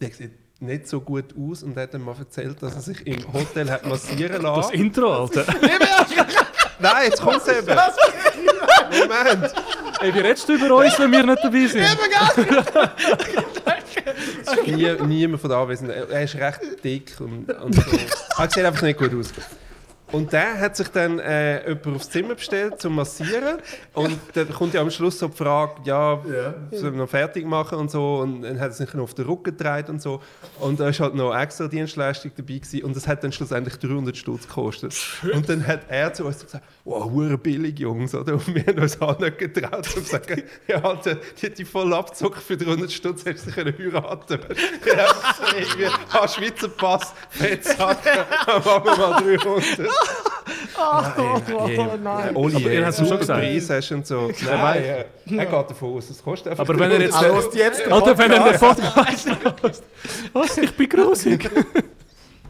der 0.00 0.10
sieht 0.10 0.32
nicht 0.60 0.86
so 0.86 1.00
gut 1.00 1.26
aus 1.36 1.62
und 1.64 1.76
hat 1.76 1.92
dann 1.92 2.02
mal 2.04 2.14
erzählt, 2.18 2.62
dass 2.62 2.74
er 2.76 2.80
sich 2.82 3.04
im 3.06 3.32
Hotel 3.32 3.68
hat 3.68 3.84
massieren 3.84 4.40
Das 4.40 4.42
lassen. 4.42 4.74
Intro, 4.74 5.12
Alter. 5.22 5.44
Nein, 6.78 6.92
jetzt 7.06 7.20
kommt 7.20 7.38
es 7.38 7.48
eben. 7.48 7.66
Moment. 8.92 9.52
Ey, 10.00 10.14
wie 10.14 10.18
redest 10.20 10.48
du 10.48 10.54
über 10.54 10.74
uns, 10.76 10.96
wenn 10.98 11.10
wir 11.10 11.22
nicht 11.24 11.38
dabei 11.42 11.66
sind? 11.66 11.84
Nie, 14.66 14.92
niemand 15.06 15.40
von 15.40 15.50
den 15.50 15.58
Anwesenden. 15.58 16.10
Er 16.10 16.22
ist 16.22 16.34
recht 16.34 16.60
dick 16.84 17.14
und, 17.20 17.50
und 17.50 17.74
so. 17.74 17.82
Er 18.38 18.50
sieht 18.50 18.64
einfach 18.64 18.82
nicht 18.82 18.98
gut 18.98 19.14
aus. 19.14 19.32
Und 20.12 20.32
der 20.32 20.60
hat 20.60 20.76
sich 20.76 20.88
dann 20.88 21.18
äh, 21.18 21.66
jemand 21.68 21.96
aufs 21.96 22.10
Zimmer 22.10 22.34
bestellt 22.34 22.80
zum 22.80 22.94
Massieren. 22.94 23.58
Und 23.94 24.18
dann 24.34 24.52
kommt 24.52 24.74
ja 24.74 24.82
am 24.82 24.90
Schluss 24.90 25.18
so 25.18 25.28
die 25.28 25.36
Frage, 25.36 25.80
ja, 25.84 26.22
sollen 26.70 26.94
wir 26.94 27.02
noch 27.02 27.08
fertig 27.08 27.46
machen 27.46 27.78
und 27.78 27.90
so. 27.90 28.16
Und 28.18 28.42
dann 28.42 28.60
hat 28.60 28.68
er 28.68 28.72
sich 28.72 28.92
noch 28.94 29.04
auf 29.04 29.14
den 29.14 29.24
Rücken 29.24 29.56
gedreht 29.56 29.88
und 29.88 30.02
so. 30.02 30.20
Und 30.60 30.80
da 30.80 30.88
ist 30.88 31.00
halt 31.00 31.14
noch 31.14 31.34
extra 31.34 31.66
Dienstleistung 31.66 32.30
dabei 32.36 32.54
gewesen. 32.54 32.82
Und 32.84 32.94
das 32.94 33.08
hat 33.08 33.24
dann 33.24 33.32
schlussendlich 33.32 33.76
300 33.78 34.16
Stutz 34.16 34.46
gekostet. 34.46 34.94
Und 35.32 35.48
dann 35.48 35.66
hat 35.66 35.80
er 35.88 36.12
zu 36.12 36.26
uns 36.26 36.44
gesagt, 36.44 36.64
wow, 36.84 37.10
hure 37.10 37.38
billig, 37.38 37.78
Jungs. 37.78 38.14
Oder? 38.14 38.34
Und 38.34 38.54
wir 38.54 38.66
haben 38.66 38.78
uns 38.78 39.00
auch 39.00 39.18
nicht 39.18 39.38
getraut 39.38 39.88
und 39.96 40.04
gesagt, 40.04 40.30
ja, 40.68 40.82
Alter, 40.82 41.16
die 41.40 41.46
hat 41.46 41.58
die 41.58 41.64
voll 41.64 41.92
abgezockt 41.94 42.42
für 42.42 42.56
300 42.56 42.92
Stutz, 42.92 43.24
hättest 43.24 43.46
du 43.46 43.50
sie 43.50 43.56
können 43.56 43.74
heiraten 43.78 44.40
können. 44.40 44.56
Ja, 44.84 45.08
irgendwie, 45.56 45.86
ah, 46.12 46.28
Schweizer 46.28 46.68
Pass, 46.68 47.14
Fettsachen, 47.30 47.98
dann 48.46 48.64
machen 48.64 48.84
wir 48.84 48.96
mal 48.96 49.22
300. 49.22 49.88
Oh 50.76 51.96
nein. 52.02 52.36
Oli, 52.36 52.56
Aber 52.56 52.70
ihr 52.70 52.80
äh, 52.80 52.84
habt's 52.84 52.98
ihm 52.98 53.06
schon 53.06 53.18
gesagt. 53.18 53.40
Preis 53.40 53.70
hast 53.70 53.90
du 53.90 53.94
und 53.94 54.06
so. 54.06 54.30
Nein, 54.44 54.82
äh, 54.82 55.04
er 55.36 55.46
geht 55.46 55.70
davon 55.70 55.96
aus, 55.96 56.10
es 56.10 56.22
kostet 56.22 56.52
einfach 56.52 56.64
Aber 56.64 56.78
wenn 56.78 56.90
er 56.90 57.00
jetzt... 57.00 57.14
Ah, 57.14 57.22
du 57.22 57.58
jetzt 57.58 57.86
Alter, 57.90 58.18
wenn 58.18 58.32
er 58.32 58.50
den 58.50 58.58
Podcast? 58.58 59.28
Was? 60.32 60.58
Ich 60.58 60.76
bin 60.76 60.88
grusig. 60.88 61.50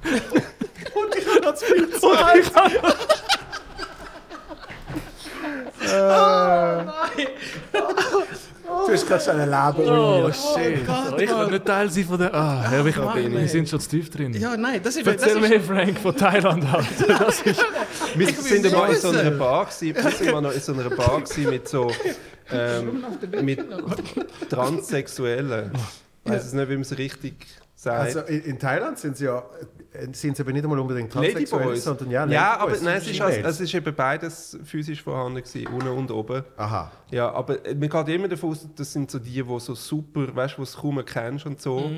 Und 0.03 1.17
ich 1.17 1.27
habe 1.27 1.55
zu 1.55 1.65
viel 1.67 1.83
Und 1.85 1.99
ich 7.17 8.52
Du 8.87 8.93
hast 8.93 9.07
gerade 9.07 9.25
schon 9.25 9.41
ein 9.41 9.49
Leben 9.51 9.89
Oh, 9.89 10.13
ruiniert. 10.15 10.37
shit. 10.37 10.87
Gott, 10.87 11.21
ich 11.21 11.31
will 11.31 11.47
nicht 11.51 11.65
Teil 11.65 11.91
sein 11.91 12.05
von 12.05 12.19
der... 12.19 12.35
Ah, 12.35 12.69
ja, 12.73 12.85
ich, 12.87 12.97
Mann, 12.97 13.33
wir 13.33 13.49
sind 13.49 13.69
schon 13.69 13.81
zu 13.81 13.89
tief 13.89 14.11
drin. 14.11 14.33
Ja, 14.35 14.57
nein, 14.57 14.81
das 14.83 14.97
ist... 14.97 15.07
Das 15.07 15.15
Erzähl 15.15 15.43
ist 15.43 15.49
mir, 15.49 15.61
Frank, 15.61 15.99
von 15.99 16.17
Thailand, 16.17 16.65
Alter. 16.73 17.19
Das 17.25 17.41
ist... 17.43 17.65
Wir 18.15 18.29
sind 18.33 18.73
mal 18.73 18.91
in 18.93 18.99
so 18.99 19.11
einer 19.11 19.31
Bar 19.31 19.67
gewesen, 19.67 19.95
wir 20.03 20.11
sind 20.11 20.33
mal 20.33 20.41
noch 20.41 20.53
in 20.53 20.61
so 20.61 20.73
einer 20.73 20.91
Bar 20.91 21.21
gewesen 21.21 21.51
mit 21.51 21.69
so 21.69 21.91
ähm, 22.51 23.05
mit 23.43 23.61
Transsexuellen. 24.51 25.73
Ich 26.25 26.31
weiß 26.31 26.47
es 26.47 26.53
nicht, 26.53 26.69
wie 26.69 26.75
man 26.75 26.83
es 26.83 26.97
richtig 26.99 27.35
sagt. 27.83 28.17
Also 28.17 28.21
in, 28.21 28.59
Thailand 28.59 28.99
sind 28.99 29.17
sie 29.17 29.25
ja 29.25 29.43
äh, 29.93 30.07
sind 30.13 30.37
sie 30.37 30.43
aber 30.43 30.53
nicht 30.53 30.65
einmal 30.65 30.79
unbedingt 30.79 31.13
transsexuell, 31.13 31.77
sondern 31.77 32.11
ja, 32.11 32.27
ja, 32.27 32.57
aber 32.59 32.77
nein, 32.83 32.99
es 32.99 33.09
ist, 33.09 33.21
also, 33.21 33.41
es 33.41 33.61
ist 33.61 33.75
eben 33.75 33.95
beides 33.95 34.59
physisch 34.65 35.03
vorhanden 35.03 35.43
gewesen, 35.43 35.67
unten 35.67 35.89
und 35.89 36.11
oben. 36.11 36.45
Aha. 36.57 36.91
Ja, 37.11 37.31
aber 37.33 37.65
äh, 37.67 37.75
man 37.75 37.89
geht 37.89 38.09
immer 38.09 38.29
davon 38.29 38.51
aus, 38.51 38.67
das 38.75 38.93
sind 38.93 39.11
so 39.11 39.19
die, 39.19 39.43
die 39.43 39.61
so 39.61 39.75
super, 39.75 40.35
weißt 40.35 40.59
du, 40.59 40.65
die 40.65 40.71
du 40.71 40.81
kaum 40.81 41.05
kennst 41.05 41.47
und 41.47 41.61
so. 41.61 41.91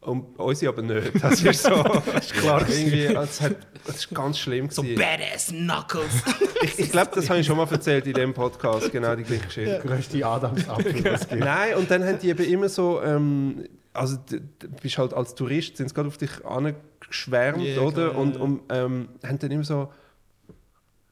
Und 0.00 0.38
unsere 0.38 0.72
aber 0.72 0.82
nicht. 0.82 1.12
Das 1.22 1.42
ist 1.42 1.62
so. 1.62 1.82
das 2.12 2.26
ist 2.26 2.34
klar. 2.34 2.64
Irgendwie, 2.68 3.06
es 3.06 3.40
hat, 3.40 3.56
das 3.84 3.96
ist 3.96 4.14
ganz 4.14 4.38
schlimm. 4.38 4.70
so 4.70 4.82
gewesen. 4.82 4.98
badass 4.98 5.48
Knuckles. 5.48 6.22
ich 6.62 6.78
ich 6.78 6.92
glaube, 6.92 7.10
das 7.14 7.28
habe 7.28 7.40
ich 7.40 7.46
schon 7.46 7.56
mal 7.56 7.68
erzählt 7.68 8.06
in 8.06 8.14
dem 8.14 8.32
Podcast, 8.32 8.92
genau 8.92 9.16
die 9.16 9.24
gleiche 9.24 9.46
Geschichte. 9.46 9.82
Größte 9.84 10.24
Adamsapfel, 10.24 11.04
was 11.04 11.22
es 11.22 11.28
gibt. 11.28 11.40
Nein, 11.40 11.74
und 11.76 11.90
dann 11.90 12.04
haben 12.04 12.18
die 12.18 12.28
eben 12.28 12.44
immer 12.44 12.68
so, 12.68 13.02
ähm, 13.02 13.64
also 13.98 14.16
du 14.28 14.40
bist 14.82 14.98
halt 14.98 15.12
als 15.14 15.34
Tourist, 15.34 15.76
sind 15.76 15.88
sie 15.88 15.94
gerade 15.94 16.08
auf 16.08 16.18
dich 16.18 16.44
angeschwärmt, 16.44 17.64
Ja, 17.64 17.80
oder? 17.82 18.10
klar, 18.10 18.20
und 18.20 18.36
um, 18.38 18.60
ähm, 18.70 19.08
haben 19.24 19.38
dann 19.38 19.50
immer 19.50 19.64
so, 19.64 19.92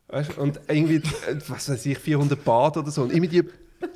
weißt, 0.09 0.39
und 0.39 0.61
irgendwie, 0.69 0.97
äh, 0.97 1.37
was 1.49 1.69
weiß 1.69 1.85
ich, 1.87 1.99
400 1.99 2.43
Bad 2.45 2.77
oder 2.77 2.91
so, 2.91 3.03
und 3.03 3.13
immer 3.13 3.27
die 3.27 3.43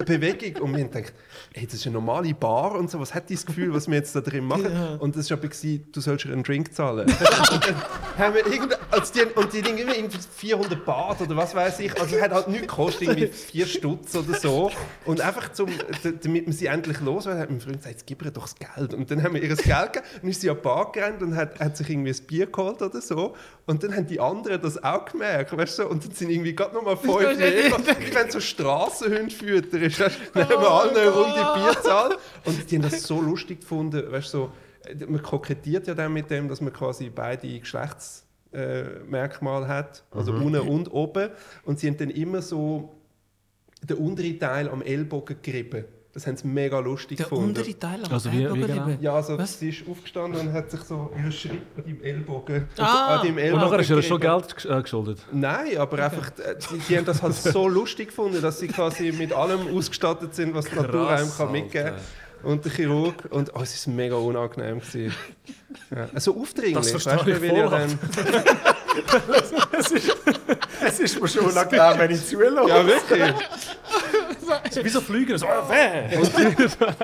Bewegung, 0.05 0.63
und 0.63 0.77
wir 0.77 0.85
haben 0.85 0.91
gedacht, 0.91 1.13
hey, 1.55 1.65
das 1.67 1.75
ist 1.75 1.87
eine 1.87 1.95
normale 1.95 2.35
Bar 2.35 2.75
und 2.75 2.91
so, 2.91 3.01
was 3.01 3.15
hat 3.15 3.29
dieses 3.31 3.47
Gefühl, 3.47 3.73
was 3.73 3.89
wir 3.89 3.97
jetzt 3.97 4.15
da 4.15 4.21
drin 4.21 4.45
machen? 4.45 4.73
Ja. 4.73 4.97
Und 4.97 5.17
das 5.17 5.31
war 5.31 5.39
aber, 5.39 5.49
gewesen, 5.49 5.87
du 5.91 6.01
sollst 6.01 6.27
einen 6.27 6.43
Drink 6.43 6.75
zahlen. 6.75 7.09
und 7.53 7.67
dann 7.67 7.77
haben 8.19 8.35
wir 8.35 8.47
irgend, 8.47 8.79
als 8.91 9.13
die, 9.13 9.23
und 9.23 9.53
die 9.53 9.63
Dinge 9.63 9.83
immer 9.83 9.97
irgendwie 9.97 10.19
400 10.19 10.85
Bad 10.85 11.23
oder 11.23 11.37
was 11.37 11.55
weiß 11.55 11.81
ich, 11.81 11.99
also 12.01 12.21
hat 12.21 12.31
halt 12.31 12.49
nichts 12.49 12.69
gekostet, 12.69 13.09
irgendwie 13.09 13.27
4 13.29 13.67
Stutz 13.67 14.15
oder 14.15 14.35
so. 14.39 14.71
Und 15.07 15.21
einfach, 15.21 15.53
zum, 15.53 15.69
damit 16.03 16.47
wir 16.47 16.53
sie 16.53 16.67
endlich 16.67 17.01
los 17.01 17.27
haben, 17.27 17.39
hat 17.39 17.51
mein 17.51 17.61
Freund 17.61 17.79
gesagt, 17.79 17.95
jetzt 17.95 18.07
gib 18.07 18.23
ihr 18.23 18.31
doch 18.31 18.43
das 18.43 18.57
Geld. 18.57 18.95
Und 18.95 19.11
dann 19.11 19.23
haben 19.23 19.35
wir 19.35 19.43
ihr 19.43 19.49
das 19.49 19.63
Geld 19.63 19.95
gegeben, 19.95 20.07
dann 20.21 20.31
ist 20.31 20.41
sie 20.43 20.51
an 20.51 20.57
die 20.57 20.63
Bar 20.63 20.93
gerannt 20.93 21.23
und 21.23 21.37
hat, 21.37 21.59
hat 21.59 21.77
sich 21.77 21.89
irgendwie 21.89 22.11
ein 22.11 22.27
Bier 22.27 22.47
geholt 22.47 22.83
oder 22.83 23.01
so. 23.01 23.35
Und 23.67 23.83
dann 23.83 23.95
haben 23.95 24.07
die 24.07 24.21
anderen 24.21 24.61
das 24.61 24.83
auch 24.83 25.05
gemerkt, 25.05 25.57
weißt 25.57 25.79
du, 25.79 25.89
und 25.89 26.05
dann 26.05 26.13
sind 26.13 26.31
irgendwie 26.31 26.55
gerade 26.55 26.75
nochmal 26.75 26.97
fünf 26.97 27.39
Meter, 27.39 27.79
ich 28.01 28.15
wenn 28.15 28.31
so 28.31 28.41
Strassenhunde 28.41 29.31
füttern, 29.31 29.70
dann 29.71 30.49
haben 30.49 30.63
wir 30.63 30.71
alle 30.71 30.91
eine 30.91 31.11
Runde 31.11 31.53
Bier 31.55 31.83
zahlt. 31.83 32.19
Und 32.45 32.71
die 32.71 32.77
haben 32.77 32.83
das 32.83 33.03
so 33.03 33.21
lustig 33.21 33.61
gefunden, 33.61 34.11
weißt 34.11 34.35
du, 34.35 34.39
so, 34.39 34.53
man 35.07 35.23
kokettiert 35.23 35.87
ja 35.87 35.95
dann 35.95 36.13
mit 36.13 36.31
dem, 36.31 36.49
dass 36.49 36.61
man 36.61 36.73
quasi 36.73 37.11
beide 37.11 37.59
Geschlechts 37.59 38.27
äh, 38.53 38.85
hat, 39.13 40.05
also 40.11 40.33
unten 40.33 40.61
und 40.61 40.93
oben. 40.93 41.31
Und 41.65 41.79
sie 41.79 41.89
haben 41.89 41.97
dann 41.97 42.11
immer 42.11 42.43
so 42.43 42.95
den 43.83 43.97
unteren 43.97 44.39
Teil 44.39 44.69
am 44.69 44.83
Ellbogen 44.83 45.37
gerieben. 45.43 45.85
Das 46.13 46.27
haben 46.27 46.37
sie 46.37 46.49
mega 46.49 46.77
lustig 46.81 47.19
Der 47.19 47.27
gefunden. 47.27 47.51
untere 47.51 47.79
Teil 47.79 48.01
am 48.05 48.13
Also 48.13 48.33
wie- 48.33 48.53
wie 48.53 48.61
genau? 48.63 48.89
Ja, 49.01 49.15
also 49.15 49.39
Was? 49.39 49.61
sie 49.61 49.69
ist 49.69 49.85
aufgestanden 49.89 50.41
und 50.49 50.53
hat 50.53 50.69
sich 50.69 50.81
so 50.81 51.09
ihren 51.17 51.31
Schritt 51.31 51.53
an 51.77 51.85
deinem 51.85 52.03
Ellbogen, 52.03 52.69
Ah. 52.79 53.19
an 53.21 53.29
Und 53.29 53.39
Ellbogen 53.39 53.65
nachher 53.65 53.79
ist 53.81 53.91
er 53.91 54.03
schon. 54.03 54.21
Geld 54.21 54.65
äh, 54.69 54.83
geschuldet. 54.83 55.19
Nein, 55.31 55.79
aber 55.79 56.03
einfach, 56.05 56.31
äh, 56.41 56.57
die, 56.73 56.79
die 56.81 56.97
haben 56.97 57.05
das 57.05 57.23
halt 57.23 57.35
so 57.37 57.69
lustig 57.69 58.09
gefunden, 58.09 58.43
dass 58.43 58.59
sie 58.59 58.67
quasi 58.67 59.13
mit 59.13 59.33
allem 59.33 59.69
ausgestattet 59.77 60.35
sind, 60.35 60.53
was 60.53 60.65
die 60.65 60.75
Natur 60.75 61.09
einem 61.11 61.31
kann 61.33 61.53
mitgeben 61.53 61.91
kann. 61.93 62.01
Und 62.43 62.65
der 62.65 62.73
Chirurg. 62.73 63.27
Und 63.31 63.55
oh, 63.55 63.61
es 63.63 63.87
war 63.87 63.95
mega 63.95 64.17
unangenehm. 64.17 64.81
Gewesen. 64.81 65.15
Ja. 65.95 66.09
Also 66.15 66.35
aufdringlich. 66.41 66.75
Das 66.75 66.91
verstehe 66.91 67.19
weißt 67.19 67.43
ich 67.45 67.51
voll. 67.51 67.71
dann, 67.71 67.99
Es 70.87 71.01
ist 71.01 71.21
mir 71.21 71.29
schon 71.29 71.45
unangenehm, 71.51 71.99
wenn 71.99 72.11
ich 72.11 72.27
zulasse. 72.27 72.69
ja, 72.69 72.87
wirklich. 72.87 73.35
Wie 74.83 74.89
so 74.89 75.01
Flüge, 75.01 75.39
so, 75.39 75.47
ah, 75.47 75.69
weh! 75.69 76.17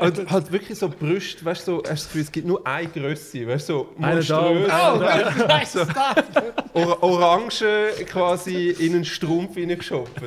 Und 0.01 0.31
halt 0.31 0.53
wirklich 0.53 0.79
so 0.79 0.89
Brüste, 0.89 1.45
weißt 1.45 1.67
du, 1.69 1.73
so, 1.73 1.79
hast 1.79 1.87
du 1.87 1.91
das 1.93 2.05
Gefühl, 2.07 2.23
es 2.23 2.33
gibt 2.33 2.47
nur 2.47 2.67
eine 2.67 2.89
Größe, 2.89 3.47
weißt 3.47 3.69
du, 3.69 3.73
so 3.73 3.95
monströs. 3.97 4.31
und 4.31 4.71
eine 4.71 5.67
so, 5.67 5.81
Or 6.75 7.03
Orange 7.03 7.65
quasi 8.11 8.71
in 8.71 8.95
einen 8.95 9.05
Strumpf 9.05 9.55
hineingeschoppt. 9.55 10.21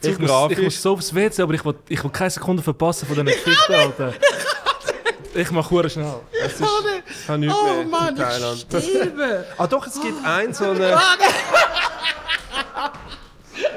Zu 0.00 0.10
Ich 0.10 0.18
muss, 0.18 0.50
ich 0.50 0.58
muss 0.62 0.82
so 0.82 0.92
aufs 0.92 1.14
WC, 1.14 1.42
aber 1.42 1.54
ich 1.54 1.64
will, 1.64 1.74
ich 1.88 2.02
will 2.02 2.10
keine 2.10 2.30
Sekunde 2.30 2.62
verpassen 2.62 3.06
von 3.06 3.14
diesen 3.16 3.26
Geschichten, 3.44 3.72
Alter. 3.74 4.12
Ich 5.34 5.50
mache 5.50 5.70
hure 5.70 5.90
schnell. 5.90 6.14
Es 6.44 6.54
ist, 6.54 6.62
ich 6.62 7.28
habe 7.28 7.38
nichts 7.38 7.54
Oh 7.54 7.74
mehr 7.74 7.84
Mann, 7.86 8.08
in 8.08 8.16
Thailand. 8.16 8.66
ich 8.70 8.84
sterbe! 8.84 9.44
Ah 9.58 9.66
doch, 9.66 9.86
es 9.86 10.00
gibt 10.00 10.24
einen 10.24 10.54
so 10.54 10.70
eine... 10.70 10.98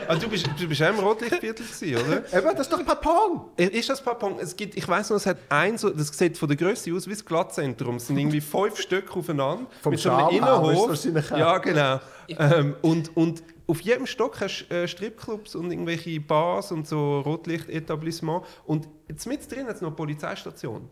Ah, 0.09 0.15
du 0.15 0.27
bist, 0.27 0.49
du 0.59 0.67
bist 0.67 0.81
auch 0.81 0.89
im 0.89 0.97
Rotlichtviertel 0.97 1.63
gewesen, 1.63 1.95
oder? 1.95 2.33
Eben, 2.35 2.57
das 2.57 2.61
ist 2.61 2.73
doch 2.73 2.83
Papon. 2.83 3.41
Ist 3.57 3.89
das 3.89 4.01
Papong? 4.01 4.39
Es 4.39 4.55
gibt, 4.55 4.75
ich 4.75 4.87
weiß 4.87 5.11
noch, 5.11 5.17
es 5.17 5.27
hat 5.27 5.37
ein 5.49 5.77
so, 5.77 5.91
das 5.91 6.07
sieht 6.07 6.35
von 6.35 6.47
der 6.47 6.57
Größe 6.57 6.91
aus 6.95 7.05
wie 7.05 7.11
das 7.11 7.23
Glattzentrum. 7.23 7.97
Es 7.97 8.07
sind 8.07 8.17
irgendwie 8.17 8.41
fünf 8.41 8.79
Stück 8.81 9.15
aufeinander 9.15 9.67
Vom 9.83 9.91
mit 9.91 9.99
so 9.99 10.09
einem 10.09 10.29
Innenhof. 10.29 11.05
Ja, 11.29 11.59
genau. 11.59 11.99
Ähm, 12.27 12.75
und, 12.81 13.15
und 13.15 13.43
auf 13.67 13.81
jedem 13.81 14.07
Stock 14.07 14.41
hast 14.41 14.65
du 14.67 14.73
äh, 14.73 14.87
Stripclubs 14.87 15.53
und 15.53 15.69
irgendwelche 15.69 16.19
Bars 16.19 16.71
und 16.71 16.87
so 16.87 17.19
Rotlichtetablissements. 17.19 18.47
Und 18.65 18.87
jetzt 19.07 19.27
mit 19.27 19.51
drin 19.51 19.67
hat 19.67 19.75
es 19.75 19.81
noch 19.81 19.89
eine 19.89 19.95
Polizeistation. 19.95 20.89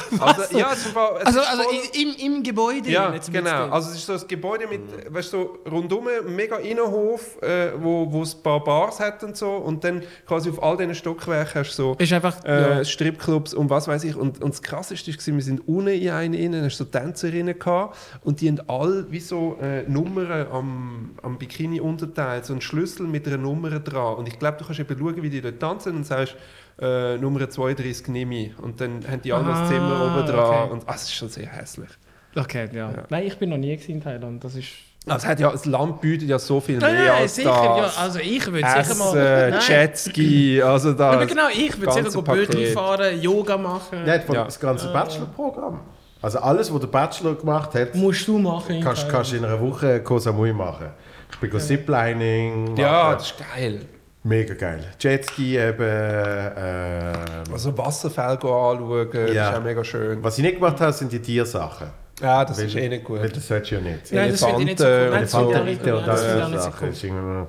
Also, 0.20 0.58
ja, 0.58 0.70
es 0.72 0.94
war, 0.94 1.16
Also, 1.24 1.40
also 1.40 1.62
voll- 1.62 1.74
im, 2.00 2.14
im 2.36 2.42
Gebäude. 2.42 2.90
ja, 2.90 3.14
genau. 3.30 3.50
drin. 3.62 3.72
Also 3.72 3.90
es 3.90 3.96
ist 3.96 4.06
so 4.06 4.12
ein 4.14 4.28
Gebäude 4.28 4.66
mit, 4.66 4.80
weißt 5.12 5.32
du, 5.32 5.36
so 5.64 5.70
rundum, 5.70 6.06
ein 6.08 6.34
mega 6.34 6.56
Innenhof, 6.56 7.40
äh, 7.42 7.72
wo, 7.78 8.10
wo 8.12 8.22
es 8.22 8.34
ein 8.34 8.42
paar 8.42 8.62
Bars 8.62 9.00
hat 9.00 9.22
und 9.24 9.36
so. 9.36 9.50
Und 9.52 9.82
dann 9.84 10.02
quasi 10.26 10.50
auf 10.50 10.62
all 10.62 10.76
diesen 10.76 10.94
Stockwerken 10.94 11.60
hast 11.60 11.70
du 11.78 11.82
so 11.82 11.96
ist 11.98 12.12
einfach. 12.12 12.44
äh, 12.44 12.78
ja. 12.78 12.84
Stripclubs 12.84 13.54
und 13.54 13.70
was 13.70 13.88
weiß 13.88 14.04
ich. 14.04 14.16
Und, 14.16 14.42
und 14.42 14.50
das 14.52 14.62
Krasseste 14.62 15.10
war, 15.12 15.34
wir 15.36 15.42
sind 15.42 15.66
unten 15.68 15.88
in 15.88 16.10
einen 16.10 16.34
innen, 16.34 16.64
hast 16.64 16.76
so 16.78 16.84
Tänzerinnen 16.84 17.58
gehabt 17.58 17.96
und 18.22 18.40
die 18.40 18.48
haben 18.48 18.60
alle 18.68 19.10
wie 19.10 19.20
so 19.20 19.56
äh, 19.60 19.82
Nummern 19.88 20.46
am, 20.50 21.10
am 21.22 21.38
Bikini-Unterteil, 21.38 22.44
so 22.44 22.52
einen 22.52 22.60
Schlüssel 22.62 23.06
mit 23.06 23.26
einer 23.26 23.38
Nummer 23.38 23.70
dran. 23.80 24.16
Und 24.16 24.28
ich 24.28 24.38
glaube, 24.38 24.58
du 24.58 24.64
kannst 24.64 24.80
eben 24.80 24.98
schauen, 24.98 25.22
wie 25.22 25.30
die 25.30 25.40
dort 25.40 25.60
tanzen 25.60 25.96
und 25.96 26.04
sagst, 26.06 26.36
äh, 26.80 27.16
Nummer 27.18 27.48
32 27.48 28.08
nehme 28.08 28.34
ich. 28.46 28.58
Und 28.58 28.80
dann 28.80 29.04
haben 29.08 29.22
die 29.22 29.28
das 29.30 29.42
Ah, 29.44 29.66
Zimmer 29.68 30.04
oben 30.16 30.26
dran. 30.26 30.38
okay. 30.64 30.72
Und 30.72 30.82
ah, 30.88 30.92
es 30.94 31.02
ist 31.02 31.14
schon 31.14 31.28
sehr 31.28 31.46
hässlich. 31.46 31.90
Okay, 32.36 32.68
ja. 32.72 32.90
Nein, 33.10 33.26
ich 33.26 33.36
bin 33.38 33.50
noch 33.50 33.58
nie 33.58 33.74
in 33.74 34.02
Thailand. 34.02 34.42
Das 34.42 34.54
ist. 34.54 34.68
Also, 35.06 35.26
hat 35.26 35.40
ja, 35.40 35.50
das 35.50 35.66
Land 35.66 36.00
bietet 36.00 36.28
ja 36.28 36.38
so 36.38 36.60
viel 36.60 36.78
mehr 36.78 36.88
Nein, 36.88 37.04
nein, 37.06 37.22
als 37.22 37.34
sicher. 37.34 37.48
Ja, 37.50 37.76
das. 37.80 37.98
also 37.98 38.20
ich 38.20 38.46
würde 38.46 38.68
sicher 38.84 38.94
mal. 38.94 39.50
Nein. 39.50 39.60
Jetski, 39.68 40.62
also 40.62 40.92
da. 40.92 41.10
Aber 41.12 41.26
genau, 41.26 41.48
ich 41.52 41.78
würde 41.80 41.92
sicher 42.04 42.22
Bötli 42.22 42.66
fahren, 42.66 43.20
Yoga 43.20 43.58
machen. 43.58 44.04
Nein, 44.06 44.22
von 44.22 44.36
Ja. 44.36 44.44
das 44.44 44.60
ganze 44.60 44.92
Bachelor-Programm. 44.92 45.80
Also 46.22 46.38
alles, 46.38 46.72
was 46.72 46.80
der 46.80 46.86
Bachelor 46.86 47.34
gemacht 47.34 47.74
hat, 47.74 47.96
Musst 47.96 48.28
du 48.28 48.38
machen. 48.38 48.76
in 48.76 48.84
kannst, 48.84 49.08
kannst 49.08 49.32
du 49.32 49.36
in 49.38 49.44
einer 49.44 49.60
Woche 49.60 50.00
Koh 50.04 50.20
Samui 50.20 50.52
machen. 50.52 50.86
Ich 51.32 51.38
bin 51.38 51.50
ja. 51.52 51.58
Ziplining 51.58 52.76
Ja, 52.76 53.14
das 53.14 53.32
ist 53.32 53.34
geil. 53.54 53.80
Mega 54.24 54.54
geil. 54.54 54.84
Jetski 55.00 55.58
eben. 55.58 55.80
Äh, 55.82 57.12
Also 57.52 57.76
Wasserfälle 57.76 58.34
anschauen, 58.34 59.08
das 59.12 59.34
Ja. 59.34 59.50
ist 59.50 59.56
auch 59.58 59.62
mega 59.64 59.82
schön. 59.84 60.22
was 60.22 60.38
ich 60.38 60.44
nicht 60.44 60.54
gemacht 60.56 60.80
habe, 60.80 60.92
sind 60.92 61.10
die 61.12 61.20
Tiersachen. 61.20 61.88
Ja, 62.20 62.44
das 62.44 62.58
Weil- 62.58 62.66
ist 62.66 62.76
eh 62.76 62.88
nicht 62.88 63.04
gut. 63.04 63.20
Weil 63.20 63.30
das 63.30 63.48
solltest 63.48 63.72
du 63.72 63.74
ja 63.76 63.80
nicht. 63.80 64.12
Nein, 64.12 64.30
das 64.30 64.44
finde 64.44 64.60
ich 64.60 64.66
nicht 64.66 64.78
so 64.78 64.84
cool. 64.84 64.90
Elefanten, 64.92 65.64
nicht 65.64 65.86
Elefanten 65.86 65.90
cool. 65.90 65.96
und 65.98 66.06
das 66.06 67.00
so 67.00 67.46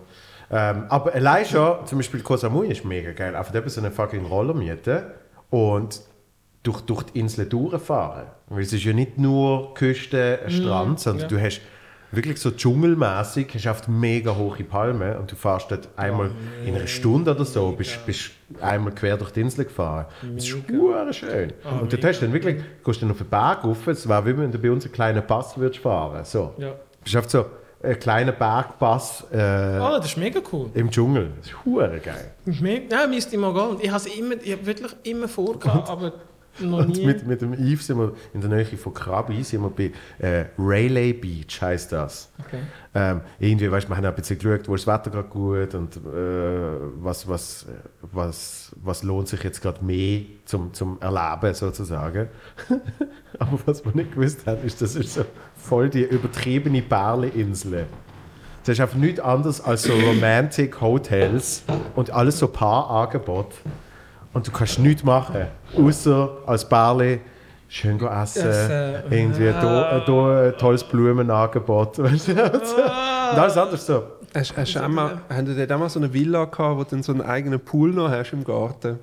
Ähm, 0.51 0.85
aber 0.89 1.13
allein 1.13 1.45
schon, 1.45 1.85
zum 1.85 1.97
Beispiel 1.99 2.21
Koh 2.21 2.37
Samui 2.37 2.67
ist 2.67 2.83
mega 2.85 3.11
geil. 3.11 3.35
Einfach 3.35 3.53
eben 3.55 3.69
so 3.69 3.81
eine 3.81 3.91
fucking 3.91 4.25
Roller 4.25 4.53
mieten 4.53 5.03
und 5.49 6.01
durch, 6.63 6.81
durch 6.81 7.03
die 7.03 7.19
Insel 7.19 7.45
durchfahren. 7.47 8.27
Weil 8.47 8.61
es 8.63 8.71
ist 8.73 8.83
ja 8.83 8.93
nicht 8.93 9.17
nur 9.17 9.73
Küste, 9.73 10.39
ein 10.45 10.51
Strand, 10.51 10.99
sondern 10.99 11.23
ja. 11.23 11.27
du 11.37 11.41
hast 11.41 11.61
wirklich 12.15 12.39
so 12.39 12.51
dschungelmäßig, 12.51 13.47
hast 13.53 13.67
oft 13.67 13.87
mega 13.87 14.35
hohe 14.35 14.63
Palmen 14.63 15.17
und 15.17 15.31
du 15.31 15.35
fährst 15.35 15.71
dort 15.71 15.89
einmal 15.95 16.31
in 16.65 16.75
einer 16.75 16.87
Stunde 16.87 17.31
oder 17.31 17.45
so, 17.45 17.71
bist, 17.71 18.05
bist 18.05 18.31
einmal 18.61 18.93
quer 18.93 19.17
durch 19.17 19.31
die 19.31 19.41
Insel 19.41 19.65
gefahren. 19.65 20.05
Das 20.35 20.45
ist 20.45 20.55
hure 20.69 21.13
schön. 21.13 21.53
und 21.81 21.91
dort 21.91 22.03
hast 22.03 22.19
du 22.19 22.25
dann 22.25 22.33
wirklich, 22.33 22.61
gehst 22.83 23.01
dann 23.01 23.11
auf 23.11 23.17
den 23.17 23.27
Berg 23.27 23.63
rauf, 23.63 23.87
es 23.87 24.07
wäre 24.07 24.25
wie 24.25 24.37
wenn 24.37 24.51
du 24.51 24.57
bei 24.57 24.71
uns 24.71 24.85
einen 24.85 24.93
kleinen 24.93 25.25
Pass 25.25 25.57
würdest 25.57 25.81
fahren. 25.81 26.23
So. 26.25 26.53
Ja. 26.57 26.69
Du 26.69 27.11
bist 27.11 27.29
so 27.31 27.45
einen 27.83 27.99
kleinen 27.99 28.35
Bergpass 28.37 29.25
äh, 29.31 29.35
Oh, 29.79 29.97
das 29.97 30.05
ist 30.05 30.17
mega 30.17 30.39
cool. 30.51 30.69
im 30.73 30.89
Dschungel. 30.89 31.31
Das 31.37 31.47
ist 31.47 31.65
hure 31.65 31.99
geil. 31.99 32.33
Mega, 32.45 33.05
ja, 33.05 33.11
ich 33.11 33.37
mal 33.37 33.53
gehen. 33.53 33.77
Ich 33.81 33.89
habe 33.89 33.97
es 33.97 34.05
immer, 34.05 34.35
ich 34.41 34.53
habe 34.53 34.65
wirklich 34.65 34.95
immer 35.03 35.27
vorgehabt, 35.27 35.89
aber 35.89 36.13
Und 36.61 37.03
mit, 37.03 37.25
mit 37.25 37.41
dem 37.41 37.53
Yves 37.53 37.87
sind 37.87 37.97
wir 37.97 38.13
in 38.33 38.41
der 38.41 38.49
Nähe 38.49 38.65
von 38.65 38.93
Krabi, 38.93 39.43
sind 39.43 39.61
wir 39.61 39.69
bei 39.69 39.91
äh, 40.19 40.45
Rayleigh 40.57 41.13
Beach, 41.13 41.61
heißt 41.61 41.91
das. 41.91 42.31
Okay. 42.39 42.59
Ähm, 42.93 43.21
irgendwie, 43.39 43.71
weißt, 43.71 43.89
wir 43.89 43.97
haben 43.97 44.05
ein 44.05 44.13
bisschen 44.13 44.37
geschaut, 44.37 44.67
wo 44.67 44.75
ist 44.75 44.87
das 44.87 44.93
Wetter 44.93 45.09
gerade 45.09 45.29
gut 45.29 45.73
und 45.73 45.95
äh, 45.97 45.99
was, 47.01 47.27
was, 47.27 47.65
was, 48.01 48.71
was 48.83 49.01
lohnt 49.01 49.27
sich 49.27 49.43
jetzt 49.43 49.61
gerade 49.61 49.83
mehr 49.83 50.21
zum, 50.45 50.73
zum 50.73 50.99
Erleben 51.01 51.53
sozusagen. 51.55 52.27
Aber 53.39 53.59
was 53.65 53.83
wir 53.83 53.93
nicht 53.95 54.13
gewusst 54.13 54.45
haben, 54.45 54.63
ist, 54.63 54.79
das 54.81 54.95
ist 54.95 55.15
so 55.15 55.25
voll 55.55 55.89
die 55.89 56.03
übertriebene 56.03 56.83
Perle-Insel. 56.83 57.87
Das 58.63 58.77
ist 58.77 58.79
einfach 58.79 58.97
nichts 58.97 59.19
anderes 59.19 59.59
als 59.59 59.83
so 59.83 59.93
Romantic 59.93 60.79
Hotels 60.79 61.63
und 61.95 62.11
alles 62.11 62.39
so 62.39 62.47
Paarangebote. 62.47 63.57
Und 64.33 64.47
du 64.47 64.51
kannst 64.51 64.79
nichts 64.79 65.03
machen, 65.03 65.45
außer 65.77 66.37
als 66.45 66.67
Bärli 66.67 67.21
schön 67.67 67.97
go 67.97 68.07
essen, 68.07 68.47
Essen. 68.47 69.11
irgendwie 69.11 69.51
da, 69.51 69.99
da 69.99 70.47
ein 70.47 70.57
tolles 70.57 70.83
Blumenangebot. 70.83 71.99
Weißt 72.03 72.27
du? 72.27 72.31
Und 72.31 73.39
alles 73.39 73.57
andere 73.57 73.75
ist 73.75 73.85
so. 73.85 74.03
Hast, 74.35 74.57
hast 74.57 74.75
du 74.75 74.79
auch 74.83 74.87
mal, 74.87 75.21
haben 75.29 75.71
auch 75.71 75.79
mal 75.79 75.89
so 75.89 75.99
eine 75.99 76.11
Villa 76.11 76.45
gehabt, 76.45 76.77
wo 76.77 76.83
du 76.83 76.89
dann 76.89 77.03
so 77.03 77.11
einen 77.11 77.21
eigenen 77.21 77.59
Pool 77.59 77.91
noch 77.91 78.09
hast 78.09 78.33
im 78.33 78.43
Garten? 78.43 78.99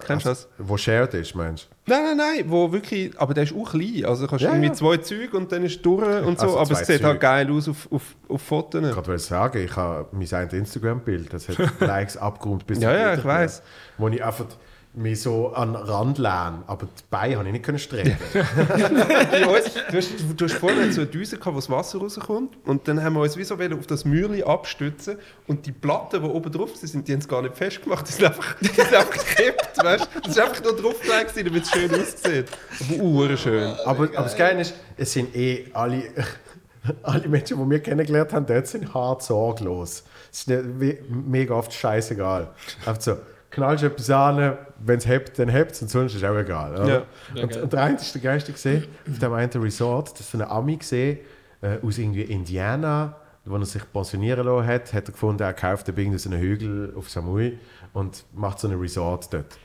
Kennst 0.00 0.24
du 0.26 0.30
das? 0.30 0.48
Wo 0.58 0.76
shared 0.76 1.14
ist, 1.14 1.34
meinst 1.34 1.68
Nein, 1.86 2.02
nein, 2.02 2.16
nein, 2.16 2.44
wo 2.46 2.72
wirklich, 2.72 3.12
aber 3.20 3.34
der 3.34 3.44
ist 3.44 3.54
auch 3.54 3.70
klein. 3.70 4.04
Also 4.06 4.26
kannst 4.26 4.42
du 4.42 4.46
Ja, 4.48 4.52
irgendwie 4.54 4.68
ja. 4.68 4.74
zwei 4.74 4.96
Züge 4.96 5.36
und 5.36 5.52
dann 5.52 5.64
ist 5.64 5.76
es 5.76 5.82
durch 5.82 6.02
und 6.24 6.38
so, 6.38 6.46
Also 6.46 6.58
aber 6.58 6.70
es 6.72 6.78
sieht 6.86 7.02
halt 7.02 7.14
Züge. 7.14 7.18
geil 7.18 7.50
aus 7.50 7.68
auf, 7.68 7.88
auf, 7.92 8.02
auf 8.28 8.42
Fotos. 8.42 8.80
du? 8.80 8.88
Ich 8.88 8.96
wollte 8.96 9.18
sagen, 9.18 9.62
ich 9.64 9.76
habe 9.76 10.06
mein 10.12 10.32
ein 10.32 10.48
Instagram-Bild, 10.48 11.32
das 11.32 11.48
hat 11.48 11.58
Likes 11.80 12.16
abgerundet 12.16 12.66
bis 12.66 12.80
Ja, 12.80 12.92
ja, 12.96 13.14
ich 13.14 13.24
weiss. 13.24 13.62
Wo 13.98 14.08
ich 14.08 14.24
einfach 14.24 14.46
mich 14.96 15.22
so 15.22 15.52
an 15.52 15.72
den 15.72 15.82
Rand 15.82 16.18
lehne, 16.18 16.62
aber 16.68 16.86
die 16.86 17.02
Beine 17.10 17.36
habe 17.36 17.46
ich 17.46 17.52
nicht 17.52 17.64
können 17.64 17.78
strecken. 17.78 18.16
Du, 19.90 19.98
hast, 19.98 20.10
du 20.36 20.44
hast 20.44 20.54
vorhin 20.54 20.92
so 20.92 21.02
eine 21.02 21.10
Düse 21.10 21.36
gehabt, 21.36 21.54
wo 21.54 21.58
das 21.58 21.68
Wasser 21.68 21.98
rauskommt. 21.98 22.56
Und 22.64 22.86
dann 22.86 23.02
haben 23.02 23.14
wir 23.14 23.22
uns 23.22 23.36
wie 23.36 23.44
so 23.44 23.54
auf 23.54 23.86
das 23.86 24.04
Mürli 24.04 24.42
abstützen. 24.42 25.18
Und 25.46 25.66
die 25.66 25.72
Platten, 25.72 26.22
die 26.22 26.28
oben 26.28 26.50
drauf 26.50 26.76
sind, 26.76 27.06
die 27.06 27.12
haben 27.12 27.20
es 27.20 27.28
gar 27.28 27.42
nicht 27.42 27.56
festgemacht. 27.56 28.06
Die 28.08 28.12
sind 28.12 28.26
einfach, 28.26 28.54
die 28.60 28.66
sind 28.66 28.94
einfach 28.94 29.10
gekippt, 29.10 29.84
weißt 29.84 30.04
du? 30.14 30.20
Das 30.20 30.30
ist 30.30 30.40
einfach 30.40 30.62
nur 30.62 30.76
draufgelegt, 30.76 31.36
damit 31.36 31.62
es 31.64 31.70
schön 31.70 31.90
aussieht. 31.90 32.46
Aber 32.80 33.02
uh, 33.02 33.36
schön. 33.36 33.64
Aber, 33.84 34.04
aber 34.04 34.06
das 34.22 34.36
Geile 34.36 34.60
ist, 34.60 34.74
es 34.96 35.12
sind 35.12 35.34
eh 35.34 35.68
alle, 35.72 36.04
alle 37.02 37.28
Menschen, 37.28 37.62
die 37.62 37.70
wir 37.70 37.80
kennengelernt 37.80 38.32
haben, 38.32 38.46
dort 38.46 38.66
sind 38.66 38.92
hart 38.94 39.22
sorglos. 39.22 40.04
Es 40.32 40.40
ist 40.40 40.48
nicht, 40.48 41.10
mega 41.10 41.54
oft 41.54 41.72
scheißegal. 41.72 42.52
Einfach 42.86 43.00
so, 43.00 43.16
knallst 43.54 43.82
du 43.82 43.86
etwas 43.86 44.10
an, 44.10 44.56
wenn 44.78 44.98
es 44.98 45.06
hebt, 45.06 45.38
dann 45.38 45.48
hebt 45.48 45.72
es 45.72 45.82
und 45.82 45.88
sonst 45.88 46.14
ist 46.14 46.22
es 46.22 46.28
auch 46.28 46.36
egal. 46.36 46.72
Oder? 46.72 47.06
Und, 47.40 47.56
und 47.56 47.72
der 47.72 47.82
eine 47.82 47.96
ist 47.96 48.14
der 48.14 48.22
Geiste 48.22 48.52
gesehen, 48.52 48.84
auf 49.10 49.18
dem 49.18 49.32
einen 49.32 49.50
Resort, 49.50 50.12
das 50.12 50.20
ist 50.20 50.30
so 50.32 50.38
eine 50.38 50.50
Ami 50.50 50.76
gesehen, 50.76 51.18
äh, 51.62 51.78
aus 51.82 51.98
irgendwie 51.98 52.22
Indiana, 52.22 53.16
wo 53.44 53.56
er 53.56 53.64
sich 53.64 53.82
pensionieren 53.92 54.46
lassen 54.46 54.66
hat, 54.66 54.92
hat 54.92 55.08
er 55.08 55.12
gefunden, 55.12 55.42
er 55.42 55.52
kauft 55.52 55.88
eben 55.88 55.98
irgendeinen 55.98 56.18
so 56.18 56.30
einen 56.30 56.40
Hügel 56.40 56.92
auf 56.96 57.10
Samui 57.10 57.58
und 57.92 58.24
macht 58.34 58.58
so 58.58 58.68
ein 58.68 58.78
Resort 58.78 59.32
dort. 59.32 59.58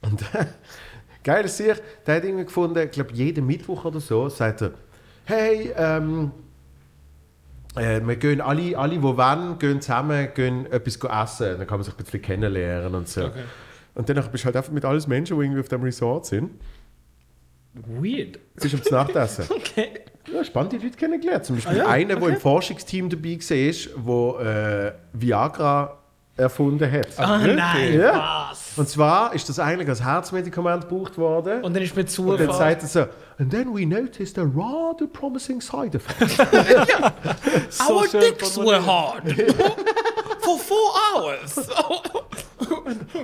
Und 0.00 0.24
geil 1.24 1.44
ist 1.44 1.56
sicher, 1.56 1.76
der 2.06 2.16
hat 2.16 2.24
irgendwie 2.24 2.44
gefunden, 2.44 2.78
ich 2.78 2.90
glaube 2.90 3.12
jeden 3.12 3.46
Mittwoch 3.46 3.84
oder 3.84 4.00
so, 4.00 4.28
sagt 4.28 4.62
er, 4.62 4.72
hey, 5.24 5.72
ähm, 5.76 6.32
äh, 7.76 8.00
wir 8.04 8.16
gehen 8.16 8.40
alle, 8.40 8.76
alle, 8.76 8.94
die 8.94 9.02
wollen, 9.02 9.58
gehen 9.58 9.80
zusammen, 9.80 10.28
gehen 10.34 10.66
etwas 10.66 10.96
essen. 10.96 11.58
Dann 11.58 11.66
kann 11.66 11.78
man 11.78 11.84
sich 11.84 11.94
ein 11.94 12.04
bisschen 12.04 12.22
kennenlernen 12.22 12.94
und 12.94 13.08
so. 13.08 13.30
Und 13.94 14.08
dann 14.08 14.16
bist 14.30 14.44
du 14.44 14.46
halt 14.46 14.56
einfach 14.56 14.72
mit 14.72 14.84
alles 14.84 15.06
Menschen, 15.06 15.36
die 15.38 15.44
irgendwie 15.44 15.60
auf 15.60 15.68
dem 15.68 15.82
Resort 15.82 16.26
sind. 16.26 16.50
Weird. 17.74 18.38
Es 18.56 18.66
ist 18.66 18.74
ums 18.74 18.90
Nachtessen. 18.90 19.46
Okay. 19.54 19.88
Ja, 20.32 20.44
spannende 20.44 20.76
Leute 20.76 20.96
kennengelernt. 20.96 21.44
Zum 21.44 21.56
Beispiel 21.56 21.80
Ah 21.80 21.84
ja, 21.84 21.88
einer, 21.88 22.14
der 22.14 22.28
im 22.28 22.36
Forschungsteam 22.36 23.10
dabei 23.10 23.38
war, 23.96 24.38
der 24.44 24.86
äh, 24.86 24.92
Viagra 25.12 26.01
erfunden 26.36 26.90
hat. 26.90 27.08
Ah, 27.18 27.38
nein, 27.38 28.00
Ja. 28.00 28.48
was? 28.50 28.72
Und 28.76 28.88
zwar 28.88 29.34
ist 29.34 29.48
das 29.48 29.58
eigentlich 29.58 29.88
als 29.88 30.02
Herzmedikament 30.02 30.88
gebraucht 30.88 31.18
worden. 31.18 31.62
Und 31.62 31.74
dann 31.76 31.82
ist 31.82 31.94
mit 31.94 32.18
Und 32.18 32.28
dann 32.38 32.48
Zufall. 32.48 32.58
sagt 32.58 32.82
er 32.82 32.88
so, 32.88 33.00
and 33.38 33.50
then 33.50 33.74
we 33.74 33.86
noticed 33.86 34.38
a 34.38 34.42
rather 34.42 35.06
promising 35.12 35.60
side 35.60 35.96
effect. 35.96 36.38
Our 37.90 38.08
schön 38.08 38.20
dicks 38.20 38.50
formuliert. 38.52 38.86
were 38.86 38.86
hard. 38.86 39.24
For 40.52 40.58
four 40.58 40.92
hours. 41.14 41.58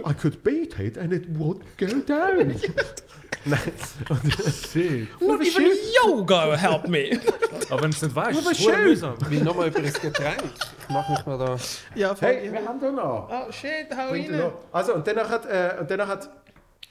I 0.06 0.12
could 0.14 0.42
beat 0.42 0.78
it 0.78 0.96
and 0.96 1.12
it 1.12 1.28
would 1.36 1.60
go 1.76 1.86
down. 2.00 2.54
Shit. 4.72 5.08
Not 5.20 5.40
even 5.42 5.72
yoga 6.04 6.56
helped 6.56 6.88
me. 6.88 7.18
Aber 7.70 7.82
wenn 7.82 7.90
du 7.90 7.96
es 7.96 8.02
nicht 8.02 8.14
weißt, 8.14 8.40
ist 8.40 8.60
es 8.60 8.66
mühsam. 8.66 9.14
Wie 9.28 9.40
nochmal 9.40 9.68
über 9.68 9.80
das 9.80 10.00
Getränk. 10.00 10.42
Ich 10.82 10.88
mache 10.88 11.12
mich 11.12 11.26
mal 11.26 11.38
da. 11.38 11.56
ja, 11.94 12.14
Hey, 12.18 12.50
wir 12.52 12.64
haben 12.66 12.80
da 12.80 12.90
noch. 12.90 13.28
Oh 13.30 13.52
shit, 13.52 13.86
hau 13.96 14.10
rein. 14.10 14.36
noch. 14.38 14.52
Also, 14.72 14.94
und 14.94 15.06
danach 15.06 15.28
hat, 15.30 15.46
äh, 15.46 15.76
und 15.80 15.90
danach 15.90 16.08
hat, 16.08 16.28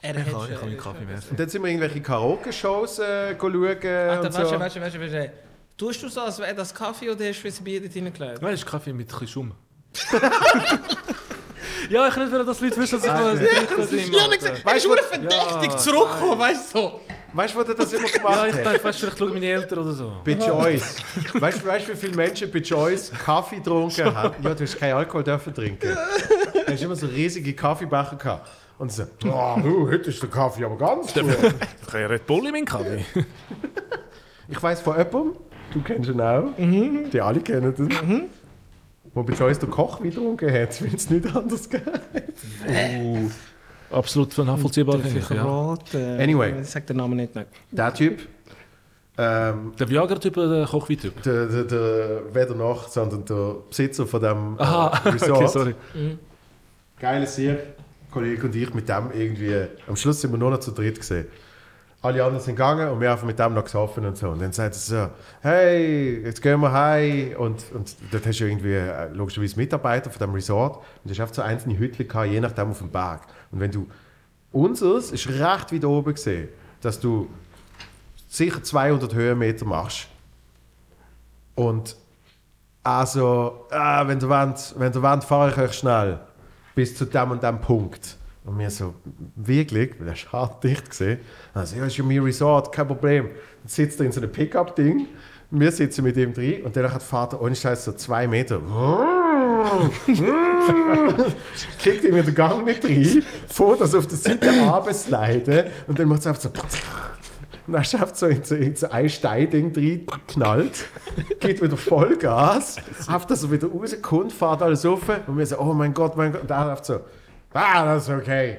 Er 0.02 0.16
Ich 0.16 0.24
hat 0.24 0.32
kann, 0.32 0.42
ich 0.52 0.58
kann 0.58 0.68
meinen 0.68 0.78
Kaffee 0.78 1.04
mehr. 1.04 1.18
und 1.30 1.38
dann 1.40 1.48
sind 1.48 1.62
wir 1.62 1.68
irgendwelche 1.70 2.00
Karaoke-Shows 2.00 2.98
äh, 3.00 3.36
schauen. 3.38 3.52
Alter, 3.52 4.20
und 4.20 4.24
weißt 4.24 4.34
so. 4.34 4.42
du, 4.54 4.60
weißt 4.60 4.76
du, 4.76 4.80
weißt 4.80 4.94
du, 4.96 5.00
weißt 5.00 5.14
du. 5.14 5.32
Tust 5.76 6.02
du 6.02 6.08
so, 6.08 6.20
als 6.22 6.38
wäre 6.40 6.54
das 6.54 6.74
Kaffee 6.74 7.10
oder 7.10 7.24
hast 7.28 7.42
du 7.42 7.48
ein 7.48 7.64
Bier 7.64 7.80
dort 7.80 7.94
reingelegt? 7.94 8.42
Nein, 8.42 8.50
das 8.52 8.60
ist 8.60 8.66
Kaffee 8.66 8.92
mit 8.92 9.06
ein 9.06 9.10
bisschen 9.10 9.28
Schum. 9.28 9.52
ja, 11.90 12.08
ich 12.08 12.16
will 12.16 12.26
nicht, 12.28 12.48
dass 12.48 12.58
die 12.58 12.64
Leute 12.64 12.80
wissen, 12.80 13.00
dass 13.00 13.04
ich 13.04 13.12
mal 13.12 13.36
Ja, 13.36 14.28
nicht 14.28 14.40
gesagt, 14.40 14.64
Weißt 14.64 14.64
weißt 14.64 14.84
du, 14.86 14.94
verdächtig 15.02 15.70
Ja. 15.72 15.76
zurückkommen, 15.76 16.38
weißt 16.38 16.74
du 16.74 16.78
so. 16.78 17.00
Weißt 17.32 17.54
du, 17.54 17.58
wo 17.58 17.62
der 17.62 17.74
das 17.74 17.92
immer 17.92 18.08
gemacht 18.08 18.34
Ja, 18.36 18.46
ich 18.46 18.54
hat? 18.54 18.64
dachte, 18.66 18.84
weißt, 18.84 18.98
vielleicht 19.00 19.18
schauen 19.18 19.32
meine 19.34 19.46
Eltern 19.46 19.78
oder 19.80 19.92
so. 19.92 20.12
Bei 20.24 20.32
Joyce. 20.32 20.96
Weißt 21.34 21.62
du, 21.62 21.66
weißt, 21.66 21.88
wie 21.88 21.96
viele 21.96 22.16
Menschen 22.16 22.50
bei 22.50 22.58
Joyce 22.60 23.12
Kaffee 23.24 23.56
getrunken 23.56 24.14
haben? 24.14 24.34
Ja, 24.42 24.54
du 24.54 24.64
hast 24.64 24.78
keinen 24.78 24.94
Alkohol 24.94 25.24
dürfen 25.24 25.52
trinken. 25.54 25.90
Du 26.66 26.72
hast 26.72 26.82
immer 26.82 26.96
so 26.96 27.06
riesige 27.06 27.52
Kaffeebecher 27.52 28.16
gehabt. 28.16 28.48
Und 28.78 28.92
so, 28.92 29.02
oh, 29.26 29.56
du, 29.62 29.90
heute 29.90 30.08
ist 30.10 30.22
der 30.22 30.30
Kaffee 30.30 30.64
aber 30.64 30.76
ganz 30.78 31.12
gut. 31.12 31.24
Ich 31.26 31.88
habe 31.88 32.00
ja 32.00 32.06
Red 32.06 32.26
Bull 32.26 32.46
in 32.46 32.52
meinen 32.52 32.64
Kaffee. 32.64 33.04
Ich 34.48 34.62
weiss 34.62 34.80
von 34.80 34.96
jemandem, 34.96 35.32
du 35.74 35.82
kennst 35.82 36.08
ihn 36.08 36.20
auch, 36.20 36.44
die 36.56 37.20
alle 37.20 37.40
kennen 37.40 37.74
das, 37.76 37.86
wo 37.86 38.28
bei 39.14 39.32
Joyce 39.32 39.58
der 39.58 39.68
Koch 39.68 40.02
wieder 40.02 40.16
getrunken 40.16 40.52
hat, 40.52 40.82
weil 40.82 40.94
es 40.94 41.10
nicht 41.10 41.34
anders 41.34 41.68
geht. 41.68 41.82
Absolut 43.90 44.36
nachvollziehbar, 44.38 44.98
finde 44.98 45.20
ich. 45.20 45.30
Ja. 45.30 45.76
Anyway. 46.22 46.60
Ich 46.60 46.68
sag 46.68 46.86
den 46.86 46.98
Namen 46.98 47.16
nicht. 47.16 47.34
Nein. 47.34 47.46
Der 47.72 47.94
Typ, 47.94 48.20
ähm, 49.16 49.72
Der 49.78 49.88
Viagra-Typ 49.88 50.36
oder 50.36 50.58
der 50.58 50.66
Kochwein-Typ? 50.66 51.22
der, 51.22 51.46
der, 51.46 51.64
der, 51.64 52.34
weder 52.34 52.54
noch, 52.54 52.88
sondern 52.88 53.24
der 53.24 53.56
Besitzer 53.68 54.06
von 54.06 54.20
dem 54.22 54.56
äh, 54.58 54.62
Aha, 54.62 54.88
Resort. 55.10 55.30
okay, 55.32 55.46
sorry. 55.48 55.74
Geiles 57.00 57.34
Sieg. 57.34 57.56
Kollege 58.10 58.46
und 58.46 58.54
ich 58.54 58.72
mit 58.74 58.88
dem 58.88 59.10
irgendwie. 59.12 59.66
Am 59.86 59.96
Schluss 59.96 60.20
sind 60.20 60.30
wir 60.32 60.38
nur 60.38 60.50
noch 60.50 60.60
zu 60.60 60.70
dritt 60.70 60.98
gesehen. 60.98 61.26
Alle 62.00 62.22
anderen 62.22 62.42
sind 62.42 62.54
gegangen 62.54 62.90
und 62.90 63.00
wir 63.00 63.10
haben 63.10 63.26
mit 63.26 63.38
dem 63.38 63.54
noch 63.54 63.64
gesoffen 63.64 64.06
und 64.06 64.16
so. 64.16 64.28
Und 64.28 64.40
dann 64.40 64.52
sagt 64.52 64.74
er 64.74 64.78
so: 64.78 65.08
Hey, 65.40 66.22
jetzt 66.24 66.40
gehen 66.40 66.60
wir 66.60 66.72
heim. 66.72 67.34
Und, 67.36 67.64
und 67.72 67.96
dort 68.12 68.24
hast 68.24 68.38
du 68.38 68.44
irgendwie 68.44 68.74
äh, 68.74 69.08
logischerweise 69.08 69.56
Mitarbeiter 69.56 70.08
von 70.08 70.20
dem 70.20 70.34
Resort. 70.34 70.76
Und 71.02 71.10
du 71.16 71.20
hast 71.20 71.34
so 71.34 71.42
einzelne 71.42 71.76
Hütten 71.76 72.06
gehabt, 72.06 72.30
je 72.30 72.40
nachdem 72.40 72.70
auf 72.70 72.78
dem 72.78 72.90
Berg. 72.90 73.22
Und 73.50 73.60
wenn 73.60 73.70
du. 73.70 73.86
Unseres 74.50 75.10
ist 75.10 75.28
recht 75.28 75.72
weit 75.72 75.84
oben 75.84 76.14
gesehen, 76.14 76.48
dass 76.80 76.98
du 77.00 77.28
sicher 78.28 78.62
200 78.62 79.12
Höhenmeter 79.12 79.66
machst. 79.66 80.08
Und 81.54 81.96
also, 82.82 83.66
ah, 83.70 84.06
wenn 84.06 84.18
du 84.18 84.28
wollt, 84.28 84.74
wenn 84.78 84.92
du 84.92 85.02
wollt, 85.02 85.24
fahre 85.24 85.50
ich 85.50 85.58
euch 85.58 85.72
schnell 85.74 86.20
bis 86.74 86.96
zu 86.96 87.04
dem 87.04 87.32
und 87.32 87.42
dem 87.42 87.60
Punkt. 87.60 88.16
Und 88.48 88.56
mir 88.56 88.70
so, 88.70 88.94
wirklich, 89.36 89.90
weil 89.98 90.08
er 90.08 90.14
ist 90.14 90.32
hart 90.32 90.64
dicht 90.64 90.88
gesehen. 90.88 91.18
Also, 91.52 91.76
ja, 91.76 91.84
ist 91.84 91.98
ja 91.98 92.04
mein 92.04 92.20
Resort, 92.20 92.72
kein 92.72 92.86
Problem. 92.86 93.26
Dann 93.26 93.68
sitzt 93.68 94.00
er 94.00 94.06
in 94.06 94.12
so 94.12 94.22
einem 94.22 94.32
Pickup-Ding, 94.32 95.06
wir 95.50 95.70
sitzen 95.70 96.02
mit 96.02 96.16
ihm 96.16 96.32
drin 96.32 96.62
und 96.62 96.74
dann 96.74 96.90
hat 96.90 97.02
Vater 97.02 97.42
ohne 97.42 97.54
Scheiß 97.54 97.84
so 97.84 97.92
zwei 97.92 98.26
Meter. 98.26 98.60
Kriegt 101.78 102.04
ihm 102.04 102.16
in 102.16 102.24
den 102.24 102.34
Gang 102.34 102.64
nicht 102.64 102.82
rein, 102.84 103.22
vor 103.48 103.76
das 103.76 103.94
auf 103.94 104.06
der 104.06 104.16
Seite 104.16 104.48
runtersliden 104.48 105.64
und 105.86 105.98
dann 105.98 106.08
macht 106.08 106.20
es 106.20 106.26
einfach 106.26 106.42
so. 106.42 106.48
Und 107.66 107.74
dann 107.74 107.84
schafft 107.84 108.16
so 108.16 108.26
in 108.26 108.44
so, 108.44 108.54
in 108.54 108.76
so 108.76 108.88
ein 108.88 109.10
Steinding 109.10 109.74
drin, 109.74 110.06
knallt, 110.26 110.86
geht 111.40 111.60
wieder 111.62 111.76
Vollgas, 111.76 112.76
auf 113.10 113.26
dass 113.26 113.42
er 113.42 113.50
wieder 113.50 113.68
rauskommt, 113.68 114.32
fährt 114.32 114.62
alles 114.62 114.86
auf 114.86 115.02
und 115.26 115.36
wir 115.36 115.44
so, 115.44 115.58
oh 115.58 115.74
mein 115.74 115.92
Gott, 115.92 116.16
mein 116.16 116.32
Gott, 116.32 116.42
und 116.42 116.50
er 116.50 116.66
läuft 116.66 116.86
so, 116.86 117.00
ah, 117.54 117.84
that's 117.84 118.08
okay. 118.08 118.58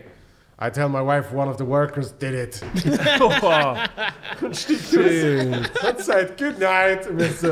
I 0.61 0.69
tell 0.69 0.89
my 0.89 1.01
wife 1.01 1.31
one 1.31 1.47
of 1.47 1.57
the 1.57 1.63
workers 1.65 2.11
did 2.11 2.33
it. 2.33 2.61
und 4.41 4.53
raus 4.53 5.69
und 5.87 5.99
sagt 5.99 6.37
good 6.37 6.59
night. 6.59 7.07
Und 7.07 7.19
wir 7.19 7.31
so, 7.31 7.51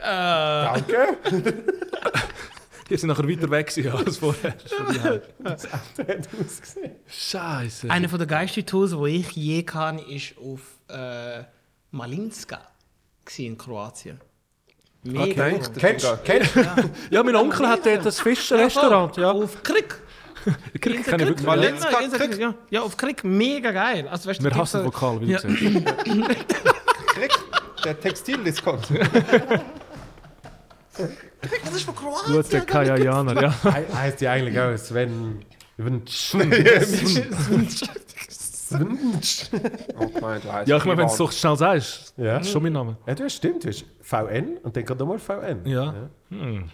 danke. 0.00 1.16
Die 2.90 2.98
sind 2.98 3.08
nachher 3.08 3.28
weiter 3.28 3.50
weg 3.50 3.74
gewesen 3.74 3.92
als 3.92 4.18
vorher. 4.18 4.54
Das 5.42 5.72
hat 5.72 6.28
ausgesehen. 6.38 6.92
Scheiße. 7.06 7.90
Einer 7.90 8.08
der 8.08 8.26
geilsten 8.26 8.66
Tours, 8.66 8.90
die 8.90 9.16
ich 9.16 9.30
je 9.32 9.62
kann, 9.62 9.98
ist 9.98 10.34
auf 10.38 10.60
äh, 10.88 11.44
Malinska 11.90 12.60
in 13.38 13.56
Kroatien. 13.56 14.20
Mega. 15.02 15.46
Okay. 15.46 15.60
Kennst 15.78 16.04
du? 16.04 16.16
Kennst 16.24 16.54
Ja, 17.10 17.22
mein 17.22 17.36
Onkel 17.36 17.66
hat 17.68 17.84
dort 17.86 18.06
ein 18.06 18.12
Fischrestaurant. 18.12 19.16
Ja. 19.16 19.32
Auf 19.32 19.62
Krieg. 19.62 20.00
Ich 20.72 20.80
kenne 20.80 20.96
ich 20.96 21.06
wirklich. 21.06 21.20
Ja, 21.26 21.36
Ja. 21.36 21.42
Malinska, 21.46 22.00
ja, 22.00 22.08
ja, 22.18 22.36
ja, 22.36 22.54
ja, 22.70 22.80
auf 22.82 22.96
Krieg. 22.96 23.22
Mega 23.24 23.70
geil. 23.70 24.08
Also, 24.08 24.28
weißt, 24.28 24.40
du, 24.40 24.44
Wir 24.44 24.54
hassen 24.54 24.84
Vokal, 24.84 25.20
wie 25.20 25.26
du 25.26 25.32
Ja. 25.32 25.38
siehst. 25.40 25.86
Krieg, 27.06 27.30
der 27.84 28.00
Textildiscount. 28.00 28.86
so- 28.86 28.94
Krieg, 28.94 29.10
das 31.64 31.74
ist 31.74 31.82
von 31.82 31.94
Kroatien. 31.94 32.34
Gut, 32.36 32.52
der 32.52 32.60
Kajajaner, 32.62 33.42
ja. 33.42 33.54
He- 33.62 33.94
heißt 33.96 34.20
die 34.20 34.28
eigentlich 34.28 34.58
auch 34.58 34.76
Sven. 34.76 35.40
Sven. 36.06 36.52
Oh, 39.98 40.08
mein 40.20 40.40
Gott. 40.40 40.66
Ja, 40.66 40.76
ich 40.78 40.84
meine, 40.84 40.98
wenn 40.98 41.06
du 41.06 41.12
es 41.12 41.16
so 41.16 41.30
schnell 41.30 41.56
sagst, 41.56 42.14
Ja. 42.16 42.38
ist 42.38 42.50
schon 42.50 42.62
mein 42.62 42.72
Name. 42.72 42.96
Ja, 43.06 43.14
das 43.14 43.34
stimmt. 43.34 43.64
Du 43.64 43.68
hast 43.68 43.84
VN 44.00 44.56
und 44.62 44.76
dann 44.76 44.84
kommt 44.84 45.00
nochmal 45.00 45.18
VN. 45.18 45.60
Ja. 45.66 45.94
Hm. 46.40 46.64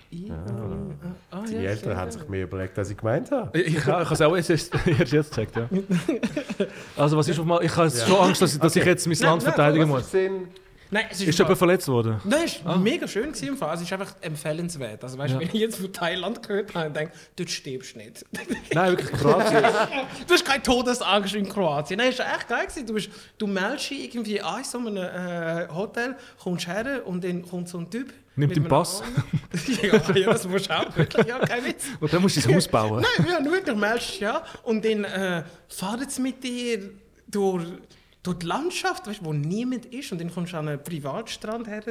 Ah, 1.31 1.43
Die 1.49 1.57
Eltern 1.57 1.97
haben 1.97 2.11
sich 2.11 2.29
mehr 2.29 2.45
überlegt, 2.45 2.79
als 2.79 2.91
ich 2.91 2.97
gemeint 2.97 3.31
habe. 3.31 3.59
Ich, 3.59 3.77
ich, 3.77 3.87
habe 3.87 4.13
es 4.13 4.21
auch 4.23 4.35
erst, 4.35 4.51
erst 4.51 5.13
jetzt 5.13 5.31
gecheckt, 5.31 5.57
ja. 5.57 5.69
Also, 6.97 7.17
was 7.17 7.29
ist 7.29 7.39
auf 7.39 7.45
mal. 7.45 7.63
Ich 7.63 7.77
habe 7.77 7.89
jetzt 7.89 8.07
schon 8.07 8.17
Angst, 8.17 8.41
dass 8.41 8.55
ich, 8.55 8.61
dass 8.61 8.75
ich 8.77 8.85
jetzt 8.85 9.07
mein 9.07 9.19
Land 9.19 9.43
nein, 9.43 9.53
verteidigen 9.53 9.91
Was 9.93 10.13
muss. 10.13 10.23
Nein, 10.91 11.07
es 11.11 11.20
ist, 11.20 11.28
Ist 11.28 11.38
jemand 11.38 11.59
verletzt 11.59 11.88
worden? 11.88 12.20
Nein, 12.24 12.43
es 12.45 12.64
war 12.64 12.76
mega 12.76 13.07
schön 13.07 13.32
im 13.32 13.57
Fall. 13.57 13.70
Also, 13.70 13.82
es 13.82 13.88
ist 13.88 13.93
einfach 13.93 14.14
empfehlenswert. 14.20 15.03
Also, 15.05 15.16
weißt 15.18 15.34
Ja. 15.34 15.41
wenn 15.41 15.47
ich 15.47 15.53
jetzt 15.55 15.76
von 15.76 15.93
Thailand 15.93 16.43
gehört 16.43 16.74
habe, 16.74 16.91
denke 16.91 17.12
ich, 17.14 17.20
dort 17.36 17.51
stirbst 17.51 17.95
du 17.95 17.99
nicht. 17.99 18.24
Nein, 18.74 18.93
wirklich 18.93 19.12
Kroatien. 19.12 19.62
du 20.26 20.34
hast 20.34 20.45
keine 20.45 20.62
Todesangst 20.62 21.34
in 21.34 21.49
Kroatien. 21.49 21.99
Nein, 21.99 22.09
es 22.11 22.18
war 22.18 22.34
echt 22.34 22.49
geil. 22.49 22.66
Gewesen. 22.66 22.86
Du, 22.86 22.95
bist, 22.95 23.11
du 23.38 23.47
meldest 23.47 23.91
dich 23.91 24.05
irgendwie 24.14 24.41
an 24.41 24.59
in 24.59 24.64
so 24.64 24.78
einem 24.78 24.97
äh, 24.97 25.68
Hotel, 25.72 26.16
kommst 26.43 26.66
her 26.66 27.03
und 27.07 27.22
dann 27.22 27.43
kommt 27.43 27.68
so 27.68 27.78
ein 27.78 27.91
Typ. 27.91 28.12
Nimmt 28.36 28.53
den 28.57 28.62
einem 28.62 28.68
Pass. 28.68 29.03
Ja, 29.82 30.14
ja, 30.14 30.32
das 30.32 30.47
musst 30.47 30.70
du 30.70 30.78
auch. 30.78 30.97
Wirklich, 30.97 31.26
ja, 31.26 31.38
kein 31.41 31.64
Witz. 31.64 31.84
Und 31.99 32.12
dann 32.12 32.22
musst 32.22 32.36
du 32.36 32.41
dein 32.41 32.55
Haus 32.57 32.68
bauen. 32.68 33.05
Nein, 33.18 33.26
ja, 33.28 33.41
nur 33.41 33.61
du 33.61 33.74
meldest 33.74 34.11
dich 34.11 34.20
ja. 34.20 34.45
Und 34.62 34.84
dann 34.84 35.05
äh, 35.05 35.43
fahren 35.68 36.09
sie 36.09 36.22
mit 36.22 36.43
dir 36.43 36.91
durch, 37.26 37.64
durch 38.23 38.39
die 38.39 38.47
Landschaft, 38.47 39.07
weißt, 39.07 39.25
wo 39.25 39.33
niemand 39.33 39.87
ist. 39.87 40.12
Und 40.12 40.21
dann 40.21 40.33
kommst 40.33 40.53
du 40.53 40.57
an 40.59 40.68
einen 40.68 40.83
Privatstrand 40.83 41.66
her 41.66 41.83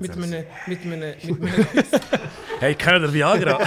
mit 0.00 0.12
einem, 0.12 0.20
mit, 0.20 0.82
einem, 0.82 1.14
mit, 1.22 1.32
einem, 1.32 1.48
Hey, 2.60 2.74
kennt 2.74 3.02
ihr 3.02 3.12
Viagra? 3.12 3.58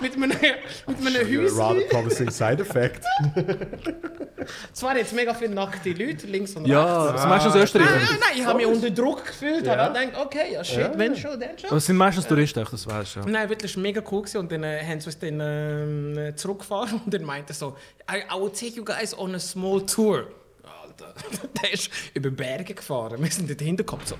mit 0.00 0.14
einem, 0.14 0.28
mit 0.30 0.98
einem 0.98 1.16
A 1.16 1.18
Häuschen. 1.18 1.58
rather 1.58 1.80
promising 1.88 2.30
side 2.30 2.62
effect. 2.62 3.04
Es 4.72 4.80
waren 4.82 4.96
jetzt 4.96 5.12
mega 5.12 5.34
viele 5.34 5.54
nackte 5.54 5.90
Leute, 5.90 6.26
links 6.26 6.52
und 6.54 6.62
rechts. 6.64 6.70
Ja, 6.70 7.12
das 7.12 7.20
sind 7.20 7.30
meistens 7.30 7.54
Nein, 7.54 7.62
Österreicher. 7.64 7.94
nein, 7.96 8.18
nein, 8.20 8.30
ich 8.36 8.44
habe 8.46 8.56
mich 8.58 8.66
unter 8.66 8.90
Druck 8.90 9.26
gefühlt. 9.26 9.66
Ja. 9.66 9.74
Ja. 9.74 9.84
habe 9.86 9.98
gedacht, 10.06 10.24
okay, 10.26 10.52
ja 10.52 10.62
shit, 10.62 10.90
wenn 10.96 11.16
schon, 11.16 11.40
dann 11.40 11.58
schon. 11.58 11.70
Aber 11.70 11.78
es 11.78 11.86
sind 11.86 11.96
meistens 11.96 12.26
Touristen, 12.28 12.60
echt, 12.60 12.72
das 12.72 12.86
weißt 12.86 13.16
du. 13.16 13.20
Ja. 13.20 13.26
Nein, 13.26 13.48
wirklich, 13.48 13.72
es 13.72 13.76
war 13.76 13.82
mega 13.82 14.02
cool. 14.10 14.22
Gewesen. 14.22 14.38
Und 14.38 14.52
dann 14.52 14.62
äh, 14.62 14.84
haben 14.84 15.00
sie 15.00 15.06
uns 15.06 15.18
dann 15.18 15.40
ähm, 15.40 16.36
zurückgefahren 16.36 17.00
und 17.04 17.12
dann 17.12 17.24
meinte 17.24 17.52
er 17.52 17.56
so, 17.56 17.76
I, 18.08 18.18
I 18.32 18.40
will 18.40 18.50
take 18.50 18.76
you 18.76 18.84
guys 18.84 19.16
on 19.18 19.34
a 19.34 19.38
small 19.40 19.84
tour. 19.84 20.28
Alter, 21.02 21.14
der 21.62 21.72
ist 21.72 21.90
über 22.14 22.30
Berge 22.30 22.74
gefahren. 22.74 23.22
Wir 23.22 23.30
sind 23.30 23.48
dort 23.48 23.60
hintergekommen 23.60 24.06
so. 24.06 24.16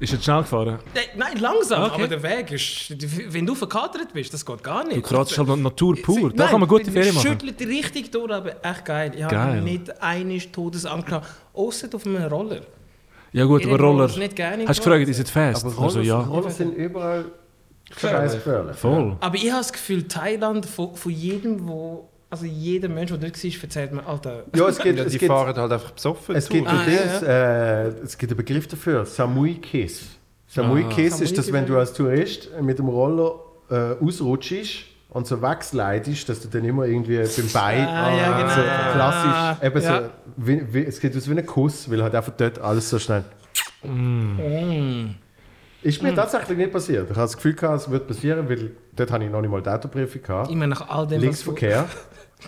Ist 0.00 0.12
jetzt 0.12 0.24
schnell 0.24 0.42
gefahren? 0.42 0.78
Nein, 0.94 1.04
Nein, 1.16 1.38
langsam, 1.38 1.82
Okay. 1.82 1.94
aber 1.94 2.08
der 2.08 2.22
Weg 2.22 2.52
ist... 2.52 2.94
Wenn 3.32 3.44
du 3.44 3.56
verkatert 3.56 4.12
bist, 4.12 4.32
das 4.32 4.46
geht 4.46 4.62
gar 4.62 4.84
nicht. 4.86 5.10
Du 5.10 5.20
ist 5.20 5.38
halt 5.38 5.58
Natur 5.58 5.96
pur. 6.00 6.30
Da 6.30 6.44
Nein, 6.44 6.50
kann 6.52 6.60
man 6.60 6.68
gute 6.68 6.90
Ferien 6.90 7.14
machen. 7.14 7.26
schüttelt 7.26 7.60
richtig 7.62 8.12
durch, 8.12 8.30
aber 8.30 8.64
echt 8.64 8.84
geil. 8.84 9.12
Ich 9.14 9.26
Geil. 9.26 9.36
habe 9.36 9.56
nicht 9.60 10.00
eine 10.00 10.38
Todesangst 10.52 11.06
gehabt, 11.06 11.26
außer 11.52 11.88
auf 11.92 12.06
einem 12.06 12.22
Roller. 12.24 12.60
Ja 13.32 13.44
gut, 13.44 13.66
aber 13.66 13.78
Roller... 13.78 14.04
ist 14.06 14.18
nicht 14.18 14.36
gerne 14.36 14.66
Hast 14.68 14.78
du 14.78 14.84
gefragt, 14.84 15.08
ist 15.08 15.18
es 15.18 15.30
fest? 15.30 15.64
Aber 15.64 15.74
Roller, 15.74 15.86
Also 15.86 16.00
ja, 16.00 16.20
Roller 16.20 16.50
sind 16.50 16.74
überall 16.76 17.24
scheiß 17.98 18.36
voll. 18.76 19.16
Aber 19.18 19.34
ich 19.34 19.50
habe 19.50 19.58
das 19.60 19.72
Gefühl, 19.72 20.06
Thailand, 20.06 20.64
von, 20.64 20.94
von 20.94 21.12
jedem, 21.12 21.66
wo... 21.66 22.08
Also 22.30 22.44
jeder 22.44 22.88
Mensch, 22.90 23.10
der 23.10 23.18
dort 23.18 23.42
war, 23.42 23.62
erzählt 23.62 23.92
mir, 23.92 24.06
Alter... 24.06 24.44
Ja, 24.54 24.68
es 24.68 24.78
gibt, 24.78 24.98
Ja, 24.98 25.04
es 25.04 25.12
die 25.12 25.18
gibt, 25.18 25.32
fahren 25.32 25.56
halt 25.56 25.72
einfach 25.72 25.92
besoffen 25.92 26.36
es 26.36 26.48
gibt, 26.48 26.68
Ah, 26.68 26.80
ein 26.80 26.92
ja, 26.92 27.26
äh, 27.26 27.88
es 28.04 28.18
gibt 28.18 28.30
einen 28.32 28.36
Begriff 28.36 28.66
dafür, 28.68 29.06
Samui 29.06 29.54
Kiss. 29.54 30.02
Samui 30.46 30.84
Ah. 30.84 30.88
Kiss 30.90 31.20
ist, 31.20 31.20
Samui 31.30 31.36
dass 31.36 31.52
wenn 31.52 31.66
du 31.66 31.78
als 31.78 31.94
Tourist 31.94 32.50
mit 32.60 32.78
dem 32.78 32.88
Roller 32.88 33.34
äh, 33.70 34.04
ausrutschst 34.04 34.84
und 35.08 35.26
so 35.26 35.40
wegslidest, 35.40 36.28
dass 36.28 36.40
du 36.40 36.48
dann 36.48 36.64
immer 36.66 36.84
irgendwie 36.84 37.16
beim 37.16 37.52
Bein 37.52 37.88
Ah, 37.88 38.14
ja, 38.14 38.38
genau. 38.42 38.54
so 38.54 38.62
klassisch, 38.92 39.66
eben 39.66 39.82
Ja. 39.82 40.00
so, 40.02 40.08
wie, 40.36 40.74
wie, 40.74 40.84
es 40.84 41.00
geht 41.00 41.16
aus 41.16 41.30
wie 41.30 41.38
ein 41.38 41.46
Kuss, 41.46 41.90
weil 41.90 42.02
halt 42.02 42.14
einfach 42.14 42.32
dort 42.36 42.58
alles 42.58 42.90
so 42.90 42.98
schnell. 42.98 43.24
Mm. 43.82 45.10
Ist 45.80 46.02
mir 46.02 46.14
tatsächlich 46.14 46.58
nicht 46.58 46.72
passiert. 46.72 47.04
Ich 47.04 47.10
habe 47.10 47.20
das 47.20 47.36
Gefühl 47.36 47.54
gehabt, 47.54 47.80
es 47.82 47.90
wird 47.90 48.06
passieren, 48.08 48.48
weil 48.48 48.72
dort 48.96 49.10
habe 49.12 49.24
ich 49.24 49.30
noch 49.30 49.40
nicht 49.40 49.50
mal 49.50 49.62
die 49.62 49.70
Autoprüfung 49.70 50.22
gehabt. 50.22 50.50
Ich 50.50 50.56
meine, 50.56 50.74
nach 50.74 50.88
all 50.90 51.06
dem... 51.06 51.18
was 51.18 51.22
Linksverkehr. 51.22 51.88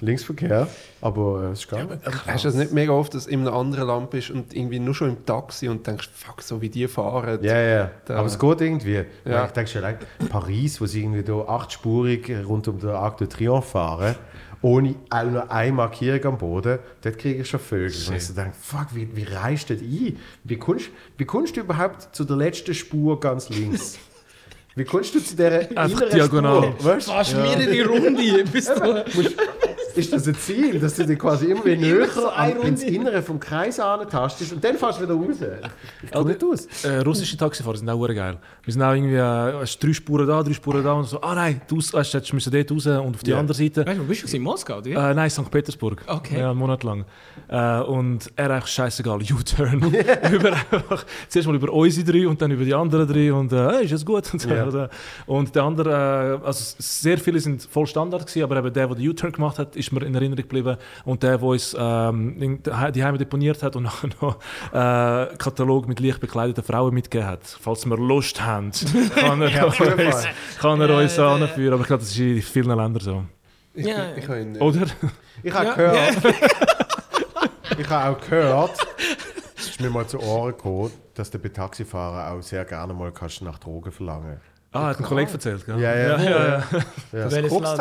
Linksverkehr. 0.01 0.69
Aber 1.01 1.43
äh, 1.45 1.53
es 1.53 1.61
ist 1.61 1.69
gar 1.69 1.83
nicht. 1.85 1.99
Hast 2.27 2.45
du 2.45 2.49
das 2.49 2.55
nicht 2.57 2.73
mega 2.73 2.93
oft, 2.93 3.13
dass 3.15 3.25
du 3.27 3.31
in 3.31 3.41
einem 3.47 3.55
anderen 3.55 3.89
Land 3.89 4.11
bist 4.11 4.31
und 4.31 4.55
irgendwie 4.55 4.79
nur 4.79 4.95
schon 4.95 5.09
im 5.11 5.27
Taxi 5.27 5.69
und 5.69 5.87
denkst, 5.87 6.09
fuck, 6.15 6.43
so 6.43 6.61
wie 6.63 6.69
die 6.69 6.87
fahren. 6.89 7.39
Ja, 7.43 7.61
ja. 7.61 7.91
Da- 8.05 8.17
Aber 8.17 8.27
es 8.27 8.39
geht 8.39 8.61
irgendwie. 8.61 9.05
Ja. 9.25 9.47
Ich 9.47 9.51
denke 9.53 9.71
schon, 9.71 9.83
allein 9.85 9.99
Paris, 10.29 10.81
wo 10.81 10.87
sie 10.87 11.01
irgendwie 11.03 11.23
da 11.23 11.41
achtspurig 11.41 12.31
rund 12.47 12.69
um 12.69 12.79
den 12.79 12.91
Arc 12.91 13.19
de 13.19 13.27
Triomphe 13.27 13.69
fahren, 13.69 14.15
ohne 14.63 14.95
auch 15.11 15.25
nur 15.25 15.51
eine 15.51 15.73
Markierung 15.73 16.25
am 16.35 16.39
Boden, 16.39 16.79
dort 17.03 17.19
kriege 17.19 17.41
ich 17.41 17.49
schon 17.49 17.61
Vögel. 17.61 17.97
Und 18.09 18.15
ich 18.17 18.27
so 18.27 18.35
denke, 18.35 18.53
fuck, 18.61 18.89
wie, 18.95 19.09
wie 19.17 19.25
reist 19.25 19.71
du 19.71 19.75
das 19.75 19.83
ein? 19.83 20.17
Wie 20.45 20.57
kommst, 20.57 20.91
wie 21.17 21.25
kommst 21.25 21.57
du 21.57 21.61
überhaupt 21.61 22.15
zu 22.15 22.25
der 22.25 22.37
letzten 22.37 22.75
Spur 22.75 23.19
ganz 23.19 23.49
links? 23.49 23.99
Wie 24.77 24.85
kommst 24.85 25.15
du 25.15 25.19
zu 25.19 25.35
dieser 25.35 25.61
Einfach 25.77 26.03
inneren 26.03 26.11
diagonal. 26.11 26.63
Spur? 26.79 26.85
Weißt? 26.85 27.11
Fast 27.11 27.35
mehrere 27.37 27.89
Runden, 27.89 28.49
bis 28.53 28.67
du... 28.67 29.05
Ist 29.97 30.13
das 30.13 30.27
ein 30.29 30.35
Ziel, 30.35 30.79
dass 30.79 30.95
du 30.97 31.07
dich 31.07 31.19
quasi 31.19 31.47
immer 31.47 31.65
wieder 31.65 31.81
näher 31.81 32.09
so 32.09 32.29
an- 32.29 32.61
ins. 32.63 32.83
Innere 32.83 33.23
vom 33.23 33.39
Kreis 33.41 33.79
antastest 33.81 34.53
und 34.53 34.63
dann 34.65 34.77
fährst 34.77 35.01
du 35.01 35.05
wieder 35.05 35.15
raus? 35.15 35.37
Ich 36.03 36.11
komme 36.11 36.31
nicht 36.31 36.45
aus. 36.45 36.67
Äh, 36.85 36.99
russische 36.99 37.37
Taxifahrer 37.37 37.77
sind 37.77 37.89
auch 37.89 37.99
hure 37.99 38.15
geil. 38.15 38.39
Wir 38.65 38.73
sind 38.73 38.83
auch 38.83 38.93
irgendwie, 38.93 39.15
äh, 39.17 39.65
drei 39.81 39.93
Spuren 39.93 40.27
da, 40.27 40.43
drei 40.43 40.53
Spuren 40.53 40.83
da 40.83 40.93
und 40.95 41.05
so, 41.09 41.21
ah 41.21 41.35
nein, 41.35 41.61
du 41.69 41.77
hast, 41.79 41.95
hast, 42.15 42.33
müssen 42.33 42.53
dort 42.53 42.71
raus 42.73 42.87
und 42.87 43.15
auf 43.17 43.23
die 43.23 43.31
Ja. 43.31 43.39
andere 43.39 43.57
Seite. 43.57 43.87
Weißt 43.87 43.99
du, 43.99 44.03
wo 44.03 44.07
bist 44.07 44.33
du? 44.33 44.37
In 44.37 44.43
Moskau, 44.43 44.79
oder? 44.79 45.11
Äh, 45.11 45.15
nein, 45.15 45.31
St. 45.31 45.51
Petersburg. 45.51 46.03
Okay. 46.07 46.39
Ja, 46.41 46.51
einen 46.51 46.59
Monat 46.59 46.83
lang. 46.85 47.05
Äh, 47.49 47.81
und 47.83 48.31
er 48.37 48.51
eigentlich 48.51 48.67
scheißegal, 48.67 49.19
U-Turn. 49.33 49.81
über 50.33 50.53
einfach, 50.53 51.05
zuerst 51.29 51.49
mal 51.49 51.55
über 51.57 51.73
unsere 51.73 52.11
drei 52.13 52.27
und 52.29 52.41
dann 52.41 52.51
über 52.51 52.65
die 52.65 52.75
anderen 52.75 53.07
drei 53.07 53.33
und 53.33 53.53
äh, 53.53 53.69
hey, 53.73 53.85
ist 53.85 53.93
das 53.93 54.05
gut? 54.05 54.33
Und, 54.33 54.47
oder? 54.47 54.91
und 55.27 55.55
der 55.55 55.63
andere, 55.63 56.41
äh, 56.43 56.47
also 56.47 56.75
sehr 56.79 57.19
viele 57.19 57.41
sind 57.41 57.63
voll 57.63 57.87
Standard 57.87 58.27
gewesen, 58.27 58.43
aber 58.45 58.59
eben 58.59 58.73
der, 58.73 58.87
der 58.87 58.97
den 58.97 59.09
U-Turn 59.09 59.33
gemacht 59.33 59.59
hat, 59.59 59.77
ist 59.81 59.93
mir 59.93 60.03
in 60.05 60.15
Erinnerung 60.15 60.37
geblieben 60.43 60.77
und 61.05 61.23
der, 61.23 61.39
der 61.39 61.43
uns 61.47 61.77
ähm, 61.79 62.63
die 62.63 63.03
Heime 63.05 63.19
deponiert 63.19 63.63
hat 63.63 63.75
und 63.77 63.83
nachher 63.85 64.09
noch 64.21 64.37
äh, 64.73 65.37
Katalog 65.37 65.89
mit 65.89 65.99
leicht 66.01 66.21
bekleideten 66.21 66.63
Frauen 66.65 66.95
mitgegeben 66.95 67.29
hat. 67.29 67.41
Falls 67.45 67.85
wir 67.87 67.97
Lust 67.97 68.41
haben, 68.45 68.71
kann 69.15 69.43
er, 69.43 69.49
jeden 69.49 69.65
uns, 69.65 70.27
kann 70.61 70.81
er 70.81 70.97
uns 70.97 71.17
Ja, 71.17 71.37
ja. 71.37 71.45
anführen. 71.45 71.73
Aber 71.75 71.83
ich 71.83 71.87
glaube, 71.89 72.01
das 72.03 72.11
ist 72.11 72.19
in 72.19 72.41
vielen 72.43 72.69
Ländern 72.69 73.01
so. 73.01 73.25
Ich, 73.75 73.87
Ja, 73.87 74.15
ich, 74.17 74.29
habe 74.29 74.41
ihn, 74.41 74.57
äh, 74.57 74.59
Oder? 74.61 74.87
Ich 75.43 75.53
habe 75.55 75.67
Ja. 75.67 75.75
gehört, 75.75 76.17
ich 77.79 77.89
habe 77.89 78.17
auch 78.17 78.21
gehört, 78.29 78.87
es 79.57 79.69
ist 79.71 79.81
mir 79.81 79.91
mal 79.91 80.07
zu 80.07 80.21
Ohren 80.21 80.53
gekommen, 80.53 80.91
dass 81.15 81.31
du 81.31 81.39
bei 81.39 81.49
Taxifahrern 81.49 82.39
auch 82.39 82.43
sehr 82.43 82.65
gerne 82.65 82.93
mal 82.95 83.13
kannst 83.13 83.43
nach 83.43 83.59
Drogen 83.59 83.93
verlangen 83.93 84.41
Ah, 84.73 84.87
hat 84.89 84.99
ein 84.99 85.05
Kollege 85.05 85.33
erzählt, 85.33 85.67
gell? 85.67 85.81
Ja, 85.81 85.95
ja. 85.97 86.17
ja, 86.17 86.23
ja, 86.23 86.31
ja. 86.31 86.63
Ja. 87.13 87.31
Welches 87.33 87.59
Land? 87.59 87.79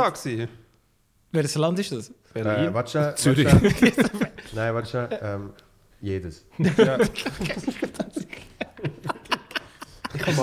Welches 1.31 1.55
Land 1.55 1.79
ist 1.79 1.91
das? 1.91 2.09
Äh, 2.09 2.13
Berlin. 2.33 2.53
schnell, 2.53 2.73
warte 2.73 3.15
Zürich. 3.15 3.47
schnell. 3.49 3.93
Nein, 4.53 4.73
warte 4.73 4.89
schnell. 4.89 5.19
Ähm, 5.21 5.53
jedes. 6.01 6.45
Ja. 6.77 6.97
Ich 10.27 10.37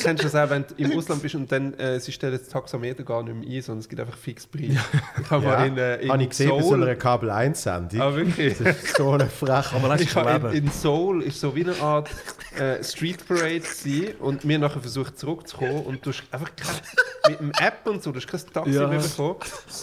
äh, 0.00 0.02
kennst 0.02 0.22
du 0.22 0.28
das 0.28 0.34
auch, 0.34 0.50
wenn 0.50 0.64
du 0.66 0.74
im 0.76 0.96
Ausland 0.98 1.22
bist 1.22 1.34
und 1.34 1.50
dann 1.50 1.74
äh, 1.74 1.98
sie 2.00 2.12
stellen 2.12 2.38
das 2.38 2.48
Taxameter 2.48 3.02
gar 3.04 3.22
nicht 3.22 3.34
mehr 3.36 3.56
ein, 3.58 3.62
sondern 3.62 3.80
es 3.80 3.88
gibt 3.88 4.00
einfach 4.00 4.16
Fixpreis. 4.16 4.70
Ich 5.22 5.30
habe 5.30 5.44
mal 5.44 5.66
in, 5.66 5.78
äh, 5.78 5.96
in 6.02 6.10
habe 6.10 6.22
ich 6.22 6.28
gesehen 6.30 6.50
bei 6.50 6.60
so 6.62 6.68
Seoul- 6.70 6.82
einer 6.82 6.94
Kabel 6.96 7.30
1-Sendung. 7.30 8.00
Ah, 8.00 8.14
wirklich? 8.14 8.58
Das 8.58 8.76
ist 8.82 8.96
so 8.96 9.10
eine 9.12 9.26
Frech. 9.28 9.72
Aber 9.72 9.88
lass 9.88 10.00
Ich 10.00 10.14
habe 10.14 10.48
in, 10.56 10.64
in 10.64 10.70
Seoul 10.70 11.22
ist 11.22 11.40
so 11.40 11.54
wie 11.54 11.64
eine 11.64 11.78
Art 11.80 12.08
äh, 12.58 12.82
Street 12.84 13.26
Parade 13.26 13.60
gewesen 13.60 14.14
und 14.20 14.46
wir 14.46 14.58
nachher 14.58 14.80
versucht 14.80 15.18
zurückzukommen 15.18 15.82
und 15.84 16.04
du 16.04 16.10
hast 16.10 16.22
einfach 16.30 16.50
kein, 16.56 17.30
mit 17.30 17.40
dem 17.40 17.52
App 17.58 17.86
und 17.86 18.02
so, 18.02 18.12
du 18.12 18.20
hast 18.20 18.26
kein 18.28 18.40
Taxi 18.52 18.70
Ja. 18.72 18.86
mehr 18.88 18.98
bekommen. 19.00 19.36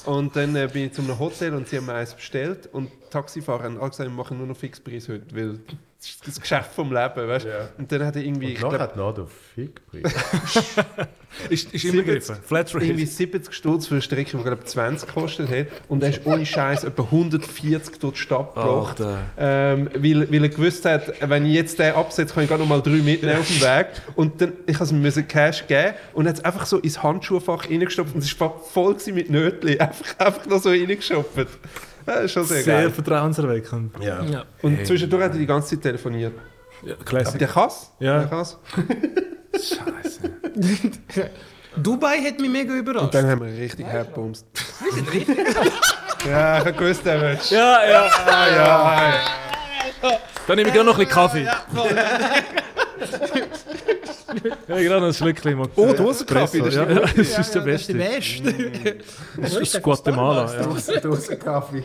Und 0.05 0.35
dann 0.35 0.55
äh, 0.55 0.69
bin 0.71 0.85
ich 0.85 0.93
zu 0.93 1.01
einem 1.01 1.17
Hotel 1.19 1.53
und 1.53 1.67
sie 1.67 1.77
haben 1.77 1.85
mir 1.87 1.93
eins 1.95 2.13
bestellt 2.13 2.69
und 2.71 2.89
die 2.91 3.09
Taxifahrer 3.09 3.63
haben 3.63 3.79
alle 3.79 3.89
gesagt, 3.89 4.09
wir 4.09 4.15
machen 4.15 4.37
nur 4.37 4.47
noch 4.47 4.57
Fixpreis 4.57 5.09
heute, 5.09 5.25
weil 5.35 5.59
das 6.01 6.09
ist 6.09 6.27
das 6.27 6.41
Geschäft 6.41 6.71
vom 6.73 6.91
Leben, 6.91 7.27
weißt 7.27 7.45
du? 7.45 7.49
Ja. 7.49 7.69
Und 7.77 7.91
dann 7.91 8.03
hat 8.03 8.15
er 8.15 8.23
irgendwie, 8.23 8.47
Und 8.47 8.51
ich 8.53 8.61
noch 8.61 8.69
glaub, 8.69 8.81
hat 8.81 8.95
noch 8.97 9.13
der 9.13 9.27
Fickpreis. 9.27 10.13
Ist, 11.49 11.73
ist 11.73 11.85
immer 11.85 12.03
gegriffen. 12.03 12.37
Flat 12.43 12.73
irgendwie 12.73 13.03
Rate. 13.03 13.13
70 13.13 13.53
Stutz 13.53 13.87
für 13.87 13.93
eine 13.93 14.01
Strecke, 14.01 14.35
die 14.35 14.43
glaube 14.43 14.63
20 14.65 15.07
gekostet 15.07 15.49
hat. 15.49 15.67
Und 15.87 16.03
er 16.03 16.09
ist 16.09 16.25
ohne 16.25 16.45
Scheiß 16.45 16.83
etwa 16.83 17.03
140 17.03 17.99
durch 17.99 18.15
die 18.15 18.19
Stadt 18.19 18.53
gebracht. 18.53 18.97
Ähm, 19.37 19.89
weil, 19.95 20.29
weil 20.31 20.43
er 20.43 20.49
gewusst 20.49 20.83
hat, 20.85 21.13
wenn 21.21 21.45
ich 21.45 21.53
jetzt 21.53 21.79
den 21.79 21.93
absetze, 21.93 22.33
kann 22.33 22.43
ich 22.43 22.49
gerade 22.49 22.63
noch 22.63 22.69
mal 22.69 22.81
drei 22.81 22.97
mitnehmen 22.97 23.39
auf 23.39 23.47
dem 23.47 23.61
Weg. 23.61 23.87
Und 24.15 24.41
dann, 24.41 24.53
ich 24.65 24.77
musste 24.79 25.21
ihm 25.21 25.27
Cash 25.27 25.67
geben 25.67 25.93
und 26.13 26.27
hat 26.27 26.35
es 26.35 26.43
einfach 26.43 26.65
so 26.65 26.79
ins 26.79 27.01
Handschuhfach 27.01 27.69
reingestopft 27.69 28.13
und 28.13 28.23
es 28.23 28.39
war 28.39 28.59
voll 28.59 28.97
mit 29.13 29.29
Nötli. 29.29 29.79
Einfach, 29.79 30.19
einfach 30.19 30.45
noch 30.47 30.61
so 30.61 30.69
reingestopft. 30.69 31.47
Das 32.05 32.23
ist 32.25 32.31
schon 32.31 32.43
sehr, 32.45 32.63
Sehr 32.63 32.81
geil. 32.81 32.91
vertrauenserweckend. 32.91 33.93
Ja. 34.03 34.21
Ja. 34.23 34.43
Und 34.61 34.75
Hey. 34.77 34.85
zwischendurch 34.85 35.23
hat 35.23 35.33
er 35.33 35.37
die 35.39 35.45
ganze 35.45 35.69
Zeit 35.75 35.81
telefoniert. 35.83 36.33
Ja, 36.83 36.95
Aber 36.95 37.03
Classic. 37.05 37.39
der 37.39 37.47
kann's. 37.47 37.91
Ja. 37.99 38.19
Der 38.19 38.27
kann's. 38.27 38.57
Scheiße. 39.53 40.31
Dubai 41.77 42.17
hat 42.23 42.39
mich 42.39 42.49
mega 42.49 42.73
Und 42.73 42.79
überrascht. 42.79 43.13
dann 43.13 43.27
haben 43.29 43.41
wir 43.45 43.53
richtig 43.61 43.85
herbumst. 43.85 44.45
ja, 46.27 46.57
ich 46.59 46.65
habe 46.65 46.73
gewusst, 46.73 47.05
der 47.05 47.21
wird. 47.21 47.49
Ja, 47.51 47.79
ja. 47.89 48.09
ja. 48.55 49.21
Dann 50.47 50.55
nehme 50.57 50.67
ich 50.69 50.73
gerne 50.73 50.89
noch 50.89 50.97
ein 50.99 51.05
bisschen 51.05 51.13
Kaffee. 51.13 51.47
Ja, 54.67 54.81
gerade 54.81 54.99
noch 55.01 55.07
ein 55.07 55.13
Schlückchen. 55.13 55.57
mal. 55.57 55.67
Oh, 55.75 55.93
Dosenkaffee, 55.93 56.59
das 56.59 56.67
ist 56.69 56.75
ja, 56.75 56.89
ja, 56.89 56.99
das 57.01 57.13
ist 57.17 57.55
der 57.55 57.61
Das 57.63 57.81
ist 57.81 57.87
beste. 57.87 57.93
der 57.93 58.09
Beste. 58.15 58.95
Das 59.37 59.55
ist 59.55 59.81
Guatemala. 59.81 60.53
Ja. 60.53 60.63
Dose, 60.63 60.99
Dose 61.01 61.37
Kaffee. 61.37 61.83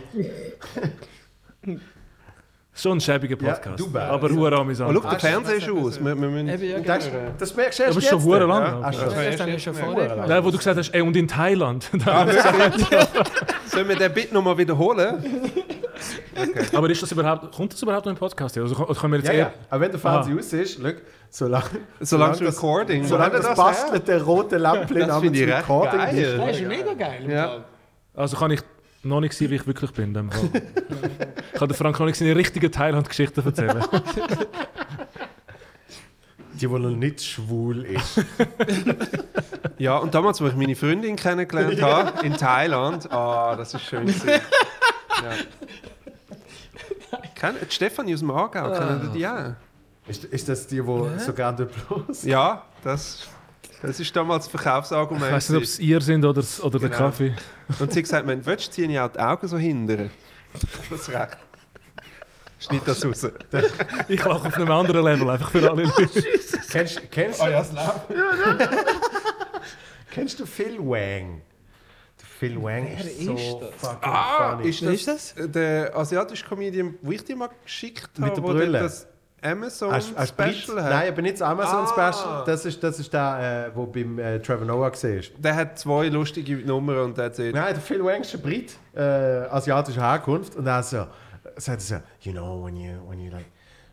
Schon 2.78 2.98
ein 2.98 3.00
schäbiger 3.00 3.36
Ja, 3.42 3.54
Podcast. 3.54 3.80
Dubai. 3.80 4.02
aber 4.02 4.30
Oh, 4.30 4.46
amüsant. 4.60 4.94
schau, 5.02 5.08
der 5.10 5.18
Fernseher 5.18 5.56
ist 5.56 5.70
aus. 5.70 5.98
Wir, 5.98 6.14
wir 6.14 6.28
müssen 6.28 6.48
Eben, 6.50 6.62
ja, 6.70 6.78
Das, 6.80 7.06
genau. 7.06 7.18
das 7.38 7.56
merkst 7.56 7.78
du 7.78 7.82
aber 7.84 7.92
erst 7.94 8.02
ist 8.04 8.08
schon 8.10 8.22
hure 8.22 8.40
lang. 8.46 8.62
Ja. 8.64 8.80
Ach, 8.84 8.92
schon. 8.92 9.04
Das 9.06 9.40
habe 9.40 9.50
ich 9.50 9.62
schon 9.62 9.74
Ja, 9.74 9.80
vorher. 9.84 10.26
Nein, 10.28 10.44
wo 10.44 10.50
du 10.50 10.58
gesagt 10.58 10.76
hast, 10.78 10.90
ey, 10.94 11.00
und 11.00 11.16
in 11.16 11.26
Thailand. 11.26 11.88
Ah? 12.04 12.26
Sollen 13.66 13.88
wir 13.88 13.96
den 13.96 14.12
Bit 14.12 14.32
nochmal 14.32 14.58
wiederholen? 14.58 15.24
Aber 16.74 16.90
ist 16.90 17.02
das 17.02 17.12
überhaupt, 17.12 17.54
kommt 17.54 17.72
das 17.72 17.82
überhaupt 17.82 18.06
noch 18.06 18.12
im 18.12 18.18
Podcast? 18.18 18.56
Also 18.58 18.74
können 18.74 19.12
wir 19.12 19.18
jetzt 19.20 19.28
Ja, 19.28 19.32
eher... 19.32 19.38
ja. 19.40 19.52
Aber 19.70 19.80
wenn 19.80 19.90
der 19.90 20.00
Fernseher 20.00 20.38
aus 20.38 20.52
ist, 20.52 20.80
schau, 20.82 20.88
solange, 21.30 21.64
Solange 22.00 22.32
das 22.32 22.40
das, 22.40 22.56
Recording. 22.56 23.04
solange 23.06 23.40
das 23.40 23.92
mit 23.92 24.08
der 24.08 24.22
roten 24.22 24.58
Lampe 24.58 24.94
Das 24.94 25.06
namens 25.08 25.22
finde 25.24 25.38
ich 25.38 25.46
recht 25.46 25.58
Recording 25.58 25.98
geil. 25.98 26.18
ist. 26.18 26.38
Das 26.38 26.56
ist 26.60 26.66
mega 26.68 26.92
geil. 26.94 27.30
Ja. 27.30 27.64
Also 28.14 28.36
kann 28.36 28.50
ich 28.50 28.60
noch 29.02 29.20
nicht 29.20 29.34
sein, 29.34 29.50
wie 29.50 29.54
ich 29.56 29.66
wirklich 29.66 29.90
bin. 29.92 30.04
in 30.06 30.14
dem 30.14 30.30
Fall. 30.30 30.50
ich 31.52 31.58
kann 31.58 31.68
der 31.68 31.76
Frank 31.76 31.98
noch 31.98 32.06
nicht 32.06 32.16
seine 32.18 32.34
richtigen 32.36 32.70
Thailand-Geschichten 32.72 33.44
erzählen. 33.44 33.84
Die, 36.54 36.60
die 36.60 36.72
noch 36.72 36.88
nicht 36.90 37.22
schwul 37.22 37.84
ist. 37.84 38.24
Ja, 39.78 39.98
und 39.98 40.14
damals, 40.14 40.40
wo 40.40 40.46
ich 40.46 40.54
meine 40.54 40.74
Freundin 40.74 41.16
kennengelernt 41.16 41.82
habe, 41.82 42.26
in 42.26 42.32
Thailand, 42.34 43.12
ah, 43.12 43.54
das 43.56 43.74
ist 43.74 43.82
schön. 43.82 44.06
Ja. 45.22 45.32
Die 47.64 47.70
Stefanie 47.74 48.14
aus 48.14 48.20
dem 48.20 48.30
Aargau, 48.30 48.72
kennen 48.72 49.10
die 49.14 49.26
auch? 49.26 49.52
Ist, 50.08 50.24
ist 50.24 50.48
das 50.48 50.66
die, 50.66 50.76
die 50.80 51.18
so 51.18 51.32
gerne 51.32 51.66
bloß? 51.66 52.24
Ja, 52.24 52.64
das, 52.84 53.26
das 53.82 53.98
ist 54.00 54.14
damals 54.14 54.44
das 54.46 54.54
Ich 54.54 54.60
Verkaufsargument. 54.60 55.32
weiß 55.32 55.50
nicht, 55.50 55.56
ob 55.58 55.64
es 55.64 55.78
ihr 55.78 56.00
sind 56.00 56.24
oder, 56.24 56.42
oder 56.62 56.78
der 56.78 56.88
Genau. 56.88 56.98
Kaffee. 57.00 57.34
Und 57.80 57.92
sie 57.92 57.98
hat 58.00 58.04
gesagt, 58.04 58.26
wenn 58.26 58.40
du 58.40 58.46
willst, 58.46 58.72
ziehe 58.72 58.88
ich 58.88 58.98
auch 59.00 59.08
die 59.10 59.18
Augen 59.18 59.48
so 59.48 59.58
hindern. 59.58 60.10
Das 60.90 61.00
ist 61.00 61.08
recht. 61.10 61.36
Schneid 62.58 62.82
das 62.86 63.04
raus. 63.04 63.26
Ich 64.08 64.24
lache 64.24 64.46
auf 64.46 64.54
einem 64.56 64.70
anderen 64.70 65.04
Level, 65.04 65.28
einfach 65.28 65.50
für 65.50 65.70
alle 65.70 65.84
Leute. 65.84 66.08
kennst, 66.70 67.10
kennst, 67.10 67.40
Ah 67.42 67.50
ja, 67.50 67.64
kennst 70.10 70.40
du 70.40 70.46
Phil 70.46 70.78
Wang? 70.78 71.42
Phil 72.38 72.62
Wang 72.62 72.86
ist 72.86 73.06
ist 73.06 73.24
so 73.26 73.60
das? 73.60 73.70
fucking 73.76 73.98
Ah, 74.12 74.56
funny. 74.56 74.68
ist 74.68 74.82
das, 74.82 74.86
Wer 74.88 74.94
ist 74.94 75.08
das? 75.08 75.34
der 75.52 75.96
asiatische 75.96 76.44
Comedian, 76.46 76.94
wo 77.02 77.12
ich 77.12 77.24
dir 77.24 77.36
mal 77.36 77.48
geschickt 77.64 78.10
habe, 78.16 78.26
Mit 78.28 78.36
der 78.36 78.42
wo 78.44 78.48
Brille. 78.48 78.72
der 78.72 78.82
das 78.82 79.06
Amazon 79.42 79.92
Hast- 79.92 80.16
hast 80.16 80.28
Special 80.30 80.82
hat? 80.82 80.90
Nein, 80.90 81.12
aber 81.12 81.22
nicht 81.22 81.34
das 81.34 81.42
Amazon 81.42 81.84
Ah. 81.86 81.86
Special. 82.12 82.44
Das 82.46 82.64
ist, 82.64 82.82
das 82.82 82.98
ist 82.98 83.12
der, 83.12 83.68
äh, 83.72 83.76
wo 83.76 83.86
beim 83.86 84.18
äh, 84.18 84.40
Trevor 84.40 84.66
Noah 84.66 84.90
gesehen 84.90 85.18
ist. 85.20 85.32
Der 85.38 85.54
hat 85.54 85.78
zwei 85.78 86.08
lustige 86.08 86.56
Nummern 86.56 86.98
und 86.98 87.16
der 87.16 87.26
erzählt, 87.26 87.54
Nein, 87.54 87.74
der 87.74 87.82
Phil 87.82 88.02
Wang 88.04 88.22
ist 88.22 88.34
ein 88.34 88.40
Brit, 88.40 88.76
äh, 88.94 89.00
asiatischer 89.00 90.00
Herkunft. 90.02 90.56
Und 90.56 90.66
er 90.66 90.82
so, 90.82 91.06
sagt 91.56 91.80
so, 91.82 91.96
you 92.22 92.32
know, 92.32 92.64
when 92.64 92.76
you, 92.76 92.92
when 93.08 93.20
you 93.20 93.30
like, 93.30 93.46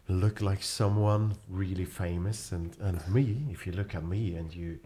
look 0.08 0.40
like 0.42 0.64
someone 0.64 1.32
really 1.54 1.86
famous 1.86 2.52
and, 2.52 2.76
and 2.82 3.08
me, 3.14 3.38
if 3.52 3.66
you 3.68 3.74
look 3.74 3.94
at 3.96 4.04
me 4.04 4.36
and 4.38 4.54
you 4.54 4.80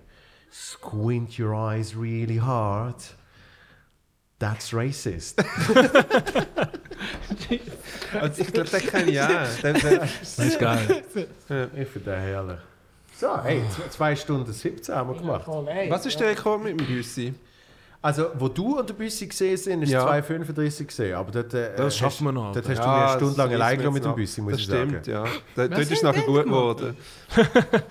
squint 0.51 1.37
your 1.39 1.53
eyes 1.55 1.95
really 1.95 2.37
hard, 2.39 2.95
that's 4.39 4.73
racist. 4.73 5.39
also 8.19 8.41
ich 8.41 8.53
glaube, 8.53 8.69
den 8.69 8.79
kenne 8.81 9.11
ich 9.11 9.21
auch. 9.21 9.27
Der, 9.61 9.73
der, 9.73 9.99
Das 9.99 10.39
ist 10.39 10.59
geil. 10.59 11.03
ich 11.75 11.87
finde 11.87 12.11
den 12.11 12.19
herrlich. 12.19 12.59
So, 13.15 13.41
hey, 13.43 13.61
z- 13.75 13.91
zwei 13.91 14.15
Stunden 14.15 14.51
17 14.53 14.93
haben 14.93 15.09
wir 15.09 15.19
gemacht. 15.19 15.47
was 15.47 16.05
ist 16.05 16.19
der 16.19 16.29
Rekord 16.29 16.63
mit 16.63 16.79
dem 16.79 16.85
Büssi? 16.87 17.33
Also, 17.99 18.27
wo 18.37 18.47
du 18.47 18.77
und 18.79 18.87
der 18.87 18.93
Büssi 18.93 19.25
gesehen 19.25 19.57
sind, 19.57 19.81
ist 19.81 19.89
Ja. 19.89 20.05
2,35 20.07 20.85
gesehen. 20.85 21.15
Aber 21.15 21.31
dort, 21.31 21.51
äh, 21.55 21.75
Das 21.75 21.85
hast- 21.87 21.97
schaffen 21.97 22.25
wir 22.25 22.31
noch, 22.31 22.53
Dort 22.53 22.69
hast 22.69 22.77
du 22.77 22.87
mir 22.87 22.93
eine 22.95 23.17
Stunde 23.17 23.37
lang 23.37 23.49
das 23.49 23.59
allein 23.61 23.91
mit 23.93 24.05
dem 24.05 24.13
Büssi, 24.15 24.39
muss 24.41 24.51
das 24.53 24.59
ich 24.61 24.65
stimmt, 24.67 25.05
sagen. 25.05 25.25
ja. 25.25 25.31
Da, 25.55 25.67
dort 25.67 25.81
ist 25.81 25.91
es 25.91 26.03
nachher 26.03 26.21
gut 26.21 26.43
geworden. 26.45 26.95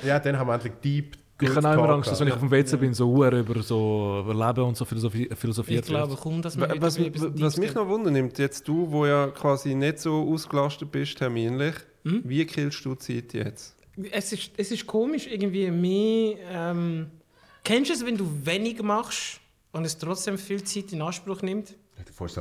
Ja, 0.04 0.20
dann 0.20 0.38
haben 0.38 0.46
wir 0.46 0.54
endlich 0.54 0.74
deep 0.82 1.16
Ich 1.40 1.48
habe 1.54 1.68
auch 1.68 1.72
immer 1.74 1.88
Angst, 1.90 2.10
dass 2.10 2.20
wenn 2.20 2.28
ich 2.28 2.34
auf 2.34 2.40
dem 2.40 2.50
WC 2.50 2.76
bin, 2.76 2.94
so 2.94 3.10
Uhr 3.10 3.30
über 3.32 3.62
so 3.62 4.22
über 4.24 4.34
Leben 4.46 4.64
und 4.64 4.76
so 4.76 4.84
philosophi 4.84 5.28
philosophiert 5.34 5.84
Ich 5.84 5.90
glaube 5.90 6.16
kaum, 6.16 6.40
dass 6.40 6.56
heute 6.56 6.80
Was, 6.80 6.98
was 6.98 7.56
mich 7.58 7.74
noch 7.74 7.86
wundernimmt, 7.88 8.38
jetzt 8.38 8.66
du, 8.66 8.90
wo 8.90 9.04
ja 9.06 9.26
quasi 9.28 9.74
nicht 9.74 9.98
so 9.98 10.28
ausgelastet 10.32 10.90
bist 10.90 11.18
terminlich, 11.18 11.74
Hm? 12.04 12.22
wie 12.24 12.44
killst 12.46 12.84
du 12.84 12.94
die 12.94 12.98
Zeit 12.98 13.34
jetzt? 13.34 13.76
es 14.12 14.32
ist, 14.32 14.52
es 14.56 14.70
ist 14.70 14.86
komisch, 14.86 15.26
irgendwie 15.26 15.70
mehr... 15.70 16.36
Ähm, 16.50 17.06
kennst 17.64 17.90
du 17.90 17.94
es, 17.94 18.04
wenn 18.06 18.16
du 18.16 18.26
wenig 18.44 18.82
machst 18.82 19.40
und 19.72 19.84
es 19.84 19.96
trotzdem 19.98 20.38
viel 20.38 20.62
Zeit 20.62 20.92
in 20.92 21.02
Anspruch 21.02 21.42
nimmt? 21.42 21.74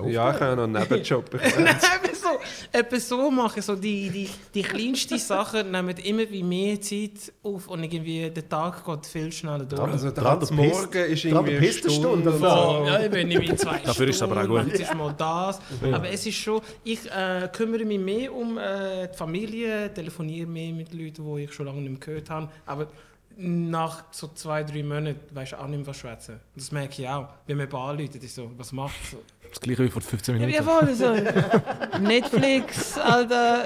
Ja, 0.10 0.34
ich 0.34 0.40
habe 0.40 0.56
noch 0.56 0.64
einen 0.64 0.74
Nebenjob. 0.74 1.34
Nein, 1.34 1.76
eben 2.04 2.16
so, 2.16 2.78
eben 2.78 3.00
so 3.00 3.32
machen. 3.32 3.62
So 3.62 3.76
die, 3.76 4.10
die, 4.10 4.30
die 4.54 4.62
kleinsten 4.62 5.18
Sachen 5.18 5.72
nehmen 5.72 5.96
immer 5.98 6.30
wie 6.30 6.44
mehr 6.44 6.80
Zeit 6.80 7.34
auf 7.44 7.68
und 7.68 7.84
irgendwie 7.84 8.30
der 8.30 8.48
Tag 8.48 8.86
geht 8.86 9.06
viel 9.06 9.32
schneller 9.32 9.66
durch. 9.66 9.82
Also 9.82 10.12
der 10.12 10.24
Morgen 10.52 11.12
ist 11.12 11.26
irgendwie 11.26 11.58
eine 11.58 11.74
Stunde. 11.74 12.10
und 12.10 12.28
und 12.28 12.34
so. 12.34 12.40
so. 12.40 12.86
Ja, 12.86 13.02
ich 13.02 13.12
bin 13.12 13.28
nicht 13.28 13.50
in 13.50 13.58
zwei 13.58 13.80
Dafür 13.80 14.08
ist 14.08 14.16
es 14.16 14.22
aber 14.22 14.42
auch 14.42 14.48
gut. 14.48 14.68
Jetzt 14.68 14.82
ist 14.82 14.96
mal 14.96 15.14
das. 15.18 15.60
Aber 15.92 16.10
es 16.10 16.26
ist 16.26 16.36
schon, 16.36 16.62
ich 16.84 17.06
äh, 17.12 17.50
kümmere 17.52 17.86
mich 17.86 18.00
mehr 18.00 18.34
um 18.34 18.58
äh, 18.58 19.08
die 19.08 19.18
Familie, 19.18 19.94
telefoniere 19.94 20.48
mehr 20.48 20.74
mit 20.74 20.94
Leuten, 20.94 21.36
die 21.36 21.44
ich 21.44 21.54
schon 21.54 21.66
lange 21.66 21.82
nicht 21.82 21.92
mehr 21.92 22.00
gehört 22.00 22.30
habe. 22.30 22.50
Aber 22.66 22.88
nach 23.38 24.06
so 24.12 24.30
zwei, 24.34 24.64
drei 24.64 24.84
Monaten 24.84 25.20
weißt 25.36 25.54
du 25.54 25.60
auch 25.60 25.68
nicht 25.68 25.80
mehr, 25.80 25.88
was 25.88 25.98
schwätzen. 25.98 26.40
Das 26.56 26.72
merke 26.72 27.02
ich 27.02 27.08
auch. 27.08 27.28
Wenn 27.46 27.58
man 27.58 27.68
bei 27.68 27.92
Leute 27.94 28.18
ist 28.18 28.36
so, 28.36 28.52
was 28.58 28.72
macht 28.72 28.96
so? 29.12 29.18
Das 29.56 29.62
gleiche 29.62 29.86
wie 29.86 29.90
vor 29.90 30.02
15 30.02 30.36
Ja, 30.38 30.46
Minuten. 30.46 30.66
jawohl, 30.66 30.94
so. 30.96 32.00
Netflix, 32.00 32.98
Alter. 32.98 33.66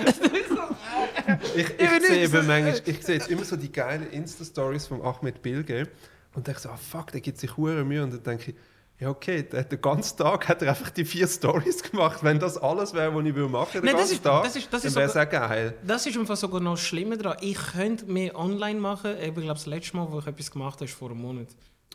Ich, 1.55 1.67
ich, 1.69 1.77
bin 1.77 2.01
sehe 2.07 2.23
eben 2.25 2.47
manchmal, 2.47 2.81
ich 2.85 3.03
sehe 3.03 3.15
jetzt 3.15 3.29
immer 3.29 3.43
so 3.43 3.55
die 3.55 3.71
geilen 3.71 4.07
Insta-Stories 4.11 4.85
von 4.87 5.01
Ahmed 5.01 5.41
Bilge 5.41 5.87
und 6.35 6.45
denke 6.45 6.59
so, 6.59 6.69
ah 6.69 6.77
fuck, 6.77 7.11
der 7.11 7.21
gibt 7.21 7.39
sich 7.39 7.57
hure 7.57 7.83
Mühe 7.83 8.03
und 8.03 8.11
dann 8.13 8.23
denke 8.23 8.51
ich, 8.51 8.57
ja 8.99 9.09
okay, 9.09 9.41
der, 9.43 9.63
den 9.63 9.81
ganzen 9.81 10.17
Tag 10.17 10.47
hat 10.47 10.61
er 10.61 10.69
einfach 10.69 10.91
die 10.91 11.05
vier 11.05 11.27
Stories 11.27 11.81
gemacht. 11.83 12.19
Wenn 12.23 12.37
das 12.37 12.57
alles 12.57 12.93
wäre, 12.93 13.13
was 13.15 13.25
ich 13.25 13.33
will 13.33 13.47
machen 13.47 13.81
Nein, 13.83 13.93
das 13.93 13.93
ganzen 13.95 14.13
ist- 14.13 14.23
Tag, 14.23 14.43
das 14.43 14.55
ist- 14.57 14.73
das 14.73 14.85
ist 14.85 14.95
dann 14.95 15.01
wäre 15.09 15.09
es 15.09 15.27
auch 15.27 15.31
geil. 15.31 15.73
Das 15.87 16.05
ist 16.05 16.17
einfach 16.17 16.37
sogar 16.37 16.61
noch 16.61 16.77
schlimmer 16.77 17.17
dran. 17.17 17.37
Ich 17.41 17.57
könnte 17.57 18.05
mehr 18.05 18.37
online 18.37 18.79
machen. 18.79 19.15
Ich 19.19 19.33
glaube, 19.33 19.47
das 19.53 19.65
letzte 19.65 19.97
Mal, 19.97 20.07
wo 20.11 20.19
ich 20.19 20.27
etwas 20.27 20.51
gemacht 20.51 20.75
habe, 20.75 20.85
ist 20.85 20.93
vor 20.93 21.09
einem 21.09 21.21
Monat. 21.21 21.47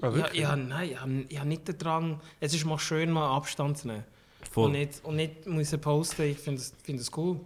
Ah, 0.03 0.11
ja, 0.11 0.33
ja, 0.33 0.57
nein, 0.57 0.91
ich 0.91 1.01
habe, 1.01 1.27
habe 1.39 1.49
nicht 1.49 1.69
den 1.69 1.79
Drang. 1.79 2.21
Es 2.41 2.53
ist 2.53 2.65
mal 2.65 2.79
schön, 2.79 3.11
mal 3.11 3.37
Abstand 3.37 3.79
zu 3.79 3.89
nehmen. 3.89 4.05
Voll. 4.51 4.67
Und 4.67 4.73
nicht, 4.73 5.05
und 5.05 5.17
nicht 5.17 5.47
müssen 5.47 5.81
posten. 5.81 6.23
Ich 6.23 6.39
finde 6.39 6.61
das, 6.61 6.75
finde 6.83 7.01
das 7.01 7.17
cool. 7.17 7.41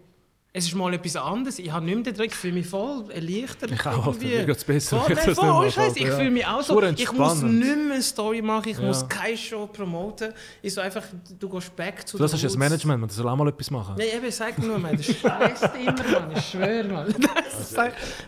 Es 0.51 0.65
ist 0.65 0.75
mal 0.75 0.93
etwas 0.95 1.15
anderes. 1.15 1.59
Ich 1.59 1.71
habe 1.71 1.85
nicht 1.85 1.95
mehr 1.95 2.05
den 2.05 2.15
Drang. 2.15 2.27
Ich 2.27 2.35
fühle 2.35 2.55
mich 2.55 2.67
voll 2.67 3.05
erleichtert. 3.11 3.71
Ich 3.71 3.87
auch, 3.87 4.07
irgendwie. 4.07 4.29
mir 4.29 4.47
geht's 4.47 4.65
besser, 4.65 4.99
Voll, 4.99 5.13
ich 5.13 5.27
nein, 5.27 5.35
voll, 5.35 5.71
Scheiß. 5.71 5.93
Ich 5.95 6.03
ja. 6.05 6.17
fühle 6.17 6.31
mich 6.31 6.47
auch 6.47 6.63
so. 6.63 6.83
Ich 6.83 7.13
muss 7.13 7.43
nicht 7.43 7.65
mehr 7.77 7.95
eine 7.95 8.03
Story 8.03 8.41
machen. 8.41 8.71
Ich 8.71 8.79
Ja. 8.79 8.87
muss 8.87 9.07
keine 9.07 9.37
Show 9.37 9.67
promoten. 9.67 10.33
Ich 10.63 10.73
so 10.73 10.81
einfach, 10.81 11.03
du 11.39 11.49
gehst 11.51 11.77
back 11.77 12.09
zu 12.09 12.17
das 12.17 12.33
ja 12.33 12.39
das. 12.39 12.57
Management, 12.57 12.99
man 12.99 13.11
soll 13.11 13.29
auch 13.29 13.37
mal 13.37 13.49
etwas 13.49 13.71
machen. 13.71 13.97
Nein, 13.99 14.07
eben, 14.17 14.31
sag 14.33 14.59
nur, 14.59 14.79
man, 14.79 14.97
das 14.97 15.05
stresst 15.17 15.69
immer, 15.85 16.21
man. 16.21 16.33
Ich 16.35 16.45
schwöre, 16.49 16.85
man. 16.89 17.15
Das, 17.59 17.75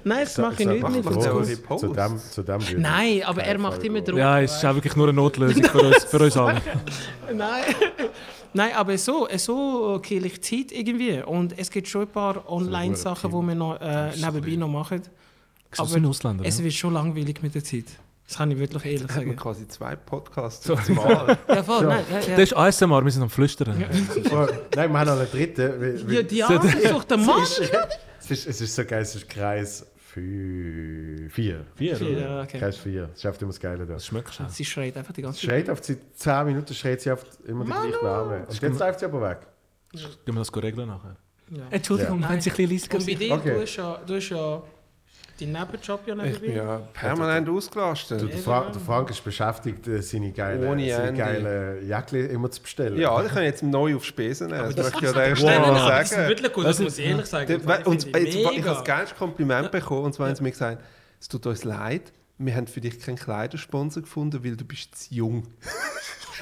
nein, 0.04 0.20
das 0.24 0.38
mache 0.38 0.62
ich 0.62 0.68
nicht 0.68 0.82
mehr. 0.88 1.00
Ich 1.00 1.06
Eure 1.06 1.78
Zu 1.78 1.88
dem, 1.94 2.18
zu 2.18 2.42
dem 2.42 2.60
würde 2.60 2.64
ich 2.72 2.78
Nein, 2.78 3.22
aber 3.24 3.42
er 3.44 3.58
macht 3.58 3.76
Fall 3.76 3.86
immer. 3.86 4.00
Druck. 4.02 4.18
Ja, 4.18 4.40
es 4.40 4.56
ist 4.56 4.64
auch 4.64 4.74
wirklich 4.74 4.94
nur 4.96 5.06
eine 5.08 5.14
Notlösung 5.14 5.62
für 5.64 5.78
uns, 5.86 6.04
für 6.04 6.18
uns 6.18 6.36
alle. 6.36 6.60
Nein. 7.32 7.62
Nein, 8.52 8.72
aber 8.74 8.96
so, 8.98 9.28
so 9.36 10.00
kill 10.02 10.26
ich 10.26 10.42
Zeit 10.42 10.72
irgendwie. 10.72 11.22
Und 11.22 11.56
es 11.58 11.70
gibt 11.70 11.88
schon 11.88 12.02
ein 12.02 12.08
paar 12.08 12.50
Online-Sachen, 12.50 13.30
die 13.30 13.46
wir 13.48 13.54
noch, 13.54 13.80
äh, 13.80 14.10
nebenbei 14.16 14.56
noch 14.56 14.68
machen. 14.68 15.02
So 15.72 15.84
ein 15.94 16.04
Ausländer. 16.06 16.44
Es 16.44 16.58
ja. 16.58 16.64
wird 16.64 16.74
schon 16.74 16.92
langweilig 16.94 17.42
mit 17.42 17.54
der 17.54 17.62
Zeit. 17.62 17.84
Das 18.26 18.38
kann 18.38 18.50
ich 18.52 18.58
wirklich 18.58 18.84
ehrlich 18.84 19.02
Hat 19.02 19.16
man 19.16 19.24
sagen. 19.24 19.36
quasi 19.36 19.66
zwei 19.68 19.96
Podcasts 19.96 20.64
zum 20.64 20.94
Mal. 20.94 21.36
Ja, 21.48 21.62
voll, 21.64 21.86
nein, 21.86 22.04
ja, 22.12 22.18
ja. 22.20 22.36
Das 22.36 22.44
ist 22.50 22.56
ASMR, 22.56 23.04
wir 23.04 23.10
sind 23.10 23.22
am 23.22 23.30
Flüstern. 23.30 23.84
Oh, 24.30 24.46
Nein, 24.76 24.92
wir 24.92 24.98
haben 25.00 25.06
noch 25.08 25.16
einen 25.18 25.30
dritten. 25.30 25.80
weil- 25.80 26.06
weil- 26.06 26.14
Ja, 26.14 26.22
die 26.22 26.42
Arme 26.44 26.70
sucht 26.88 27.10
der 27.10 27.16
Mann. 27.18 27.42
Es 28.22 28.30
ist, 28.30 28.46
es 28.46 28.60
ist 28.60 28.76
so 28.76 28.84
geil, 28.84 29.02
es 29.02 29.14
ist 29.16 29.28
Kreis 29.28 29.84
4. 30.14 31.30
Vier. 31.30 31.64
Vier, 31.74 31.96
Ja, 32.18 32.42
okay. 32.42 32.58
Kreis 32.58 32.76
4. 32.78 33.06
Das 33.06 33.18
ist 33.18 33.26
einfach 33.26 33.40
immer 33.42 33.50
das 33.50 33.60
Geile 33.60 33.86
da. 33.86 33.94
Das 33.94 34.06
schmeckt 34.06 34.34
schon. 34.34 34.48
Sie 34.48 34.64
schreit 34.64 34.96
einfach 34.96 35.12
die 35.12 35.22
ganze 35.22 35.40
Zeit. 35.40 35.50
Schreit 35.50 35.70
auf 35.70 35.82
sie 35.84 35.96
10 36.14 36.46
Minuten, 36.46 36.74
schreit 36.74 37.00
sie 37.00 37.10
auf 37.12 37.24
immer 37.46 37.64
die 37.64 37.70
gleiche 37.70 38.02
Wärme. 38.02 38.46
Und 38.48 38.62
jetzt 38.62 38.78
läuft 38.78 38.98
sie 39.00 39.04
aber 39.06 39.20
weg. 39.22 39.38
Gehen 39.92 40.08
wir 40.26 40.34
das 40.34 40.54
regeln 40.62 40.88
nachher. 40.88 41.16
Ja. 41.50 41.62
Entschuldigung, 41.70 42.20
Ja. 42.22 42.30
wenn 42.30 42.40
Sie 42.40 42.50
ein 42.50 42.56
bisschen 42.56 42.70
leiser 42.70 42.94
Und 42.94 43.06
bei 43.06 43.14
dir, 43.14 43.32
Okay. 43.34 43.54
du, 43.54 43.60
hast 43.62 43.76
ja, 43.76 44.00
du 44.06 44.14
hast 44.14 44.28
ja 44.28 44.62
deinen 45.40 45.52
Nebenjob 45.52 46.00
ja 46.06 46.24
Ich 46.24 46.40
bin 46.40 46.54
ja 46.56 46.76
permanent 46.92 47.48
ausgelastet. 47.48 48.22
Du, 48.22 48.26
der, 48.26 48.38
Fra 48.38 48.70
der 48.72 48.80
Frank 48.80 49.10
ist 49.10 49.24
beschäftigt, 49.24 49.86
äh, 49.88 50.02
seine 50.02 50.32
geilen 50.32 50.62
seine 50.90 51.16
geile 51.16 51.80
Jäckli 51.82 52.26
immer 52.26 52.50
zu 52.50 52.62
bestellen. 52.62 52.98
Ja, 53.00 53.22
ich 53.24 53.32
kann 53.32 53.42
jetzt 53.44 53.62
neu 53.62 53.96
auf 53.96 54.04
Spesen 54.04 54.48
nehmen. 54.48 54.74
Das, 54.74 54.92
möchte 54.92 55.04
ich 55.06 55.16
an 55.16 55.34
dieser 55.34 55.46
Nein, 55.46 55.62
Stelle 55.62 55.74
das 55.74 56.10
sagen. 56.10 56.28
wirklich 56.28 56.52
gut, 56.52 56.64
das 56.64 56.78
muss 56.78 56.98
ich 56.98 57.06
ehrlich 57.06 57.26
sagen. 57.26 57.46
Der- 57.48 57.58
Das 57.78 57.86
Und 57.86 58.04
jetzt, 58.04 58.34
ich 58.34 58.46
habe 58.46 58.60
das 58.62 58.84
geilste 58.84 59.14
Kompliment 59.16 59.70
bekommen 59.70 60.04
und 60.04 60.14
zwar 60.14 60.28
haben 60.28 60.36
sie 60.36 60.42
mir 60.42 60.50
gesagt, 60.50 60.82
es 61.20 61.28
tut 61.28 61.46
uns 61.46 61.64
leid, 61.64 62.12
wir 62.38 62.54
haben 62.54 62.66
für 62.66 62.80
dich 62.80 62.98
keinen 63.00 63.16
Kleidersponsor 63.16 64.02
gefunden, 64.02 64.42
weil 64.44 64.56
du 64.56 64.64
bist 64.64 64.96
zu 64.96 65.14
jung. 65.14 65.46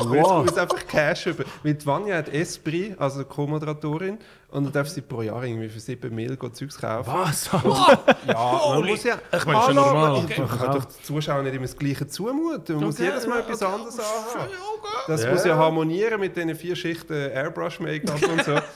Wow. 0.01 0.45
muss 0.45 0.57
einfach 0.57 0.87
Cash 0.87 1.27
über. 1.27 1.45
Weil 1.65 1.75
die 1.75 1.85
Vanja 1.85 2.17
hat 2.19 2.29
Esprit, 2.29 2.97
also 3.01 3.25
Co-Moderatorin, 3.25 4.19
und 4.51 4.65
dann 4.65 4.73
darf 4.73 4.89
sie 4.89 5.03
pro 5.03 5.21
Jahr 5.21 5.45
irgendwie 5.45 5.69
für 5.69 5.79
7 5.79 6.15
Mil 6.15 6.37
go 6.37 6.49
Zeugs 6.49 6.79
kaufen. 6.79 7.13
Was? 7.13 7.51
Ja, 8.27 8.61
man 8.75 8.87
muss 8.87 9.05
ja. 9.05 9.17
Ich 9.37 9.45
meine, 9.45 9.63
schon 9.63 9.75
normal. 9.75 10.25
Ich, 10.29 10.39
man 10.39 10.49
kann 10.49 10.73
doch 10.73 10.85
den 10.87 11.03
Zuschauern 11.05 11.45
nicht 11.45 11.55
immer 11.55 11.67
das 11.67 11.77
Gleiche 11.77 12.07
zumuten. 12.07 12.77
Man 12.77 12.85
muss 12.87 12.95
Okay, 12.95 13.05
jedes 13.11 13.27
Mal 13.27 13.41
ja, 13.41 13.45
etwas 13.45 13.63
okay. 13.63 13.73
anderes 13.75 13.99
anhaben. 13.99 14.51
Das 15.07 15.23
Ja. 15.25 15.33
muss 15.33 15.45
ja 15.45 15.57
harmonieren 15.57 16.19
mit 16.21 16.35
diesen 16.37 16.55
vier 16.55 16.77
Schichten 16.77 17.13
Airbrush-Make-up 17.13 18.23
und 18.23 18.45
so. 18.45 18.53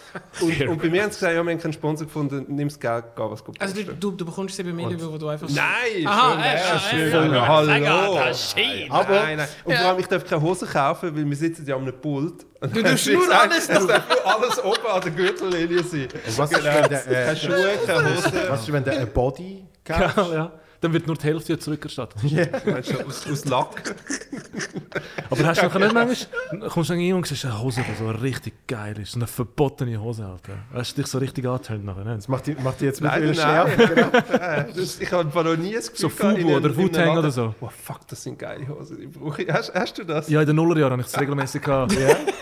Und, 0.43 0.69
und 0.69 0.83
bei 0.83 0.89
mir 0.91 1.03
haben 1.05 1.11
sie 1.11 1.17
gesagt, 1.21 1.35
ja, 1.35 1.43
wir 1.43 1.53
haben 1.53 1.59
keinen 1.61 1.73
Sponsor 1.73 2.07
gefunden, 2.07 2.45
nimm 2.49 2.69
das 2.69 2.79
Geld, 2.79 3.05
geh 3.17 3.23
was 3.23 3.43
gut 3.43 3.59
Also 3.59 3.75
du, 3.75 3.85
du, 3.95 4.11
du 4.11 4.25
bekommst 4.27 4.57
7 4.57 4.75
Millionen, 4.75 5.11
wo 5.11 5.17
du 5.17 5.29
einfach... 5.29 5.49
Nein! 5.49 6.07
Aha, 6.07 6.31
schon 6.33 6.39
äh, 6.39 6.43
mehr. 6.43 6.55
äh, 6.55 6.79
Schön. 7.11 7.35
äh, 7.35 7.41
Hallo! 7.41 7.71
äh, 7.73 8.29
das 8.29 8.41
ist 8.45 8.59
schön. 8.59 8.91
Aber, 8.91 9.15
nein, 9.15 9.37
nein. 9.39 9.49
Und 9.65 9.75
vor 9.77 9.87
allem, 9.87 9.99
ich 10.01 10.07
darf 10.07 10.25
keine 10.27 10.43
Hosen 10.43 10.69
kaufen, 10.69 11.17
weil 11.17 11.25
wir 11.29 11.37
sitzen 11.37 11.67
ja 11.67 11.77
einem 11.77 11.99
Pult. 11.99 12.45
Und 12.61 12.77
Du 12.77 12.83
tust 12.83 13.07
nur 13.13 13.35
alles 13.35 13.71
alles 14.25 14.65
oben 14.65 14.87
an 14.87 15.01
der 15.01 15.11
Gürtellinie 15.69 16.09
sein. 16.09 16.37
Was 16.37 16.53
ist, 16.53 16.65
wenn 16.65 16.89
der, 16.89 16.99
Keine 17.01 17.31
äh, 17.31 17.37
Schuhe, 17.37 17.69
keine 17.87 18.17
Hosen. 18.17 18.33
was 18.49 18.61
ist, 18.63 18.73
wenn 18.73 18.85
der 18.85 18.99
ein 19.01 19.13
Body 19.13 19.65
kauft? 19.85 20.17
Ja, 20.17 20.35
ja. 20.35 20.53
Dann 20.83 20.93
wird 20.93 21.07
nur 21.07 21.15
die 21.17 21.23
Hälfte 21.23 21.57
zurückerstattet. 21.59 22.21
Meinst 22.67 22.93
du, 22.93 23.07
aus, 23.07 23.27
aus 23.31 23.45
Lack? 23.45 23.95
Aber 25.31 25.45
hast 25.47 25.63
du 25.63 25.67
noch 25.67 25.79
nicht 25.79 25.95
manchmal, 25.95 26.69
kommst 26.69 26.91
du 26.91 26.95
irgendwann 26.95 27.19
und 27.19 27.27
siehst 27.29 27.45
eine 27.45 27.63
Hose, 27.63 27.85
die 27.89 28.05
so 28.05 28.11
richtig 28.11 28.67
geil 28.67 28.99
ist. 29.01 29.13
So 29.13 29.21
eine 29.21 29.29
verbotene 29.29 30.01
Hose, 30.01 30.27
Alter. 30.27 30.55
Hast 30.75 30.99
du 30.99 31.03
dich 31.03 31.11
so 31.11 31.19
richtig 31.19 31.47
angetönt 31.47 31.85
nachher, 31.85 32.05
ne? 32.05 32.17
Das 32.17 32.27
macht 32.27 32.49
die, 32.49 32.55
macht 32.57 32.81
die 32.81 32.87
jetzt 32.87 33.01
nein. 33.01 33.33
schärfer. 33.33 34.11
Nein, 34.31 34.67
das, 34.75 35.01
ich 35.01 35.13
habe 35.13 35.45
noch 35.45 35.57
nie 35.57 35.75
das 35.75 35.87
So 35.95 36.09
Gefühl 36.09 36.33
in 36.33 36.41
Fubu 36.43 36.57
oder 36.57 36.69
Laden- 36.71 37.19
oder 37.19 37.31
so. 37.31 37.55
Oh 37.61 37.69
fuck, 37.69 38.01
das 38.09 38.21
sind 38.23 38.39
geile 38.41 38.67
Hosen, 38.67 38.99
die 39.01 39.07
brauche 39.07 39.43
ich. 39.43 39.53
Hast, 39.53 39.73
hast 39.73 39.99
du 39.99 40.05
das? 40.05 40.29
Ja, 40.29 40.41
in 40.41 40.49
den 40.49 40.57
Nullerjahren 40.57 40.93
habe 40.93 41.03
ich 41.03 41.09
es 41.09 41.21
regelmäßig 41.21 41.63
gehabt. 41.63 41.97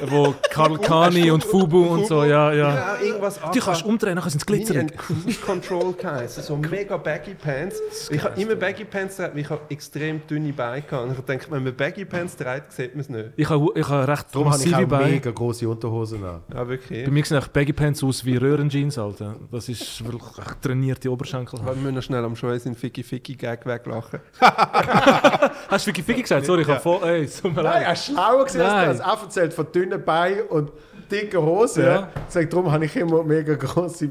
Wo 0.07 0.35
Karl 0.51 0.79
Kani 0.79 1.31
und 1.31 1.45
Fubu 1.45 1.85
und 1.89 2.07
so, 2.07 2.25
ja, 2.25 2.53
ja. 2.53 2.97
Irgendwas 3.03 3.39
Die 3.55 3.61
kannst 3.61 3.83
du 3.83 3.87
umdrehen, 3.87 4.15
nachher 4.15 4.31
sind 4.31 4.43
es 4.43 4.49
Mini 4.49 4.65
glitzerig. 4.65 4.97
Cruise 4.97 5.41
Control 5.41 5.93
geheißen, 5.93 6.43
so 6.43 6.57
mega 6.57 6.97
baggy 6.97 7.35
Pants. 7.35 7.79
Ich, 8.11 8.23
habe 8.31 8.41
immer 8.41 8.55
Baggy 8.57 8.85
Pants 8.85 9.17
getragen, 9.17 9.39
ich 9.39 9.51
habe 9.51 9.61
extrem 9.69 10.27
dünne 10.27 10.53
Beine 10.53 10.83
gehabt. 10.83 11.05
Und 11.09 11.19
ich 11.19 11.25
denke, 11.25 11.47
wenn 11.51 11.65
man 11.65 11.75
Baggy 11.75 12.05
Pants 12.05 12.37
trägt, 12.37 12.73
sieht 12.73 12.95
man 12.95 13.01
es 13.01 13.09
nicht. 13.09 13.31
Ich 13.37 13.49
habe 13.49 13.67
ich 13.75 13.89
habe 13.89 14.09
recht 14.09 14.27
Darum 14.33 14.53
habe 14.53 14.63
ich 14.63 14.75
auch 14.75 14.85
Beine. 14.87 15.11
mega 15.13 15.31
grosse 15.31 15.69
Unterhosen 15.69 16.25
an. 16.25 16.43
Ja, 16.53 16.69
wirklich. 16.69 17.05
Bei 17.05 17.11
mir 17.11 17.25
sehen 17.25 17.43
Baggy 17.53 17.73
Pants 17.73 18.03
aus 18.03 18.25
wie 18.25 18.37
Röhrenjeans, 18.37 18.99
Alter. 18.99 19.37
Das 19.51 19.69
ist 19.69 20.05
wirklich 20.05 20.47
trainierte 20.61 21.11
Oberschenkel. 21.11 21.59
Wir 21.65 21.75
müssen 21.75 21.95
noch 21.95 22.03
schnell 22.03 22.25
am 22.25 22.37
Schweiß 22.37 22.67
in 22.67 22.75
Ficky 22.75 23.03
Ficky 23.03 23.35
Gag 23.35 23.67
weglachen. 23.67 24.21
Hast 24.41 25.87
du 25.87 25.91
Ficky 25.91 26.03
Ficky 26.03 26.23
gesagt? 26.23 26.47
Sorry, 26.47 26.63
ich 26.63 26.69
habe 26.69 26.81
voll... 26.81 27.03
Ey, 27.03 27.27
tut 27.27 27.55
mir 27.55 27.63
Nein, 27.63 27.65
leid. 27.65 27.87
er 27.87 27.93
ist 27.93 28.05
schlauer 28.07 28.45
gewesen 28.45 28.61
als 28.61 28.73
Nein. 28.73 28.89
das. 28.89 29.01
Er 29.01 29.23
erzählt 29.23 29.55
von 29.55 29.67
dünnen 29.73 30.05
Beinen 30.05 30.47
und 30.49 30.71
dicken 31.11 31.41
Hosen. 31.43 31.85
Ja. 31.85 32.09
Sagt, 32.29 32.53
darum 32.53 32.71
habe 32.71 32.85
ich 32.85 32.97
immer 32.97 33.23
mega 33.23 33.55
grosse 33.55 34.11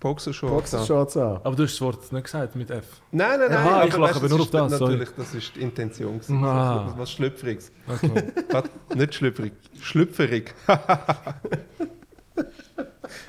Boxershorts. 0.00 0.70
Boxershorts 0.70 1.16
an. 1.16 1.40
Aber 1.42 1.56
du 1.56 1.64
hast 1.64 1.72
das 1.72 1.80
Wort 1.80 2.12
nicht 2.12 2.24
gesagt 2.24 2.54
mit 2.54 2.70
F. 2.70 2.84
Nein, 3.10 3.40
nein, 3.40 3.48
nein. 3.50 3.58
Aha, 3.58 3.84
ich 3.84 3.92
lache 3.96 4.02
weißt, 4.02 4.16
aber 4.16 4.28
nur 4.28 4.40
auf 4.42 4.50
das, 4.50 4.72
sorry. 4.78 4.92
Natürlich, 4.92 5.08
das 5.16 5.34
ist 5.34 5.56
die 5.56 5.60
Intention. 5.60 6.14
gewesen. 6.20 6.44
Ah. 6.44 6.86
Was, 6.90 6.98
was 6.98 7.10
Schlüpfriges. 7.12 7.72
Okay. 7.88 8.32
Nicht 8.94 9.14
schlüpfrig. 9.14 9.52
Schlüpferig. 9.80 10.54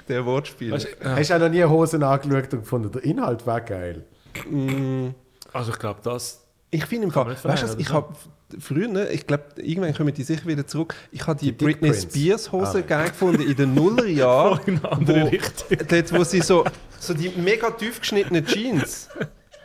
Der 0.08 0.26
Wortspiel. 0.26 0.72
Weißt, 0.72 0.88
ja. 1.04 1.16
Hast 1.16 1.30
du 1.30 1.36
auch 1.36 1.40
noch 1.40 1.50
nie 1.50 1.64
Hosen 1.64 2.04
angeschaut 2.04 2.54
und 2.54 2.60
gefunden, 2.62 2.92
der 2.92 3.04
Inhalt 3.04 3.46
war 3.48 3.62
geil? 3.62 4.06
Mm, 4.50 5.10
Also 5.54 5.72
ich 5.72 5.80
glaube, 5.80 6.00
das... 6.04 6.46
Ich 6.72 6.86
finde 6.86 7.06
im 7.08 7.12
Fall, 7.12 7.28
weißt 7.44 7.74
du, 7.76 7.80
ich 7.80 7.92
habe 7.92 8.14
früher, 8.60 8.88
ne, 8.88 9.10
ich 9.10 9.28
glaube, 9.28 9.44
irgendwann 9.58 9.94
kommen 9.94 10.14
die 10.14 10.24
sicher 10.24 10.46
wieder 10.46 10.66
zurück. 10.66 10.96
Ich 11.12 11.26
habe 11.28 11.38
die, 11.40 11.48
Die 11.48 11.52
Britney. 11.52 11.94
Spears 11.94 12.52
Hose 12.52 12.84
Ah. 12.90 13.04
gefunden 13.04 13.42
in 13.44 13.56
den 13.56 13.74
Nullerjahren. 13.76 14.60
In 14.66 14.80
eine 14.80 14.92
andere 14.92 15.22
wo, 15.22 15.26
Richtung. 15.28 15.78
dort, 15.88 16.14
wo 16.14 16.24
sie 16.24 16.42
so, 16.42 16.64
so 17.00 17.14
die 17.14 17.30
mega 17.30 17.70
tief 17.72 18.00
geschnittenen 18.00 18.46
Jeans, 18.46 19.10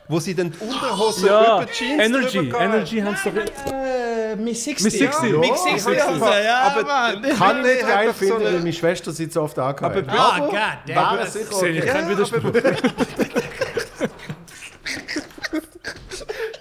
wo 0.08 0.20
sie 0.20 0.34
dann 0.34 0.50
die 0.52 0.58
Unterhose 0.58 1.26
Ja, 1.26 1.56
über 1.62 1.66
die 1.66 1.72
Jeans 1.72 2.02
Energy. 2.02 2.38
Energy 2.58 3.00
haben 3.00 3.16
sie 3.22 3.30
doch... 3.30 4.36
Miss 4.36 4.64
60. 4.64 4.84
Miss 4.84 4.98
60. 4.98 5.30
Ja, 5.32 5.38
Miss 5.38 5.50
Ja, 5.50 5.78
60. 5.78 5.98
ja, 6.44 6.58
aber- 6.74 6.82
Mann. 6.82 7.22
Kann 7.38 7.62
nicht 7.62 7.80
geil 7.80 8.08
so 8.08 8.12
finden, 8.14 8.34
eine- 8.36 8.44
weil 8.46 8.58
meine 8.58 8.72
Schwester 8.72 9.12
sie 9.12 9.26
so 9.30 9.42
oft 9.42 9.58
angehabt 9.58 9.96
Aber 9.96 10.12
hat. 10.12 10.18
Ah, 10.18 10.36
Aber- 10.36 10.46
God 10.48 10.58
damn. 10.88 10.96
Wäre 10.96 11.16
das- 11.24 11.32
sicher 11.32 11.54
Sehe 11.54 11.68
ich 11.70 11.82
okay. 11.82 11.88
keinen 11.90 12.10
Widerspruch. 12.10 12.42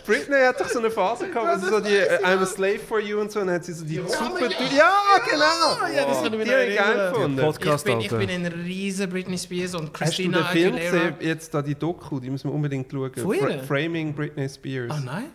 Britney 0.05 0.37
hat 0.39 0.59
doch 0.59 0.67
so 0.67 0.79
eine 0.79 0.91
Phase 0.91 1.29
gehabt, 1.29 1.61
sie 1.61 1.69
so 1.69 1.79
die 1.79 1.95
äh, 1.95 2.23
I'm 2.23 2.41
a 2.41 2.45
slave 2.45 2.79
for 2.79 2.99
you 2.99 3.19
und 3.19 3.31
so, 3.31 3.39
und 3.39 3.47
dann 3.47 3.55
hat 3.55 3.65
sie 3.65 3.73
so 3.73 3.85
die 3.85 3.95
super 3.95 4.39
Ja, 4.75 4.91
genau! 5.29 5.87
Ja, 5.95 6.05
das 6.05 6.21
kann 6.23 6.33
ich 6.33 6.39
mir 6.39 6.45
Die 6.45 6.49
noch 6.51 6.57
habe 6.57 6.65
ich 6.65 6.77
geil 6.77 6.97
erinnern. 6.97 7.13
gefunden. 7.13 7.49
Ich 7.49 7.83
bin, 7.83 7.99
ich 7.99 8.11
Alter. 8.11 8.17
bin 8.17 8.29
ein 8.29 8.45
riesen 8.65 9.09
Britney 9.09 9.37
Spears 9.37 9.75
und 9.75 9.85
Hast 9.85 9.93
du 9.93 10.03
Christina 10.05 10.37
den 10.39 10.47
Film 10.47 10.75
Aguilera. 10.75 10.91
gesehen, 10.91 11.15
jetzt 11.21 11.53
da 11.53 11.61
die 11.61 11.75
Doku, 11.75 12.19
die 12.19 12.29
müssen 12.29 12.49
wir 12.49 12.53
unbedingt 12.55 12.91
schauen. 12.91 13.11
Von 13.15 13.33
ihr? 13.35 13.63
Framing 13.63 14.13
Britney 14.13 14.49
Spears. 14.49 14.91
Ah 14.91 14.99
nein? 15.03 15.25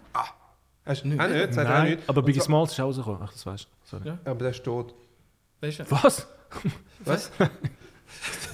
Hast 0.84 1.04
du 1.04 1.08
Nicht. 1.08 1.20
auch 1.20 1.28
nicht? 1.28 1.52
Sagt 1.54 1.66
auch 1.68 1.72
Nein, 1.72 1.90
nicht. 1.96 2.02
aber 2.08 2.22
Biggie 2.22 2.40
Smalls 2.40 2.72
ist 2.72 2.80
auch 2.80 2.84
rausgekommen. 2.86 3.20
Ach, 3.22 3.32
das 3.32 3.44
weißt 3.46 3.64
du. 3.64 3.68
Sorry. 3.96 4.02
Ja. 4.08 4.18
Aber 4.24 4.38
der 4.38 4.50
ist 4.50 4.64
tot. 4.64 4.94
Weißt 5.60 5.80
du? 5.80 5.84
Was? 5.90 6.26
Was? 7.04 7.30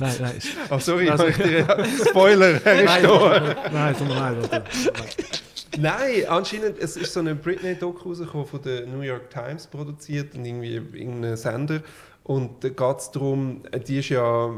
Nein, 0.00 0.16
nein. 0.20 0.36
ist- 0.36 0.48
Oh, 0.68 0.78
sorry, 0.80 1.08
Also- 1.08 1.28
ich 1.28 1.36
dir 1.36 1.64
Spoiler, 2.08 2.60
er 2.64 2.74
ist 2.80 2.84
Nein, 2.86 3.02
tot. 3.04 3.56
nein, 3.72 3.96
tut 3.96 4.08
mir 4.08 4.14
leid. 4.14 4.36
Alter. 4.52 4.64
Nein, 5.79 6.27
anscheinend, 6.29 6.79
es 6.79 6.97
ist 6.97 7.12
so 7.12 7.20
eine 7.20 7.35
Britney-Doku 7.35 8.09
rausgekommen, 8.09 8.47
von 8.47 8.62
der 8.62 8.87
New 8.87 9.01
York 9.01 9.31
Times 9.31 9.66
produziert 9.66 10.35
und 10.35 10.45
irgendwie 10.45 10.77
irgendein 10.77 11.37
Sender. 11.37 11.83
Und 12.22 12.64
da 12.64 12.68
geht 12.70 12.99
es 12.99 13.11
darum, 13.11 13.62
die 13.87 13.99
ist 13.99 14.09
ja, 14.09 14.51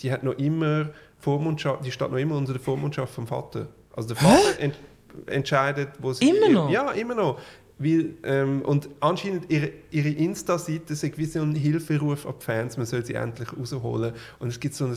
die 0.00 0.10
hat 0.10 0.22
noch 0.22 0.38
immer 0.38 0.90
Vormundschaft, 1.18 1.84
die 1.84 1.92
steht 1.92 2.10
noch 2.10 2.18
immer 2.18 2.36
unter 2.36 2.52
der 2.52 2.62
Vormundschaft 2.62 3.14
vom 3.14 3.26
Vater. 3.26 3.68
Also 3.94 4.08
der 4.08 4.16
Vater 4.16 4.58
ent, 4.58 4.78
entscheidet, 5.26 5.90
wo 5.98 6.12
sie... 6.12 6.28
Immer 6.28 6.48
noch? 6.48 6.70
Ja, 6.70 6.90
immer 6.92 7.14
noch. 7.14 7.38
Weil, 7.78 8.14
ähm, 8.24 8.62
und 8.62 8.88
anscheinend 9.00 9.50
ihre, 9.50 9.70
ihre 9.90 10.10
Insta-Seite 10.10 10.92
ist 10.92 11.36
ein 11.36 11.54
Hilferuf 11.54 12.26
an 12.26 12.34
die 12.38 12.44
Fans, 12.44 12.76
man 12.76 12.86
soll 12.86 13.04
sie 13.04 13.14
endlich 13.14 13.48
rausholen. 13.56 14.12
Und 14.38 14.48
es 14.48 14.60
gibt 14.60 14.74
so 14.74 14.86
ein 14.86 14.96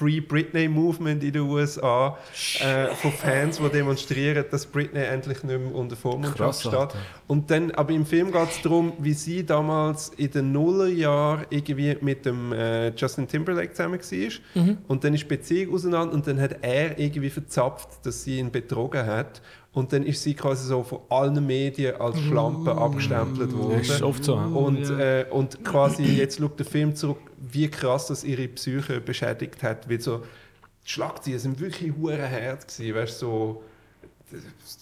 Free 0.00 0.20
Britney 0.20 0.66
Movement 0.66 1.22
in 1.22 1.32
den 1.32 1.42
USA 1.42 2.16
äh, 2.60 2.86
von 2.94 3.12
Fans, 3.12 3.58
die 3.58 3.68
demonstrieren, 3.68 4.46
dass 4.50 4.64
Britney 4.64 5.02
endlich 5.02 5.42
nicht 5.42 5.60
mehr 5.60 5.74
unter 5.74 5.94
Vormundschaft 5.94 6.38
Krass, 6.38 6.60
steht. 6.60 6.72
Alter. 6.72 6.98
Und 7.26 7.50
dann, 7.50 7.70
aber 7.72 7.92
im 7.92 8.06
Film 8.06 8.32
geht 8.32 8.50
es 8.50 8.62
darum, 8.62 8.94
wie 8.98 9.12
sie 9.12 9.44
damals 9.44 10.08
in 10.16 10.30
den 10.30 10.52
Nullerjahren 10.52 11.44
irgendwie 11.50 11.98
mit 12.00 12.24
dem 12.24 12.50
äh, 12.50 12.88
Justin 12.96 13.28
Timberlake 13.28 13.74
zusammen 13.74 14.00
war. 14.00 14.62
Mhm. 14.62 14.78
Und 14.88 15.04
dann 15.04 15.12
ist 15.12 15.24
die 15.24 15.28
Beziehung 15.28 15.74
auseinander 15.74 16.14
und 16.14 16.26
dann 16.26 16.40
hat 16.40 16.56
er 16.62 16.98
irgendwie 16.98 17.28
verzapft, 17.28 18.06
dass 18.06 18.24
sie 18.24 18.38
ihn 18.38 18.50
betrogen 18.50 19.04
hat. 19.04 19.42
Und 19.72 19.92
dann 19.92 20.02
ist 20.02 20.22
sie 20.22 20.34
quasi 20.34 20.66
so 20.66 20.82
von 20.82 21.00
allen 21.08 21.46
Medien 21.46 22.00
als 22.00 22.18
Schlampe 22.18 22.72
abgestempelt 22.72 23.56
worden. 23.56 23.78
Das 23.78 23.88
ist 23.88 24.02
oft 24.02 24.24
so. 24.24 24.34
Und, 24.34 24.90
äh, 24.90 25.26
und 25.30 25.64
quasi 25.64 26.02
jetzt 26.02 26.38
schaut 26.40 26.58
der 26.58 26.66
Film 26.66 26.96
zurück, 26.96 27.20
wie 27.38 27.68
krass 27.68 28.08
das 28.08 28.24
ihre 28.24 28.48
Psyche 28.48 29.00
beschädigt 29.00 29.62
hat. 29.62 29.88
Weil 29.88 30.00
so, 30.00 30.22
die 30.84 30.90
Schlagzeilen 30.90 31.38
sind 31.38 31.60
wirklich 31.60 31.92
hure 31.96 32.28
hart 32.28 32.66
gewesen, 32.66 32.94
weißt 32.96 33.18
so 33.20 33.62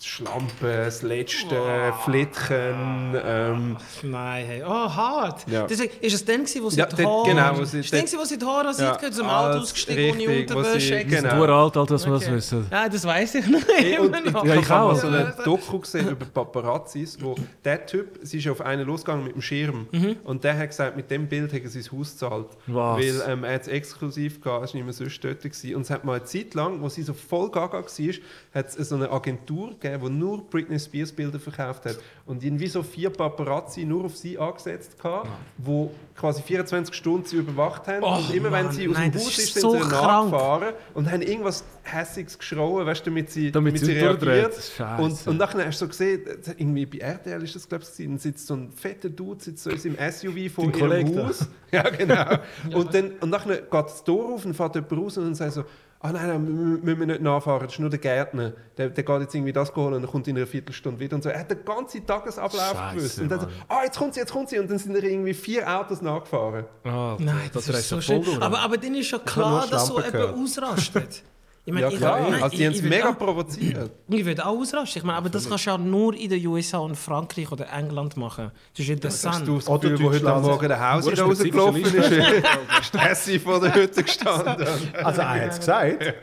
Schlampe, 0.01 0.85
das 0.85 1.03
letzte 1.03 1.93
Flittchen. 2.05 3.15
Ähm, 3.25 3.77
Nein, 4.03 4.47
hey. 4.47 4.63
Oh, 4.65 4.71
hart. 4.95 5.49
Ja. 5.49 5.67
Deswegen, 5.67 5.93
ist 6.01 6.15
es 6.15 6.25
dann, 6.25 6.43
wo 6.63 6.71
sie 6.71 6.79
Ja, 6.79 6.87
die 6.87 7.05
Haare... 7.05 7.29
genau, 7.29 7.59
wo 7.59 7.65
sie 7.65 7.81
ist 7.81 7.93
das, 7.93 8.11
dann, 8.11 8.21
wo 8.21 8.25
sie 8.25 8.39
die 8.39 8.45
Haare 8.45 8.73
Ja, 8.79 8.99
ja, 9.03 9.11
zum 9.11 9.29
Auto 9.29 9.59
ausgestiegen, 9.59 10.11
ohne 10.11 10.29
richtig, 10.29 10.57
wo 10.57 10.63
sie- 10.63 10.69
Unterwäsche. 10.69 11.05
genau. 11.05 11.47
Du 11.47 11.53
alt, 11.81 11.91
dass 11.91 12.07
wir 12.07 12.13
das 12.13 12.23
Okay. 12.25 12.35
wissen. 12.35 12.67
Ja, 12.71 12.89
das 12.89 13.05
weiß 13.05 13.35
ich 13.37 13.47
noch 13.49 13.61
Hey, 13.69 13.85
nicht. 13.91 13.99
und 14.01 14.27
ich, 14.27 14.33
Ja, 14.45 14.55
ich 14.55 14.69
habe 14.69 14.97
so 14.97 15.07
eine 15.09 15.35
Doku 15.45 15.79
gesehen 15.81 16.09
über 16.11 16.27
Paparazzis, 16.27 17.19
wo 17.21 17.35
der 17.65 17.85
Typ, 17.87 18.19
sie 18.23 18.39
ist 18.39 18.49
auf 18.49 18.61
einen 18.61 18.87
losgegangen 18.87 19.25
mit 19.25 19.35
dem 19.35 19.43
Schirm 19.43 19.89
und 20.25 20.45
der 20.45 20.57
hat 20.59 20.69
gesagt, 20.69 20.97
mit 20.97 21.11
dem 21.11 21.27
Bild 21.29 21.53
hat 21.53 21.63
er 21.63 21.69
sein 21.71 21.85
Haus 21.93 22.13
gezahlt. 22.13 22.49
Was? 22.67 22.99
Weil 22.99 23.23
ähm, 23.27 23.45
er 23.45 23.55
hat 23.55 23.63
es 23.63 23.69
exklusiv 23.69 24.41
gehabt, 24.41 24.65
es 24.67 24.71
war 24.75 24.77
nicht 24.77 24.85
mehr 24.85 24.93
sonst 24.93 25.23
dort. 25.25 25.39
Gewesen. 25.43 25.75
Und 25.77 25.83
es 25.83 25.91
hat 25.91 26.05
mal 26.05 26.17
eine 26.17 26.25
Zeit 26.25 26.55
lang, 26.55 26.81
wo 26.81 26.89
sie 26.89 27.03
so 27.03 27.15
voll 27.15 27.51
gaga 27.51 27.79
war, 27.79 28.15
hat 28.55 28.67
es 28.77 28.89
so 28.89 28.95
eine 28.95 29.11
Agentur 29.11 29.38
gegeben, 29.47 30.03
die 30.05 30.11
nur 30.11 30.49
Britney 30.49 30.79
Spears 30.79 31.13
Bilder 31.13 31.39
verkauft 31.39 31.85
hat. 31.87 31.99
Und 32.27 32.43
irgendwie 32.45 32.67
so 32.67 32.83
vier 32.83 33.11
Paparazzi 33.11 33.85
nur 33.85 34.05
auf 34.05 34.17
sie 34.17 34.39
angesetzt 34.39 34.99
gehabt, 35.01 35.29
wo 35.57 35.91
quasi 36.15 36.43
24 36.43 36.95
Stunden 36.95 37.25
sie 37.27 37.37
überwacht 37.37 37.87
haben. 37.87 38.03
Oh, 38.03 38.17
und 38.17 38.35
immer 38.35 38.51
wenn 38.53 38.67
Mann, 38.67 38.75
sie 38.75 38.89
aus 38.89 38.95
nein, 38.95 39.13
dem 39.13 39.21
Haus 39.21 39.39
ist 39.39 39.55
sind 39.55 39.63
so 39.63 39.73
sie 39.73 39.79
nachgefahren 39.79 40.75
und 40.95 41.11
haben 41.11 41.23
irgendwas 41.23 41.65
Hässiges 41.83 42.39
geschrauen, 42.39 42.87
weißt, 42.87 43.07
damit 43.07 43.31
sie, 43.31 43.51
Damit 43.51 43.79
sie 43.79 43.99
durchdreht. 43.99 44.55
Scheisse. 44.55 45.03
Und, 45.03 45.27
und 45.27 45.37
nachher 45.39 45.67
hast 45.67 45.81
du 45.81 45.87
so 45.87 45.89
gesehen, 45.89 46.23
irgendwie 46.57 46.87
bei 46.87 46.99
RTL 46.99 47.43
ist 47.43 47.55
das, 47.55 47.69
glaube 47.69 47.85
ich, 47.85 48.05
dann 48.05 48.19
sitzt 48.19 48.47
so 48.47 48.55
ein 48.55 48.73
fetter 48.73 49.09
Dude 49.09 49.43
sitzt 49.43 49.65
so 49.65 49.71
in 49.71 49.79
seinem 49.79 50.13
SUV 50.13 50.53
vor 50.53 50.75
ihrem. 50.75 51.19
Haus. 51.19 51.47
Ja, 51.71 51.83
genau. 51.83 52.25
und, 52.73 52.95
dann, 52.95 53.13
und 53.21 53.29
nachher 53.29 53.59
geht 53.59 53.73
das 53.73 54.03
Tor 54.03 54.33
auf 54.33 54.45
und 54.47 54.55
fährt 54.55 54.75
jemand 54.75 54.93
raus 54.93 55.19
und 55.19 55.25
dann 55.25 55.35
sagt 55.35 55.53
so, 55.53 55.65
ah 56.01 56.13
nein, 56.13 56.27
nein, 56.29 56.47
mü- 56.47 56.85
müssen 56.85 57.01
wir 57.01 57.07
nicht 57.07 57.21
nachfahren, 57.23 57.65
das 57.65 57.73
ist 57.75 57.79
nur 57.81 57.91
der 57.91 57.99
Gärtner. 57.99 58.53
Der, 58.77 58.89
der 58.91 59.05
geht 59.05 59.21
jetzt 59.21 59.35
irgendwie 59.35 59.53
das 59.53 59.75
holen 59.75 59.95
und 59.95 60.03
dann 60.03 60.11
kommt 60.11 60.29
in 60.29 60.37
einer 60.37 60.47
Viertelstunde 60.47 61.01
wieder 61.01 61.17
und 61.17 61.23
so. 61.23 61.29
Er 61.29 61.41
hat 61.41 61.51
den 61.51 61.65
ganzen 61.65 62.07
Tagesablauf 62.07 62.73
Scheisse, 62.77 62.97
gewusst. 62.97 63.19
Und 63.21 63.29
dann 63.31 63.41
so, 63.41 63.47
Mann. 63.47 63.55
ah, 63.69 63.81
jetzt 63.85 63.99
kommt 63.99 64.15
sie, 64.15 64.21
jetzt 64.21 64.33
kommt 64.33 64.49
sie. 64.49 64.59
Und 64.59 64.71
dann 64.71 64.79
sind 64.79 64.95
da 64.95 65.01
irgendwie 65.01 65.35
vier 65.35 65.69
Autos 65.69 66.01
nachgefahren. 66.03 66.65
Ah, 66.85 67.17
Nein, 67.19 67.51
das, 67.53 67.67
dreht 67.67 67.77
ist 67.77 67.89
so 67.89 68.01
schön. 68.01 68.25
Aber, 68.41 68.59
aber 68.61 68.77
dann 68.79 68.95
ist 68.95 69.11
ja 69.11 69.19
habe 69.19 69.31
klar, 69.31 69.67
dass 69.69 69.87
so 69.87 70.01
jemand 70.01 70.35
ausrastet. 70.39 71.23
Ich 71.69 71.75
meine, 71.75 71.85
Ja, 71.89 71.93
ich, 71.93 71.99
klar. 71.99 72.31
nein, 72.31 72.43
also, 72.43 72.57
die 72.57 72.65
haben 72.65 72.73
ich, 72.73 72.79
es 72.79 72.85
ich, 72.85 72.89
mega 72.91 73.09
will 73.09 73.15
provoziert. 73.17 73.77
auch, 74.09 74.15
ich 74.15 74.25
würde 74.25 74.47
auch 74.47 74.59
ausrasten. 74.59 75.01
Ich 75.01 75.05
meine, 75.05 75.19
aber 75.19 75.29
das 75.29 75.47
kannst 75.51 75.67
du 75.67 75.71
ja 75.71 75.77
nur 75.77 76.15
in 76.15 76.31
den 76.31 76.47
USA 76.47 76.79
und 76.79 76.97
Frankreich 76.97 77.53
oder 77.53 77.71
England 77.71 78.17
machen. 78.17 78.51
Das 78.73 78.81
ist 78.87 78.89
interessant. 78.89 79.35
Hast 79.35 79.47
du 79.49 79.57
das 79.57 79.69
Oder 79.69 79.91
Gefühl, 79.91 80.07
wo 80.07 80.11
heute. 80.13 80.25
Morgen 80.41 80.67
der 80.69 80.93
Haus 80.93 81.11
wieder 81.11 81.23
rausgelaufen 81.25 81.85
ist? 81.85 82.47
Stressi 82.87 83.39
vor 83.39 83.61
der 83.61 83.75
Hütte 83.75 84.03
gestanden. 84.03 84.67
Also 85.05 85.21
er 85.21 85.29
hat 85.43 85.51
es 85.53 85.59
gesagt. 85.59 86.15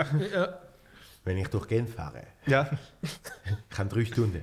Wenn 1.26 1.38
ich 1.38 1.48
durch 1.50 1.68
Genf 1.68 1.94
fahre, 1.94 2.24
Ja. 2.48 2.68
ich 3.72 3.78
habe 3.78 3.90
drei 3.90 4.06
Stunden. 4.06 4.42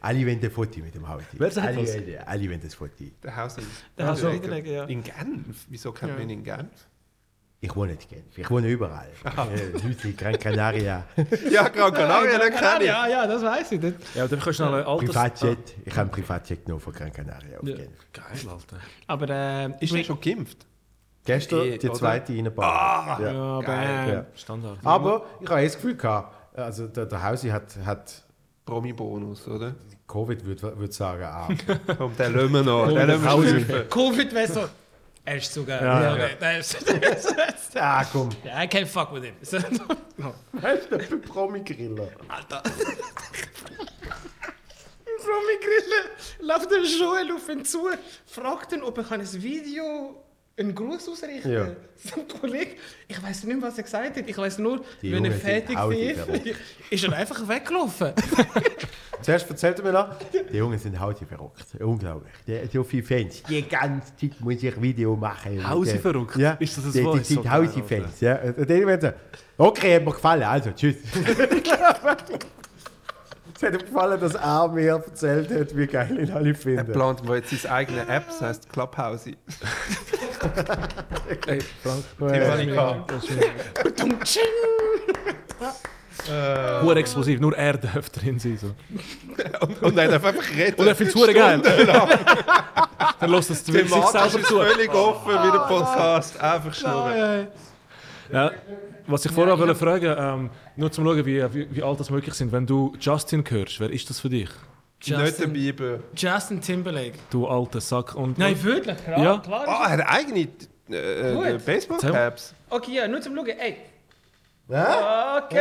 Alle 0.00 0.18
wollen 0.26 0.40
ein 0.42 0.50
Foto 0.50 0.80
mit 0.80 0.96
dem 0.96 1.04
Auto. 1.04 1.22
Wer 1.34 1.50
sagt 1.52 1.76
alle, 1.76 2.26
alle 2.26 2.48
wollen 2.48 2.60
das 2.60 2.74
Foto. 2.74 3.04
Der 3.22 3.36
Haus 3.36 3.56
in, 3.56 3.64
Der 3.96 4.08
Haus 4.08 4.20
Ja, 4.20 4.30
in 4.30 4.34
Wiederlegen, 4.42 4.72
ja. 4.72 4.84
in 4.84 5.04
Genf? 5.04 5.64
Wieso 5.68 5.92
kennt 5.92 6.14
man 6.14 6.22
ihn 6.22 6.30
in 6.38 6.42
Genf? 6.42 6.88
Ich 7.60 7.74
wohne 7.74 7.92
nicht 7.92 8.04
in 8.12 8.18
Genf, 8.18 8.38
ich 8.38 8.48
wohne 8.50 8.68
überall. 8.68 9.08
Äh, 9.24 9.72
Leute 9.72 10.08
in 10.08 10.16
Gran 10.16 10.38
Canaria, 10.38 11.04
Ja, 11.50 11.68
Gran 11.68 11.92
Canaria, 11.92 12.38
den 12.38 12.52
kenne 12.54 12.78
ich. 12.80 12.86
Ja, 12.86 13.06
ja, 13.08 13.26
das 13.26 13.42
weiß 13.42 13.72
ich. 13.72 13.80
Das, 13.80 13.92
Ja, 14.14 14.28
dann 14.28 14.38
kannst 14.38 14.46
du 14.60 14.64
schnell 14.64 14.74
ein 14.80 14.86
altes... 14.86 15.08
Privatjet. 15.08 15.58
Ich 15.84 15.92
habe 15.92 16.02
einen 16.02 16.10
Privatjet 16.10 16.64
genommen 16.64 16.80
von 16.80 16.92
Gran 16.92 17.12
Canaria 17.12 17.58
auf 17.58 17.66
Ja. 17.66 17.76
Genf. 17.76 17.90
Geil, 18.12 18.24
Alter. 18.48 18.76
aber 19.08 19.28
äh, 19.30 19.84
Ist 19.84 19.92
er 19.92 20.04
schon 20.04 20.20
geimpft? 20.20 20.66
Gestern 21.24 21.60
Eh, 21.66 21.78
die 21.78 21.92
zweite 21.92 22.32
reingebaut. 22.32 22.64
Ah, 22.64 23.18
ja. 23.20 23.32
ja, 23.32 23.40
aber, 23.42 23.62
geil. 23.64 24.08
äh, 24.08 24.12
Ja. 24.14 24.26
Standard. 24.36 24.78
Aber 24.84 25.26
ich 25.40 25.50
habe 25.50 25.60
eh 25.60 25.64
das 25.64 25.74
Gefühl 25.74 25.96
gehabt, 25.96 26.34
also 26.56 26.86
der, 26.86 27.06
der 27.06 27.22
Hausi 27.24 27.48
hat, 27.48 27.76
hat 27.84 28.24
Promi-Bonus, 28.66 29.48
oder? 29.48 29.74
Covid, 30.06 30.44
würde 30.44 30.78
würd 30.78 30.92
sagen, 30.94 31.24
ah, 31.24 31.48
Komm, 31.98 32.16
den 32.16 32.34
lassen 32.34 32.52
wir 32.52 32.62
noch. 32.62 32.86
Den 32.88 33.20
Er 35.28 35.36
ist 35.36 35.52
so 35.52 35.62
geil. 35.62 35.78
Ja, 35.82 36.16
Ja. 36.16 36.28
Der 36.40 36.58
ist, 36.58 36.88
der 36.88 37.16
ist, 37.18 37.34
Ah, 37.76 38.02
komm. 38.10 38.30
I 38.46 38.66
can't 38.66 38.86
fuck 38.86 39.12
with 39.12 39.24
him. 39.24 39.34
So, 39.42 39.58
Weißt 40.52 40.90
du, 40.90 40.96
der 40.96 41.16
Promi-Griller. 41.18 42.08
Alter. 42.28 42.62
Romy 45.28 45.58
Grille 45.60 46.10
läuft 46.40 46.70
der 46.70 46.82
Joel 46.82 47.32
auf 47.32 47.46
ihn 47.50 47.62
zu, 47.64 47.90
fragt 48.26 48.72
ihn, 48.72 48.82
ob 48.82 48.96
er 48.96 49.12
ein 49.12 49.42
Video 49.42 50.24
einen 50.58 50.74
Gruß 50.74 51.08
ausrichten 51.08 51.50
Ja. 51.52 51.64
kann. 51.64 51.76
Sein 51.96 52.28
Kollege, 52.40 52.72
ich 53.08 53.22
weiß 53.22 53.44
nicht 53.44 53.62
was 53.62 53.76
er 53.78 53.84
gesagt 53.84 54.16
hat. 54.16 54.24
Ich 54.28 54.36
weiß 54.38 54.58
nur, 54.58 54.80
Die 55.02 55.12
wenn 55.12 55.24
er 55.24 55.30
Jungen 55.30 55.32
sind 55.32 55.42
fertig 55.42 55.76
verrückt. 55.78 56.56
ist 56.90 57.04
er 57.04 57.12
einfach 57.12 57.48
weggelaufen. 57.48 58.12
Zuerst 59.22 59.50
erzählt 59.50 59.78
er 59.80 59.84
mir 59.84 59.92
noch, 59.92 60.08
die 60.52 60.56
Jungen 60.56 60.78
sind 60.78 60.98
Hausi 60.98 61.24
verrückt. 61.26 61.64
Unglaublich. 61.80 62.32
Die, 62.46 62.60
so 62.72 62.84
viele 62.84 63.02
Fans. 63.02 63.42
Die 63.48 63.62
ganze 63.68 64.14
Zeit 64.16 64.40
muss 64.40 64.62
ich 64.62 64.80
Video 64.80 65.16
machen. 65.16 65.68
Hausi 65.68 65.92
Die- 65.94 65.98
verrückt? 65.98 66.36
Ja, 66.36 66.52
Ist 66.52 66.78
das 66.78 66.84
ein 66.86 66.92
die, 66.92 67.04
Wort? 67.04 67.18
die 67.20 67.24
sind 67.24 67.42
So 67.42 67.50
Hausi-Fans. 67.50 68.20
Ja. 68.20 68.38
Und 68.40 68.58
dann 68.70 68.86
werden 68.86 69.00
sie, 69.00 69.34
okay, 69.62 69.96
hat 69.96 70.04
mir 70.04 70.12
gefallen, 70.12 70.42
also 70.44 70.70
tschüss. 70.70 70.96
Es 73.58 73.62
hat 73.64 73.72
ihm 73.72 73.80
gefallen, 73.86 74.20
dass 74.20 74.34
er 74.36 74.68
mir 74.68 74.92
erzählt 74.92 75.50
hat, 75.50 75.76
wie 75.76 75.86
geil 75.88 76.16
ihn 76.20 76.30
alle 76.30 76.50
Er 76.50 76.54
finden. 76.54 76.92
plant 76.92 77.26
wo 77.26 77.34
jetzt 77.34 77.50
seine 77.50 77.74
eigene 77.74 78.08
App, 78.08 78.28
das 78.28 78.40
heisst 78.40 78.72
Clubhouse. 78.72 79.26
Ey, 81.46 81.58
Frank. 81.82 82.04
Dumm, 83.96 84.20
tsching. 84.22 84.42
Hure 86.82 86.98
explosiv, 87.00 87.40
nur 87.40 87.56
er 87.56 87.78
darf 87.78 88.10
drin 88.10 88.38
sein. 88.38 88.58
So. 88.58 88.70
Und 89.86 89.98
er 89.98 90.08
darf 90.08 90.24
einfach 90.24 90.50
reden. 90.56 90.80
Und 90.80 90.86
er 90.86 90.94
findet 90.94 91.16
es 91.16 91.20
hure 91.20 91.34
geil. 91.34 91.60
Dann 93.20 93.30
lässt 93.30 93.50
es 93.50 93.66
sich 93.66 93.74
selber 93.74 94.24
ist 94.26 94.46
zu. 94.46 94.60
völlig 94.60 94.94
offen 94.94 95.32
wie 95.32 95.50
der 95.50 95.66
Podcast. 95.66 96.40
Einfach 96.40 96.74
schnurren. 96.74 97.48
Ja, 98.32 98.52
was 99.06 99.24
ich 99.24 99.32
vorher 99.32 99.58
wollte 99.58 99.74
fragen, 99.74 100.14
ähm, 100.18 100.50
nur 100.76 100.92
zum 100.92 101.04
Schauen, 101.04 101.24
wie, 101.24 101.54
wie, 101.54 101.68
wie 101.70 101.82
alt 101.82 101.98
das 101.98 102.10
möglich 102.10 102.34
sind. 102.34 102.52
Wenn 102.52 102.66
du 102.66 102.94
Justin 103.00 103.42
hörst, 103.48 103.80
wer 103.80 103.90
ist 103.90 104.08
das 104.10 104.20
für 104.20 104.28
dich? 104.28 104.50
Nicht 105.00 105.16
der 105.16 105.24
Justin. 105.26 106.02
Justin 106.14 106.60
Timberlake. 106.60 107.14
Du 107.30 107.46
alter 107.46 107.80
Sack. 107.80 108.14
Und, 108.14 108.36
Nein, 108.36 108.60
wirklich, 108.62 108.96
klar. 109.04 109.22
Ja. 109.22 109.38
klar. 109.38 109.64
Oh, 109.66 109.84
er 109.84 109.90
hat 109.90 110.00
eigene 110.08 110.40
äh, 110.90 111.34
Gut. 111.34 111.46
äh, 111.46 111.58
Baseball-Caps. 111.64 112.54
Okay, 112.68 112.96
ja, 112.96 113.08
nur 113.08 113.20
zum 113.20 113.36
Schauen. 113.36 113.46
Ey. 113.46 113.76
Ja? 114.68 115.42
Okay. 115.44 115.60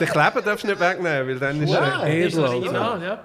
Den 0.00 0.08
Kleber 0.08 0.40
darfst 0.40 0.64
du 0.64 0.68
nicht 0.68 0.80
wegnehmen, 0.80 1.28
weil 1.28 1.38
dann 1.38 1.62
ist 1.62 1.72
er... 1.72 2.06
Edel. 2.06 2.44
Original, 2.44 3.02
ja. 3.02 3.24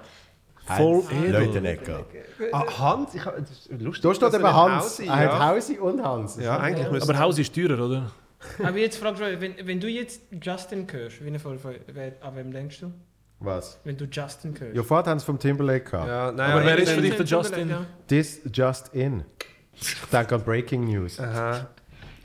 Voll 0.76 1.02
edel. 1.10 1.46
Leutenecker. 1.46 2.04
Ah, 2.52 2.64
Hans, 2.78 3.14
ich, 3.14 3.22
das 3.22 3.50
ist 3.50 3.80
lustig. 3.80 4.02
Da 4.02 4.14
steht 4.14 4.32
er 4.32 4.40
eben 4.40 4.54
Hans. 4.54 4.84
Hausi, 4.84 5.06
Er 5.06 5.16
hat 5.16 5.32
ja. 5.32 5.48
Hausi 5.48 5.78
und 5.78 6.02
Hans. 6.04 6.38
Ja, 6.40 6.58
eigentlich 6.58 6.90
müsste... 6.90 7.10
Aber 7.10 7.18
Haus 7.18 7.38
ist 7.38 7.54
teurer, 7.54 7.84
oder? 7.84 8.10
Aber 8.62 8.78
jetzt 8.78 8.96
fragst 8.96 9.20
du, 9.20 9.40
wenn, 9.40 9.54
wenn 9.64 9.80
du 9.80 9.88
jetzt 9.88 10.22
Justin 10.42 10.86
hörst, 10.90 11.24
wie 11.24 11.32
wer, 11.32 12.12
an 12.20 12.36
wem 12.36 12.52
denkst 12.52 12.80
du? 12.80 12.92
Was? 13.40 13.78
Wenn 13.84 13.96
du 13.96 14.04
Justin 14.04 14.54
hörst. 14.58 14.76
Ja, 14.76 14.82
vorher 14.82 15.10
haben 15.10 15.18
sie 15.18 15.24
vom 15.26 15.38
Timberlake 15.38 15.90
gehabt. 15.90 16.08
Ja, 16.08 16.32
nein, 16.32 16.50
Aber 16.52 16.64
wer 16.64 16.78
ist 16.78 16.92
für 16.92 17.00
dich 17.00 17.16
der 17.16 17.24
Justin? 17.26 17.70
Ja. 17.70 17.86
This 18.06 18.40
just 18.52 18.94
in. 18.94 19.24
Danke 20.10 20.34
an 20.34 20.42
Breaking 20.42 20.84
News. 20.84 21.18
Aha. 21.18 21.68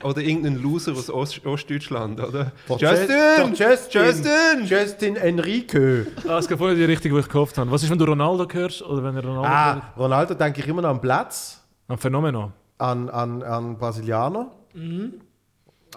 Oder 0.04 0.20
irgendein 0.20 0.56
Loser 0.62 0.92
aus 0.92 1.08
Ost 1.08 1.44
Ostdeutschland, 1.46 2.20
oder? 2.20 2.52
Der 2.68 2.76
Justin! 2.76 3.08
der 3.08 3.48
Justin! 3.54 4.02
Justin! 4.02 4.66
Justin 4.66 5.16
Enrique! 5.16 6.06
Ah, 6.28 6.36
es 6.38 6.46
geht 6.48 6.58
vorher 6.58 6.76
die 6.76 6.84
Richtung, 6.84 7.12
die 7.14 7.18
ich 7.20 7.28
gehofft 7.28 7.56
habe. 7.56 7.70
Was 7.70 7.82
ist, 7.82 7.90
wenn 7.90 7.98
du 7.98 8.04
Ronaldo 8.04 8.46
hörst? 8.52 8.82
Oder 8.82 9.02
wenn 9.02 9.16
er 9.16 9.24
Ronaldo 9.24 9.48
Ah, 9.48 9.74
hört? 9.74 9.84
Ronaldo 9.96 10.34
denke 10.34 10.60
ich 10.60 10.68
immer 10.68 10.82
noch 10.82 10.90
am 10.90 11.00
Platz, 11.00 11.64
Ein 11.88 11.96
Phänomen. 11.96 12.36
an, 12.76 13.08
an, 13.08 13.42
an 13.42 13.78
Brasilianer. 13.78 14.52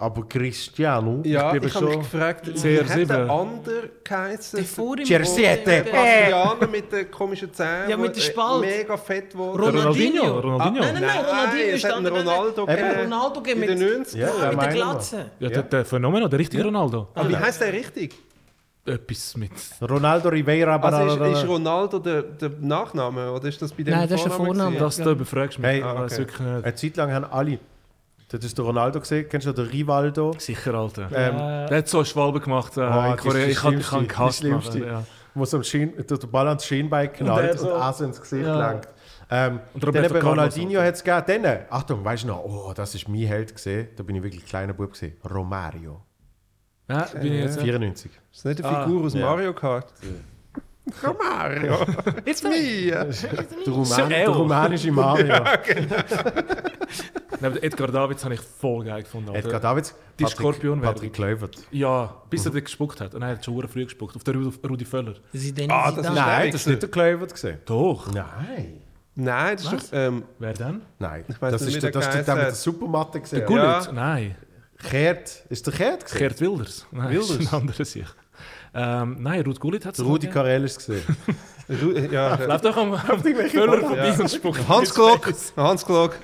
Aber 0.02 0.26
Cristiano. 0.30 1.22
Ja, 1.26 1.52
bin 1.52 1.64
ich, 1.68 1.76
habe 1.76 1.86
mich 1.86 1.93
schon 1.93 2.00
gefragt, 2.04 2.47
wie 2.47 2.52
CR7. 2.52 2.89
hat 3.02 3.10
der 3.10 3.30
andere 3.30 3.89
geheißen? 4.04 4.66
Der. 4.66 5.06
Cerciete. 5.06 5.62
Der- 5.66 5.84
Brasilianer 5.84 6.68
mit 6.68 6.91
den 6.91 7.12
komischen 7.12 7.54
Zähnen. 7.54 7.89
Ja, 7.89 7.97
mit 7.97 8.16
dem 8.16 8.20
äh, 8.20 8.24
Spalt. 8.24 8.62
Mega 8.62 8.95
fett 8.97 9.36
wurde. 9.36 9.62
Ronaldinho. 9.64 10.24
Ronaldinho. 10.24 10.39
Ronaldinho. 10.39 10.82
Nein, 10.86 10.93
nein, 10.93 11.04
nein, 11.04 11.26
Ronaldinho 11.26 11.64
es 11.68 11.76
ist 11.76 11.84
hat 11.84 11.91
der 11.91 11.97
einen 11.97 12.08
andere. 12.08 12.36
Ronaldo 12.36 12.62
Eben. 12.64 12.76
gegeben. 12.76 13.02
Ronaldo 13.14 13.41
gegeben 13.41 13.64
in 13.64 13.68
den 13.70 13.80
mit, 13.80 13.97
90 13.97 14.20
Ja, 14.20 14.28
ja, 14.28 14.52
mit 14.52 14.62
der. 14.62 14.68
Glatze. 14.70 15.26
Ja, 15.39 15.50
der, 15.50 15.64
der 15.64 15.86
Phänomen, 15.86 16.30
der 16.30 16.39
richtige 16.39 16.64
Ronaldo. 16.64 17.08
Aber 17.14 17.30
wie 17.30 17.36
heißt 17.38 17.62
der 17.62 17.74
richtig? 17.74 18.16
Etwas 18.86 19.36
mit. 19.38 19.52
Ronaldo 19.82 20.30
Rivera 20.30 20.78
Also 20.78 21.24
ist, 21.26 21.38
ist 21.39 21.47
Ronaldo 21.47 22.00
der, 22.00 22.24
der 22.24 22.52
Nachname 22.62 23.32
oder 23.32 23.47
ist 23.50 23.62
das 23.62 23.72
bei 23.74 23.84
dem 23.84 23.93
Nein, 23.93 24.08
das 24.08 24.20
ist 24.20 24.26
der 24.26 24.32
Vorname? 24.32 24.78
Das 24.78 24.95
da 24.97 25.12
überfragst 25.12 25.58
du 25.58 25.62
mich. 25.62 25.70
Hey, 25.70 25.80
Ich 25.80 25.84
weiss 25.86 26.14
okay. 26.14 26.20
wirklich 26.20 26.39
nicht. 26.39 26.64
Eine 26.66 26.76
Zeit 26.76 26.97
lang 26.97 27.12
haben 27.12 27.26
alle. 27.26 27.60
Das 28.32 28.45
ist 28.45 28.57
der 28.57 28.65
Ronaldo 28.65 28.99
gesehen. 28.99 29.27
Kennst 29.27 29.47
du 29.47 29.51
den 29.53 29.65
Rivaldo? 29.65 30.34
Sicher, 30.38 30.73
Alter. 30.75 31.09
Ähm, 31.13 31.67
Der 31.67 31.77
hat 31.80 31.88
so 31.88 32.03
Schwalbe 32.03 32.39
gemacht 32.39 32.77
äh, 32.77 32.82
Oh, 32.82 33.11
in 33.11 33.17
Korea. 33.17 33.45
Ich 33.47 33.59
das 33.59 34.07
gehasst. 34.07 34.38
Schlimmste. 34.39 34.80
Mann, 34.80 34.88
Ja. 34.88 35.03
wo 35.34 35.45
so 35.45 35.57
am 35.57 35.63
Schien, 35.63 35.93
der 35.97 36.15
Ball 36.27 36.47
ans 36.47 36.65
Schienbein 36.65 37.11
knallt 37.11 37.53
und, 37.53 37.59
so- 37.59 37.91
so 37.93 38.03
ins 38.05 38.21
Gesicht 38.21 38.45
Ja. 38.45 38.69
lenkt. 38.71 38.88
Ähm, 39.32 39.59
Und 39.73 39.84
dann 39.84 39.88
Roberto 39.89 40.13
Carlos 40.13 40.30
Ronaldinho 40.32 40.82
hat 40.82 40.93
es 40.95 41.03
gegeben. 41.03 41.43
Dann, 41.43 41.59
Achtung, 41.69 42.03
weißt 42.05 42.23
du 42.23 42.27
noch, 42.27 42.43
oh, 42.43 42.71
das 42.75 42.93
ist 42.95 43.07
mein 43.09 43.21
Held 43.27 43.53
gesehen. 43.55 43.89
Da 43.95 44.03
bin 44.03 44.15
ich 44.15 44.23
wirklich 44.23 44.45
kleiner 44.45 44.73
Bub 44.73 44.91
gesehen. 44.91 45.17
Romario. 45.30 46.01
Ja, 46.88 47.03
bin 47.13 47.34
ich 47.34 47.41
jetzt. 47.43 47.59
94. 47.61 48.11
Ist 48.11 48.45
das 48.45 48.45
nicht 48.45 48.65
eine 48.65 48.77
Ah, 48.77 48.84
Figur 48.86 49.05
aus 49.05 49.13
ja. 49.13 49.21
Mario 49.21 49.53
Kart? 49.53 49.91
Komm 51.02 51.16
Mario! 51.18 51.86
It's 52.26 52.44
me! 52.44 52.88
Der, 52.92 53.74
Roman, 53.74 54.10
der 54.10 54.30
rumänische 54.30 54.92
Mario. 54.92 55.34
Neben 57.42 57.58
Edgar 57.64 57.88
Davids 57.92 58.24
habe 58.24 58.34
ich 58.34 58.42
voll 58.42 58.84
geil 58.86 59.04
gefunden. 59.04 59.30
Alter. 59.30 59.46
Edgar 59.48 59.60
Davids. 59.62 59.96
Die 60.18 60.24
Patrick- 60.24 60.40
Skorpion-Werbung. 60.40 60.94
Patrick 60.96 61.14
Kluivert. 61.14 61.58
Ja, 61.72 62.22
bis 62.30 62.46
er 62.46 62.52
gespuckt 62.52 63.00
hat. 63.00 63.16
Und 63.16 63.22
er 63.22 63.30
hat 63.30 63.46
schon 63.46 63.68
früh 63.68 63.84
gespuckt. 63.86 64.16
Auf 64.16 64.24
den 64.24 64.36
Rudi, 64.44 64.68
Rudi 64.68 64.86
Völler. 64.86 65.14
Ah, 65.70 65.92
das 65.92 66.14
Nein, 66.14 66.52
das 66.52 66.62
ist 66.62 66.68
nicht 66.68 66.82
der 66.82 66.90
Kluivert 66.90 67.32
gesehen. 67.32 67.60
Doch. 67.66 68.12
Nein. 68.12 68.82
Nein, 69.16 69.58
das 69.58 69.74
ist 69.74 69.92
doch. 69.94 69.98
Ähm, 69.98 70.24
Wer 70.40 70.54
denn? 70.54 70.82
Nein. 70.98 71.26
weiss 71.40 71.52
Das 71.52 71.62
nicht, 71.62 71.76
ist 71.76 71.84
der, 71.84 71.92
der 71.92 72.02
das 72.02 72.08
ist 72.10 72.16
der, 72.16 72.24
der 72.24 72.36
mit 72.36 72.44
der. 72.46 72.56
Supermatte 72.56 73.20
gesehen. 73.20 73.46
Gullit? 73.46 73.64
Ja. 73.64 73.92
Nein. 73.92 74.36
Gerd. 74.90 75.46
Ist 75.50 75.68
der 75.68 75.74
Gerd 75.74 76.06
gesehen? 76.06 76.20
Gerd 76.20 76.42
Wilders. 76.42 76.88
Nein, 76.92 77.10
Wilders? 77.10 77.30
Ist 77.40 77.54
ein 77.54 77.60
anderes 77.62 77.92
Sicht. 77.92 78.16
Ähm, 78.74 79.17
nein, 79.20 79.41
Ruth 79.41 79.59
Gullit 79.59 79.86
hat 79.86 79.93
es 79.93 79.97
Der 79.97 80.05
Rudi 80.05 80.28
Carell 80.28 80.63
ist 80.63 80.78
gesehen. 80.78 81.01
Ru- 81.70 82.11
ja, 82.11 82.36
Läuft 82.45 82.65
doch 82.65 82.78
am 82.78 82.97
Völler 82.97 83.78
vorbei 83.80 84.15
und 84.20 84.30
spuckt. 84.30 84.67
Hans 84.67 84.93
Glock! 84.93 85.32
Hans 85.55 85.86
Glock! 85.86 86.15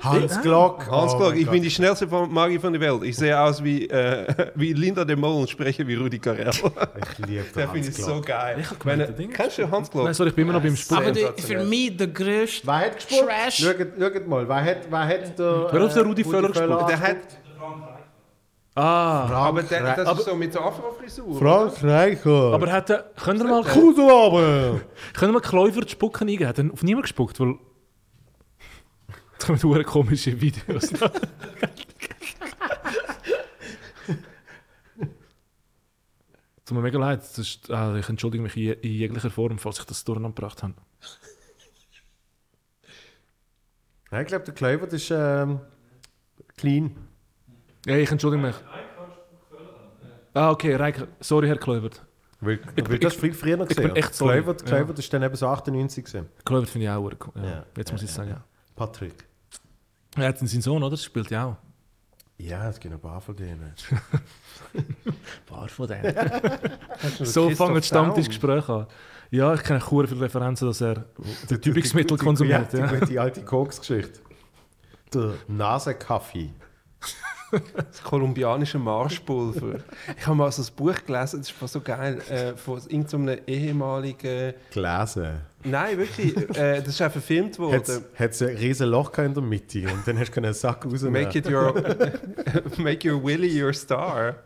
Hans 0.00 0.40
Glock. 0.40 0.86
Hans 0.90 1.12
Oh 1.12 1.18
Glock, 1.18 1.36
ich 1.36 1.48
bin 1.48 1.62
die 1.62 1.70
schnellste 1.70 2.06
Magie 2.06 2.58
von 2.58 2.72
der 2.72 2.80
Welt. 2.80 3.02
Ich 3.04 3.16
sehe 3.16 3.38
aus 3.38 3.62
wie, 3.62 3.88
äh, 3.90 4.26
wie 4.54 4.72
Linda 4.72 5.04
de 5.04 5.16
Mol 5.16 5.40
und 5.42 5.50
spreche 5.50 5.86
wie 5.86 5.96
Rudi 5.96 6.18
Carell. 6.18 6.48
Ich 6.48 7.26
liebe 7.26 7.42
den 7.42 7.54
Der 7.54 7.68
finde 7.68 7.88
ich 7.88 7.94
so 7.96 8.22
geil. 8.22 8.58
Ich 8.60 9.14
Ding 9.16 9.30
Kennst 9.32 9.58
du 9.58 9.70
Hans 9.70 9.90
Glock? 9.90 10.04
Nein, 10.04 10.14
sorry, 10.14 10.30
ich 10.30 10.34
bin 10.34 10.44
immer 10.44 10.54
noch 10.54 10.62
beim 10.62 10.76
Spucken. 10.76 11.04
Aber 11.04 11.14
Sensationell. 11.14 11.64
für 11.64 11.68
mich 11.68 11.96
der 11.96 12.06
grösste 12.06 12.66
Wer 12.66 12.74
hat 12.78 12.94
gespuckt? 12.96 13.24
Trash. 13.28 13.54
Schaut, 13.56 13.76
schaut 13.98 14.28
mal, 14.28 14.48
wer 14.48 14.64
hat, 14.64 14.78
wer 14.90 15.06
hat 15.06 15.38
der... 15.38 15.68
Hör 15.72 15.84
auf, 15.84 15.92
der 15.92 16.02
äh, 16.02 16.06
Rudi 16.06 16.24
Völler 16.24 16.48
gespuckt. 16.48 16.88
Der 16.88 17.00
hat, 17.00 17.16
Ah, 18.80 19.26
aber 19.48 19.64
der, 19.64 19.82
das 19.96 20.04
Frank- 20.04 20.18
ist 20.20 20.24
so 20.26 20.36
mit 20.36 20.52
so 20.52 20.60
Afro-Frisur. 20.60 21.36
Frank 21.36 21.82
Reicher. 21.82 22.54
aber 22.54 22.70
hat 22.70 22.90
er, 22.90 23.10
könnt 23.16 23.40
ihr 23.40 23.44
mal, 23.48 23.64
Kudelabel. 23.64 24.86
könnt 25.14 25.30
ihr 25.30 25.32
mal 25.32 25.40
Kluivert 25.40 25.90
spucken 25.90 26.28
eingeben? 26.28 26.46
Hat 26.46 26.58
er 26.60 26.72
auf 26.72 26.84
niemand 26.84 27.02
gespuckt? 27.02 27.40
Weil... 27.40 27.56
Jetzt 29.32 29.46
kommen 29.46 29.60
hure 29.64 29.82
komische 29.82 30.40
Videos. 30.40 30.92
Tut 36.64 36.76
mir 36.76 36.82
mega 36.82 36.98
leid. 36.98 37.20
Das 37.20 37.38
ist, 37.38 37.68
ah, 37.72 37.96
ich 37.96 38.08
entschuldige 38.08 38.42
mich 38.44 38.56
in, 38.56 38.74
in 38.74 38.92
jeglicher 38.92 39.30
Form, 39.30 39.58
falls 39.58 39.80
ich 39.80 39.86
das 39.86 40.04
durcheinander 40.04 40.36
gebracht 40.36 40.62
habe. 40.62 40.74
Ja, 44.12 44.20
ich 44.20 44.26
glaube, 44.28 44.44
der 44.44 44.54
Kluivert 44.54 44.92
ist 44.92 45.10
ähm, 45.10 45.58
clean. 46.56 47.07
Ja, 47.88 47.96
ich 47.96 48.10
entschuldige 48.10 48.42
mich. 48.42 48.54
Ah, 50.34 50.50
okay, 50.50 50.74
Reik, 50.76 51.06
sorry, 51.20 51.48
Herr 51.48 51.56
Kluivert. 51.56 52.04
Weil, 52.40 52.60
Ich- 52.76 52.88
weil 52.88 52.98
das 52.98 53.14
viel 53.14 53.32
früher 53.32 53.56
bin 53.56 53.66
gesehen. 53.66 53.96
echt 53.96 54.14
sorry. 54.14 54.34
Kluivert, 54.34 54.60
Ja. 54.62 54.66
Kluivert 54.76 54.98
ist 54.98 55.12
dann 55.12 55.22
eben 55.22 55.34
so 55.34 55.48
98 55.48 56.04
gewesen. 56.04 56.28
Kluivert 56.44 56.70
finde 56.70 56.84
ich 56.86 56.90
auch 56.90 57.02
cool. 57.02 57.16
Ja, 57.36 57.44
Ja. 57.44 57.66
Jetzt 57.76 57.90
muss 57.92 58.02
ich 58.02 58.10
sagen, 58.12 58.30
ja. 58.30 58.44
Patrick. 58.76 59.24
Er 60.16 60.28
hat 60.28 60.38
seinen 60.38 60.48
Sohn, 60.62 60.82
oder? 60.82 60.90
Das 60.92 61.02
spielt 61.04 61.30
ja 61.30 61.46
auch. 61.46 61.56
Ja, 62.40 62.68
es 62.68 62.78
gibt 62.78 62.92
noch 62.94 63.00
ein 63.00 63.02
paar 63.02 63.20
von 63.20 63.34
denen. 63.34 63.74
Ein 64.74 64.84
paar 65.46 65.68
von 65.68 65.88
denen. 65.88 66.14
So 67.24 67.50
fangen 67.50 67.74
die? 67.80 67.82
Stammtischgespräche 67.82 68.72
an. 68.72 68.86
Ja, 69.30 69.52
ich 69.54 69.62
kenne 69.64 69.80
hure 69.90 70.06
viele 70.06 70.20
Referenzen, 70.20 70.68
dass 70.68 70.80
er 70.80 71.04
Der 71.50 71.58
Übungsmittel 71.66 72.16
konsumiert. 72.16 72.72
Ja, 72.72 72.78
Ja. 72.92 73.00
die, 73.00 73.06
die 73.06 73.18
alte 73.18 73.42
Koks-Geschichte. 73.44 74.20
Der 75.12 75.32
Nasenkaffee. 75.48 76.50
Das 77.76 78.02
kolumbianische 78.02 78.78
Marschpulver. 78.78 79.80
ich 80.18 80.26
habe 80.26 80.36
mal 80.36 80.52
so 80.52 80.62
ein 80.62 80.68
Buch 80.76 80.96
gelesen, 81.06 81.40
das 81.40 81.50
ist 81.50 81.72
so 81.72 81.80
geil, 81.80 82.20
äh, 82.28 82.56
von 82.56 82.78
irgendeinem 82.88 83.38
ehemaligen 83.46 84.54
Gelesen. 84.70 85.40
Nein, 85.64 85.98
wirklich. 85.98 86.36
Äh, 86.56 86.78
das 86.80 86.88
ist 86.88 87.02
auch 87.02 87.10
verfilmt 87.10 87.58
worden. 87.58 88.04
Hat 88.16 88.30
es 88.30 88.42
ein 88.42 88.56
riesen 88.56 88.88
Loch 88.88 89.16
in 89.18 89.34
der 89.34 89.42
Mitte 89.42 89.80
und 89.92 90.06
dann 90.06 90.18
hast 90.18 90.30
du 90.30 90.40
einen 90.40 90.54
Sack 90.54 90.84
rausnehmen. 90.86 91.22
Make 91.24 91.38
it 91.38 91.50
your 91.50 91.74
Make 92.78 93.10
your 93.12 93.22
Willy 93.22 93.62
your 93.62 93.72
star. 93.72 94.36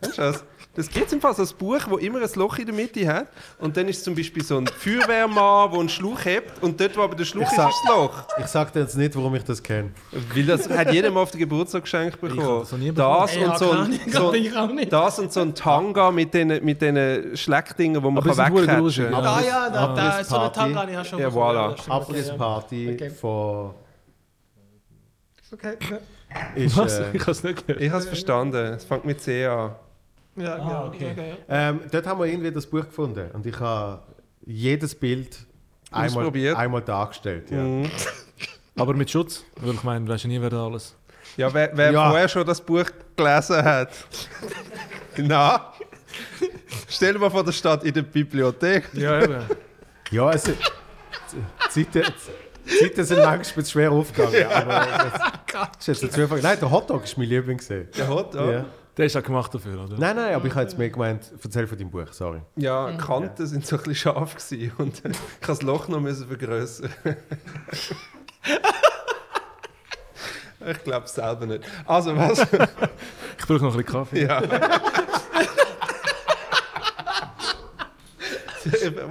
Weißt 0.00 0.18
du 0.18 0.22
das? 0.22 0.44
Das 0.74 0.88
gibt 0.88 1.06
es 1.08 1.12
im 1.12 1.20
Fall 1.20 1.34
so 1.34 1.42
ein 1.42 1.48
Buch, 1.58 1.80
wo 1.86 1.98
immer 1.98 2.22
ein 2.22 2.30
Loch 2.34 2.56
in 2.56 2.64
der 2.64 2.74
Mitte 2.74 3.06
hat. 3.06 3.26
Und 3.58 3.76
dann 3.76 3.88
ist 3.88 3.98
es 3.98 4.04
zum 4.04 4.14
Beispiel 4.14 4.42
so 4.42 4.56
ein 4.56 4.66
Feuerwehrmann, 4.66 5.70
der 5.70 5.80
einen 5.80 5.88
Schluch 5.90 6.24
hebt. 6.24 6.62
Und 6.62 6.80
dort, 6.80 6.96
wo 6.96 7.02
aber 7.02 7.14
der 7.14 7.26
Schluch 7.26 7.42
Ich 7.42 7.48
ist, 7.50 7.56
sag- 7.56 7.68
ist 7.68 7.76
das 7.86 7.94
Loch. 7.94 8.24
Ich 8.38 8.46
sag 8.46 8.72
dir 8.72 8.80
jetzt 8.80 8.96
nicht, 8.96 9.14
warum 9.14 9.34
ich 9.34 9.44
das 9.44 9.62
kenne. 9.62 9.90
Weil 10.34 10.44
das 10.46 10.70
hat 10.70 10.90
jeder 10.90 11.10
mal 11.10 11.20
auf 11.20 11.30
den 11.30 11.40
Geburtstag 11.40 11.82
geschenkt 11.82 12.18
bekommen. 12.18 12.60
das 12.62 12.72
und 12.72 13.58
so 13.58 13.70
ein, 13.70 14.00
so, 14.10 14.32
das 14.88 15.18
und 15.18 15.36
ein 15.36 15.54
Tanga 15.54 16.10
mit 16.10 16.32
diesen 16.32 16.64
mit 16.64 16.80
den 16.80 17.36
Schleckdingen, 17.36 18.02
wo 18.02 18.10
man 18.10 18.22
Aber 18.26 18.30
die 18.34 18.38
kann 18.64 18.78
gruselig. 18.78 19.10
kann. 19.12 19.24
Ah 19.26 19.40
ja, 19.46 19.68
da, 19.68 19.94
da 19.94 20.08
Abriss 20.08 20.28
so 20.30 20.36
eine. 20.38 20.52
Tanga 20.52 20.71
habe 20.76 20.90
ich 20.92 20.98
auch 20.98 21.04
schon 21.04 21.18
Ja, 21.20 21.28
voilà. 21.28 21.90
Abrissparty 21.90 22.92
Okay. 22.94 23.10
von. 23.10 23.74
ja. 25.50 25.52
Okay. 25.52 25.76
Ist, 26.54 26.76
Was? 26.78 26.98
äh, 26.98 27.10
Ich 27.12 27.20
habe 27.22 27.30
es 27.32 27.42
nicht 27.42 27.66
gehört. 27.66 27.82
Ich 27.82 27.90
habe 27.90 28.00
es 28.00 28.06
verstanden. 28.06 28.72
Es 28.74 28.84
fängt 28.84 29.04
mit 29.04 29.20
C 29.20 29.46
an. 29.46 29.74
Ja, 30.36 30.54
Ah, 30.54 30.58
ja, 30.70 30.84
okay. 30.86 31.10
okay. 31.12 31.34
ähm, 31.48 31.80
dort 31.90 32.06
haben 32.06 32.18
wir 32.20 32.26
irgendwie 32.26 32.50
das 32.50 32.66
Buch 32.66 32.86
gefunden 32.86 33.30
und 33.32 33.44
ich 33.44 33.60
habe 33.60 34.00
jedes 34.46 34.94
Bild 34.94 35.36
einmal, 35.90 36.32
einmal 36.56 36.80
dargestellt. 36.80 37.50
Ja. 37.50 37.58
Mhm. 37.58 37.90
Aber 38.78 38.94
mit 38.94 39.10
Schutz. 39.10 39.44
Weil 39.60 39.74
ich 39.74 39.82
meine, 39.82 40.06
du 40.06 40.12
weißt 40.12 40.24
ja 40.24 40.28
nie, 40.28 40.40
wer 40.40 40.48
da 40.48 40.64
alles. 40.64 40.96
Ja, 41.36 41.52
wer, 41.52 41.70
wer 41.74 41.92
Ja. 41.92 42.08
vorher 42.08 42.28
schon 42.28 42.46
das 42.46 42.60
Buch 42.62 42.86
gelesen 43.14 43.62
hat. 43.62 43.90
Na? 45.18 45.72
Stell 46.88 47.12
dir 47.12 47.18
mal 47.18 47.30
vor, 47.30 47.44
der 47.44 47.52
steht 47.52 47.84
in 47.84 47.92
der 47.92 48.02
Bibliothek. 48.02 48.88
Ja, 48.94 49.20
eben. 49.22 49.42
Ja, 50.12 50.26
also, 50.26 50.52
die 50.52 51.86
Zeiten, 51.90 52.12
die 52.66 52.76
Zeiten 52.78 53.04
sind 53.04 53.18
manchmal 53.18 53.64
schwer 53.66 53.90
aufgegangen. 53.90 54.46
Aber 54.46 54.86
das 55.78 55.88
ist 55.88 56.02
jetzt 56.02 56.18
ein. 56.18 56.28
Nein, 56.42 56.58
der 56.60 56.70
Hotdog 56.70 57.02
ist 57.04 57.16
mein 57.18 57.28
Liebling. 57.28 57.56
gewesen. 57.58 57.88
Der 57.96 58.08
hat, 58.08 58.34
Ja. 58.34 58.50
ja. 58.50 58.64
Der 58.94 59.06
ist 59.06 59.16
auch 59.16 59.22
gemacht 59.22 59.54
dafür, 59.54 59.84
oder? 59.84 59.96
Nein, 59.98 60.14
nein, 60.16 60.34
aber 60.34 60.44
ich 60.46 60.52
habe 60.52 60.64
jetzt 60.64 60.76
mehr 60.76 60.90
gemeint, 60.90 61.32
erzähl 61.42 61.66
von 61.66 61.78
deinem 61.78 61.90
Buch, 61.90 62.08
sorry. 62.12 62.42
Ja, 62.56 62.90
die 62.90 62.98
Kanten 62.98 63.46
sind 63.46 63.66
so 63.66 63.76
ein 63.76 63.82
bisschen 63.84 64.12
scharf 64.14 64.34
gewesen 64.36 64.70
und 64.76 64.98
ich 64.98 65.04
musste 65.04 65.18
das 65.46 65.62
Loch 65.62 65.88
noch 65.88 65.98
müssen 65.98 66.28
vergrößern. 66.28 66.90
ich 70.66 70.84
glaube 70.84 71.06
es 71.06 71.14
selber 71.14 71.46
nicht. 71.46 71.64
Also 71.86 72.14
was? 72.14 72.40
Ich 72.42 73.46
brauche 73.46 73.64
noch 73.64 73.74
ein 73.74 73.82
bisschen 73.82 73.86
Kaffee. 73.86 74.24
ja. 74.26 74.42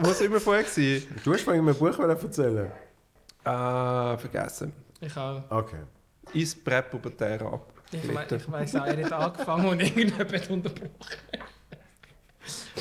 Wo 0.01 0.11
sind 0.11 0.31
wir 0.31 0.39
vorher 0.39 0.63
gewesen? 0.63 1.07
Du 1.23 1.33
hast 1.33 1.41
vorhin 1.43 1.63
mein 1.63 1.75
Buch 1.75 1.97
erzählen 1.99 2.71
Ah, 3.43 4.15
vergessen. 4.17 4.71
Ich, 4.99 5.15
auch. 5.17 5.41
Okay. 5.49 5.77
Ins 6.33 6.55
Präpubertär 6.55 7.41
ab. 7.41 7.73
ich, 7.91 8.07
we 8.07 8.35
ich 8.35 8.51
weiss 8.51 8.75
auch, 8.75 8.85
er 8.85 9.03
hat 9.05 9.11
angefangen 9.13 9.67
und 9.69 9.79
irgendjemand 9.81 10.31
hat 10.33 10.49
unterbrochen. 10.49 10.89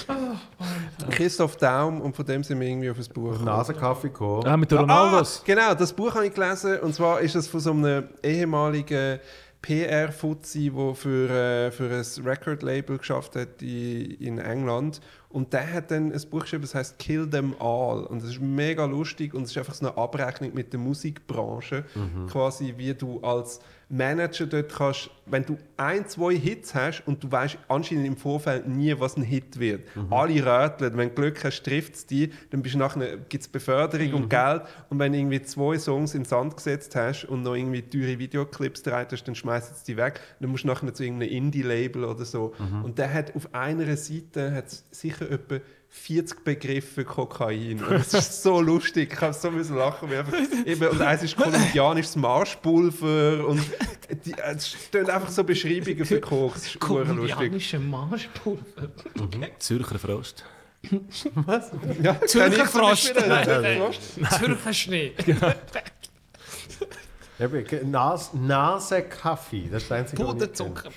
Christoph 1.11 1.57
Daum 1.57 2.01
und 2.01 2.15
von 2.15 2.25
dem 2.25 2.43
sind 2.45 2.61
wir 2.61 2.69
irgendwie 2.69 2.91
auf 2.91 2.97
das 2.97 3.09
Buch. 3.09 3.31
gekommen. 3.33 3.45
Nasenkaffee 3.47 4.09
gekommen. 4.09 4.47
Ah, 4.47 4.57
mit 4.57 4.71
den 4.71 4.79
Ronaldos. 4.79 5.41
Ah, 5.41 5.43
genau, 5.47 5.75
das 5.75 5.93
Buch 5.93 6.15
habe 6.15 6.27
ich 6.27 6.35
gelesen. 6.35 6.79
Und 6.81 6.95
zwar 6.95 7.21
ist 7.21 7.35
es 7.35 7.49
von 7.49 7.61
so 7.61 7.71
einem 7.73 8.09
ehemaligen 8.23 9.19
PR-Fuzzi, 9.63 10.71
der 10.71 10.95
für, 10.95 11.31
äh, 11.31 11.71
für 11.71 11.91
ein 11.91 12.25
Record-Label 12.25 12.99
geschafft 12.99 13.37
hat 13.37 13.61
in, 13.61 14.13
in 14.13 14.39
England. 14.39 15.01
Und 15.29 15.53
der 15.53 15.73
hat 15.73 15.91
dann 15.91 16.13
ein 16.13 16.21
Buch 16.31 16.41
geschrieben, 16.41 16.63
das 16.63 16.75
heißt 16.75 16.99
Kill 16.99 17.29
Them 17.29 17.55
All. 17.59 18.05
Und 18.05 18.23
das 18.23 18.31
ist 18.31 18.41
mega 18.41 18.85
lustig 18.85 19.35
und 19.35 19.43
es 19.45 19.51
ist 19.51 19.59
einfach 19.59 19.75
so 19.75 19.87
eine 19.87 19.97
Abrechnung 19.97 20.55
mit 20.55 20.73
der 20.73 20.81
Musikbranche. 20.81 21.85
Quasi, 22.29 22.75
wie 22.77 22.95
du 22.95 23.21
als 23.21 23.61
Manager 23.91 24.47
dort 24.47 24.73
kannst, 24.73 25.11
wenn 25.27 25.45
du 25.45 25.59
ein, 25.77 26.07
zwei 26.07 26.35
Hits 26.35 26.75
hast 26.75 27.03
und 27.07 27.23
du 27.25 27.31
weißt 27.31 27.59
anscheinend 27.69 28.07
im 28.07 28.17
Vorfeld 28.17 28.69
nie, 28.69 28.95
was 28.99 29.17
ein 29.17 29.25
Hit 29.25 29.59
wird. 29.59 29.83
Alle 30.11 30.47
röteln, 30.47 30.97
wenn 30.97 31.09
du 31.09 31.15
Glück 31.17 31.43
hast, 31.43 31.63
trifft 31.65 31.95
es 31.95 32.07
dich, 32.07 32.31
dann 32.51 32.63
bist 32.63 32.77
du 32.77 32.79
nachher, 32.79 33.17
gibt 33.17 33.43
es 33.43 33.49
Beförderung 33.49 34.15
und 34.15 34.29
Geld. 34.31 34.63
Und 34.91 34.99
wenn 35.01 35.13
du 35.13 35.19
irgendwie 35.19 35.43
zwei 35.43 35.77
Songs 35.77 36.15
in 36.15 36.23
den 36.23 36.29
Sand 36.29 36.57
gesetzt 36.57 36.95
hast 36.95 37.25
und 37.25 37.43
noch 37.43 37.57
irgendwie 37.57 37.83
teure 37.83 38.19
Videoclips 38.19 38.83
bereit 38.83 39.11
hast, 39.13 39.25
dann 39.25 39.35
schmeißt 39.35 39.73
es 39.73 39.83
die 39.83 39.97
weg, 39.97 40.21
dann 40.39 40.51
musst 40.51 40.65
du 40.65 40.69
nachher 40.69 40.95
zu 40.95 41.03
irgendeinem 41.03 41.33
Indie-Label 41.33 42.05
oder 42.05 42.25
so. 42.25 42.55
Und 42.85 42.99
der 42.99 43.13
hat 43.13 43.35
auf 43.35 43.53
einer 43.55 43.97
Seite 43.97 44.55
hat's 44.55 44.85
sicher 44.93 45.31
etwa 45.31 45.57
40 45.93 46.45
Begriffe 46.45 47.05
Kokain. 47.05 47.83
Und 47.83 47.93
es 47.97 48.15
ist 48.15 48.43
so 48.43 48.61
lustig. 48.61 49.13
Ich 49.13 49.21
habe 49.21 49.33
so 49.35 49.51
müssen 49.51 49.77
lachen. 49.77 50.09
Wie 50.11 50.17
einfach, 50.17 50.35
eben, 50.65 50.89
und 50.89 51.03
eins 51.03 51.23
ist 51.25 51.37
kolumbianisches 51.37 52.17
Marschpulver. 52.17 53.45
Und 53.47 53.61
die, 54.25 54.35
es 54.39 54.69
stehen 54.71 55.11
einfach 55.11 55.31
so 55.31 55.43
Beschreibungen 55.45 56.05
für 56.05 56.21
Koks. 56.21 56.63
Das 56.63 56.67
ist 56.75 56.83
urlustig. 56.89 57.35
Kolumbianische 57.37 57.79
Marschpulver. 57.81 58.89
Zürcher 59.59 59.99
Frost. 59.99 60.45
Ja, 62.03 62.19
Zürcher 62.27 62.67
Frost. 62.67 63.13
Nein, 63.15 63.47
nein. 63.47 63.79
Frost. 63.79 64.39
Zürcher 64.39 64.73
Schnee. 64.73 65.13
Eben, 67.39 67.65
ge- 67.65 67.85
Nas 67.85 68.33
Nasenkaffee, 68.35 69.69
das 69.71 69.83
ist 69.83 69.91
das 69.91 69.99
einzige, 69.99 70.23
was 70.23 70.33
Puderzucker. 70.35 70.91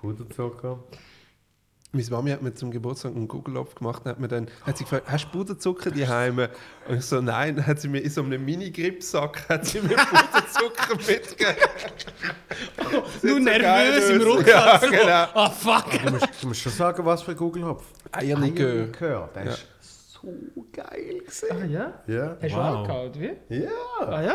Puderzucker. 0.00 0.78
Meine 1.94 2.06
Mami 2.10 2.30
hat 2.32 2.42
mir 2.42 2.52
zum 2.54 2.70
Geburtstag 2.72 3.14
einen 3.14 3.28
Google-Opf 3.28 3.76
gemacht 3.76 4.02
und 4.04 4.10
hat 4.10 4.18
mir 4.20 4.26
dann 4.28 4.48
hat 4.66 4.76
sie 4.76 4.84
gefragt, 4.84 5.04
hast 5.08 5.26
du 5.26 5.28
Puderzucker 5.38 5.90
daheim? 5.92 6.38
Und 6.88 6.96
ich 6.98 7.04
so, 7.04 7.20
nein. 7.20 7.54
Dann 7.56 7.66
hat 7.66 7.80
sie 7.80 7.88
mir 7.88 8.00
in 8.00 8.10
so 8.10 8.22
einem 8.22 8.44
Mini-Gripsack 8.44 9.48
hat 9.48 9.64
sie 9.64 9.80
mir 9.80 9.96
Puderzucker 9.96 10.96
mitgegeben. 10.96 11.54
Nur 13.22 13.34
so 13.34 13.38
nervös 13.38 14.10
im. 14.10 14.22
Rücken. 14.22 14.48
Ja, 14.48 14.78
so. 14.80 14.90
genau. 14.90 15.04
Ah, 15.34 15.50
fuck. 15.50 15.84
Du 16.04 16.10
musst, 16.12 16.26
du 16.42 16.46
musst 16.48 16.60
schon 16.60 16.72
sagen, 16.72 17.04
was 17.04 17.22
für 17.22 17.30
ein 17.30 17.36
Google-Hopf. 17.36 17.84
Eierlikör. 18.12 18.66
Eierlikör, 18.68 19.30
der 19.34 19.44
Ja. 19.44 19.50
ist 19.52 19.66
so 20.12 20.28
geil 20.72 21.18
gewesen. 21.20 21.48
Ah 21.50 21.64
ja? 21.64 21.92
Ja. 22.06 22.36
Hast 22.42 22.52
du 22.54 22.56
Wow. 22.58 22.64
angehauen, 22.76 23.12
wie? 23.14 23.56
Ja. 23.56 23.70
Ah 24.00 24.22
ja? 24.22 24.34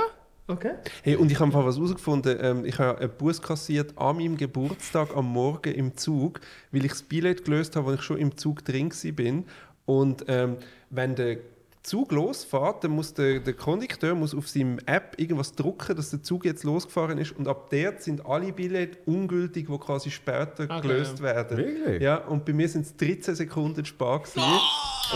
Okay. 0.49 0.73
Hey, 1.03 1.15
und 1.15 1.31
ich 1.31 1.39
habe 1.39 1.53
was 1.53 1.75
herausgefunden. 1.75 2.35
Ähm, 2.41 2.65
ich 2.65 2.79
habe 2.79 2.97
einen 2.97 3.11
Bus 3.11 3.39
kassiert 3.39 3.95
an 3.95 4.17
meinem 4.17 4.35
Geburtstag 4.35 5.15
am 5.15 5.31
Morgen 5.31 5.71
im 5.75 5.95
Zug, 5.95 6.41
weil 6.71 6.85
ich 6.85 6.91
das 6.91 7.03
Billett 7.03 7.45
gelöst 7.45 7.75
habe, 7.75 7.91
als 7.91 7.99
ich 7.99 8.05
schon 8.05 8.17
im 8.17 8.35
Zug 8.35 8.65
drin 8.65 8.91
bin. 9.13 9.45
Und 9.85 10.25
ähm, 10.27 10.57
wenn 10.89 11.13
der 11.13 11.37
Zug 11.81 12.11
losfährt, 12.11 12.83
dann 12.83 12.91
muss 12.91 13.13
der, 13.13 13.39
der 13.39 13.53
Kondukteur 13.53 14.13
muss 14.13 14.35
auf 14.35 14.47
seinem 14.49 14.79
App 14.85 15.13
irgendwas 15.17 15.53
drucken, 15.53 15.95
dass 15.95 16.09
der 16.09 16.21
Zug 16.21 16.43
jetzt 16.45 16.63
losgefahren 16.63 17.17
ist. 17.17 17.31
Und 17.37 17.47
ab 17.47 17.69
dort 17.71 18.03
sind 18.03 18.25
alle 18.25 18.51
Billette 18.51 18.97
ungültig, 19.05 19.67
die 19.67 19.77
quasi 19.77 20.11
später 20.11 20.65
Okay. 20.65 20.81
gelöst 20.81 21.21
werden. 21.21 21.57
Wirklich? 21.57 22.01
Ja, 22.01 22.17
und 22.17 22.43
bei 22.45 22.51
mir 22.53 22.67
sind 22.67 22.85
es 22.85 22.95
13 22.97 23.35
Sekunden 23.35 23.85
spart. 23.85 24.25
gewesen. 24.25 24.59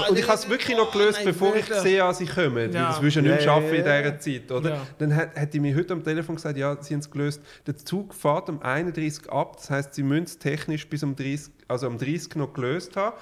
und 0.10 0.18
ich 0.18 0.26
habe 0.28 0.36
es 0.38 0.50
wirklich 0.50 0.76
noch 0.78 0.92
gelöst, 0.92 1.18
nein, 1.18 1.26
bevor 1.26 1.54
ich 1.56 1.66
sehe, 1.66 2.00
dass 2.00 2.18
sie 2.18 2.26
kommen. 2.26 2.56
Weil 2.56 2.74
Ja. 2.74 2.88
das 2.90 3.02
willst 3.02 3.18
du 3.18 3.20
ja 3.20 3.32
nicht 3.36 3.46
ja, 3.46 3.54
schaffen 3.54 3.74
in 3.74 3.84
dieser 3.84 4.20
Zeit, 4.20 4.52
oder? 4.52 4.70
Ja. 4.72 4.88
Dann 4.98 5.16
hat, 5.16 5.36
hat 5.36 5.54
die 5.54 5.60
mir 5.60 5.76
heute 5.76 5.94
am 5.94 6.04
Telefon 6.04 6.36
gesagt, 6.36 6.58
ja, 6.58 6.76
sie 6.82 6.94
haben 6.94 7.02
es 7.02 7.12
gelöst. 7.12 7.42
Der 7.68 7.78
Zug 7.78 8.14
fährt 8.16 8.50
am 8.50 8.60
31 8.62 9.30
ab, 9.30 9.58
das 9.58 9.70
heißt, 9.70 9.94
sie 9.94 10.04
müssen 10.04 10.24
es 10.24 10.40
technisch 10.40 10.88
bis 10.90 11.04
um 11.04 11.16
30, 11.16 11.52
also 11.68 11.88
am 11.88 11.98
30 11.98 12.36
noch 12.38 12.54
gelöst 12.54 12.96
haben. 12.96 13.16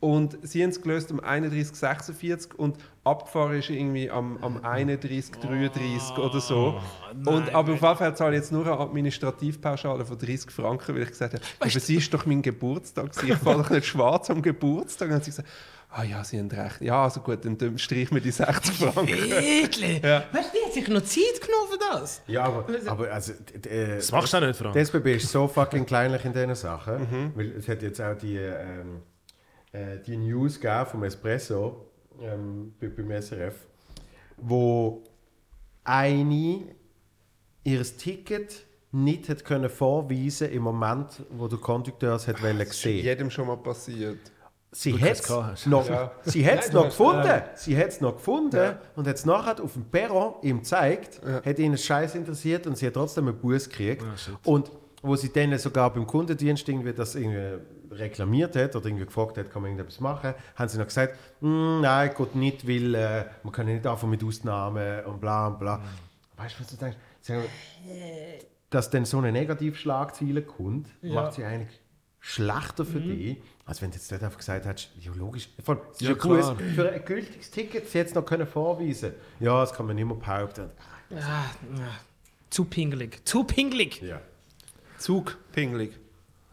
Und 0.00 0.38
sie 0.42 0.62
haben 0.62 0.70
es 0.70 0.80
gelöst 0.80 1.10
am 1.10 1.20
31, 1.20 1.76
46 1.76 2.58
und 2.58 2.78
abgefahren 3.04 3.58
ist 3.58 3.68
irgendwie 3.68 4.10
am, 4.10 4.38
am 4.42 4.64
31, 4.64 5.32
33 5.42 6.16
oder 6.16 6.40
so. 6.40 6.80
und, 7.26 7.54
aber 7.54 7.74
auf 7.74 7.80
jeden 7.82 7.96
Fall 7.98 8.16
zahle 8.16 8.34
ich 8.36 8.40
jetzt 8.40 8.50
nur 8.52 8.64
eine 8.66 8.78
Administrativpauschale 8.80 10.06
von 10.06 10.16
30 10.18 10.50
Franken, 10.50 10.94
weil 10.94 11.02
ich 11.02 11.08
gesagt 11.10 11.34
habe, 11.34 11.42
aber 11.58 11.68
sie 11.70 11.96
ist 11.96 12.12
doch 12.14 12.24
mein 12.24 12.40
Geburtstag, 12.40 13.12
gewesen. 13.12 13.32
ich 13.32 13.38
fahre 13.38 13.58
doch 13.62 13.68
nicht 13.70 13.86
schwarz 13.86 14.30
am 14.30 14.40
Geburtstag. 14.40 15.06
Und 15.08 15.10
dann 15.10 15.16
hat 15.18 15.24
sie 15.24 15.30
gesagt, 15.32 15.48
ah 15.90 16.02
ja, 16.02 16.24
sie 16.24 16.38
haben 16.38 16.48
recht. 16.50 16.80
Ja, 16.80 17.04
also 17.04 17.20
gut, 17.20 17.44
dann, 17.44 17.76
streich 17.78 18.10
mir 18.10 18.22
die 18.22 18.30
60 18.30 18.76
Franken. 18.76 19.06
Wirklich? 19.08 20.02
Ja. 20.02 20.24
Weißt 20.32 20.50
du, 20.54 20.58
die 20.58 20.64
hat 20.66 20.72
sich 20.72 20.88
noch 20.88 21.02
Zeit 21.02 21.40
genommen 21.46 21.68
für 21.72 21.78
das? 21.92 22.22
Ja, 22.26 22.44
aber, 22.44 22.64
aber 22.86 23.12
also, 23.12 23.32
d- 23.34 23.58
d- 23.58 23.68
äh, 23.68 23.96
Das 23.96 24.10
machst 24.12 24.32
du 24.32 24.36
auch 24.38 24.40
nicht, 24.40 24.56
Frank. 24.56 24.72
Die 24.72 24.78
SBB 24.78 25.16
ist 25.16 25.30
so 25.30 25.46
fucking 25.46 25.84
kleinlich 25.84 26.24
in 26.24 26.32
diesen 26.32 26.54
Sachen. 26.54 27.32
Weil 27.34 27.50
es 27.58 27.68
hat 27.68 27.82
jetzt 27.82 28.00
auch 28.00 28.16
die, 28.16 28.36
ähm, 28.36 29.02
äh, 29.72 29.98
die 30.06 30.16
News 30.16 30.60
gegeben 30.60 30.86
vom 30.86 31.04
Espresso 31.04 31.86
ähm, 32.20 32.74
bei- 32.80 32.88
beim 32.88 33.10
SRF, 33.22 33.54
wo 34.36 35.02
eine 35.84 36.74
ihr 37.64 37.82
Ticket 37.82 38.66
nicht 38.92 39.28
hat 39.28 39.44
können 39.44 39.70
vorweisen 39.70 40.50
im 40.50 40.62
Moment, 40.64 41.22
wo 41.30 41.46
der 41.46 41.58
Kondukteur 41.58 42.16
es 42.16 42.26
hat 42.26 42.42
wollen 42.42 42.66
sehen. 42.66 43.04
Jedem 43.04 43.30
schon 43.30 43.46
mal 43.46 43.56
passiert. 43.56 44.18
Sie 44.72 44.92
hat 45.00 45.20
es 45.20 45.66
noch, 45.66 45.88
Ja. 45.88 46.12
sie 46.22 46.46
hat's 46.46 46.68
Nein, 46.68 46.76
noch 46.76 46.84
gefunden. 46.86 47.42
Sie 47.56 47.76
hat 47.76 47.88
es 47.88 48.00
noch 48.00 48.14
gefunden 48.16 48.56
Ja. 48.56 48.80
und 48.94 49.06
hat 49.06 49.16
es 49.16 49.24
nachher 49.24 49.62
auf 49.62 49.72
dem 49.74 49.84
Perron 49.84 50.34
ihm 50.42 50.58
gezeigt, 50.58 51.20
Ja. 51.26 51.42
hat 51.44 51.58
ihn 51.58 51.76
Scheiß 51.76 52.14
interessiert 52.14 52.66
und 52.68 52.76
sie 52.78 52.86
hat 52.86 52.94
trotzdem 52.94 53.26
einen 53.28 53.38
Bus 53.38 53.68
gekriegt. 53.68 54.02
Ah, 54.04 54.38
und 54.44 54.70
wo 55.02 55.16
sie 55.16 55.32
dann 55.32 55.56
sogar 55.58 55.92
beim 55.92 56.06
Kundendienst 56.06 56.68
irgendwie 56.68 56.92
das 56.92 57.14
irgendwie 57.16 57.58
reklamiert 57.90 58.56
hat 58.56 58.76
oder 58.76 58.86
irgendwie 58.86 59.06
gefragt 59.06 59.38
hat, 59.38 59.50
kann 59.50 59.62
man 59.62 59.72
irgendetwas 59.72 60.00
machen, 60.00 60.34
haben 60.54 60.68
sie 60.68 60.78
noch 60.78 60.86
gesagt, 60.86 61.18
«Mm, 61.40 61.80
nein, 61.80 62.12
geht 62.16 62.34
nicht, 62.34 62.68
weil 62.68 62.94
äh, 62.94 63.24
man 63.42 63.52
kann 63.52 63.66
nicht 63.66 63.86
anfangen 63.86 64.10
mit 64.10 64.24
Ausnahmen 64.24 65.04
und 65.04 65.20
bla 65.20 65.48
und 65.48 65.58
bla. 65.58 65.82
Weißt 66.36 66.56
du, 66.56 66.60
was 66.62 66.70
du 66.70 66.76
denkst? 66.76 66.96
Dass 68.70 68.90
dann 68.90 69.04
so 69.04 69.18
eine 69.18 69.32
Negativschlagzeile 69.32 70.42
kommt, 70.42 70.88
macht 71.02 71.34
sie 71.34 71.44
eigentlich 71.44 71.80
schlechter 72.20 72.84
für 72.84 73.00
dich, 73.00 73.38
als 73.64 73.80
wenn 73.80 73.90
du 73.90 73.96
jetzt 73.96 74.12
dort 74.12 74.22
einfach 74.22 74.38
gesagt 74.38 74.66
hättest, 74.66 74.90
ja 75.00 75.10
logisch, 75.14 75.48
allem, 75.66 75.80
es 75.90 76.00
ist 76.00 76.08
Ja, 76.08 76.36
ja, 76.36 76.54
für 76.54 76.92
ein 76.92 77.04
gültiges 77.04 77.50
Ticket 77.50 77.88
sie 77.88 77.98
jetzt 77.98 78.14
noch 78.14 78.24
können 78.24 78.46
vorweisen 78.46 79.14
Ja, 79.40 79.60
das 79.60 79.72
kann 79.72 79.86
man 79.86 79.96
nicht 79.96 80.04
mehr 80.04 80.16
behaupten. 80.16 80.70
Ah, 81.14 81.44
ah, 81.78 81.98
zu 82.50 82.64
pingelig. 82.66 83.26
Zu 83.26 83.44
pingelig. 83.44 84.02
Ja. 84.02 84.20
Zug, 84.98 85.38
pingelig. 85.52 85.98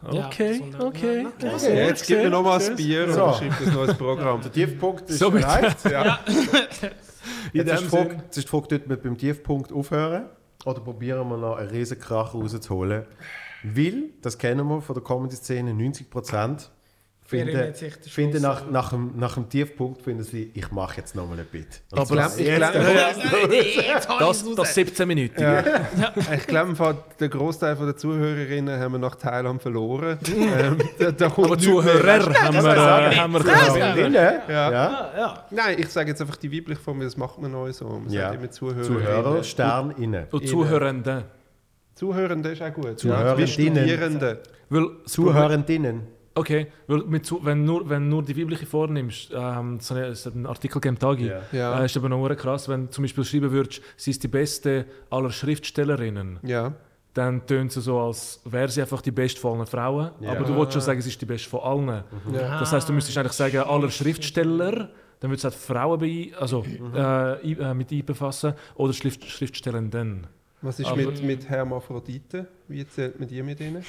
Okay, 0.03 0.61
Ja, 0.73 0.79
okay. 0.85 1.27
ja, 1.41 1.49
Also 1.51 1.69
jetzt 1.69 2.05
gib 2.07 2.19
mir 2.19 2.29
noch 2.29 2.43
mal 2.43 2.61
ein 2.61 2.75
Bier 2.75 3.11
So. 3.11 3.25
und 3.25 3.35
schreib 3.35 3.61
ein 3.67 3.73
neues 3.73 3.97
Programm. 3.97 4.41
Der 4.41 4.51
Tiefpunkt 4.51 5.09
ist 5.09 5.19
Somit- 5.19 5.43
erreicht. 5.43 5.77
Ja. 5.91 6.19
Jetzt 7.53 7.71
ist, 7.71 7.83
Frage, 7.89 8.15
jetzt 8.25 8.37
ist 8.37 8.45
die 8.47 8.49
Frage, 8.49 8.67
dort 8.69 8.87
mit 8.87 9.03
beim 9.03 9.17
Tiefpunkt 9.17 9.71
aufhören 9.73 10.25
oder 10.65 10.79
probieren 10.81 11.27
wir 11.29 11.37
noch 11.37 11.55
einen 11.57 11.69
riesen 11.69 11.99
Krach 11.99 12.33
rauszuholen? 12.33 13.05
Weil, 13.63 14.11
das 14.21 14.37
kennen 14.37 14.67
wir 14.67 14.81
von 14.81 14.93
der 14.95 15.03
Comedy-Szene, 15.03 15.71
90% 15.71 16.69
finden, 17.27 17.73
finden 18.09 18.41
nach, 18.41 18.69
nach, 18.71 18.89
dem, 18.91 19.11
nach 19.17 19.33
dem 19.35 19.49
Tiefpunkt 19.49 20.01
finden 20.01 20.23
sie, 20.23 20.49
ich 20.53 20.71
mache 20.71 20.97
jetzt 20.97 21.13
nochmal 21.13 21.37
ein 21.39 21.45
Bit. 21.51 21.81
Und 21.91 21.97
Aber 21.99 22.07
zwar 22.07 22.39
ich 22.39 22.47
jetzt- 22.47 22.57
glaub- 22.57 23.51
Jetzt 23.51 24.09
hau 24.09 24.19
Das, 24.19 24.45
raus. 24.45 24.55
das 24.55 24.73
17 24.73 25.07
Minuten. 25.07 25.43
Ich 26.33 26.47
glaube, 26.47 26.69
im 26.69 26.75
Fall, 26.77 26.95
der 27.19 27.27
Großteil 27.29 27.75
der 27.75 27.97
Zuhörerinnen 27.97 28.79
haben 28.79 28.93
wir 28.93 28.99
nach 28.99 29.15
Thailand 29.15 29.61
verloren. 29.61 30.17
ähm, 30.27 30.77
da, 30.97 31.11
da 31.11 31.25
Aber. 31.27 31.57
Zuhörer 31.57 32.33
haben 32.33 32.55
wir, 32.55 33.11
äh, 33.11 33.15
haben 33.17 33.33
wir 33.33 33.45
Ja, 33.45 33.77
ja. 33.77 34.41
Ja. 34.47 34.71
Ja. 34.71 35.11
Ja. 35.17 35.45
Nein, 35.51 35.75
ich 35.79 35.89
sage 35.89 36.09
jetzt 36.09 36.21
einfach 36.21 36.37
die 36.37 36.51
weibliche 36.51 36.79
Form, 36.81 37.01
das 37.01 37.17
macht 37.17 37.41
man 37.41 37.51
neu 37.51 37.71
so. 37.73 37.85
Man 37.89 38.09
Ja. 38.09 38.29
sagt 38.29 38.35
immer 38.41 38.51
Zuhörer. 38.51 38.83
Zuhörer, 38.83 39.43
Stern 39.43 39.91
innen. 39.97 40.25
Und 40.31 40.47
Zuhörende. 40.47 41.25
Zuhörende 41.95 42.49
ist 42.51 42.61
auch 42.61 42.73
gut. 42.73 42.99
Zuhörerinnen. 42.99 43.37
Wie 43.37 43.47
Studierende. 43.47 44.39
Weil 44.69 44.87
das 45.03 45.11
Zuhörendinnen. 45.13 46.07
Okay, 46.37 46.67
weil 46.87 46.99
mit, 47.03 47.31
wenn, 47.43 47.65
nur, 47.65 47.89
wenn 47.89 48.09
nur 48.09 48.23
die 48.23 48.37
weibliche 48.39 48.65
vornimmst, 48.65 49.31
ähm, 49.33 49.79
so 49.79 49.95
eine, 49.95 50.05
es 50.05 50.25
hat 50.25 50.35
einen 50.35 50.45
Artikel 50.45 50.79
gegeben, 50.79 50.99
Tagi, 50.99 51.27
Ja. 51.27 51.41
Ja. 51.51 51.81
äh, 51.81 51.85
ist 51.85 51.97
aber 51.97 52.09
noch 52.09 52.27
krass, 52.35 52.69
wenn 52.69 52.85
du 52.85 52.89
zum 52.91 53.03
Beispiel 53.03 53.23
schreiben 53.25 53.51
würdest, 53.51 53.81
sie 53.95 54.11
ist 54.11 54.21
die 54.23 54.27
beste 54.27 54.85
aller 55.09 55.31
Schriftstellerinnen, 55.31 56.39
Ja. 56.43 56.73
dann 57.13 57.45
tönt 57.47 57.71
sie 57.71 57.81
so, 57.81 57.99
als 57.99 58.39
wäre 58.45 58.69
sie 58.69 58.81
einfach 58.81 59.01
die 59.01 59.11
beste 59.11 59.39
von 59.41 59.57
allen 59.57 59.67
Frauen, 59.67 60.11
Ja. 60.19 60.31
aber 60.31 60.45
du 60.45 60.55
wolltest 60.55 60.73
schon 60.73 60.81
sagen, 60.83 61.01
sie 61.01 61.09
ist 61.09 61.19
die 61.21 61.25
beste 61.25 61.49
von 61.49 61.61
allen. 61.61 62.03
ja. 62.33 62.59
Das 62.59 62.71
heißt, 62.71 62.87
du 62.87 62.93
müsstest 62.93 63.17
eigentlich 63.17 63.33
sagen, 63.33 63.57
aller 63.57 63.89
Schriftsteller, 63.89 64.89
dann 65.19 65.31
würdest 65.31 65.43
du 65.45 65.49
halt 65.49 65.55
Frauen 65.55 65.99
bei, 65.99 66.31
also, 66.39 66.63
äh, 66.93 66.99
ein- 66.99 67.59
äh, 67.59 67.73
mit 67.73 67.91
einbefassen, 67.91 68.53
oder 68.75 68.93
Schrift, 68.93 69.25
Schriftstellenden. 69.25 70.27
Was 70.61 70.79
ist 70.79 70.85
Aber- 70.87 70.97
mit, 70.97 71.23
mit 71.23 71.49
Hermaphroditen? 71.49 72.47
Wie 72.67 72.87
zählt 72.87 73.19
man 73.19 73.27
die 73.27 73.41
mit 73.41 73.59
ihnen? 73.59 73.83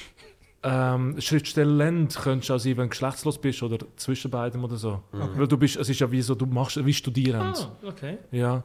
Ähm, 0.61 1.19
Schriftstellend 1.21 2.15
könntest 2.21 2.49
du 2.49 2.53
auch 2.55 2.59
sein, 2.59 2.77
wenn 2.77 2.83
du 2.85 2.89
geschlechtslos 2.89 3.39
bist 3.39 3.63
oder 3.63 3.77
zwischen 3.95 4.29
beiden 4.29 4.63
oder 4.63 4.75
so. 4.75 5.01
Weil 5.11 5.47
du 5.47 5.57
bist, 5.57 5.77
es 5.77 5.87
ist 5.89 5.99
ja 5.99 6.11
wie 6.11 6.21
so, 6.21 6.35
du 6.35 6.45
machst 6.45 6.83
wie 6.85 6.93
Studierend. 6.93 7.69
Ah, 7.83 7.87
okay. 7.87 8.17
Ja. 8.31 8.63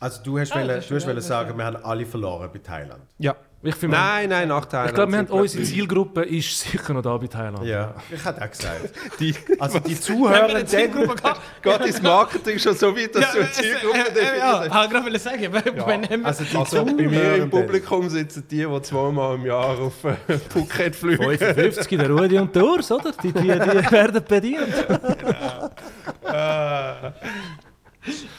Also 0.00 0.22
du 0.22 0.38
hast, 0.38 0.52
Ah, 0.52 0.56
wollen, 0.56 0.68
du 0.88 0.94
hast 0.94 1.06
wollen 1.06 1.20
sagen, 1.20 1.56
wir 1.56 1.64
haben 1.64 1.76
alle 1.76 2.06
verloren 2.06 2.50
bei 2.52 2.58
Thailand. 2.58 3.02
Ja. 3.18 3.34
Ich, 3.68 3.74
finde, 3.74 3.96
Nein, 3.96 4.28
nein, 4.30 4.48
nach 4.48 4.64
Thailand. 4.64 4.90
ich 4.90 4.94
glaube, 4.94 5.12
wir 5.12 5.18
haben 5.18 5.26
sind 5.26 5.36
unsere 5.40 5.62
Zielgruppe 5.64 6.22
ist 6.24 6.60
sicher 6.60 6.92
noch 6.94 7.02
da 7.02 7.16
bei 7.16 7.26
Thailand. 7.26 7.64
Ja, 7.64 7.94
ich 8.10 8.24
hätte 8.24 8.42
auch 8.44 8.50
gesagt. 8.50 8.90
Die, 9.20 9.34
Also 9.58 9.78
die 9.80 9.98
Zuhörenden, 9.98 10.66
geht 10.66 11.86
ins 11.86 12.02
Marketing 12.02 12.58
schon 12.58 12.76
so 12.76 12.96
weit, 12.96 13.14
dass 13.14 13.32
du 13.32 13.38
eine 13.40 13.50
Zielgruppe 13.52 13.98
Ja, 13.98 14.04
definierst. 14.04 14.66
ich 14.66 14.74
wollte 14.74 14.88
gerade 14.92 15.04
wollen 15.06 15.18
sagen, 15.18 15.48
wenn, 15.52 16.10
wenn 16.10 16.24
also 16.26 16.44
die 16.44 16.56
Also 16.56 16.84
bei 16.84 16.92
mir 16.92 17.34
im. 17.36 17.50
Publikum 17.50 18.08
sitzen 18.08 18.44
die, 18.50 18.64
die 18.66 18.82
zweimal 18.82 19.34
im 19.36 19.46
Jahr 19.46 19.78
auf 19.78 20.04
äh, 20.04 20.38
Phuket 20.50 20.94
fliegen. 20.96 21.22
55, 21.38 21.98
der 21.98 22.10
Rudi 22.10 22.38
und 22.38 22.54
der 22.54 22.64
Urs, 22.64 22.90
oder? 22.92 23.12
Die, 23.22 23.32
die, 23.32 23.42
die 23.42 23.48
werden 23.90 24.24
bedient. 24.26 24.74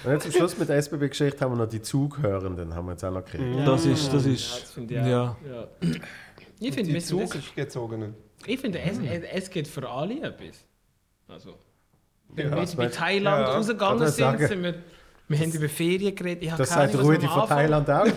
Und 0.04 0.12
jetzt 0.12 0.24
zum 0.24 0.32
Schluss 0.32 0.58
mit 0.58 0.70
der 0.70 0.78
SBB-Geschichte 0.78 1.40
haben 1.44 1.52
wir 1.54 1.64
noch 1.64 1.70
die 1.70 1.82
Zughörenden, 1.82 2.74
haben 2.74 2.86
wir 2.86 2.92
jetzt 2.94 3.04
auch 3.04 3.12
noch 3.12 3.26
gekriegt. 3.26 3.68
Das 3.68 3.86
ist, 3.86 4.14
das 4.14 4.26
Ja, 4.26 4.32
ist, 4.32 4.62
das 4.64 4.72
finde 4.72 4.94
ich 4.94 5.00
auch. 5.02 5.06
ja. 5.06 5.38
Ja. 5.50 5.68
Ich 6.60 6.74
finde, 6.74 6.94
Die 6.94 7.00
Zuggezogenen. 7.00 8.16
ich 8.46 8.60
finde 8.60 8.80
es, 8.80 8.98
es 9.34 9.50
geht 9.50 9.68
für 9.68 9.88
alle 9.90 10.16
etwas. 10.22 10.66
Also, 11.28 11.56
wenn 12.30 12.50
Ja, 12.50 12.56
wir 12.56 12.62
jetzt 12.62 12.78
bei? 12.78 12.88
Thailand 12.88 13.48
Ja, 13.48 13.54
rausgegangen 13.56 14.04
ich 14.04 14.10
sind, 14.10 14.18
sagen. 14.18 14.48
sind 14.48 14.64
wir, 14.64 14.76
wir 15.28 15.38
haben 15.40 15.52
über 15.52 15.70
Ferien 15.70 16.16
geredet. 16.16 16.44
Ich 16.44 16.52
habe 16.52 16.64
Das 16.64 16.70
keine 16.72 16.92
sagt 16.92 17.04
Rudi 17.04 17.26
am 17.26 17.32
von 17.34 17.48
Thailand 17.50 17.90
auch. 17.90 18.06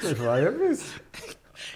Das 0.00 0.18
war 0.20 0.38
ja 0.38 0.48
etwas. 0.48 0.80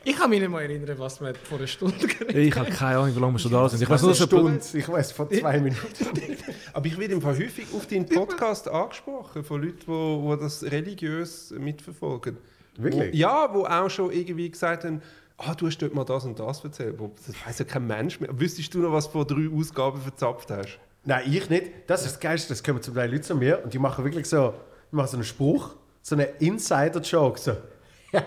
Ich 0.05 0.17
kann 0.17 0.31
mich 0.31 0.41
nicht 0.41 0.51
mal 0.51 0.63
erinnern, 0.63 0.99
was 0.99 1.21
wir 1.21 1.35
vor 1.35 1.59
einer 1.59 1.67
Stunde 1.67 2.07
geredet 2.07 2.37
Ich 2.37 2.57
habe 2.57 2.71
keine 2.71 2.99
Ahnung, 2.99 3.15
wie 3.15 3.21
lange 3.21 3.35
wir 3.35 3.39
schon 3.39 3.53
da 3.53 3.69
sind. 3.69 3.83
Ich 3.83 3.89
weiß 3.89 4.03
nur, 4.03 4.11
eine 4.11 4.19
dass 4.19 4.27
Stunde, 4.27 4.61
ich 4.75 4.89
weiß 4.89 5.13
von 5.13 5.31
zwei 5.31 5.61
Minuten. 5.61 6.37
Aber 6.73 6.87
ich 6.87 6.99
werde 6.99 7.15
im 7.15 7.23
Fall 7.23 7.37
häufig 7.39 7.67
auf 7.75 7.87
deinen 7.87 8.07
Podcast 8.07 8.69
angesprochen 8.69 9.45
von 9.45 9.63
Leuten, 9.63 9.79
die 9.81 9.87
wo, 9.87 10.23
wo 10.23 10.37
das 10.37 10.65
religiös 10.65 11.53
mitverfolgen. 11.57 12.37
Wirklich? 12.77 13.13
Wo, 13.13 13.17
ja, 13.17 13.49
wo 13.53 13.65
auch 13.65 13.89
schon 13.91 14.11
irgendwie 14.11 14.51
gesagt 14.51 14.85
haben, 14.85 15.03
ah, 15.39 15.55
du 15.55 15.67
hast 15.67 15.79
dort 15.79 15.95
mal 15.95 16.05
das 16.05 16.25
und 16.25 16.39
das 16.39 16.65
erzählt. 16.65 16.99
Das 17.27 17.47
weiß 17.47 17.59
ja 17.61 17.65
kein 17.65 17.87
Mensch 17.87 18.19
mehr. 18.19 18.31
Wüsstest 18.39 18.75
du 18.75 18.79
noch, 18.79 18.93
was 18.93 19.07
du 19.07 19.13
vor 19.13 19.27
drei 19.27 19.49
Ausgaben 19.55 20.01
verzapft 20.01 20.51
hast? 20.51 20.79
Nein, 21.05 21.23
ich 21.33 21.49
nicht. 21.51 21.71
Das 21.87 22.05
ist 22.05 22.13
das 22.13 22.21
Geilste. 22.21 22.49
Das 22.51 22.63
kommen 22.63 22.83
zum 22.83 22.95
Teil 22.95 23.11
Leute 23.11 23.23
zu 23.23 23.35
mir 23.35 23.61
und 23.63 23.73
die 23.73 23.79
machen 23.79 24.05
wirklich 24.05 24.27
so, 24.27 24.55
die 24.91 24.97
machen 24.97 25.09
so 25.09 25.17
einen 25.17 25.25
Spruch, 25.25 25.75
so 26.01 26.17
einen 26.17 26.29
Insider-Joke. 26.39 27.39
So. 27.39 27.57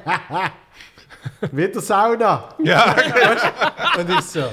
Wieder 1.51 1.81
Sauna. 1.81 2.49
Ja, 2.63 2.95
Und 3.97 4.09
ich 4.09 4.21
so, 4.21 4.43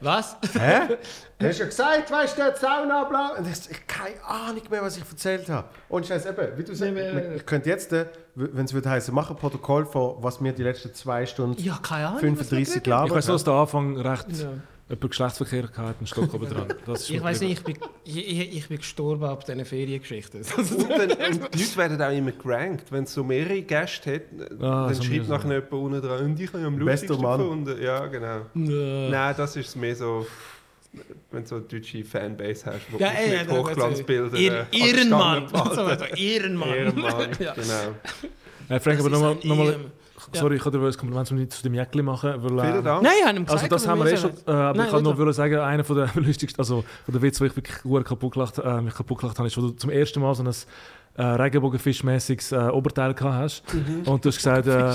Was? 0.00 0.36
hä? 0.58 0.96
Du 1.38 1.48
hast 1.48 1.58
ja 1.58 1.64
gesagt, 1.66 2.10
weißt 2.10 2.38
du, 2.38 2.42
Sauna, 2.60 3.04
bla. 3.04 3.30
Und 3.38 3.48
ich 3.48 3.56
so, 3.56 3.70
ich 3.70 3.76
hab 3.78 3.88
keine 3.88 4.24
Ahnung 4.24 4.62
mehr, 4.70 4.82
was 4.82 4.96
ich 4.96 5.04
erzählt 5.10 5.48
habe. 5.48 5.68
Und 5.88 6.06
Scheiß, 6.06 6.26
eben, 6.26 6.56
wie 6.56 6.62
du 6.64 6.74
sagst, 6.74 6.94
Nee, 6.94 7.34
ich 7.36 7.46
könnte 7.46 7.68
jetzt, 7.68 7.92
äh, 7.92 8.06
wenn 8.34 8.64
es 8.64 8.72
würde 8.72 8.90
heißen, 8.90 9.12
mach 9.14 9.30
ein 9.30 9.36
Protokoll 9.36 9.84
von, 9.86 10.16
was 10.22 10.42
wir 10.42 10.52
die 10.52 10.62
letzten 10.62 10.94
zwei 10.94 11.26
Stunden 11.26 11.60
Ja, 11.60 11.78
keine 11.82 12.06
Ahnung. 12.08 12.20
35 12.20 12.76
ich 12.76 12.86
labern. 12.86 13.16
weiß 13.16 13.26
nur, 13.26 13.34
dass 13.36 13.44
der 13.44 13.54
Anfang 13.54 13.98
recht 13.98 14.26
Ja. 14.32 14.48
Jemand 14.92 15.10
Geschlechtsverkehr 15.10 15.62
gehabt 15.62 15.98
einen 15.98 16.06
Stock 16.06 16.32
oben 16.34 16.48
dran. 16.48 16.66
Ich 17.08 17.22
weiß 17.22 17.40
nicht, 17.40 17.52
ich 17.58 17.64
bin, 17.64 17.76
ich, 18.04 18.56
ich, 18.56 18.68
bin 18.68 18.76
gestorben 18.78 19.24
ab 19.24 19.44
diesen 19.44 19.64
Feriengeschichten. 19.64 20.42
und, 20.56 20.90
dann, 20.90 21.10
und 21.10 21.54
die 21.54 21.58
Leute 21.58 21.76
werden 21.76 22.02
auch 22.02 22.10
immer 22.12 22.32
gerankt. 22.32 22.92
Wenn 22.92 23.04
es 23.04 23.14
so 23.14 23.24
mehrere 23.24 23.62
Gäste 23.62 24.14
hat, 24.14 24.22
Ah, 24.60 24.86
dann 24.86 24.94
so 24.94 25.02
schreibt 25.02 25.28
nachher 25.28 25.50
jemand 25.52 25.72
unten 25.72 26.02
dran, 26.02 26.24
und 26.24 26.40
ich 26.40 26.52
habe 26.52 26.64
am 26.64 26.78
lustigsten 26.78 27.20
gefunden. 27.20 27.82
Ja, 27.82 28.06
genau. 28.06 28.46
Nein. 28.54 29.10
Nein, 29.10 29.34
das 29.36 29.56
ist 29.56 29.74
mehr 29.76 29.96
so, 29.96 30.26
wenn 31.30 31.42
du 31.42 31.48
so 31.48 31.54
eine 31.56 31.64
deutsche 31.64 32.04
Fanbase 32.04 32.66
hast, 32.66 32.92
wo 32.92 32.98
Ja, 32.98 33.08
mit 33.08 33.18
ey, 33.18 33.34
ja, 33.46 33.50
Hochglanzbildern 33.50 34.34
äh, 34.34 34.48
der 34.50 34.66
Ehrenmann. 34.72 35.48
Ehrenmann. 36.16 36.68
Ehrenmann, 36.74 37.28
Ja. 37.40 37.54
genau. 37.54 37.94
Äh, 38.68 38.78
Frank, 38.80 39.00
aber 39.00 39.08
nochmal, 39.10 39.36
noch 39.42 39.74
sorry, 40.32 40.56
ich 40.56 40.64
wollte 40.64 40.78
dir 40.78 40.86
ein 40.86 40.92
Kompliment 40.96 41.52
zu, 41.52 41.62
dem 41.62 41.74
Jäckli 41.74 42.02
machen. 42.02 42.34
Weil, 42.38 42.70
Vielen 42.72 42.84
Dank. 42.84 43.02
Nein, 43.02 43.12
ich 43.20 43.26
habe 43.26 43.36
ihm 43.36 43.42
Also 43.42 43.54
gesagt, 43.54 43.72
das 43.72 43.86
aber 43.86 44.00
haben 44.00 44.06
wir 44.06 44.12
eh 44.12 44.16
schon, 44.16 44.30
äh, 44.30 44.50
aber 44.50 44.76
Nein, 44.78 44.86
ich 44.86 44.92
kann 44.92 45.02
nur 45.02 45.18
wollen 45.18 45.32
sagen, 45.32 45.58
einer 45.58 45.84
von 45.84 45.96
der 45.96 46.10
lustigsten, 46.14 46.60
also 46.60 46.84
von 47.04 47.12
der 47.12 47.22
Witz, 47.22 47.40
wo 47.40 47.44
ich 47.44 47.56
wirklich 47.56 48.04
kaputt 48.04 48.32
gelacht, 48.34 48.58
äh, 48.58 48.80
mich 48.80 48.94
kaputt 48.94 49.18
gelacht 49.18 49.38
habe, 49.38 49.48
ist, 49.48 49.56
wo 49.56 49.62
du 49.62 49.70
zum 49.70 49.90
ersten 49.90 50.20
Mal 50.20 50.34
so 50.34 50.42
ein 50.42 50.52
äh, 51.14 51.22
Regenbogenfischmäßiges 51.22 52.52
äh, 52.52 52.56
Oberteil 52.72 53.14
gehabt 53.14 53.34
hast 53.34 53.74
Mhm. 53.74 54.02
und 54.08 54.24
du 54.24 54.28
hast 54.30 54.36
gesagt, 54.36 54.66
äh, 54.66 54.94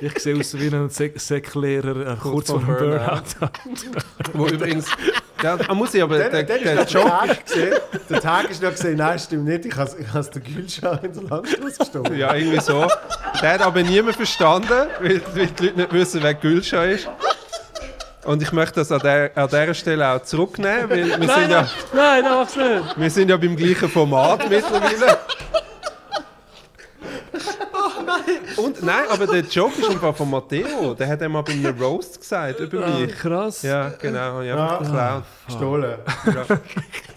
ich 0.06 0.18
sehe 0.18 0.38
aus 0.38 0.58
wie 0.58 0.74
ein 0.74 0.88
Sek 0.88 1.20
Säcklehrer 1.20 2.12
äh, 2.12 2.16
kurz 2.16 2.50
vor 2.50 2.60
vor 2.60 2.74
dem. 2.76 2.90
Burnout. 2.90 3.50
Wo 4.32 4.46
übrigens, 4.46 4.86
ja, 5.42 5.56
man 5.68 5.76
muss 5.76 5.94
ich 5.94 6.02
aber, 6.02 6.18
Dann, 6.18 6.30
der, 6.30 6.42
dann 6.44 6.62
der, 6.62 6.80
ist 6.80 6.94
der 6.94 7.02
Tag 7.02 7.46
gesehen. 7.46 7.74
Der 8.08 8.20
Tag 8.20 8.50
ist 8.50 8.62
noch 8.62 8.70
gesehen, 8.70 8.96
nein, 8.96 9.18
stimmt 9.18 9.44
nicht. 9.44 9.64
Ich 9.66 9.76
habe 9.76 9.90
ich 9.98 10.26
den 10.30 10.42
Gülschau 10.42 10.98
in 11.02 11.12
der 11.12 11.22
Landstraße 11.22 11.78
gestohlen. 11.78 12.16
ja, 12.16 12.34
irgendwie 12.34 12.60
so. 12.60 12.86
Der 13.40 13.52
hat 13.54 13.62
aber 13.62 13.82
niemand 13.82 14.16
verstanden, 14.16 14.88
weil, 15.00 15.20
weil 15.34 15.46
die 15.48 15.64
Leute 15.66 15.76
nicht 15.80 15.92
wissen, 15.92 16.22
wer 16.22 16.34
Gülscha 16.34 16.84
ist. 16.84 17.08
Und 18.24 18.42
ich 18.42 18.50
möchte 18.50 18.80
das 18.80 18.90
an, 18.90 19.00
der, 19.00 19.30
an 19.36 19.48
dieser 19.48 19.74
Stelle 19.74 20.08
auch 20.08 20.22
zurücknehmen, 20.22 20.90
weil 20.90 21.06
wir 21.06 21.28
sind, 21.28 21.50
ja, 21.50 21.68
Nein, 21.92 22.24
du 22.24 22.60
nicht. 22.60 22.98
wir 22.98 23.10
sind 23.10 23.28
ja 23.28 23.36
beim 23.36 23.54
gleichen 23.56 23.88
Format 23.88 24.50
mittlerweile. 24.50 25.18
Und 28.56 28.82
nein, 28.82 29.04
aber 29.10 29.26
der 29.26 29.40
Joke 29.42 29.80
ist 29.80 29.88
einfach 29.90 30.14
von 30.16 30.30
Matteo. 30.30 30.94
Der 30.94 31.08
hat 31.08 31.22
einmal 31.22 31.42
bei 31.42 31.52
einem 31.52 31.78
Roast 31.80 32.20
gesagt 32.20 32.60
über 32.60 32.86
mich. 32.86 33.12
Krass. 33.16 33.62
Ja, 33.62 33.90
genau, 33.90 34.18
habe 34.18 34.46
ich 34.46 34.52
einfach 34.52 34.78
geklaut. 34.80 35.22
Gestohlen. 35.46 35.98
Ja. 36.26 36.44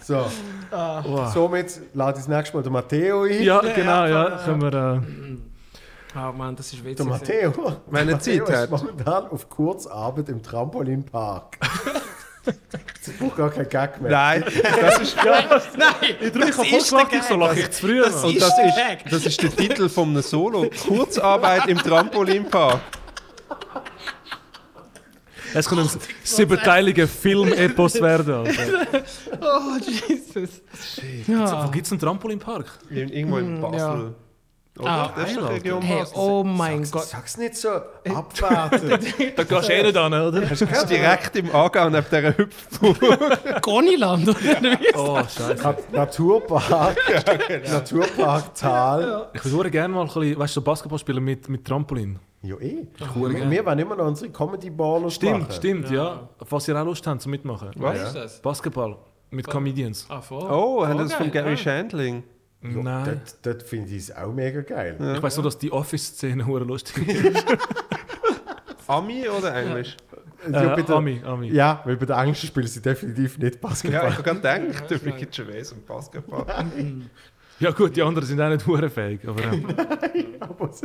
So, 0.02 0.26
Wow. 0.72 1.32
somit 1.32 1.80
lade 1.94 2.18
ich 2.18 2.24
das 2.24 2.28
nächste 2.28 2.56
Mal 2.56 2.62
den 2.64 2.72
Matteo 2.72 3.22
ein. 3.22 3.42
Ja, 3.44 3.60
genau, 3.60 4.06
ja. 4.06 4.40
Können 4.44 4.60
wir, 4.62 4.72
äh, 4.74 6.18
Ah 6.18 6.32
Mann, 6.32 6.56
das 6.56 6.72
ist 6.72 6.84
witzig. 6.84 6.96
Der 6.96 7.06
Matteo. 7.06 7.76
Wenn 7.86 8.08
er 8.08 8.14
Matteo 8.16 8.44
Zeit 8.44 8.56
hat. 8.56 8.70
momentan 8.70 9.28
auf 9.28 9.48
Kurzarbeit 9.48 10.28
im 10.28 10.42
Trampolinpark. 10.42 11.56
Ich 13.06 13.18
brauche 13.18 13.36
gar 13.36 13.50
keinen 13.50 13.68
Gag 13.68 14.00
mehr. 14.00 14.10
Nein, 14.10 14.44
das 14.80 14.98
ist 15.00 15.16
Nein, 15.76 15.94
Ich 16.20 16.32
drücke 16.32 16.52
voll 16.52 16.66
gelacht, 16.66 17.12
ich 17.12 17.22
so 17.22 17.36
lache 17.36 17.60
ich 17.60 17.70
zu 17.70 17.86
früh. 17.86 18.00
Das. 18.00 18.24
Und 18.24 18.34
ist 18.36 18.42
das 18.42 18.56
der 18.56 18.66
ist, 18.66 19.12
das 19.12 19.26
ist 19.26 19.42
der 19.42 19.54
Titel 19.56 19.88
von 19.88 20.08
einem 20.10 20.22
Solo. 20.22 20.70
Kurzarbeit 20.86 21.66
im 21.68 21.78
Trampolinpark. 21.78 22.80
Es 25.52 25.68
könnte 25.68 25.84
ein 25.84 26.00
siebenteiliger 26.22 27.08
Film-Epos 27.08 28.00
werden. 28.00 28.46
Alter. 28.46 29.02
Oh, 29.40 29.76
Jesus. 29.84 30.62
Wo 31.26 31.32
Ja. 31.32 31.66
gibt 31.72 31.86
es 31.86 31.92
einen 31.92 32.00
Trampolinpark? 32.00 32.66
Ir- 32.90 33.12
Irgendwo 33.12 33.38
in 33.38 33.60
Basel. 33.60 33.90
Oder? 33.90 34.14
Ah, 34.84 35.10
das 35.16 35.30
ist 35.30 35.40
doch 35.40 35.50
Region 35.50 35.82
Hey, 35.82 35.98
Basel. 36.00 36.16
oh 36.18 36.44
mein 36.44 36.82
Gott. 36.90 37.04
Sag's 37.04 37.36
nicht 37.36 37.56
so 37.56 37.68
abwarten. 37.68 38.90
Da 39.36 39.44
gehst 39.44 39.68
du 39.68 39.72
eh 39.72 39.82
nicht 39.82 39.96
an, 39.96 40.12
oder? 40.12 40.40
Das 40.42 40.60
ist 40.60 40.88
direkt 40.90 41.36
im 41.36 41.54
Angang 41.54 41.92
neben 41.92 42.06
dieser 42.10 42.36
Hüpfburg. 42.36 43.62
Goniland, 43.62 44.28
oder 44.28 44.38
wie? 44.40 44.94
Oh, 44.96 45.16
scheiße. 45.18 45.54
Nat- 45.62 45.92
Naturpark. 45.92 46.96
genau. 47.48 47.72
Naturpark 47.72 48.54
Tal. 48.54 49.28
Ich 49.34 49.44
würde 49.50 49.70
gerne 49.70 49.94
mal 49.94 50.02
ein 50.02 50.06
bisschen, 50.06 50.38
weißt 50.38 50.56
du, 50.56 50.60
so 50.60 50.64
Basketball 50.64 50.98
spielen 50.98 51.24
mit, 51.24 51.48
mit 51.48 51.64
Trampolin. 51.64 52.18
Ja, 52.42 52.56
eh. 52.58 52.86
hure 53.14 53.34
Wir, 53.34 53.50
wir 53.50 53.66
wollen 53.66 53.78
immer 53.78 53.96
noch 53.96 54.06
unsere 54.06 54.30
Comedy-Baller 54.30 55.10
Stimmt, 55.10 55.40
machen. 55.40 55.52
stimmt, 55.52 55.90
ja. 55.90 56.28
Falls 56.44 56.66
ihr 56.68 56.80
auch 56.80 56.84
Lust 56.86 57.06
habt 57.06 57.20
zum 57.20 57.30
Mitmachen. 57.32 57.70
Was? 57.76 58.02
ist 58.02 58.16
das? 58.16 58.40
Basketball 58.40 58.96
mit 59.30 59.46
Comedians. 59.46 60.06
Ah, 60.08 60.20
voll. 60.20 60.42
Oh, 60.50 60.84
haben 60.86 60.94
Voll 60.96 61.04
das 61.04 61.14
von 61.14 61.30
Gary 61.30 61.56
ja. 62.62 62.68
Nein. 62.82 63.04
Dort, 63.04 63.46
dort 63.46 63.62
finde 63.62 63.90
ich 63.90 63.96
es 63.98 64.14
auch 64.16 64.32
mega 64.32 64.60
geil. 64.60 64.96
Ich 65.16 65.22
weiß 65.22 65.36
nur, 65.36 65.44
dass 65.44 65.58
die 65.58 65.72
Office-Szene 65.72 66.46
hure 66.46 66.64
lustig 66.64 67.08
ist. 67.08 67.44
Ami 68.86 69.28
oder 69.28 69.54
Englisch? 69.54 69.96
Ja, 70.50 70.72
Äh, 70.72 70.76
bitte. 70.76 70.94
Ami, 70.96 71.20
Ami. 71.24 71.48
Ja, 71.52 71.80
weil 71.84 71.96
bei 71.96 72.06
den 72.06 72.16
Englischen 72.16 72.46
spielen 72.48 72.66
sie 72.66 72.80
definitiv 72.80 73.38
nicht 73.38 73.54
Ja, 73.56 73.60
Basketball. 73.60 74.08
ich 74.10 74.18
habe 74.18 74.22
gerade 74.40 74.62
gedacht, 74.70 74.90
du 74.90 74.98
bist 74.98 75.32
Gervais 75.32 75.72
und 75.72 75.86
Basketball. 75.86 76.46
Ja 77.60 77.70
gut, 77.72 77.94
die 77.94 78.02
anderen 78.02 78.26
sind 78.26 78.40
auch 78.40 78.48
nicht 78.48 78.66
hurefähig. 78.66 79.20
Aber 79.26 79.42
ähm, 79.44 79.66
Aber 80.40 80.70
es- 80.70 80.80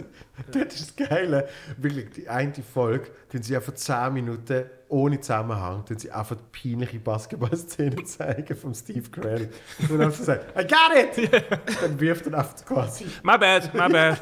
das 0.51 0.75
ist 0.75 0.99
das 0.99 1.07
Geile. 1.09 1.47
Wirklich, 1.77 2.09
die 2.11 2.27
eine 2.29 2.53
Folge, 2.73 3.07
tun 3.31 3.41
sie 3.41 3.55
einfach 3.55 3.73
10 3.73 4.13
Minuten 4.13 4.65
ohne 4.89 5.19
Zusammenhang, 5.19 5.85
tun 5.85 5.97
sie 5.97 6.11
einfach 6.11 6.35
die 6.35 6.69
peinliche 6.69 6.99
Basketballszene 6.99 8.03
zeigen 8.03 8.55
von 8.55 8.75
Steve 8.75 9.09
Carell. 9.09 9.49
Und 9.89 9.97
dann 9.99 10.11
sagt, 10.11 10.53
I 10.59 10.67
got 10.67 11.17
it! 11.17 11.31
Dann 11.81 11.99
wirft 11.99 12.27
er 12.27 12.39
einfach 12.39 12.63
quasi. 12.65 13.05
my 13.23 13.37
bad, 13.37 13.73
my 13.73 13.87
bad. 13.89 14.19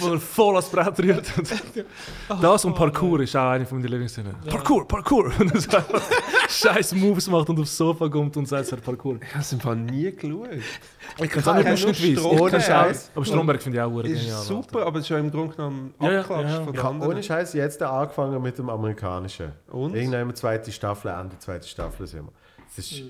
So 0.00 0.08
voll, 0.08 0.18
voll 0.18 0.54
ans 0.54 0.68
Brett 0.68 0.98
rührt. 0.98 1.26
Das 2.40 2.64
und 2.64 2.74
Parkour 2.74 3.20
ist 3.20 3.34
auch 3.36 3.50
eine 3.50 3.66
von 3.66 3.78
meinen 3.78 3.88
Lieblingsszenen. 3.88 4.34
Parkour, 4.48 4.86
Parkour! 4.86 5.32
Und 5.38 5.52
er 5.54 5.78
einfach 5.78 6.02
scheiß 6.48 6.94
Moves 6.94 7.28
macht 7.28 7.48
und 7.48 7.58
aufs 7.60 7.76
Sofa 7.76 8.08
kommt 8.08 8.36
und 8.36 8.46
sagt, 8.46 8.64
es 8.66 8.72
hat 8.72 8.82
Parkour. 8.82 9.16
Ich 9.22 9.28
habe 9.30 9.40
es 9.40 9.52
einfach 9.52 9.74
nie 9.74 10.10
geschaut. 10.14 10.48
Ich 11.22 11.30
kann 11.30 11.40
es 11.40 11.48
auch 11.48 11.54
nicht. 11.90 12.18
Stromberg. 12.18 12.40
Ohne 12.42 12.60
Scheiß. 12.60 13.10
Aber 13.14 13.24
Stromberg 13.24 13.62
finde 13.62 13.78
ich 13.78 13.82
auch 13.82 13.90
hure 13.90 14.08
Ist 14.08 14.20
genial. 14.20 14.42
super, 14.42 14.86
aber 14.86 14.98
es 14.98 15.04
ist 15.04 15.10
ja 15.10 15.18
im 15.18 15.30
Grunde 15.30 15.54
genommen 15.56 15.94
Ja, 16.00 16.10
ja, 16.12 16.20
abgeklatscht 16.20 16.48
ja. 16.58 16.64
von 16.64 16.72
den 16.72 16.82
habe 16.82 16.94
ohne 16.96 17.04
anderen. 17.04 17.22
Scheiß 17.22 17.52
jetzt 17.54 17.82
angefangen 17.82 18.42
mit 18.42 18.58
dem 18.58 18.68
Amerikanischen. 18.70 19.52
Und? 19.70 19.94
Irgendwann 19.94 20.34
zweite 20.34 20.72
Staffel, 20.72 21.10
Ende 21.10 21.38
zweite 21.38 21.66
Staffel 21.68 22.06
sind 22.06 22.24
wir. 22.24 22.32
Es 22.68 22.78
ist, 22.78 23.02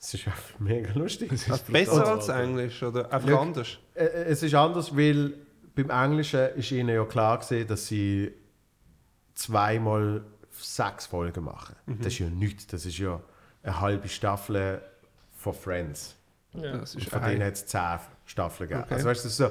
es 0.00 0.14
ist 0.14 0.26
einfach 0.26 0.42
mega 0.58 0.90
lustig. 0.94 1.28
Besser 1.28 1.58
brutal, 1.96 2.06
als 2.14 2.28
Englisch 2.28 2.82
oder 2.82 3.12
einfach 3.12 3.28
Look. 3.28 3.40
anders? 3.40 3.68
Äh, 3.94 4.04
äh, 4.04 4.24
Es 4.30 4.42
ist 4.42 4.54
anders, 4.54 4.96
weil 4.96 5.34
beim 5.78 5.90
Englischen 5.90 6.48
ist 6.56 6.72
ihnen 6.72 6.94
ja 6.94 7.04
klar 7.04 7.38
gewesen, 7.38 7.68
dass 7.68 7.86
sie 7.86 8.32
zweimal 9.34 10.24
sechs 10.50 11.06
Folgen 11.06 11.44
machen. 11.44 11.76
Mhm. 11.86 11.98
Das 11.98 12.08
ist 12.08 12.18
ja 12.18 12.28
nichts. 12.28 12.66
Das 12.66 12.84
ist 12.84 12.98
ja 12.98 13.20
eine 13.62 13.80
halbe 13.80 14.08
Staffel 14.08 14.82
von 15.36 15.54
Friends. 15.54 16.16
Ist 16.52 17.08
von 17.08 17.22
denen 17.22 17.44
hat 17.44 17.54
es 17.54 17.66
zehn 17.66 17.98
Staffeln 18.24 18.68
gegeben. 18.68 18.86
Okay. 18.86 18.94
Also 18.94 19.08
weißt 19.08 19.24
du, 19.24 19.28
das 19.28 19.32
ist, 19.32 19.36
so, 19.36 19.50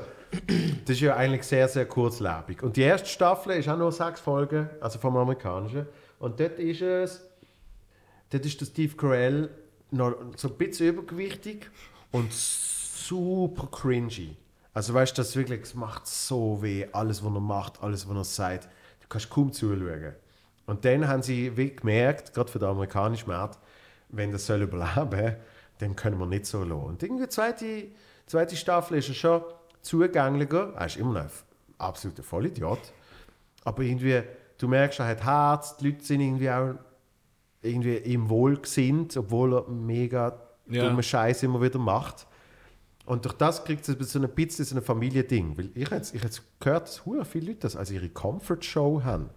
das 0.85 0.95
ist 0.95 0.99
ja 0.99 1.15
eigentlich 1.15 1.43
sehr, 1.43 1.69
sehr 1.69 1.85
kurzlebig. 1.85 2.61
Und 2.61 2.75
die 2.75 2.81
erste 2.81 3.07
Staffel 3.07 3.53
ist 3.53 3.69
auch 3.69 3.77
nur 3.77 3.93
sechs 3.93 4.19
Folgen, 4.19 4.69
also 4.81 4.99
vom 4.99 5.15
Amerikanischen. 5.15 5.85
Und 6.19 6.39
dort 6.41 6.59
ist 6.59 6.81
es, 6.81 7.21
dort 8.31 8.45
ist 8.45 8.59
der 8.59 8.65
Steve 8.65 8.97
Carell 8.97 9.49
noch 9.91 10.13
so 10.35 10.49
ein 10.49 10.57
bisschen 10.57 10.89
übergewichtig 10.89 11.69
und 12.11 12.33
super 12.33 13.67
cringy. 13.71 14.35
Also 14.77 14.93
weißt 14.93 15.17
du, 15.17 15.23
das 15.23 15.35
wirklich, 15.35 15.61
es 15.63 15.73
macht 15.73 16.05
so 16.05 16.61
weh, 16.61 16.85
alles, 16.91 17.23
was 17.23 17.33
er 17.33 17.39
macht, 17.39 17.81
alles, 17.81 18.07
was 18.07 18.15
er 18.15 18.23
sagt. 18.23 18.65
Du 19.01 19.07
kannst 19.09 19.27
kaum 19.27 19.51
zuschauen. 19.51 20.13
Und 20.67 20.85
dann 20.85 21.07
haben 21.07 21.23
sie 21.23 21.57
wie 21.57 21.75
gemerkt, 21.75 22.31
gerade 22.31 22.51
für 22.51 22.59
den 22.59 22.67
amerikanischen 22.67 23.27
Markt, 23.27 23.57
wenn 24.09 24.31
das 24.31 24.45
soll 24.45 24.61
überleben, 24.61 25.35
dann 25.79 25.95
können 25.95 26.19
wir 26.19 26.27
nicht 26.27 26.45
so 26.45 26.63
lassen. 26.63 26.83
Und 26.83 27.01
irgendwie 27.01 27.23
die 27.23 27.29
zweite, 27.29 27.87
zweite 28.27 28.55
Staffel 28.55 28.99
ist 28.99 29.09
er 29.09 29.15
schon 29.15 29.41
zugänglicher. 29.81 30.73
Er 30.75 30.85
ist 30.85 30.97
immer 30.97 31.13
noch 31.13 31.21
ein 31.21 31.29
absoluter 31.79 32.21
Vollidiot. 32.21 32.93
Aber 33.63 33.81
irgendwie, 33.81 34.21
du 34.59 34.67
merkst, 34.67 34.99
er 34.99 35.07
hat 35.07 35.23
Herz, 35.23 35.77
die 35.77 35.87
Leute 35.89 36.03
sind 36.03 36.21
irgendwie 36.21 36.51
auch 36.51 36.75
irgendwie 37.63 37.97
ihm 37.97 38.29
wohlgesinnt, 38.29 39.17
obwohl 39.17 39.55
er 39.55 39.67
mega 39.71 40.39
Ja. 40.67 40.87
dummen 40.87 41.01
Scheiß 41.01 41.41
immer 41.41 41.59
wieder 41.63 41.79
macht. 41.79 42.27
Und 43.07 43.25
durch 43.25 43.33
das 43.35 43.63
kriegt 43.63 43.87
es 43.87 44.11
so 44.11 44.19
ein 44.19 44.29
bisschen 44.29 44.65
so 44.65 44.75
ein 44.75 44.81
Familiending. 44.83 45.57
Weil 45.57 45.69
ich 45.73 45.85
habe 45.85 45.95
jetzt, 45.95 46.13
ich 46.13 46.19
habe 46.21 46.27
jetzt 46.27 46.43
gehört, 46.59 46.83
dass 46.83 47.01
viele 47.27 47.47
Leute 47.47 47.59
das 47.61 47.75
als 47.75 47.89
ihre 47.89 48.09
Comfort-Show 48.09 49.01
haben. 49.03 49.29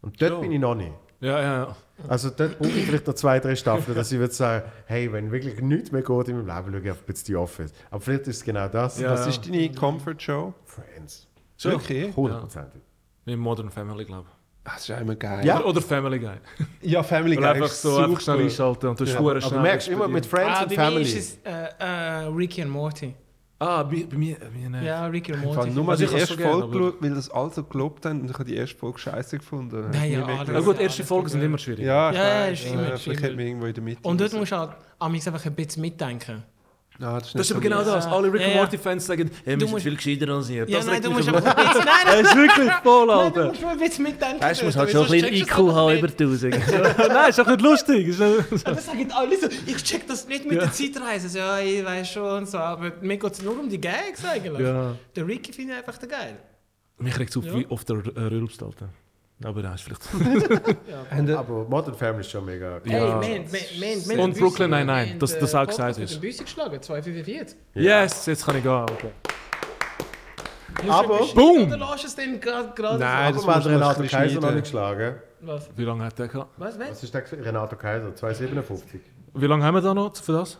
Und 0.00 0.20
dort 0.20 0.32
Ja. 0.32 0.38
bin 0.40 0.50
ich 0.50 0.58
noch 0.58 0.74
nicht. 0.74 0.92
Ja, 1.20 1.40
ja, 1.40 1.56
ja. 1.64 1.76
Also 2.08 2.30
dort 2.30 2.58
brauche 2.58 2.70
ich 2.70 2.84
vielleicht 2.86 3.06
noch 3.06 3.14
zwei, 3.14 3.38
drei 3.38 3.54
Staffeln, 3.54 3.94
dass 3.94 4.10
ich 4.10 4.18
würde 4.18 4.34
sagen, 4.34 4.66
hey, 4.86 5.12
wenn 5.12 5.30
wirklich 5.30 5.60
nichts 5.60 5.92
mehr 5.92 6.02
geht 6.02 6.28
in 6.28 6.36
meinem 6.44 6.46
Leben, 6.46 6.72
schaue 6.72 6.80
ich 6.92 6.98
ein 6.98 7.04
bisschen 7.06 7.26
die 7.26 7.36
Office. 7.36 7.72
Aber 7.90 8.00
vielleicht 8.00 8.26
ist 8.26 8.38
es 8.38 8.44
genau 8.44 8.66
das. 8.66 8.98
Ja. 8.98 9.12
Was 9.12 9.26
ist 9.28 9.46
deine 9.46 9.70
Comfort 9.72 10.16
Show? 10.18 10.52
Friends. 10.64 11.28
Schon. 11.58 11.74
Okay. 11.74 12.12
Hundertprozentig. 12.16 12.80
Wie 13.24 13.36
Modern 13.36 13.70
Family, 13.70 14.04
glaube 14.04 14.26
Das 14.26 14.41
ist 14.76 14.88
ja 14.88 14.96
immer 14.98 15.14
geil. 15.16 15.44
Ja. 15.44 15.62
Oder 15.64 15.80
Family 15.82 16.18
Guy. 16.18 16.34
ja 16.82 17.02
Family 17.02 17.36
Guy 17.36 17.44
einfach 17.46 17.66
ist 17.66 17.82
so 17.82 17.96
einfach 17.98 18.20
schnell 18.20 18.36
super. 18.36 18.44
einschalten 18.44 18.86
und 18.88 19.00
du 19.00 19.04
Ja. 19.04 19.18
Aber 19.18 19.34
du 19.40 19.60
merkst 19.60 19.88
immer 19.88 20.08
mit 20.08 20.24
Friends 20.26 20.58
Ah, 20.58 20.62
und 20.62 20.68
bei 20.68 20.76
mir 20.76 20.82
Family. 20.82 21.02
ist 21.02 21.14
es 21.16 21.38
äh, 21.44 21.68
äh, 21.78 22.26
Ricky 22.28 22.62
und 22.62 22.70
Morty. 22.70 23.14
Ah, 23.58 23.84
bei, 23.84 24.04
bei 24.10 24.16
mir, 24.16 24.36
bei 24.40 24.50
mir 24.50 24.70
nicht. 24.70 24.82
Ja, 24.84 25.06
Ricky 25.06 25.32
und 25.32 25.38
Ich 25.40 25.44
habe 25.46 25.54
Morty. 25.56 25.70
nur 25.70 25.84
mal 25.84 25.96
die 25.96 26.02
erste 26.04 26.34
so 26.34 26.42
Folge 26.42 26.68
geschaut, 26.78 26.94
weil 27.00 27.14
das 27.14 27.30
alle 27.30 27.50
so 27.50 27.62
gelobt 27.62 28.04
haben 28.06 28.20
und 28.22 28.26
ich 28.30 28.34
habe 28.34 28.44
die 28.44 28.56
erste 28.56 28.76
Folge 28.76 28.98
scheiße 28.98 29.38
gefunden. 29.38 29.88
Nein, 29.92 30.08
Nie 30.10 30.14
ja, 30.16 30.24
alles. 30.24 30.38
Ja 30.38 30.44
geschaut. 30.44 30.64
gut, 30.64 30.80
erste 30.80 31.04
Folgen 31.04 31.28
sind 31.28 31.42
immer 31.42 31.58
schwierig. 31.58 31.84
Ja, 31.84 32.10
ich 32.10 32.16
Ja, 32.16 32.24
ja, 32.24 32.44
ist 32.46 32.66
immer 32.66 32.82
Äh, 32.82 32.84
Vielleicht 32.86 33.02
schwierig. 33.04 33.22
hätte 33.22 33.36
man 33.36 33.46
irgendwo 33.46 33.66
in 33.66 33.74
der 33.74 33.82
Mitte. 33.84 34.00
Und 34.08 34.20
dort 34.20 34.32
musst 34.32 34.50
du 34.52 34.56
halt 34.56 34.70
amigs 34.98 35.26
einfach 35.28 35.44
ein 35.46 35.54
bisschen 35.54 35.80
mitdenken. 35.82 36.42
Ah, 37.00 37.18
das 37.18 37.28
ist, 37.28 37.34
Das 37.34 37.46
ist 37.46 37.52
aber 37.52 37.60
genau 37.60 37.82
das. 37.82 38.06
Alle 38.06 38.32
Rick 38.32 38.42
and. 38.42 38.54
Morty-Fans 38.54 39.06
sagen, 39.06 39.30
hey, 39.44 39.54
Du 39.54 39.60
wir 39.62 39.66
sind 39.66 39.70
musst- 39.70 39.82
viel 39.84 39.96
gescheiter 39.96 40.28
als 40.32 40.50
ihr. 40.50 40.68
Ja, 40.68 40.76
Das 40.78 40.86
nein, 40.86 41.02
du 41.02 41.10
musst 41.10 41.28
aber- 41.28 41.38
ein 41.38 41.44
bisschen... 41.44 41.84
Nein, 41.84 41.86
Das 42.04 42.14
nein, 42.14 42.24
ist 42.24 42.36
wirklich 42.36 42.72
voll, 42.82 43.06
nein, 43.06 43.16
du 43.16 43.40
Alter. 43.40 43.44
musst 43.48 43.64
ein 43.64 43.78
bisschen 43.78 44.04
mitdenken. 44.04 44.40
Weißt 44.42 44.60
du, 44.60 44.64
musst 44.66 44.76
halt 44.76 44.90
schon 44.90 45.04
ein 45.06 45.10
bisschen 45.10 45.34
IQ 45.34 45.50
haben 45.56 45.98
über 45.98 46.08
1000. 46.08 46.54
Nein, 47.08 47.30
ist 47.30 47.38
doch 47.38 47.46
nicht 47.46 47.60
lustig. 47.60 48.08
Das 48.18 48.86
sagen 48.86 49.10
alle 49.12 49.38
so, 49.40 49.48
ich 49.66 49.82
check 49.82 50.06
das 50.06 50.28
nicht 50.28 50.44
mit 50.44 50.54
Ja. 50.54 50.60
der 50.60 50.72
Zeitreise. 50.72 51.38
Ja, 51.38 51.58
ich 51.58 51.84
weiß 51.84 52.08
schon 52.08 52.46
so, 52.46 52.58
aber 52.58 52.92
mir 53.00 53.16
geht 53.16 53.32
es 53.32 53.42
nur 53.42 53.58
um 53.58 53.68
die 53.68 53.80
Gags 53.80 54.24
eigentlich. 54.24 54.60
Ja. 54.66 54.94
Der 55.16 55.26
Ricky 55.26 55.52
finde 55.52 55.72
ich 55.72 55.78
einfach 55.78 55.98
der 55.98 56.08
geil. 56.08 56.36
Mich 56.98 57.18
regt 57.18 57.30
es 57.30 57.36
auf, 57.36 57.44
Ja. 57.46 57.54
wie 57.56 57.66
oft 57.66 57.88
der 57.88 57.96
äh, 58.14 58.20
rülpst, 58.20 58.62
Alter. 58.62 58.88
Aber 59.44 59.62
das 59.62 59.74
ist 59.76 59.82
vielleicht... 59.82 60.02
Die- 61.28 61.32
Aber 61.32 61.64
Modern 61.64 61.94
Family 61.94 62.20
ist 62.20 62.30
schon 62.30 62.44
mega 62.44 62.80
Ja. 62.84 62.90
Hey, 62.92 63.00
man, 63.00 63.20
man, 63.20 63.50
man, 63.50 64.08
man, 64.08 64.18
Und 64.20 64.38
Brooklyn 64.38 64.70
Nine-Nine, 64.70 65.16
das- 65.18 65.38
das 65.38 65.54
auch 65.54 65.66
gesagt 65.66 65.98
ist. 65.98 66.12
Ich 66.12 66.20
Büsse 66.20 66.44
geschlagen, 66.44 66.80
245. 66.80 67.56
Yes, 67.74 68.26
jetzt 68.26 68.44
kann 68.44 68.56
ich 68.56 68.62
gehen. 68.62 68.72
Okay. 68.72 69.10
Aber- 70.88 71.18
Boom! 71.34 71.66
Oder 71.72 71.90
lässt 71.92 72.04
es 72.04 72.14
denn 72.16 72.40
gerade... 72.40 72.98
Nein, 72.98 73.34
das 73.34 73.44
man 73.46 73.62
Renato 73.62 74.02
Kaiser 74.04 74.40
noch 74.40 74.50
nicht 74.52 74.62
geschlagen. 74.64 75.16
Was? 75.40 75.68
Wie 75.76 75.84
lange 75.84 76.04
hat 76.04 76.18
der 76.18 76.28
gehabt? 76.28 76.50
Was, 76.56 76.78
was? 76.78 76.90
Was 76.90 77.02
ist 77.02 77.14
der? 77.14 77.24
Renato 77.44 77.76
Kaiser, 77.76 78.14
257. 78.14 79.00
Wie 79.34 79.46
lange 79.46 79.64
haben 79.64 79.74
wir 79.74 79.80
da 79.80 79.92
noch 79.94 80.14
für 80.16 80.32
das? 80.32 80.58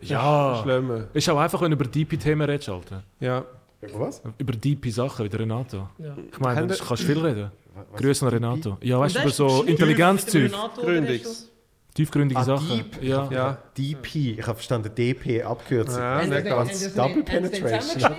Ja. 0.00 0.60
Schlimmer. 0.62 1.04
Ist 1.12 1.28
auch 1.30 1.38
einfach, 1.38 1.60
wenn 1.62 1.70
du 1.70 1.76
über 1.76 1.84
deepe 1.84 2.18
Themen 2.18 2.42
redest, 2.48 2.68
Alter. 2.68 3.04
Ja. 3.20 3.44
Über 3.82 4.00
was? 4.00 4.22
Über 4.38 4.52
deepe 4.52 4.90
Sachen, 4.90 5.24
wie 5.24 5.28
der 5.28 5.40
Renato. 5.40 5.88
Ja. 5.98 6.16
Ich 6.32 6.38
meine, 6.38 6.66
du 6.66 6.76
kannst 6.76 7.02
viel 7.02 7.18
reden. 7.18 7.50
Grüße 7.96 8.24
an 8.24 8.32
Renato. 8.32 8.78
Ja, 8.80 9.00
weißt 9.00 9.16
du, 9.16 9.20
über 9.20 9.30
so. 9.30 9.62
Intelligenzzeug, 9.64 10.52
hast 10.52 11.52
tiefgründige 11.94 12.40
Ah, 12.40 12.44
Sachen. 12.44 12.68
deep. 12.68 13.02
Ja. 13.02 13.28
Ja. 13.30 13.58
DP, 13.76 14.38
ich 14.38 14.46
habe 14.46 14.54
verstanden 14.54 14.94
DP, 14.94 15.42
Abkürzung. 15.42 16.00
Ja, 16.00 16.24
nicht 16.24 16.44
ganz. 16.44 16.94
Double 16.94 17.22
Penetration. 17.22 18.02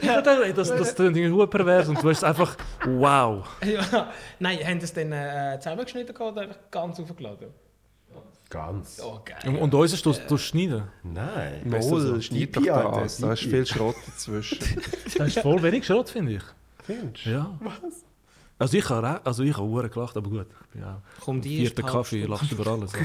Ja, 0.00 0.22
das, 0.22 0.68
das, 0.68 0.94
klingt 0.94 1.16
irgendwie 1.16 1.46
pervers 1.48 1.88
und 1.88 2.02
du 2.02 2.08
hast 2.08 2.22
einfach 2.24 2.56
wow. 2.86 3.44
Ja. 3.64 4.10
Nein, 4.38 4.58
haben 4.64 4.80
Sie 4.80 4.84
es 4.84 4.92
dann 4.92 5.12
äh, 5.12 5.58
zusammengeschnitten 5.58 6.14
gehabt 6.14 6.32
oder 6.32 6.42
einfach 6.42 6.58
ganz 6.70 7.00
aufgeladen? 7.00 7.48
Ganz. 8.50 9.00
Oh, 9.04 9.20
geil. 9.24 9.56
Und, 9.58 9.74
unser 9.74 9.96
du, 9.98 10.14
du 10.26 10.38
schneiden. 10.38 10.84
Nein. 11.02 11.60
besser 11.68 12.00
so. 12.00 12.20
Schneid 12.20 12.56
doch 12.56 12.66
Alter, 12.66 13.00
das. 13.02 13.18
Da 13.18 13.32
ist 13.34 13.42
viel 13.42 13.66
Schrott 13.66 13.96
dazwischen. 14.06 14.58
Das 15.18 15.28
ist 15.28 15.40
voll 15.40 15.62
wenig 15.62 15.84
Schrott, 15.84 16.08
finde 16.08 16.34
ich. 16.36 16.42
Findest 16.84 17.26
du? 17.26 17.30
Ja. 17.30 17.58
Was? 17.60 18.04
Also 18.58 18.76
ich 18.78 18.88
habe 18.88 19.06
auch- 19.20 19.24
also 19.26 19.42
ich 19.42 19.54
habe 19.56 19.66
hure 19.66 19.88
gelacht, 19.90 20.16
aber 20.16 20.30
gut. 20.30 20.46
Ich 20.62 20.66
bin 20.72 20.80
ja 20.82 21.02
Komm, 21.20 21.40
die 21.42 21.58
vierter 21.58 21.82
Kaffee, 21.82 22.24
lachst 22.24 22.50
über 22.52 22.66
alles. 22.68 22.92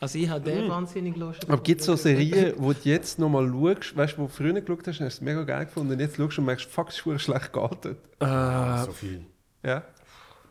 Also 0.00 0.18
ich 0.18 0.28
habe 0.28 0.40
den 0.42 0.68
wahnsinnig 0.70 1.16
lustig. 1.16 1.50
Aber 1.50 1.62
gibt 1.62 1.80
es 1.80 1.86
so 1.86 1.96
Serien, 1.96 2.54
wo 2.56 2.72
du 2.72 2.78
jetzt 2.84 3.18
nochmal 3.18 3.46
schaust, 3.46 3.94
weißt 3.96 4.14
du, 4.14 4.18
wo 4.18 4.22
du 4.26 4.28
früher 4.32 4.58
geschaut 4.58 4.80
hast, 4.86 4.86
hast 4.86 4.98
du 5.00 5.04
es 5.04 5.20
mega 5.20 5.42
geil 5.44 5.66
gefunden 5.66 5.92
und 5.92 6.00
jetzt 6.00 6.16
schaust 6.16 6.36
du 6.38 6.40
und 6.40 6.46
merkst, 6.46 6.66
fuck, 6.70 6.88
es 6.88 7.04
ist 7.04 7.22
schlecht 7.22 7.52
gealtert. 7.52 7.98
äh, 8.20 8.84
So 8.86 8.92
viel. 8.92 9.26
Ja? 9.62 9.82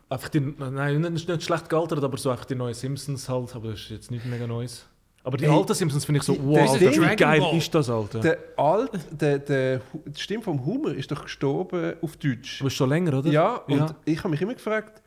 Einfach 0.08 0.28
die, 0.28 0.40
nein, 0.40 1.00
nicht, 1.00 1.28
nicht 1.28 1.42
schlecht 1.42 1.68
gealtert, 1.68 2.02
aber 2.04 2.16
so 2.16 2.30
einfach 2.30 2.44
die 2.44 2.54
neuen 2.54 2.74
Simpsons 2.74 3.28
halt, 3.28 3.54
aber 3.54 3.70
das 3.70 3.80
ist 3.80 3.90
jetzt 3.90 4.10
nicht 4.10 4.24
mega 4.26 4.46
Neues. 4.46 4.86
Aber 5.26 5.38
die 5.38 5.46
Hey, 5.46 5.56
alten 5.56 5.72
Simpsons 5.74 6.04
finde 6.04 6.18
ich 6.18 6.24
so, 6.24 6.34
die- 6.34 6.44
wow, 6.44 6.58
das 6.58 6.72
Alter, 6.72 7.10
wie 7.10 7.16
geil 7.16 7.40
Ball. 7.40 7.56
ist 7.56 7.74
das, 7.74 7.88
Alter? 7.88 8.20
Der 8.20 8.38
Alt, 8.56 8.90
der, 9.10 9.38
der, 9.38 9.80
die 10.04 10.20
Stimme 10.20 10.42
vom 10.42 10.64
Humor 10.66 10.92
ist 10.92 11.10
doch 11.10 11.22
gestorben 11.22 11.94
auf 12.02 12.16
Deutsch. 12.18 12.58
Du 12.58 12.64
bist 12.64 12.76
schon 12.76 12.90
länger, 12.90 13.18
oder? 13.18 13.30
Ja, 13.30 13.56
und 13.56 13.78
Ja. 13.78 13.96
ich 14.04 14.18
habe 14.18 14.28
mich 14.28 14.42
immer 14.42 14.52
gefragt, 14.54 15.00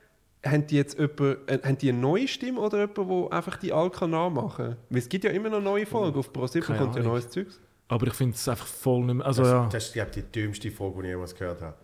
haben 0.44 0.66
die 0.66 0.76
jetzt 0.76 0.98
jemand, 0.98 1.20
äh, 1.48 1.60
haben 1.64 1.78
die 1.78 1.90
eine 1.90 2.00
neue 2.00 2.28
Stimme 2.28 2.60
oder 2.62 2.80
jemand, 2.80 2.98
der 2.98 3.34
einfach 3.38 3.58
die 3.58 3.72
Alka 3.72 4.08
nachmachen? 4.08 4.76
Weil 4.90 4.98
es 5.00 5.08
gibt 5.10 5.24
ja 5.24 5.30
immer 5.30 5.50
noch 5.50 5.62
neue 5.62 5.86
Folgen. 5.86 6.18
Auf 6.18 6.34
ProSieben 6.34 6.66
Keine 6.66 6.80
kommt 6.80 6.96
ja 6.96 7.04
neues 7.04 7.30
Zeugs. 7.30 7.60
Aber 7.90 8.08
ich 8.08 8.14
finde 8.14 8.36
es 8.36 8.48
einfach 8.50 8.66
voll 8.68 9.04
nicht 9.06 9.16
mehr, 9.16 9.26
also 9.26 9.44
Das, 9.44 9.52
ja. 9.52 9.70
das 9.72 9.86
ist, 9.88 9.94
glaube 9.94 10.10
ich, 10.16 10.16
die 10.16 10.32
dümmste 10.42 10.72
Frage, 10.72 10.94
die 10.96 11.02
ich 11.02 11.08
jemals 11.10 11.36
gehört 11.36 11.62
habe. 11.62 11.76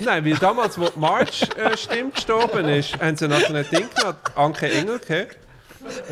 Nein, 0.00 0.24
weil 0.24 0.34
damals, 0.36 0.78
wo 0.78 0.88
die 0.88 0.98
March-Stimme 0.98 2.10
gestorben 2.10 2.68
ist, 2.68 2.98
haben 3.00 3.16
sie 3.16 3.26
nachher 3.26 3.54
ein 3.54 3.66
Ding 3.70 3.88
gehabt, 3.94 4.36
Anke 4.36 4.70
Engelke. 4.70 5.28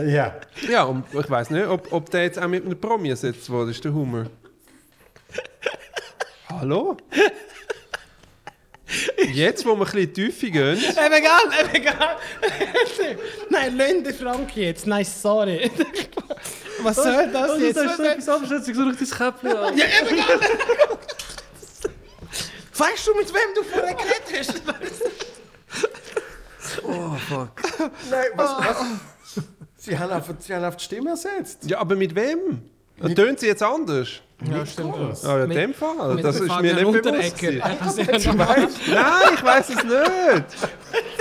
Ja. 0.04 0.34
Ja, 0.68 0.84
und 0.84 1.04
ich 1.12 1.30
weiß 1.30 1.50
nicht, 1.50 1.66
ob, 1.66 1.92
ob 1.92 2.10
der 2.10 2.22
jetzt 2.24 2.38
auch 2.40 2.48
mit 2.48 2.64
einem 2.64 2.80
Promi 2.80 3.10
ersetzt 3.10 3.48
wurde, 3.50 3.70
ist 3.72 3.84
der 3.84 3.92
Humor. 3.92 4.26
Hallo? 6.48 6.96
Jetzt, 9.32 9.66
wo 9.66 9.74
wir 9.76 9.84
ein 9.86 9.92
bisschen 9.92 10.14
tiefer 10.14 10.46
gehen, 10.50 10.78
Eben 10.78 11.12
egal, 11.14 11.40
eben 11.60 11.74
egal. 11.74 12.16
Nein, 13.50 13.76
Lönde 13.76 14.14
Frank 14.14 14.56
jetzt. 14.56 14.86
Nein, 14.86 15.04
sorry. 15.04 15.70
Was 16.82 16.96
soll 16.96 17.28
das 17.32 17.60
jetzt? 17.60 17.76
Was 17.76 17.96
soll- 17.96 18.06
etwas 18.06 18.28
anderes, 18.28 18.68
ich 18.68 18.74
suche 18.76 18.94
dein 18.96 19.10
Käppchen 19.10 19.56
an. 19.56 19.76
Ja, 19.76 19.84
eben 19.84 20.14
egal. 20.18 20.40
Weißt 22.78 23.06
du, 23.06 23.14
mit 23.14 23.32
wem 23.32 23.54
du 23.54 23.62
vorher 23.62 23.94
geredet 23.94 24.38
hast? 24.38 24.62
Oh, 26.82 27.14
fuck. 27.28 27.50
Nein, 28.10 28.26
was? 28.34 28.50
was? 28.58 28.76
Sie, 29.76 29.96
haben 29.96 30.10
einfach, 30.12 30.34
sie 30.38 30.52
haben 30.54 30.64
einfach 30.64 30.78
die 30.78 30.84
Stimme 30.84 31.10
ersetzt. 31.10 31.58
ja, 31.64 31.78
aber 31.78 31.94
mit 31.94 32.14
wem? 32.14 32.62
Tönt 33.14 33.38
sie 33.40 33.46
jetzt 33.46 33.62
anders? 33.62 34.08
Ja, 34.50 34.66
stimmt. 34.66 34.94
Ah, 35.24 35.42
in 35.42 35.48
Mit- 35.48 35.56
dem 35.56 35.74
Fall. 35.74 36.14
Mit 36.14 36.24
Das 36.24 36.36
ist 36.40 36.60
mir 36.60 36.74
nicht 36.74 37.02
bewusst. 37.02 37.42
Ja, 37.42 37.68
Nein, 38.94 39.34
ich 39.34 39.44
weiß 39.44 39.68
es 39.70 39.84
nicht. 39.84 40.44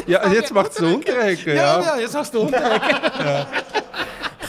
Ja, 0.08 0.28
jetzt 0.32 0.54
macht 0.54 0.72
es 0.72 0.80
Unterrecker, 0.80 1.54
ja, 1.54 1.80
ja. 1.80 1.82
ja, 1.82 1.98
jetzt 2.00 2.16
hast 2.16 2.34
du 2.34 2.42
Unterrecker. 2.42 3.48
Ich 3.74 3.85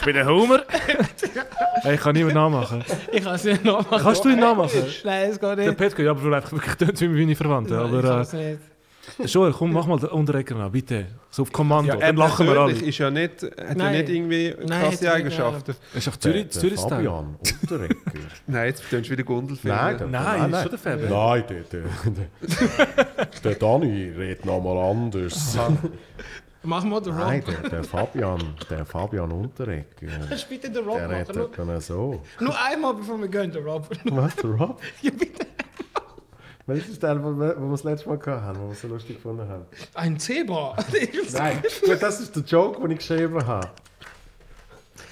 bin 0.07 0.15
der 0.15 0.27
Homer. 0.27 0.62
hey, 1.83 1.97
ich 1.97 2.01
kann 2.01 2.15
niemand 2.15 2.35
nachmachen. 2.37 2.85
Ich 3.12 3.23
kann 3.23 3.35
es 3.35 3.45
nicht 3.45 3.65
nachmachen. 3.65 4.03
Kannst 4.03 4.24
du 4.24 4.28
ihn 4.31 4.39
nachmachen? 4.39 4.85
Nein, 5.05 5.31
es 5.31 5.41
geht 5.41 5.59
Der 5.59 5.66
nicht. 5.66 5.77
Petko, 5.77 6.03
ja, 6.03 6.12
aber 6.12 6.20
du 6.20 6.33
einfach 6.33 6.53
wirklich 6.53 6.74
tönt 6.77 7.01
wie 7.01 7.09
meine 7.09 7.35
Verwandten. 7.35 7.74
Nein, 7.77 7.87
ich 7.87 7.93
Aber 7.93 8.03
kann 8.03 8.20
es 8.20 8.33
nicht. 8.33 8.61
äh, 9.19 9.28
schon, 9.28 9.53
komm, 9.53 9.73
mach 9.73 9.87
mal 9.87 9.99
den 9.99 10.11
Unterrecker 10.11 10.55
nach, 10.55 10.70
bitte. 10.70 11.07
So 11.31 11.43
auf 11.43 11.53
Kommando, 11.53 11.93
Ja, 11.93 11.97
dann 11.99 12.16
lachen 12.16 12.47
wir 12.47 12.57
alle. 12.57 12.73
Ist 12.73 12.99
ja 12.99 13.11
nicht, 13.11 13.43
hat 13.43 13.59
ja 13.59 13.74
Nein. 13.74 13.93
nicht 13.99 14.09
irgendwie 14.09 14.55
Nein, 14.65 14.83
krasse 14.83 15.07
er 15.07 15.15
Eigenschaften. 15.15 15.74
Das 15.93 15.97
ist 15.99 16.07
doch 16.07 16.16
Zürich, 16.16 16.43
der 16.45 16.51
Zürich 16.53 16.78
Style. 16.81 16.91
Fabian 16.91 17.37
Unterrecker. 17.62 17.95
Nein, 18.47 18.66
jetzt 18.69 18.89
tönst 18.89 19.09
du 19.09 19.12
wieder 19.12 19.24
Gundelfinger. 19.24 19.74
Nein, 19.74 19.99
der, 19.99 20.07
Nein, 20.07 20.53
ist 20.53 20.62
schon 20.62 20.70
der 20.70 20.78
Fabian. 20.78 21.11
Nein, 21.11 21.45
der, 21.49 21.61
der, 21.62 21.83
der, 23.16 23.27
der 23.43 23.55
Dani 23.57 24.12
redet 24.16 24.47
nochmal 24.47 24.78
anders. 24.91 25.59
Mach 26.67 26.83
mal 26.83 27.01
den 27.01 27.15
Nein, 27.17 27.45
Rob. 27.47 27.61
der, 27.63 27.71
der 27.71 27.85
Fabian, 27.85 28.41
der 28.69 28.85
Fabian 28.85 29.31
Unterrecker. 29.31 30.07
Das 30.29 30.31
ist 30.43 30.49
bitte 30.49 30.69
der 30.69 30.83
Rob 30.83 30.99
Der 30.99 31.07
machen. 31.07 31.31
Redet 31.31 31.59
dann 31.59 31.81
so. 31.81 32.21
nur 32.41 32.61
einmal, 32.61 32.95
bevor 32.95 33.21
wir 33.21 33.29
gehen, 33.29 33.53
der 33.53 33.65
Rob. 33.65 33.89
Was, 34.05 34.35
der 34.35 34.51
Rob? 34.51 34.81
Ja, 35.03 35.11
bitte. 35.13 35.47
Welches 36.67 36.89
ist 36.89 37.03
der, 37.05 37.23
wo 37.23 37.31
wir, 37.31 37.55
wo 37.57 37.67
wir 37.67 37.71
das 37.71 37.85
letzte 37.85 38.09
Mal 38.09 38.19
gehabt 38.19 38.43
haben, 38.43 38.59
wo 38.61 38.69
wir 38.69 38.75
so 38.75 38.89
lustig 38.89 39.15
gefunden 39.17 39.49
haben? 39.49 39.67
Ein 39.95 40.19
Zebra. 40.19 40.77
Nein, 41.35 41.63
gut, 41.85 42.03
das 42.03 42.21
ist 42.21 42.35
der 42.35 42.43
Joke, 42.43 42.81
den 42.81 42.91
ich 42.91 42.99
geschrieben 42.99 43.47
habe. 43.47 43.71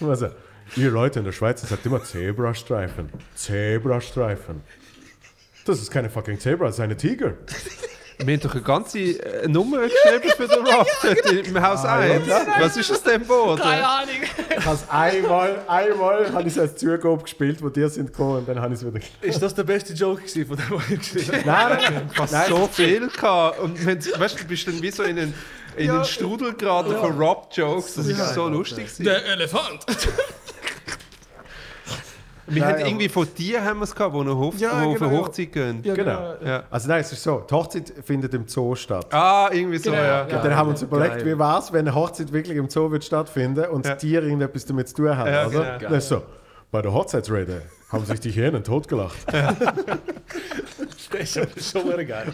Also, 0.00 0.30
ihr 0.74 0.90
Leute 0.90 1.20
in 1.20 1.24
der 1.24 1.30
Schweiz 1.30 1.62
ihr 1.62 1.68
sagt 1.68 1.86
immer 1.86 2.02
Zebrastreifen. 2.02 3.10
Zebrastreifen. 3.36 4.62
Das 5.64 5.80
ist 5.80 5.92
keine 5.92 6.10
fucking 6.10 6.40
Zebra, 6.40 6.66
das 6.66 6.74
ist 6.74 6.80
eine 6.80 6.96
Tiger. 6.96 7.34
Wir 8.18 8.34
haben 8.34 8.40
doch 8.40 8.52
eine 8.54 8.62
ganze 8.62 8.98
äh, 8.98 9.48
Nummer 9.48 9.78
geschrieben 9.78 10.30
für 10.36 10.46
den 10.46 10.64
Rob 10.66 10.86
dort 11.02 11.46
im 11.46 11.60
Haus 11.62 11.84
1. 11.84 12.22
Was 12.60 12.76
ist 12.76 12.90
aus 12.92 13.02
dem 13.02 13.24
Boot? 13.26 13.60
Keine 13.60 13.86
Ahnung. 13.86 14.08
Ich 14.56 14.64
habe 14.64 14.78
einmal, 14.90 15.62
einmal 15.66 16.32
habe 16.32 16.42
ich 16.42 16.54
es 16.54 16.58
als 16.58 16.76
Zugabe 16.76 17.22
gespielt, 17.22 17.62
wo 17.62 17.68
die 17.68 17.88
sind 17.88 18.12
gekommen 18.12 18.38
und 18.38 18.48
dann 18.48 18.60
habe 18.60 18.72
ich 18.72 18.80
es 18.80 18.86
wieder 18.86 19.04
Ist 19.20 19.42
das 19.42 19.54
der 19.54 19.64
beste 19.64 19.92
Joke 19.94 20.22
gewesen, 20.22 20.46
von 20.46 20.56
dem 20.56 20.70
was 20.70 20.90
ich 20.90 20.98
geschrieben 20.98 21.50
habe? 21.52 21.74
Nein, 21.74 21.92
nein, 21.94 22.10
Fast 22.14 22.32
nein. 22.32 22.48
so 22.48 22.68
viel 22.72 23.08
gehabt. 23.08 23.58
Und 23.58 23.84
wenn, 23.84 23.98
weißt 23.98 24.38
du, 24.38 24.42
du 24.42 24.48
bist 24.48 24.66
dann 24.68 24.80
wie 24.80 24.90
so 24.90 25.02
in 25.02 25.18
einen, 25.18 25.34
in 25.76 25.90
einen 25.90 26.04
Strudel 26.04 26.54
geraten 26.54 26.94
von 26.96 27.18
Rob-Jokes. 27.18 27.94
Das 27.94 28.06
ist 28.06 28.34
so 28.34 28.48
lustig. 28.48 28.88
Der 29.00 29.24
Elefant. 29.26 29.84
Wir 32.46 32.62
Nein, 32.62 32.74
haben 32.74 32.86
irgendwie 32.86 33.08
von 33.08 33.26
dir 33.36 33.64
haben 33.64 33.78
wir 33.78 33.84
es 33.84 33.94
gehabt, 33.94 34.14
wo, 34.14 34.20
eine 34.20 34.36
Hof 34.36 34.58
Ja, 34.58 34.70
wo 34.72 34.90
auf 34.90 35.00
eine 35.00 35.10
genau. 35.10 35.22
Hochzeit 35.24 35.52
gehen. 35.52 35.80
Ja, 35.82 35.94
Genau. 35.94 36.34
Ja. 36.44 36.64
Also 36.70 36.88
nein, 36.88 37.00
es 37.00 37.10
ist 37.12 37.22
so, 37.22 37.44
die 37.48 37.54
Hochzeit 37.54 37.92
findet 38.04 38.34
im 38.34 38.46
Zoo 38.46 38.74
statt. 38.74 39.06
Ah, 39.12 39.48
irgendwie 39.50 39.78
so, 39.78 39.90
Genau, 39.90 40.02
ja. 40.02 40.28
ja. 40.28 40.36
Und 40.36 40.44
dann 40.44 40.54
haben 40.56 40.66
wir 40.68 40.70
uns 40.72 40.82
überlegt, 40.82 41.16
geil. 41.18 41.26
wie 41.26 41.38
war 41.38 41.58
es, 41.58 41.72
wenn 41.72 41.86
eine 41.88 41.94
Hochzeit 41.94 42.32
wirklich 42.32 42.56
im 42.58 42.68
Zoo 42.68 42.90
wird 42.90 43.02
stattfinden 43.04 43.64
und 43.66 43.86
Ja. 43.86 43.94
die 43.94 44.06
Tiere 44.08 44.24
irgendetwas 44.26 44.66
damit 44.66 44.88
zu 44.88 44.94
tun 44.96 45.16
haben, 45.16 45.30
Ja, 45.32 45.46
oder? 45.46 45.78
genau. 45.78 45.90
Das 45.94 46.04
ist 46.04 46.08
so. 46.10 46.22
Bei 46.70 46.82
der 46.82 46.92
Hochzeitsrede 46.92 47.62
haben 47.90 48.04
sich 48.04 48.20
die 48.20 48.30
Hyänen 48.32 48.62
totgelacht. 48.64 49.16
Das 51.10 51.36
ist 51.36 51.70
schon 51.72 51.84
wieder 51.86 52.04
geil. 52.04 52.32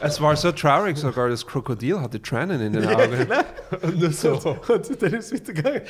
Es 0.00 0.20
war 0.20 0.36
so 0.36 0.52
traurig, 0.52 0.96
sogar 0.96 1.28
das 1.28 1.44
Krokodil 1.44 2.00
hatte 2.00 2.22
Tränen 2.22 2.60
in 2.60 2.72
den 2.74 2.86
Augen. 2.86 3.26
Und 3.82 3.98
nur 3.98 4.12
so. 4.12 4.34
Und 4.68 5.02
dann 5.02 5.14
ist 5.14 5.32
es 5.32 5.40
weitergegangen. 5.40 5.82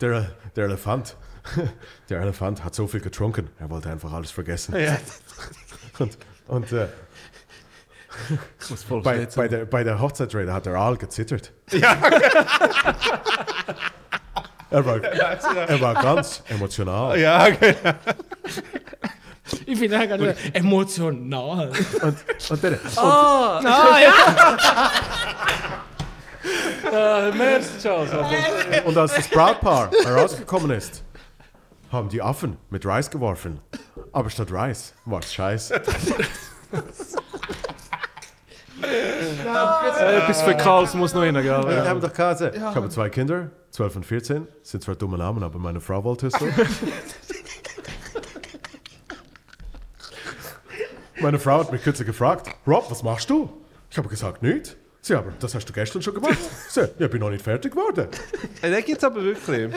Der, 0.00 0.26
der 0.56 0.64
Elefant. 0.64 1.16
Der 2.08 2.20
Elefant 2.20 2.64
hat 2.64 2.74
so 2.74 2.86
viel 2.86 3.00
getrunken, 3.00 3.50
er 3.58 3.70
wollte 3.70 3.90
einfach 3.90 4.12
alles 4.12 4.30
vergessen. 4.30 4.76
Ja. 4.78 4.96
Und, 6.00 6.18
und 6.48 6.72
äh, 6.72 6.88
Ich 8.60 8.70
muss 8.70 8.82
voll 8.82 9.00
bei, 9.02 9.28
bei, 9.36 9.46
der, 9.46 9.64
bei 9.64 9.84
der 9.84 10.00
Hochzeitsrede 10.00 10.52
hat 10.52 10.66
der 10.66 10.74
Aal 10.74 10.96
gezittert. 10.96 11.52
er, 14.70 14.84
war, 14.84 15.00
er 15.04 15.80
war 15.80 15.94
ganz 15.94 16.42
emotional. 16.48 17.16
Ja, 17.20 17.48
genau. 17.48 17.94
Ich 19.66 19.78
finde 19.78 19.98
das 19.98 20.08
gerade 20.08 20.34
emotional. 20.52 21.70
Und, 22.02 22.16
und 22.50 22.64
dann, 22.64 22.78
Ah, 22.96 23.60
Ah, 23.64 23.98
ja. 24.00 24.12
äh, 27.28 27.60
Charles. 27.80 28.10
Also, 28.10 28.34
Und 28.84 28.96
als 28.96 29.14
das 29.14 29.28
Brautpaar 29.28 29.92
herausgekommen 30.04 30.72
ist, 30.72 31.03
haben 31.94 32.10
die 32.10 32.20
Affen 32.20 32.58
mit 32.68 32.84
Reis 32.84 33.10
geworfen. 33.10 33.60
Aber 34.12 34.28
statt 34.28 34.52
Reis 34.52 34.92
war 35.06 35.20
es 35.20 35.32
Scheiß. 35.32 35.70
äh, 35.70 35.80
etwas 40.16 40.42
Fäkales 40.42 40.92
muss 40.94 41.14
noch 41.14 41.22
rein, 41.22 41.34
gell? 41.34 41.44
Wir 41.44 41.88
haben 41.88 42.00
doch 42.00 42.12
gesagt, 42.12 42.56
ich 42.56 42.62
habe 42.62 42.88
zwei 42.90 43.08
Kinder, 43.08 43.50
12 43.70 43.96
und 43.96 44.04
14, 44.04 44.46
sind 44.62 44.82
zwar 44.82 44.96
dumme 44.96 45.16
Namen, 45.16 45.42
aber 45.42 45.58
meine 45.58 45.80
Frau 45.80 46.04
wollte 46.04 46.26
es 46.26 46.34
so. 46.34 46.46
meine 51.20 51.38
Frau 51.38 51.60
hat 51.60 51.72
mich 51.72 51.82
kürzlich 51.82 52.06
gefragt, 52.06 52.50
Rob, 52.66 52.90
was 52.90 53.02
machst 53.02 53.30
du? 53.30 53.50
Ich 53.90 53.96
habe 53.96 54.08
gesagt, 54.08 54.42
nichts. 54.42 54.76
Sie, 55.06 55.14
aber 55.14 55.32
das 55.38 55.54
hast 55.54 55.68
du 55.68 55.72
gestern 55.74 56.00
schon 56.00 56.14
gemacht. 56.14 56.38
Sie, 56.70 56.80
ja, 56.98 57.08
bin 57.08 57.20
noch 57.20 57.28
nicht 57.28 57.44
fertig 57.44 57.72
geworden. 57.72 58.08
Äh, 58.62 58.70
Den 58.70 58.82
gibt 58.82 58.96
es 58.96 59.04
aber 59.04 59.22
wirklich. 59.22 59.70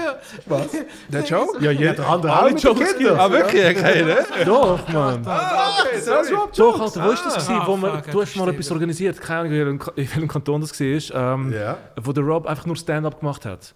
Was? 0.46 0.68
Der 1.10 1.22
Joke? 1.26 1.62
Ja, 1.62 1.72
jeder 1.72 2.08
andere 2.08 2.34
auch 2.40 2.44
mit 2.46 2.54
den 2.54 2.58
Jokes 2.60 2.96
Kindern. 2.96 3.20
Ah, 3.20 3.30
wirklich? 3.30 3.78
Okay, 3.78 4.04
ne? 4.06 4.26
Doch, 4.46 4.88
Mann. 4.88 5.20
Okay, 5.20 6.02
das 6.06 6.08
ist 6.28 6.32
Rob 6.32 6.54
Doch, 6.54 6.80
Alter, 6.80 7.04
wo 7.06 7.10
ist 7.12 7.26
das 7.26 7.34
gewesen, 7.46 7.62
wo 7.66 7.74
Ah, 7.74 7.76
man, 7.78 8.04
fuck, 8.04 8.12
du 8.12 8.22
hast 8.22 8.30
ich 8.30 8.36
mal 8.38 8.50
etwas 8.50 8.72
organisiert, 8.72 9.20
keine 9.20 9.40
Ahnung, 9.66 9.82
in 9.98 10.08
welchem- 10.08 10.28
Kanton 10.30 10.62
das 10.62 10.80
war, 10.80 11.34
ähm, 11.34 11.52
Ja. 11.52 11.78
wo 12.02 12.14
der 12.14 12.24
Rob 12.24 12.46
einfach 12.48 12.66
nur 12.66 12.78
Stand-up 12.78 13.20
gemacht 13.20 13.44
hat. 13.46 13.76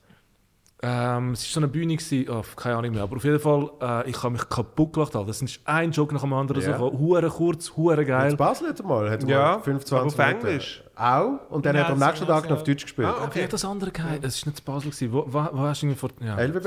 Ähm, 0.83 1.33
es 1.33 1.43
war 1.47 1.53
so 1.53 1.59
eine 1.59 1.67
Bühne, 1.67 1.95
gewesen, 1.95 2.27
oh, 2.29 2.41
keine 2.55 2.75
Ahnung 2.77 2.91
mehr, 2.93 3.03
aber 3.03 3.17
auf 3.17 3.23
jeden 3.23 3.39
Fall, 3.39 3.69
äh, 3.81 4.09
ich 4.09 4.17
habe 4.23 4.31
mich 4.31 4.49
kaputt 4.49 4.93
gelacht. 4.93 5.15
Alter. 5.15 5.29
Es 5.29 5.39
ist 5.41 5.59
ein 5.65 5.91
Joke 5.91 6.11
nach 6.13 6.21
dem 6.21 6.33
anderen, 6.33 6.59
Ja. 6.63 6.77
so 6.77 6.91
hure 6.91 7.29
kurz, 7.29 7.71
hure 7.77 8.03
geil. 8.03 8.31
In 8.31 8.37
Basel 8.37 8.69
hat 8.69 8.79
er 8.79 8.85
mal, 8.87 9.09
hat 9.11 9.21
er 9.23 9.29
Ja, 9.29 9.37
mal 9.57 9.59
25 9.61 9.93
aber 9.93 10.05
auf 10.07 10.17
Minuten. 10.17 10.47
Englisch. 10.47 10.83
Auch. 10.95 11.39
Und 11.51 11.65
dann 11.67 11.75
Ja, 11.75 11.81
hat 11.83 11.89
er 11.89 11.93
am 11.93 11.99
das 11.99 12.07
nächsten 12.09 12.25
Tag 12.27 12.49
noch 12.49 12.57
auf. 12.57 12.63
Deutsch 12.63 12.83
gespielt. 12.83 13.07
Ah, 13.07 13.29
Wie 13.31 13.43
hat 13.43 13.53
das 13.53 13.63
andere 13.63 13.91
geheißen? 13.91 14.23
Es 14.23 14.41
war 14.43 14.49
nicht 14.51 14.57
zu 14.57 14.63
Basel. 14.63 14.89
Gewesen. 14.91 15.13
Wo, 15.13 15.25
wo, 15.27 15.47
wo 15.53 15.59
hast 15.59 15.81
du 15.81 15.85
irgendwie 15.85 15.99
vor... 15.99 16.09
Ja. 16.19 16.35
LBB? 16.39 16.65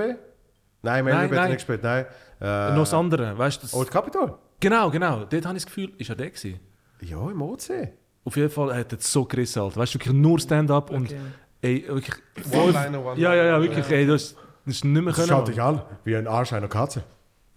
Nein, 0.82 1.00
im 1.00 1.06
Nein, 1.06 1.24
LBB 1.24 1.32
hat 1.36 1.42
er 1.44 1.46
nicht 1.48 1.54
gespielt, 1.56 1.82
nein. 1.82 2.06
Äh, 2.40 2.70
Noch 2.70 2.78
das 2.80 2.94
andere, 2.94 3.36
weißt 3.38 3.58
du? 3.62 3.66
das- 3.66 3.74
Old 3.74 3.90
Capitol? 3.90 4.34
Genau, 4.60 4.90
genau. 4.90 5.24
Dort 5.24 5.44
habe 5.46 5.56
ich 5.56 5.64
das 5.64 5.66
Gefühl, 5.66 5.92
ist 5.98 6.08
er 6.10 6.14
der 6.16 6.30
gewesen. 6.30 6.60
Ja, 7.00 7.18
im 7.30 7.42
OC. 7.42 7.88
Auf 8.26 8.36
jeden 8.36 8.50
Fall 8.50 8.74
hat 8.76 8.92
er 8.92 8.98
es 8.98 9.12
so 9.12 9.24
gerissen, 9.24 9.60
Alter. 9.60 9.80
Weißt 9.80 9.94
du, 9.94 9.98
wirklich 9.98 10.14
nur 10.14 10.38
Stand-up 10.38 10.90
und 10.90 11.06
Okay. 11.06 11.18
Ey, 11.64 11.84
wirklich 11.88 12.14
voll... 12.50 12.68
One-Liner, 12.68 13.00
One-Liner. 13.00 13.20
Ja, 13.20 13.34
ja, 13.34 13.44
ja, 13.44 13.60
wirklich. 13.62 13.88
Ey, 13.90 14.06
das, 14.06 14.34
das 14.66 14.76
ist 14.76 14.84
nicht 14.84 15.02
mehr 15.02 15.12
können. 15.12 15.28
Schaut 15.28 15.48
dich 15.48 15.60
an, 15.60 15.82
wie 16.04 16.16
ein 16.16 16.26
Arsch 16.26 16.52
einer 16.52 16.68
Katze. 16.68 17.02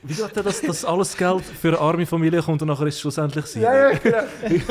Wie 0.07 0.13
sagt 0.13 0.37
er, 0.37 0.43
dass, 0.43 0.61
dass 0.61 0.85
alles 0.85 1.17
Geld 1.17 1.43
für 1.45 1.69
eine 1.69 1.81
arme 1.81 2.05
Familie 2.05 2.43
kommt 2.43 2.61
und 2.61 2.69
nachher 2.69 2.87
ist 2.87 2.97
es 2.97 3.01
schlussendlich 3.01 3.47
sie? 3.47 3.61
ja, 3.61 3.91
genau. 3.93 4.19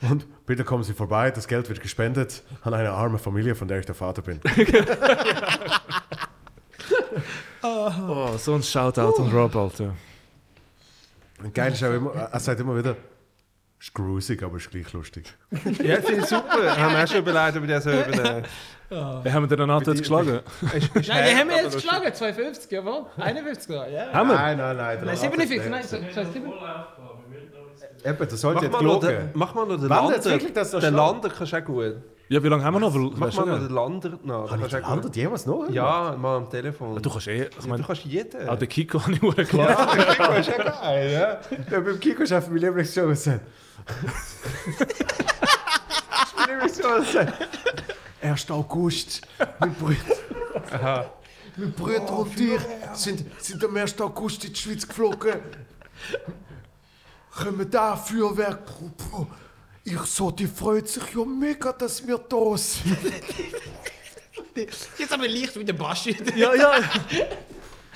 Und 0.00 0.26
bitte 0.46 0.62
kommen 0.62 0.84
Sie 0.84 0.92
vorbei, 0.92 1.30
das 1.32 1.48
Geld 1.48 1.68
wird 1.68 1.80
gespendet 1.80 2.44
an 2.62 2.72
eine 2.74 2.90
arme 2.90 3.18
Familie, 3.18 3.54
von 3.56 3.66
der 3.66 3.80
ich 3.80 3.86
der 3.86 3.96
Vater 3.96 4.22
bin. 4.22 4.40
Oh, 7.62 8.36
so 8.38 8.54
ein 8.54 8.62
Shoutout 8.62 9.20
an 9.22 9.30
Rob, 9.32 9.54
Alter. 9.56 9.94
Und 11.42 11.54
geil 11.54 11.72
ist 11.72 11.82
auch 11.84 11.92
immer, 11.92 12.12
er 12.14 12.40
sagt 12.40 12.60
immer 12.60 12.76
wieder, 12.76 12.96
ist 13.80 13.94
grusig, 13.94 14.42
aber 14.42 14.56
ist 14.56 14.70
gleich 14.70 14.92
lustig. 14.92 15.32
Ja, 15.82 15.96
finde 16.00 16.20
ich 16.20 16.26
super. 16.26 16.76
Haben 16.76 16.94
wir 16.94 17.04
auch 17.04 17.08
schon 17.08 17.18
überlegt, 17.18 17.56
ob 17.56 17.62
wir 17.62 17.68
das 17.68 17.84
so 17.84 17.90
übernehmen. 17.90 18.44
Hey, 18.90 19.30
haben 19.32 19.42
wir 19.42 19.48
den 19.48 19.60
Renato 19.60 19.90
jetzt 19.90 20.00
geschlagen? 20.00 20.40
Ist- 20.72 20.96
ist 20.96 21.08
Nein, 21.08 21.24
hart, 21.24 21.36
haben 21.36 21.48
wir 21.48 21.54
aber 21.56 21.62
jetzt 21.64 21.74
geschlagen, 21.74 22.14
250, 22.14 22.70
jawohl. 22.72 23.06
51 23.18 23.64
sogar, 23.66 23.88
ja. 23.88 24.12
Haben 24.12 24.28
wir? 24.30 24.34
Nein, 24.36 24.56
nein, 24.58 24.76
nein. 24.76 24.98
Nein, 25.04 25.16
47, 25.16 25.70
nein, 25.70 25.82
so- 25.84 25.96
so- 25.96 26.32
sieben- 26.32 26.52
Eben, 28.04 28.28
das 28.28 28.40
sollte 28.40 28.64
jetzt 28.66 28.78
gelogen. 28.78 29.08
den, 29.08 29.30
mach 29.34 29.54
mal 29.54 29.66
noch 29.66 29.76
den 29.78 29.88
Lander. 29.88 30.18
den 30.18 30.40
schnell? 30.40 30.90
Lander 30.92 31.28
kannst 31.30 31.52
du 31.52 31.56
auch 31.56 31.64
gut. 31.64 31.96
Ja, 32.30 32.42
wie 32.42 32.48
lange 32.48 32.62
haben 32.62 32.74
wir 32.74 32.80
noch? 32.80 32.94
Mach 32.94 33.20
weißt 33.20 33.36
mal 33.38 33.44
du, 33.44 33.50
noch 33.50 33.56
ja. 33.56 33.66
den 33.66 33.74
Lander 33.74 34.18
nach. 34.22 34.50
Habe 34.50 34.62
ich 34.66 34.70
den 34.70 34.84
anderen 34.84 35.12
jemals 35.14 35.46
noch? 35.46 35.70
Ja, 35.70 36.14
mal 36.18 36.36
am 36.36 36.50
Telefon. 36.50 37.00
du 37.00 37.10
kannst 37.10 37.26
eh... 37.28 37.44
Ich 37.44 37.56
du 37.56 37.68
meine, 37.68 37.82
kannst 37.82 38.04
jeden. 38.04 38.48
auch 38.48 38.58
den 38.58 38.68
Kiko 38.68 39.00
habe 39.02 39.12
ich 39.12 39.22
hure 39.22 39.44
klar. 39.46 39.96
das 40.18 40.40
ist 40.40 40.48
ja 40.48 40.62
geil, 40.62 41.10
ja. 41.10 41.40
Ja, 41.70 41.80
beim 41.80 41.98
Kiko 41.98 42.22
ist 42.22 42.32
einfach 42.32 42.50
mein 42.50 42.58
Lieblingsshow. 42.58 43.08
Das 43.08 43.26
ist 43.26 43.40
mein 46.36 46.48
Lieblingsshow. 46.48 47.32
1. 48.20 48.50
August. 48.50 49.22
Mein 49.60 49.74
Bruder. 49.74 51.10
Mein 51.56 51.72
Bruder 51.72 52.18
und 52.18 52.38
ich 52.38 52.60
sind, 52.92 53.24
sind 53.42 53.64
am 53.64 53.74
1. 53.74 53.98
August 54.02 54.44
in 54.44 54.52
die 54.52 54.58
Schweiz 54.58 54.86
geflogen. 54.86 55.40
Kommen 57.30 57.70
da 57.70 57.96
Feuerwerk. 57.96 58.60
Ich 59.90 60.00
so, 60.06 60.30
die 60.30 60.46
freut 60.46 60.86
sich 60.88 61.02
ja 61.16 61.24
mega, 61.24 61.72
dass 61.72 62.06
wir 62.06 62.18
da 62.18 62.56
sind. 62.56 62.96
Jetzt 64.98 65.12
aber 65.12 65.28
leicht 65.28 65.56
wie 65.58 65.64
der 65.64 65.72
Baschi. 65.72 66.16
ja, 66.36 66.54
ja. 66.54 66.72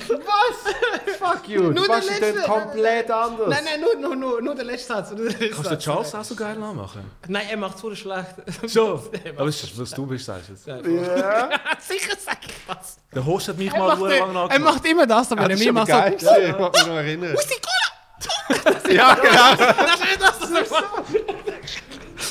Was? 0.09 1.17
Fuck 1.19 1.49
you. 1.49 1.63
Nur 1.65 1.75
du 1.75 1.87
machst 1.87 2.09
der 2.09 2.19
den 2.21 2.35
letzte. 2.37 2.51
komplett 2.51 3.11
anders. 3.11 3.49
Nein, 3.49 3.65
nein, 3.65 3.81
nur, 3.81 3.95
nur, 3.97 4.17
nur, 4.17 4.43
nur 4.43 4.55
der 4.55 4.65
letzte 4.65 4.89
Satz. 4.95 5.11
Nur 5.11 5.29
der 5.29 5.39
letzte 5.39 5.49
Kannst 5.51 5.65
du 5.67 5.75
Satz. 5.75 5.85
Charles 5.85 6.15
auch 6.15 6.25
so 6.25 6.35
geil 6.35 6.57
nachmachen? 6.57 7.03
Nein, 7.29 7.47
er 7.51 7.57
macht 7.57 7.75
es 7.77 7.81
voll 7.83 7.95
schlecht. 7.97 8.35
Schon. 8.73 9.01
Aber 9.37 9.49
es 9.49 9.63
ist, 9.63 9.79
was 9.79 9.91
du 9.91 10.07
bist, 10.07 10.25
sagst 10.25 10.49
du 10.49 10.53
jetzt. 10.55 10.67
Ja. 10.67 10.79
Sicher 11.79 12.17
sag 12.19 12.39
ich 12.45 12.55
das. 12.67 12.97
Der 13.15 13.25
Host 13.27 13.49
hat 13.49 13.59
mich 13.59 13.73
Er 13.73 13.79
mal 13.79 13.99
hure 13.99 14.19
lang 14.19 14.29
er 14.31 14.33
nachgemacht. 14.49 14.75
macht 14.77 14.87
immer 14.87 15.07
das, 15.07 15.31
aber 15.33 15.41
Ah, 15.43 15.45
er 15.45 15.49
das 15.51 15.61
ist 15.61 15.65
mir 15.67 15.71
aber 15.71 15.81
macht 15.81 15.89
so... 15.91 15.93
geil. 15.93 16.11
gewesen. 16.13 16.51
Ich 16.53 16.59
mag 16.59 16.73
mich 16.73 16.87
noch 16.87 16.95
erinnern. 16.95 17.35
Ist 17.35 17.51
Cola? 17.51 18.93
Ja, 18.93 19.15
genau. 19.15 19.55
Das 19.57 19.95
ist 19.95 20.05
nicht 20.05 20.21
das, 20.21 20.39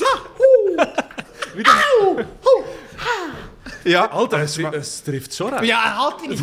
er 0.00 0.76
macht. 0.76 1.04
Ja. 3.84 4.10
Alter, 4.10 4.38
es, 4.42 4.56
es 4.58 5.02
trifft 5.02 5.34
schon 5.34 5.52
recht. 5.52 5.64
Ja, 5.64 5.98
halt 5.98 6.22
ihn 6.22 6.30
nicht. 6.30 6.42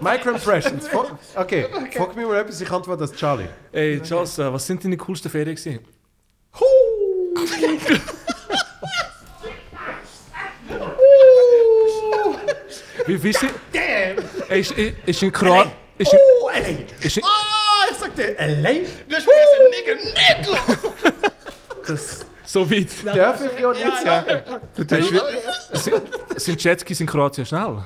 Microimpressions. 0.00 0.88
Fo- 0.88 1.18
Okay, 1.34 1.66
frag 1.96 2.14
mich 2.16 2.26
mal 2.26 2.36
etwas, 2.40 2.60
ich 2.60 2.70
antworte 2.70 3.00
das 3.00 3.12
Charlie. 3.12 3.48
Ey, 3.72 4.00
Charles, 4.02 4.38
äh, 4.38 4.52
was 4.52 4.66
sind 4.66 4.84
deine 4.84 4.96
coolsten 4.96 5.30
Ferien 5.30 5.56
gewesen? 5.56 5.80
Wie, 13.06 13.22
wie 13.22 13.32
sie? 13.32 13.46
Ey, 13.72 14.16
Ist, 14.60 14.72
ist, 14.72 14.94
ist 15.06 15.22
in 15.22 15.32
Kroatien... 15.32 15.72
Ist, 15.98 16.12
in- 16.12 16.18
Oh, 16.42 16.50
ist, 17.02 17.16
in- 17.16 17.24
Ah, 17.24 17.86
ich 17.90 17.96
sagte, 17.96 18.36
LA? 18.38 18.72
Du 19.08 19.16
spielst 19.16 19.28
ein 19.28 19.70
Nigger, 19.70 19.94
Nigger! 19.96 20.58
Das 21.86 22.21
so 22.52 22.70
weit. 22.70 22.88
darf 23.16 23.40
ich 23.40 23.58
ja 23.58 23.72
nicht 23.72 24.02
sagen. 24.02 24.42
Du 24.76 24.84
tust 24.84 25.10
Sind, 25.72 26.02
sind 26.36 26.62
Jetskis 26.62 27.00
in 27.00 27.06
Kroatien 27.06 27.46
schnell? 27.46 27.82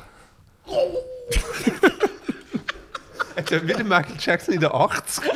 wie 3.63 3.73
der 3.73 3.85
Michael 3.85 4.17
Jackson 4.19 4.55
in 4.55 4.61
den 4.61 4.73
80 4.73 5.25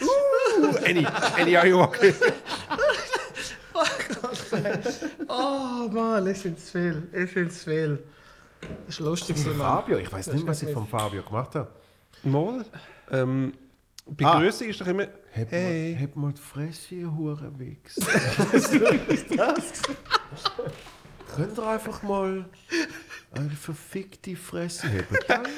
Uh, 0.00 0.76
Annie, 0.84 1.06
Annie, 1.36 1.56
are 1.56 1.68
you 1.68 1.80
okay? 1.80 2.12
Oh 5.28 5.88
Mann, 5.90 6.26
ich 6.26 6.38
finde 6.38 6.58
es 6.58 6.70
viel. 6.70 7.08
Ich 7.12 7.30
finde 7.30 7.50
es 7.50 7.62
viel. 7.64 8.02
Das 8.60 8.94
ist 8.94 9.00
lustig. 9.00 9.36
Fabio, 9.36 9.98
ich 9.98 10.10
weiß 10.10 10.28
nicht, 10.28 10.46
was 10.46 10.62
ich 10.62 10.72
von 10.72 10.88
Fabio 10.88 11.22
gemacht 11.22 11.54
habe. 11.54 11.68
Mal. 12.24 12.64
Ähm, 13.10 13.52
Begrüßung 14.06 14.68
ist 14.68 14.80
doch 14.80 14.86
immer. 14.86 15.06
Heb 15.32 15.50
Hey. 15.52 15.92
mal, 15.92 16.00
heb 16.00 16.16
mal 16.16 16.32
die 16.32 16.40
Fresse, 16.40 16.94
ihr 16.94 17.14
Hurenwichs. 17.14 17.96
Könnt 21.36 21.58
ihr 21.58 21.66
einfach 21.66 22.02
mal 22.02 22.46
eine 23.32 23.50
verfickte 23.50 24.34
Fresse 24.34 24.88
haben? 24.88 25.18
Danke. 25.28 25.50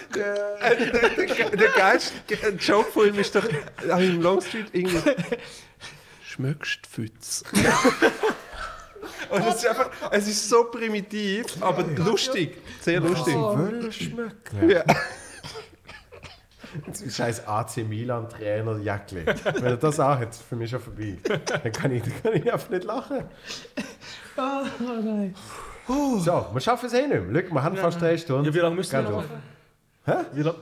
Der 1.57 1.69
geilste 1.77 2.15
Joke 2.59 2.91
von 2.91 3.07
ihm 3.09 3.15
ist 3.21 3.35
doch 3.35 3.49
auch 3.91 3.99
im 3.99 4.21
Longstreet 4.21 4.67
irgendwie. 4.73 5.13
Schmöckst 6.25 6.87
Pfütz. 6.87 7.45
Und 9.31 9.47
es 9.47 9.57
ist 9.57 9.67
einfach, 9.67 9.91
es 10.11 10.27
ist 10.29 10.49
so 10.49 10.65
primitiv, 10.65 11.45
aber 11.61 11.85
lustig. 11.85 12.57
Sehr 12.81 13.01
lustig. 13.01 13.35
Wollen 13.35 13.93
schmecken. 13.93 14.69
Ja. 14.69 14.85
Das 16.87 17.01
ist 17.03 17.17
scheiß 17.17 17.47
AC 17.47 17.79
Milan 17.89 18.29
Trainer 18.29 18.79
Jackli. 18.79 19.27
Wenn 19.27 19.65
er 19.65 19.77
das 19.77 19.99
auch 20.01 20.19
hat, 20.19 20.35
für 20.35 20.57
mich 20.57 20.71
schon 20.71 20.81
vorbei. 20.81 21.17
Dann 21.25 21.73
kann 21.73 21.93
ich, 21.93 22.03
dann 22.03 22.23
kann 22.23 22.35
ich 22.35 22.53
einfach 22.53 22.71
nicht 22.71 22.85
lachen. 22.85 23.25
Oh 24.37 24.63
nein. 25.03 25.35
So, 25.89 26.47
wir 26.53 26.61
schaffen 26.61 26.87
es 26.87 26.93
eh 26.93 27.07
nicht 27.07 27.27
mehr. 27.27 27.45
Schau, 27.49 27.55
wir 27.55 27.63
haben 27.63 27.77
fast 27.77 28.01
drei 28.01 28.17
Stunden. 28.17 28.45
Ja, 28.47 28.55
wie 28.55 28.59
lange 28.59 28.77
müssen 28.77 28.93
wir 28.93 29.03
noch 29.03 29.25
machen? 30.05 30.27
Wie 30.33 30.43
lang? 30.43 30.55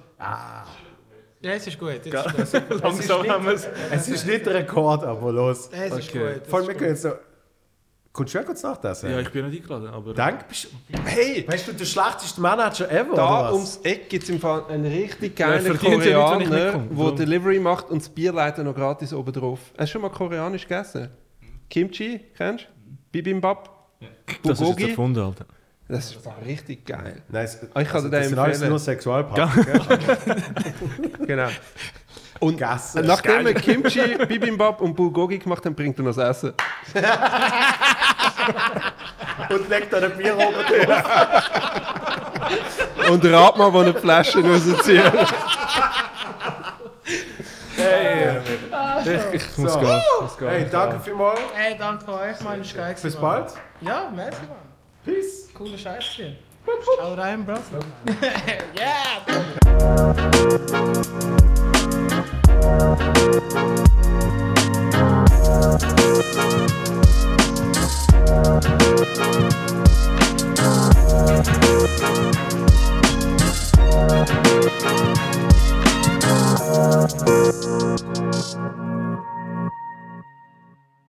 Ja, 1.41 1.53
es 1.53 1.67
ist 1.67 1.79
gut. 1.79 1.91
Jetzt 1.91 2.07
ist 2.07 2.69
gut. 2.69 2.83
Langsam 2.83 3.29
haben 3.29 3.47
wir 3.47 3.53
es. 3.53 3.69
Es 3.91 4.09
ist 4.09 4.27
nicht 4.27 4.45
der 4.47 4.55
Rekord, 4.55 5.05
aber 5.05 5.31
los. 5.33 5.69
Es 5.71 5.97
ist 5.97 6.09
Okay. 6.11 6.35
gut. 6.35 6.47
Vor 6.47 6.59
allem, 6.59 6.69
wir 6.69 6.75
können 6.75 6.91
jetzt 6.91 7.05
noch... 7.05 7.15
Kommst 8.19 8.35
du 8.35 8.39
ja 8.39 8.45
kurz 8.45 8.63
nachdessen? 8.65 9.11
Ja, 9.13 9.21
ich 9.21 9.31
bin 9.31 9.49
nicht 9.49 9.63
eingeladen, 9.63 9.95
aber... 9.95 10.13
Danke. 10.13 10.45
Bist, 10.49 10.67
Hey, 11.05 11.45
weißt 11.47 11.69
du, 11.69 11.73
der 11.73 11.85
schlechteste 11.85 12.41
Manager 12.41 12.91
ever, 12.91 13.15
da 13.15 13.53
ums 13.53 13.77
Eck 13.85 14.09
gibt 14.11 14.25
es 14.25 14.31
im 14.31 14.41
Fall 14.41 14.65
einen 14.69 14.87
richtig 14.87 15.39
Ja, 15.39 15.47
geilen 15.51 15.67
ja 15.67 15.75
Koreaner, 15.75 16.51
der 16.51 16.73
Darum. 16.73 17.15
Delivery 17.17 17.61
macht 17.61 17.91
und 17.91 18.03
das 18.03 18.09
Bier 18.09 18.33
leitet 18.33 18.65
noch 18.65 18.75
gratis 18.75 19.13
oben 19.15 19.33
drauf. 19.33 19.61
Hast 19.79 19.91
du 19.91 19.93
schon 19.93 20.03
mal 20.03 20.09
koreanisch 20.11 20.63
gegessen? 20.67 21.11
Kimchi, 21.71 22.19
kennst 22.37 22.65
du? 22.65 22.69
Bibimbap? 23.13 23.71
das 24.43 24.61
ist 24.61 24.69
jetzt 24.69 24.81
erfunden, 24.89 25.21
Alter. 25.21 25.47
Das 25.87 26.11
ist 26.11 26.19
richtig 26.45 26.87
geil. 26.87 27.23
Nein, 27.29 27.45
es, 27.45 27.61
Ah, 27.73 27.83
ich 27.83 27.89
kann 27.89 28.03
dir 28.03 28.11
das 28.11 28.29
sind 28.31 28.39
alles 28.39 28.61
nur 28.63 28.81
Sexualpartner. 28.81 29.65
gell? 29.65 30.37
Genau. 31.29 31.49
Und 32.41 32.57
Gassen. 32.57 33.05
nachdem 33.07 33.47
wir 33.47 33.55
Kimchi, 33.55 34.17
Bibimbap 34.27 34.81
und 34.81 34.95
Bulgogi 34.95 35.39
gemacht 35.39 35.65
haben, 35.65 35.75
bringt 35.75 35.99
er 35.99 36.05
noch 36.05 36.15
das 36.15 36.37
Essen. 36.37 36.53
Und 39.51 39.69
legt 39.69 39.93
da 39.93 39.99
ein 39.99 40.17
Bier 40.17 40.37
oben 40.37 40.55
drauf. 40.87 41.05
Und 43.11 43.25
rat 43.25 43.57
mal, 43.57 43.73
wo 43.73 43.81
eine 43.81 43.95
Flasche 43.95 44.45
rausziehen. 44.45 45.03
Ich, 49.05 49.35
ich 49.35 49.59
muss 49.59 49.73
So. 49.73 49.81
gehen. 49.81 50.03
Ich 50.17 50.23
muss 50.23 50.39
gehen. 50.39 50.49
Hey, 50.49 50.67
danke 50.71 51.01
vielmals. 51.01 51.41
Hey, 51.55 51.77
danke 51.79 52.13
euch, 52.13 52.41
Mann. 52.41 52.61
Ist 52.61 52.77
geil 52.77 52.95
Bis 53.01 53.17
bald. 53.17 53.53
Ja, 53.81 54.11
merci, 54.15 54.41
Mann. 54.49 54.59
Peace. 55.05 55.49
Cooler 55.55 55.79
Scheiß 55.79 56.05
hier. 56.05 56.37
Schau 56.99 57.15
rein, 57.15 57.47
Bro. 57.47 57.55
yeah! 58.77 59.25
Thank 62.69 63.09